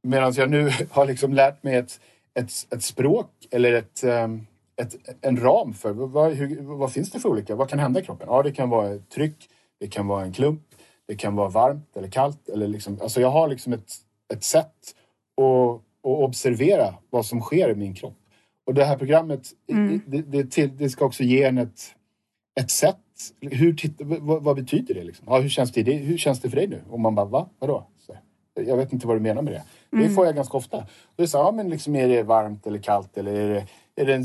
Medan 0.02 0.32
jag 0.36 0.50
nu 0.50 0.70
har 0.90 1.06
liksom 1.06 1.34
lärt 1.34 1.62
mig 1.62 1.76
ett, 1.76 2.00
ett, 2.34 2.50
ett 2.70 2.82
språk 2.82 3.30
eller 3.50 3.72
ett, 3.72 4.04
ehm, 4.04 4.46
ett, 4.82 4.96
en 5.20 5.36
ram 5.36 5.74
för 5.74 5.92
vad, 5.92 6.32
hur, 6.32 6.62
vad 6.62 6.92
finns 6.92 7.10
det 7.10 7.20
för 7.20 7.28
olika, 7.28 7.54
vad 7.54 7.68
kan 7.68 7.78
hända 7.78 8.00
i 8.00 8.04
kroppen? 8.04 8.26
Ja, 8.30 8.42
det 8.42 8.52
kan 8.52 8.70
vara 8.70 8.98
tryck, 8.98 9.36
det 9.80 9.86
kan 9.86 10.06
vara 10.06 10.24
en 10.24 10.32
klump, 10.32 10.62
det 11.08 11.16
kan 11.16 11.36
vara 11.36 11.48
varmt 11.48 11.96
eller 11.96 12.08
kallt. 12.08 12.48
Eller 12.48 12.68
liksom, 12.68 12.98
alltså 13.02 13.20
jag 13.20 13.30
har 13.30 13.48
liksom 13.48 13.72
ett, 13.72 13.92
ett 14.34 14.44
sätt 14.44 14.94
att, 15.36 15.74
att 16.10 16.18
observera 16.18 16.94
vad 17.10 17.26
som 17.26 17.40
sker 17.40 17.70
i 17.70 17.74
min 17.74 17.94
kropp. 17.94 18.16
Och 18.66 18.74
det 18.74 18.84
här 18.84 18.96
programmet, 18.96 19.48
det, 20.06 20.22
det, 20.22 20.50
till, 20.50 20.76
det 20.76 20.90
ska 20.90 21.04
också 21.04 21.22
ge 21.22 21.42
en 21.42 21.58
ett, 21.58 21.80
ett 22.60 22.70
sätt. 22.70 22.96
Hur 23.40 23.74
titta, 23.74 24.04
vad, 24.04 24.42
vad 24.42 24.56
betyder 24.56 24.94
det? 24.94 25.04
Liksom? 25.04 25.26
Ja, 25.30 25.38
hur, 25.38 25.48
känns 25.48 25.72
det, 25.72 25.82
det? 25.82 25.92
hur 25.92 26.18
känns 26.18 26.40
det 26.40 26.50
för 26.50 26.56
dig 26.56 26.66
nu? 26.66 26.82
Och 26.90 27.00
man 27.00 27.14
bara, 27.14 27.26
va? 27.26 27.48
Vadå? 27.58 27.86
Så, 28.06 28.16
jag 28.54 28.76
vet 28.76 28.92
inte 28.92 29.06
vad 29.06 29.16
du 29.16 29.20
menar 29.20 29.42
med 29.42 29.52
det. 29.52 29.62
Det 29.90 30.10
får 30.10 30.26
jag 30.26 30.34
ganska 30.34 30.56
ofta. 30.56 30.86
Det 31.16 31.22
är 31.22 31.26
så, 31.26 31.38
ja, 31.38 31.52
men 31.52 31.68
liksom, 31.68 31.96
är 31.96 32.08
det 32.08 32.22
varmt 32.22 32.66
eller 32.66 32.78
kallt? 32.78 33.18
Eller 33.18 33.34
är 33.34 33.48
det, 33.48 33.66
är, 34.02 34.06
det 34.06 34.14
en, 34.14 34.22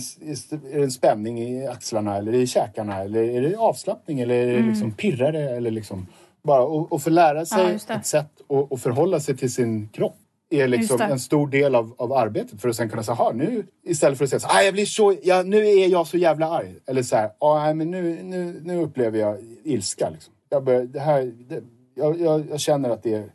är 0.73 0.77
det 0.77 0.83
en 0.83 0.91
spänning 0.91 1.39
i 1.39 1.67
axlarna? 1.67 2.17
Eller 2.17 2.33
i 2.33 2.47
käkarna? 2.47 2.97
Eller 2.97 3.23
är 3.23 3.41
det 3.41 3.55
avslappning? 3.55 4.19
Eller 4.19 4.35
är 4.35 4.57
det 4.57 4.67
liksom 4.67 4.91
pirrare? 4.91 5.49
Eller 5.49 5.71
liksom, 5.71 6.07
bara, 6.43 6.63
och, 6.63 6.91
och 6.93 7.01
få 7.01 7.09
lära 7.09 7.39
Ja, 7.39 7.45
sig 7.45 7.79
det. 7.87 7.93
ett 7.93 8.05
sätt 8.05 8.41
att 8.73 8.81
förhålla 8.81 9.19
sig 9.19 9.37
till 9.37 9.53
sin 9.53 9.89
kropp 9.89 10.15
är 10.49 10.67
liksom 10.67 11.01
en 11.01 11.19
stor 11.19 11.47
del 11.47 11.75
av, 11.75 11.95
av 11.97 12.13
arbetet 12.13 12.61
för 12.61 12.69
att 12.69 12.75
sen 12.75 12.89
kunna 12.89 13.03
säga, 13.03 13.13
"Aha, 13.15 13.31
nu 13.35 13.65
istället 13.83 14.17
för 14.17 14.23
att 14.25 14.29
säga 14.29 14.39
så, 14.39 14.47
ah, 14.47 14.61
jag 14.61 14.73
blir 14.73 14.85
så, 14.85 15.15
ja, 15.23 15.43
nu 15.43 15.57
är 15.67 15.87
jag 15.87 16.07
så 16.07 16.17
jävla 16.17 16.49
arg. 16.49 16.75
Eller 16.87 17.03
så 17.03 17.15
här, 17.15 17.31
ah, 17.39 17.63
nej, 17.63 17.73
men 17.73 17.91
nu, 17.91 18.23
nu, 18.23 18.61
nu 18.63 18.81
upplever 18.83 19.19
jag 19.19 19.37
ilska. 19.63 20.09
Liksom. 20.09 20.33
Jag, 20.49 20.63
börjar, 20.63 20.83
det 20.83 20.99
här, 20.99 21.21
det, 21.23 21.63
jag, 21.95 22.21
jag, 22.21 22.43
jag 22.49 22.59
känner 22.59 22.89
att 22.89 23.03
det, 23.03 23.13
är- 23.13 23.31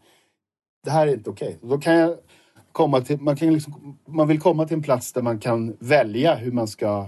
det 0.84 0.90
här 0.90 1.06
är 1.06 1.12
inte 1.12 1.30
okej. 1.30 1.59
Då 1.62 1.78
kan 1.78 1.94
jag 1.94 2.16
komma 2.72 3.00
till, 3.00 3.20
man, 3.20 3.36
kan 3.36 3.52
liksom, 3.54 3.98
man 4.06 4.28
vill 4.28 4.40
komma 4.40 4.66
till 4.66 4.76
en 4.76 4.82
plats 4.82 5.12
där 5.12 5.22
man 5.22 5.38
kan 5.38 5.76
välja 5.80 6.34
hur 6.34 6.52
man 6.52 6.68
ska 6.68 7.06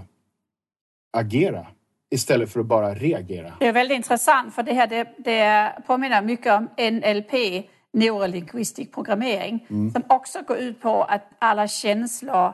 agera 1.17 1.67
istället 2.11 2.53
för 2.53 2.59
att 2.59 2.65
bara 2.65 2.93
reagera. 2.93 3.53
Det 3.59 3.67
är 3.67 3.73
väldigt 3.73 3.95
intressant 3.95 4.55
för 4.55 4.63
det 4.63 4.73
här 4.73 4.87
det, 4.87 5.07
det 5.17 5.71
påminner 5.87 6.21
mycket 6.21 6.53
om 6.53 6.69
NLP, 6.77 7.63
neurolinguistisk 7.93 8.93
programmering, 8.93 9.67
Mm. 9.69 9.91
som 9.91 10.03
också 10.09 10.41
går 10.41 10.57
ut 10.57 10.81
på 10.81 11.03
att 11.03 11.29
alla 11.39 11.67
känslor 11.67 12.53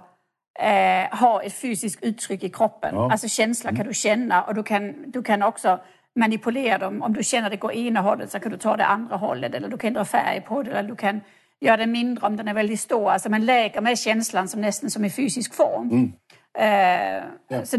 eh, 0.60 1.18
har 1.18 1.42
ett 1.44 1.54
fysiskt 1.54 2.04
uttryck 2.04 2.44
i 2.44 2.50
kroppen. 2.50 2.96
Ja. 2.96 3.12
Alltså 3.12 3.28
känslor 3.28 3.76
kan 3.76 3.86
du 3.88 3.94
känna 3.94 4.44
och 4.44 4.56
du 4.56 4.64
kan, 4.64 5.12
du 5.12 5.24
kan 5.24 5.44
också 5.44 5.80
manipulera 6.20 6.78
dem. 6.78 7.02
Om 7.02 7.14
du 7.14 7.24
känner 7.24 7.50
det 7.50 7.56
går 7.58 7.74
ena 7.74 8.02
hållet 8.02 8.32
så 8.32 8.40
kan 8.40 8.52
du 8.52 8.58
ta 8.58 8.78
det 8.78 8.86
andra 8.86 9.16
hållet 9.16 9.54
eller 9.56 9.68
du 9.68 9.78
kan 9.78 9.88
ändra 9.88 10.06
färg 10.06 10.42
på 10.42 10.64
det 10.64 10.72
eller 10.72 10.90
du 10.90 10.96
kan 10.96 11.22
göra 11.62 11.78
det 11.78 11.86
mindre 11.88 12.28
om 12.28 12.36
den 12.38 12.48
är 12.48 12.54
väldigt 12.54 12.80
stor. 12.80 13.10
Alltså 13.12 13.30
man 13.30 13.46
läker 13.46 13.82
med 13.82 14.00
känslan 14.00 14.48
som 14.48 14.62
nästan 14.62 14.90
som 14.90 15.06
i 15.06 15.10
fysisk 15.10 15.54
form. 15.54 16.14
Eh, 16.60 17.24
så 17.64 17.78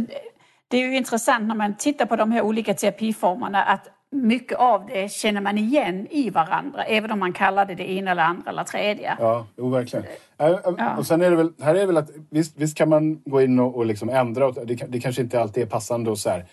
det- 0.69 0.77
är 0.77 0.81
ju 0.89 0.97
intressant 0.97 1.49
när 1.49 1.55
man 1.55 1.77
tittar 1.77 2.07
på 2.07 2.16
de 2.16 2.33
här 2.33 2.43
olika 2.43 2.75
terapiformerna 2.75 3.62
att 3.62 3.89
mycket 4.11 4.59
av 4.59 4.87
det 4.87 5.12
känner 5.12 5.41
man 5.41 5.59
igen 5.59 6.07
i 6.11 6.31
varandra, 6.31 6.85
även 6.85 7.11
om 7.11 7.19
man 7.19 7.33
kallar 7.33 7.66
det 7.66 7.75
det 7.75 7.91
ena 7.91 8.11
eller 8.11 8.23
andra 8.23 8.51
eller 8.51 8.64
tredje. 8.64 9.16
Ja, 9.19 9.47
jo, 9.57 9.69
verkligen. 9.69 10.05
Äh, 10.39 10.47
äh, 10.47 10.99
Och 10.99 11.07
sen 11.07 11.23
är 11.23 11.31
det 11.31 11.37
väl, 11.37 11.53
här 11.62 11.75
är 11.75 11.79
det 11.81 11.87
väl 11.87 11.97
att 11.97 12.11
visst, 12.31 12.59
visst 12.59 12.77
kan 12.77 12.89
man 12.89 13.16
gå 13.25 13.43
in 13.43 13.59
och, 13.59 13.77
och 13.77 13.87
liksom 13.87 14.09
ändra. 14.09 14.47
Och 14.47 14.66
det, 14.66 14.75
det 14.75 15.01
kanske 15.01 15.23
inte 15.23 15.41
alltid 15.41 15.62
är 15.62 15.66
passande 15.66 16.11
och 16.11 16.19
så 16.19 16.31
här. 16.31 16.45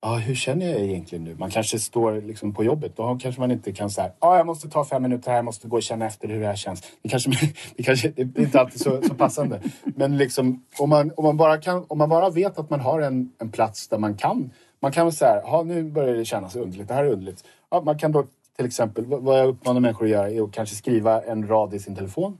Ja, 0.00 0.14
hur 0.14 0.34
känner 0.34 0.66
jag 0.66 0.80
egentligen 0.80 1.24
nu? 1.24 1.34
Man 1.34 1.50
kanske 1.50 1.78
står 1.78 2.20
liksom 2.20 2.54
på 2.54 2.64
jobbet. 2.64 2.96
Då 2.96 3.18
kanske 3.22 3.40
man 3.40 3.50
inte 3.50 3.72
kan 3.72 3.90
säga 3.90 4.12
ah, 4.18 4.36
jag 4.36 4.46
måste 4.46 4.68
ta 4.68 4.84
fem 4.84 5.02
minuter 5.02 5.30
här, 5.30 5.38
jag 5.38 5.44
måste 5.44 5.68
gå 5.68 5.76
och 5.76 5.82
känna 5.82 6.06
efter 6.06 6.28
hur 6.28 6.40
det 6.40 6.46
här 6.46 6.56
känns. 6.56 6.82
Det 7.02 7.08
kanske, 7.08 7.30
det 7.76 7.82
kanske 7.82 8.08
det 8.08 8.22
är 8.22 8.40
inte 8.40 8.60
alltid 8.60 8.80
så, 8.80 9.02
så 9.02 9.14
passande. 9.14 9.60
Men 9.84 10.16
liksom, 10.16 10.64
om, 10.78 10.90
man, 10.90 11.12
om, 11.16 11.24
man 11.24 11.36
bara 11.36 11.60
kan, 11.60 11.84
om 11.88 11.98
man 11.98 12.08
bara 12.08 12.30
vet 12.30 12.58
att 12.58 12.70
man 12.70 12.80
har 12.80 13.00
en, 13.00 13.32
en 13.38 13.50
plats 13.50 13.88
där 13.88 13.98
man 13.98 14.16
kan 14.16 14.50
man 14.80 14.92
kan 14.92 15.12
säga, 15.12 15.42
ah, 15.44 15.62
nu 15.62 15.82
börjar 15.82 16.14
det 16.14 16.24
kännas 16.24 16.56
underligt, 16.56 16.88
det 16.88 16.94
här 16.94 17.04
är 17.04 17.10
underligt. 17.10 17.44
Ja, 17.70 17.80
man 17.80 17.98
kan 17.98 18.12
då 18.12 18.24
till 18.56 18.66
exempel, 18.66 19.04
vad 19.06 19.38
jag 19.38 19.48
uppmanar 19.48 19.80
människor 19.80 20.04
att 20.04 20.10
göra 20.10 20.30
är 20.30 20.42
att 20.42 20.52
kanske 20.52 20.76
skriva 20.76 21.22
en 21.22 21.48
rad 21.48 21.74
i 21.74 21.78
sin 21.78 21.96
telefon. 21.96 22.38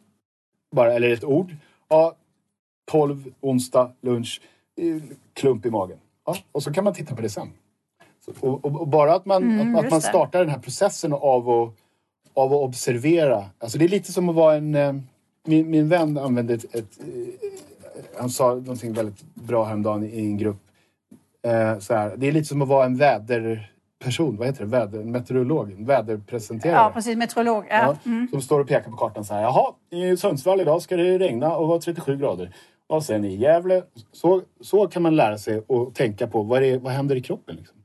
Bara, 0.70 0.92
eller 0.92 1.10
ett 1.10 1.24
ord. 1.24 1.56
Ja, 1.88 2.14
12, 2.90 3.24
onsdag, 3.40 3.92
lunch, 4.00 4.40
klump 5.34 5.66
i 5.66 5.70
magen. 5.70 5.98
Ja, 6.26 6.36
och 6.52 6.62
så 6.62 6.72
kan 6.72 6.84
man 6.84 6.94
titta 6.94 7.14
på 7.14 7.22
det 7.22 7.28
sen. 7.28 7.48
Så, 8.24 8.32
och, 8.48 8.64
och, 8.64 8.80
och 8.80 8.88
bara 8.88 9.14
att 9.14 9.26
man, 9.26 9.36
att, 9.44 9.60
att 9.60 9.60
Mm, 9.60 9.76
just 9.76 9.90
man 9.90 10.00
startar 10.00 10.38
den 10.38 10.48
här 10.48 10.58
processen 10.58 11.12
av 11.12 11.50
att, 11.50 11.72
av 12.34 12.52
att 12.52 12.60
observera. 12.60 13.44
Alltså 13.58 13.78
det 13.78 13.84
är 13.84 13.88
lite 13.88 14.12
som 14.12 14.28
att 14.28 14.34
vara 14.34 14.54
en... 14.56 14.74
eh, 14.74 14.92
Min, 15.48 15.70
min 15.70 15.88
vän 15.88 16.18
använde 16.18 16.54
ett, 16.54 16.64
ett... 16.74 16.98
eh, 17.00 17.50
Han 18.18 18.30
sa 18.30 18.54
någonting 18.54 18.92
väldigt 18.92 19.22
bra 19.34 19.64
häromdagen 19.64 20.04
i 20.04 20.18
en 20.18 20.36
grupp. 20.38 20.62
Eh, 21.42 21.78
så 21.78 21.94
här, 21.94 22.14
det 22.16 22.26
är 22.28 22.32
lite 22.32 22.46
som 22.48 22.62
att 22.62 22.68
vara 22.68 22.84
en 22.86 22.96
väderperson. 22.96 24.36
Vad 24.36 24.46
heter 24.46 24.64
det? 24.64 24.70
Väder, 24.70 25.04
meteorolog? 25.04 25.72
En 25.72 25.84
väderpresenterare. 25.86 26.76
Ja, 26.76 26.90
precis. 26.94 27.16
Meteorolog. 27.16 27.64
Ja. 27.70 27.96
Ja, 28.04 28.26
Som 28.30 28.42
står 28.42 28.60
och 28.60 28.68
pekar 28.68 28.90
på 28.90 28.96
kartan 28.96 29.24
så 29.24 29.34
här. 29.34 29.42
Jaha, 29.42 29.72
i 29.90 30.16
Sundsvall 30.16 30.60
idag 30.60 30.82
ska 30.82 30.96
det 30.96 31.18
regna 31.18 31.56
och 31.56 31.68
vara 31.68 31.78
37 31.80 32.16
grader. 32.16 32.54
Och 32.88 33.04
sen 33.04 33.24
i 33.24 33.36
Gävle. 33.36 33.82
Så, 34.12 34.42
så 34.60 34.88
kan 34.88 35.02
man 35.02 35.16
lära 35.16 35.38
sig 35.38 35.62
och 35.66 35.94
tänka 35.94 36.26
på 36.26 36.42
vad, 36.42 36.62
är, 36.62 36.78
vad 36.78 36.92
händer 36.92 37.16
i 37.16 37.22
kroppen. 37.22 37.56
Liksom. 37.56 37.76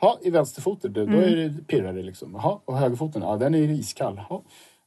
Ja, 0.00 0.18
i 0.22 0.30
vänsterfoten, 0.30 0.92
då, 0.92 1.06
då 1.06 1.18
är 1.18 1.36
det 1.36 1.66
pirrar 1.66 1.92
det 1.92 2.02
liksom. 2.02 2.60
Och 2.64 2.78
högerfoten, 2.78 3.22
ja 3.22 3.36
den 3.36 3.54
är 3.54 3.58
iskall. 3.58 4.20
Ja. 4.28 4.42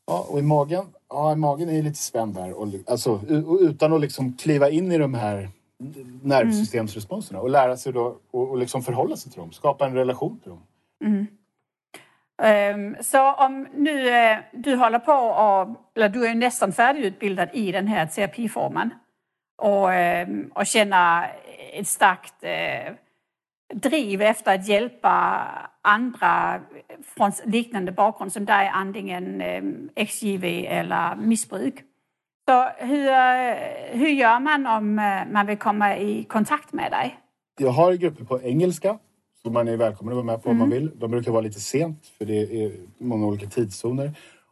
Ja, 0.08 0.26
och 0.30 0.40
i 0.40 0.42
magen, 0.42 0.86
ja 1.10 1.34
i 1.34 1.36
magen 1.36 1.70
är 1.70 1.82
lite 1.82 2.00
spänd 2.00 2.36
där. 2.36 2.54
Och, 2.54 2.68
alltså, 2.88 3.22
utan 3.62 3.94
att 3.94 4.02
liksom 4.02 4.34
kliva 4.34 4.70
in 4.70 4.92
i 4.92 4.98
de 4.98 5.14
här 5.14 5.50
nervsystemsresponserna 6.22 7.40
och 7.40 7.50
lära 7.50 7.78
sig 7.78 7.94
då 7.94 8.18
och, 8.32 8.50
och 8.50 8.58
liksom 8.58 8.84
förhålla 8.84 9.16
sig 9.16 9.32
till 9.32 9.42
dem. 9.42 9.52
Skapa 9.52 9.86
en 9.86 9.96
relation 9.96 10.40
till 10.40 10.50
dem. 10.50 10.62
Ehm, 12.44 12.96
Så 13.02 13.34
om 13.34 13.68
nu 13.76 14.10
eh, 14.10 14.38
du 14.54 14.76
håller 14.76 15.00
på 15.00 15.12
och, 15.14 15.76
eller 15.96 16.10
du 16.10 16.26
är 16.26 16.30
ju 16.30 16.36
nästan 16.36 16.72
färdigutbildad 16.72 17.50
i 17.54 17.72
den 17.72 17.88
här 17.88 18.06
terapiformen 18.06 18.90
och, 19.62 19.94
eh, 19.94 20.28
och 20.56 20.66
känna 20.66 21.26
ett 21.74 21.88
starkt 21.88 22.44
eh, 22.44 22.94
driv 23.74 24.22
efter 24.22 24.56
att 24.56 24.68
hjälpa 24.68 25.48
andra 25.82 26.62
från 27.04 27.32
liknande 27.46 27.92
bakgrund 27.92 28.34
som 28.34 28.46
dig, 28.46 28.72
antingen 28.74 29.42
eh, 29.42 29.64
XJV 30.06 30.44
eller 30.68 31.16
missbruk. 31.16 31.76
Så 32.50 32.70
hur, 32.78 33.10
hur 33.98 34.10
gör 34.10 34.40
man 34.40 34.68
om 34.68 34.96
man 35.32 35.46
vill 35.46 35.58
komma 35.58 35.98
i 35.98 36.24
kontakt 36.24 36.74
med 36.74 36.92
dig? 36.92 37.20
Jag 37.60 37.70
har 37.70 37.94
grupper 37.94 38.24
på 38.26 38.42
engelska 38.42 38.98
så 39.44 39.50
man 39.50 39.68
är 39.68 39.78
välkommen 39.78 40.12
att 40.12 40.16
vara 40.16 40.26
med 40.26 40.44
på 40.44 40.50
mm. 40.50 40.62
om 40.62 40.70
man 40.70 40.78
mm. 40.78 40.88
vill. 40.88 41.00
De 41.00 41.12
brukar 41.12 41.32
vara 41.32 41.42
lite 41.42 41.60
sent 41.60 42.08
för 42.18 42.26
det 42.26 42.64
är 42.64 42.72
många 42.98 43.28
olika 43.28 43.48
tidszoner. 43.48 44.12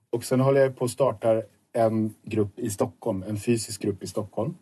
Och 0.10 0.24
sen 0.24 0.40
håller 0.40 0.62
jag 0.62 0.78
på 0.78 0.86
att 0.86 0.92
starta 0.92 1.42
en 1.74 2.14
grupp 2.24 2.60
i 2.60 2.70
Stockholm, 2.70 3.24
en 3.28 3.38
fysisk 3.38 3.82
grupp 3.82 4.04
i 4.04 4.08
Stockholm. 4.08 4.56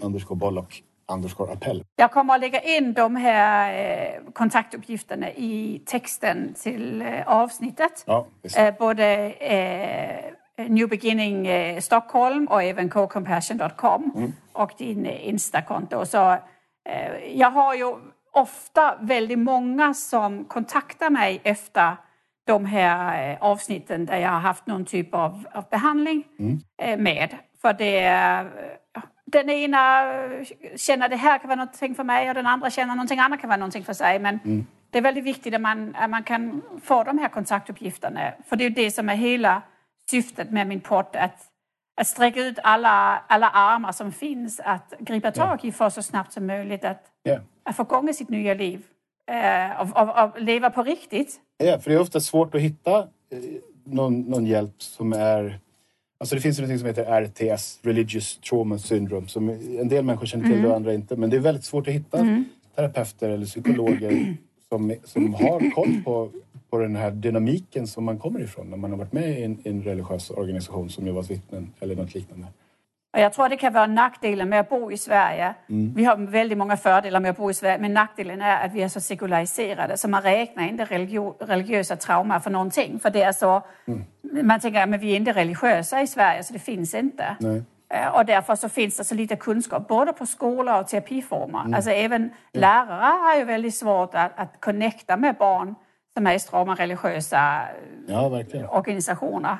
underscore 0.00 0.38
bollock 0.38 0.82
underscore 1.12 1.52
appell. 1.52 1.84
Jag 1.96 2.12
kommer 2.12 2.34
att 2.34 2.40
lägga 2.40 2.60
in 2.60 2.92
de 2.92 3.16
här 3.16 3.72
eh, 3.72 4.32
kontaktuppgifterna 4.32 5.30
i 5.32 5.82
texten 5.86 6.54
till 6.54 7.02
eh, 7.02 7.28
avsnittet. 7.28 8.04
Ja, 8.06 8.26
eh, 8.56 8.74
både 8.78 9.34
New 10.68 10.88
Beginning 10.88 11.48
Stockholm 11.82 12.46
och 12.46 12.62
även 12.62 12.88
cocompassion.com 12.88 14.12
mm. 14.16 14.32
och 14.52 14.72
din 14.78 15.06
Insta-konto. 15.06 16.06
Så 16.06 16.36
jag 17.34 17.50
har 17.50 17.74
ju 17.74 17.94
ofta 18.32 18.96
väldigt 19.00 19.38
många 19.38 19.94
som 19.94 20.44
kontaktar 20.44 21.10
mig 21.10 21.40
efter 21.44 21.96
de 22.46 22.64
här 22.64 23.38
avsnitten 23.40 24.06
där 24.06 24.16
jag 24.18 24.28
har 24.28 24.40
haft 24.40 24.66
någon 24.66 24.84
typ 24.84 25.14
av, 25.14 25.44
av 25.52 25.64
behandling 25.70 26.24
mm. 26.38 27.02
med. 27.02 27.28
För 27.64 27.72
det 27.72 28.08
den 29.24 29.50
ena 29.50 30.02
känner 30.76 31.08
det 31.08 31.16
här 31.16 31.38
kan 31.38 31.48
vara 31.48 31.56
någonting 31.56 31.94
för 31.94 32.04
mig 32.04 32.28
och 32.28 32.34
den 32.34 32.46
andra 32.46 32.70
känner 32.70 32.94
någonting 32.94 33.18
annat 33.18 33.40
kan 33.40 33.48
vara 33.48 33.56
någonting 33.56 33.84
för 33.84 33.92
sig. 33.92 34.18
Men 34.18 34.38
mm. 34.44 34.66
det 34.90 34.98
är 34.98 35.02
väldigt 35.02 35.24
viktigt 35.24 35.54
att 35.54 35.60
man, 35.60 35.94
att 35.96 36.10
man 36.10 36.22
kan 36.24 36.62
få 36.82 37.04
de 37.04 37.18
här 37.18 37.28
kontaktuppgifterna. 37.28 38.32
För 38.46 38.56
det 38.56 38.64
är 38.64 38.70
det 38.70 38.90
som 38.90 39.08
är 39.08 39.14
hela 39.14 39.62
syftet 40.10 40.50
med 40.50 40.66
min 40.66 40.80
podd. 40.80 41.06
Att, 41.12 41.38
att 42.00 42.06
sträcka 42.06 42.40
ut 42.40 42.58
alla, 42.62 43.24
alla 43.28 43.48
armar 43.48 43.92
som 43.92 44.12
finns 44.12 44.60
att 44.60 44.94
gripa 44.98 45.32
tag 45.32 45.64
i 45.64 45.72
för 45.72 45.90
så 45.90 46.02
snabbt 46.02 46.32
som 46.32 46.46
möjligt 46.46 46.84
att, 46.84 47.02
yeah. 47.28 47.42
att 47.62 47.76
få 47.76 47.82
igång 47.82 48.14
sitt 48.14 48.28
nya 48.28 48.54
liv. 48.54 48.82
Eh, 49.30 49.80
och, 49.80 50.02
och, 50.02 50.24
och, 50.24 50.40
leva 50.40 50.70
på 50.70 50.82
riktigt. 50.82 51.40
Ja, 51.56 51.78
för 51.78 51.90
det 51.90 51.96
är 51.96 52.00
ofta 52.00 52.20
svårt 52.20 52.54
att 52.54 52.60
hitta 52.60 52.98
eh, 52.98 53.38
någon, 53.84 54.20
någon 54.20 54.46
hjälp 54.46 54.82
som 54.82 55.12
är 55.12 55.60
Alltså 56.18 56.34
det 56.34 56.40
finns 56.40 56.58
något 56.58 56.78
som 56.78 56.86
heter 56.86 57.20
RTS, 57.22 57.80
Religious 57.82 58.38
Trauma 58.38 58.78
Syndrome, 58.78 59.28
som 59.28 59.48
en 59.48 59.88
del 59.88 60.04
människor 60.04 60.26
känner 60.26 60.44
till 60.44 60.58
mm. 60.58 60.70
och 60.70 60.76
andra 60.76 60.94
inte. 60.94 61.16
Men 61.16 61.30
det 61.30 61.36
är 61.36 61.40
väldigt 61.40 61.64
svårt 61.64 61.88
att 61.88 61.94
hitta 61.94 62.18
mm. 62.18 62.44
terapeuter 62.76 63.30
eller 63.30 63.46
psykologer 63.46 64.36
som, 64.68 64.94
som 65.04 65.34
har 65.34 65.70
koll 65.70 66.02
på, 66.04 66.30
på 66.70 66.78
den 66.78 66.96
här 66.96 67.10
dynamiken 67.10 67.86
som 67.86 68.04
man 68.04 68.18
kommer 68.18 68.40
ifrån 68.40 68.70
när 68.70 68.76
man 68.76 68.90
har 68.90 68.98
varit 68.98 69.12
med 69.12 69.40
i 69.40 69.42
en, 69.42 69.58
en 69.64 69.82
religiös 69.82 70.30
organisation 70.30 70.90
som 70.90 71.06
Jehovas 71.06 71.30
vittnen 71.30 71.72
eller 71.80 71.96
något 71.96 72.14
liknande. 72.14 72.46
Jag 73.16 73.32
tror 73.32 73.48
det 73.48 73.56
kan 73.56 73.72
vara 73.72 73.86
nackdelen 73.86 74.48
med 74.48 74.60
att 74.60 74.68
bo 74.68 74.92
i 74.92 74.96
Sverige. 74.96 75.54
Mm. 75.68 75.94
Vi 75.94 76.04
har 76.04 76.16
väldigt 76.16 76.58
många 76.58 76.76
fördelar 76.76 77.20
med 77.20 77.30
att 77.30 77.36
bo 77.36 77.50
i 77.50 77.54
Sverige, 77.54 77.78
men 77.78 77.94
nackdelen 77.94 78.42
är 78.42 78.66
att 78.66 78.72
vi 78.72 78.82
är 78.82 78.88
så 78.88 79.00
sekulariserade 79.00 79.96
så 79.96 80.08
man 80.08 80.22
räknar 80.22 80.64
inte 80.64 80.84
religio 80.84 81.34
religiösa 81.40 81.96
trauma 81.96 82.40
för 82.40 82.50
någonting. 82.50 83.00
För 83.00 83.10
det 83.10 83.22
är 83.22 83.32
så, 83.32 83.62
mm. 83.86 84.04
Man 84.46 84.60
tänker 84.60 84.94
att 84.94 85.00
vi 85.00 85.12
är 85.12 85.16
inte 85.16 85.32
religiösa 85.32 86.02
i 86.02 86.06
Sverige, 86.06 86.44
så 86.44 86.52
det 86.52 86.58
finns 86.58 86.94
inte. 86.94 87.36
Nej. 87.40 87.62
Och 88.14 88.24
därför 88.24 88.56
så 88.56 88.68
finns 88.68 88.96
det 88.96 89.04
så 89.04 89.14
lite 89.14 89.36
kunskap 89.36 89.88
både 89.88 90.12
på 90.12 90.26
skolor 90.26 90.80
och 90.80 90.88
terapiformer. 90.88 91.60
Mm. 91.60 91.74
Alltså 91.74 91.90
även 91.90 92.30
lärare 92.52 93.18
har 93.24 93.36
ju 93.36 93.44
väldigt 93.44 93.74
svårt 93.74 94.14
att, 94.14 94.32
att 94.36 94.60
connecta 94.60 95.16
med 95.16 95.36
barn 95.36 95.74
som 96.14 96.26
är 96.26 96.34
i 96.34 96.38
strama 96.38 96.74
religiösa 96.74 97.60
ja, 98.06 98.42
organisationer. 98.70 99.58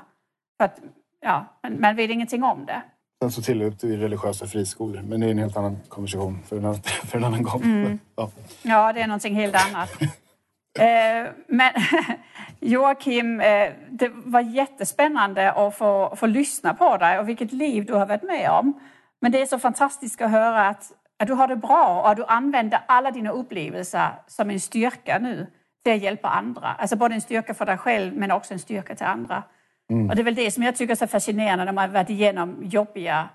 För 0.57 0.65
att, 0.65 0.81
ja, 1.21 1.45
man, 1.63 1.81
man 1.81 1.97
vet 1.97 2.11
ingenting 2.11 2.45
om 2.45 2.67
det. 2.67 2.83
Sen 3.25 3.31
så 3.31 3.43
tillhör 3.43 3.73
vi 3.83 3.97
religiösa 3.97 4.47
friskolor, 4.47 5.03
men 5.03 5.21
det 5.21 5.27
är 5.27 5.31
en 5.31 5.39
helt 5.39 5.57
annan 5.57 5.79
konversation 5.89 6.43
för 6.49 6.57
en 6.57 6.75
för 6.83 7.19
en 7.19 7.25
annan 7.25 7.43
gång. 7.43 7.63
Mm. 7.63 7.99
Ja. 8.17 8.31
ja, 8.63 8.93
det 8.93 9.01
är 9.01 9.07
någonting 9.07 9.35
helt 9.35 9.55
annat. 9.67 10.03
eh, 10.79 11.33
men 11.49 11.73
Joakim, 12.61 13.41
eh, 13.41 13.73
det 13.91 14.11
var 14.15 14.41
jättespännande 14.41 15.53
att 15.53 15.77
få, 15.77 16.17
få 16.17 16.27
lyssna 16.27 16.75
på 16.75 16.97
dig 16.97 17.19
och 17.19 17.29
vilket 17.29 17.53
liv 17.53 17.87
du 17.87 17.95
har 17.95 18.07
varit 18.07 18.23
med 18.23 18.51
om. 18.51 18.81
Men 19.21 19.33
det 19.33 19.43
är 19.43 19.47
så 19.47 19.59
fantastiskt 19.59 20.23
att 20.23 20.31
höra 20.31 20.69
att, 20.69 20.93
att 21.19 21.27
du 21.27 21.33
har 21.33 21.49
det 21.49 21.57
bra 21.57 22.01
och 22.01 22.11
att 22.11 22.17
du 22.17 22.25
använder 22.25 22.81
alla 22.89 23.11
dina 23.11 23.31
upplevelser 23.31 24.09
som 24.27 24.51
en 24.51 24.61
styrka 24.61 25.19
nu 25.19 25.47
till 25.85 25.93
att 25.93 26.03
hjälpa 26.03 26.29
andra. 26.29 26.69
Alltså 26.69 26.97
både 26.97 27.15
en 27.15 27.21
styrka 27.21 27.55
för 27.55 27.67
dig 27.67 27.79
själv 27.79 28.17
men 28.17 28.31
också 28.31 28.55
en 28.55 28.61
styrka 28.61 28.95
till 28.95 29.07
andra. 29.07 29.43
Mm. 29.91 30.09
Och 30.09 30.17
det 30.17 30.23
är 30.23 30.25
väl 30.25 30.35
det 30.35 30.51
som 30.51 30.63
jag 30.63 30.77
tycker 30.77 30.93
är 30.93 30.97
så 30.97 31.07
fascinerande 31.07 31.65
när 31.65 31.73
man 31.73 31.93
varit 31.93 32.11
igenom 32.11 32.63
jobbiga 32.63 33.29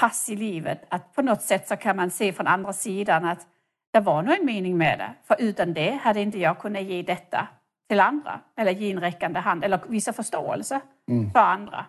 pass 0.00 0.28
i 0.28 0.36
livet. 0.36 0.84
Att 0.88 1.14
på 1.14 1.22
något 1.22 1.42
sätt 1.42 1.68
så 1.68 1.76
kan 1.76 1.96
man 1.96 2.10
se 2.10 2.32
från 2.32 2.46
andra 2.46 2.72
sidan 2.72 3.24
att 3.24 3.46
det 3.92 4.00
var 4.00 4.22
nog 4.22 4.38
en 4.40 4.46
mening 4.46 4.76
med 4.76 4.98
det. 4.98 5.14
För 5.24 5.36
utan 5.38 5.74
det 5.74 5.90
hade 5.90 6.20
inte 6.20 6.38
jag 6.38 6.58
kunnat 6.58 6.82
ge 6.82 7.02
detta 7.02 7.48
till 7.88 8.00
andra. 8.00 8.40
Eller 8.56 8.72
ge 8.72 8.92
en 8.92 9.00
räckande 9.00 9.40
hand 9.40 9.64
eller 9.64 9.80
visa 9.88 10.12
förståelse 10.12 10.80
mm. 11.10 11.30
för 11.30 11.38
andra. 11.38 11.86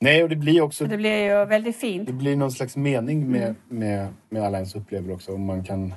Nej, 0.00 0.22
och 0.22 0.28
det 0.28 0.36
blir 0.36 0.60
också... 0.60 0.86
Det 0.86 0.96
blir 0.96 1.24
ju 1.24 1.44
väldigt 1.44 1.76
fint. 1.76 2.06
Det 2.06 2.12
blir 2.12 2.36
någon 2.36 2.52
slags 2.52 2.76
mening 2.76 3.30
med, 3.30 3.42
mm. 3.42 3.56
med, 3.68 4.08
med 4.28 4.42
alla 4.42 4.56
ens 4.56 4.74
upplevelser 4.74 5.14
också. 5.14 5.34
Om 5.34 5.44
man 5.44 5.64
kan 5.64 5.94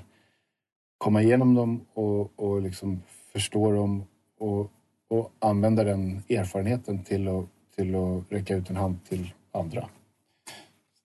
komma 0.98 1.22
igenom 1.22 1.56
dem 1.56 1.86
och, 1.94 2.40
och 2.40 2.62
liksom 2.62 3.02
förstå 3.34 3.72
dem 3.72 4.06
och 4.40 4.72
och 5.10 5.32
använda 5.40 5.84
den 5.84 6.24
erfarenheten 6.30 7.04
till 7.04 7.28
att, 7.28 7.46
till 7.76 7.96
att 7.96 8.32
räcka 8.32 8.56
ut 8.56 8.70
en 8.70 8.76
hand 8.76 9.06
till 9.10 9.34
andra. 9.52 9.90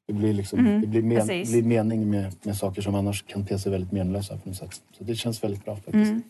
Det 0.06 0.12
blir, 0.12 0.32
liksom, 0.32 0.58
mm, 0.58 0.80
det 0.80 0.86
blir, 0.86 1.02
men, 1.02 1.26
blir 1.26 1.62
mening 1.62 2.10
med, 2.10 2.34
med 2.42 2.56
saker 2.56 2.82
som 2.82 2.94
annars 2.94 3.22
kan 3.22 3.46
te 3.46 3.58
sig 3.58 3.72
väldigt 3.72 3.92
menlösa 3.92 4.38
på 4.38 4.48
något 4.48 4.58
sätt. 4.58 4.82
Så 4.98 5.04
det 5.04 5.14
känns 5.14 5.44
väldigt 5.44 5.64
bra 5.64 5.74
faktiskt. 5.74 5.94
Mm. 5.94 6.22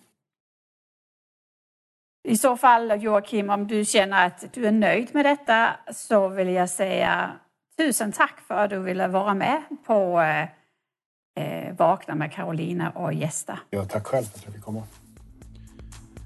I 2.28 2.36
så 2.36 2.56
fall 2.56 3.02
Joakim, 3.02 3.50
om 3.50 3.66
du 3.66 3.84
känner 3.84 4.26
att 4.26 4.44
du 4.52 4.66
är 4.66 4.72
nöjd 4.72 5.14
med 5.14 5.24
detta 5.24 5.76
så 5.92 6.28
vill 6.28 6.48
jag 6.48 6.70
säga 6.70 7.32
tusen 7.76 8.12
tack 8.12 8.40
för 8.40 8.54
att 8.54 8.70
du 8.70 8.78
ville 8.78 9.08
vara 9.08 9.34
med 9.34 9.62
på 9.86 10.20
eh, 10.20 10.42
eh 11.44 11.74
Vakna 11.76 12.14
med 12.14 12.32
Carolina 12.32 12.90
och 12.90 13.12
gästa. 13.12 13.58
Ja, 13.70 13.84
tack 13.84 14.06
själv 14.06 14.24
för 14.24 14.38
att 14.38 14.44
jag 14.44 14.54
fick 14.54 14.62
komma. 14.62 14.82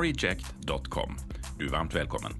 reject.com. 0.00 1.16
Du 1.58 1.66
är 1.66 1.70
varmt 1.70 1.94
välkommen. 1.94 2.32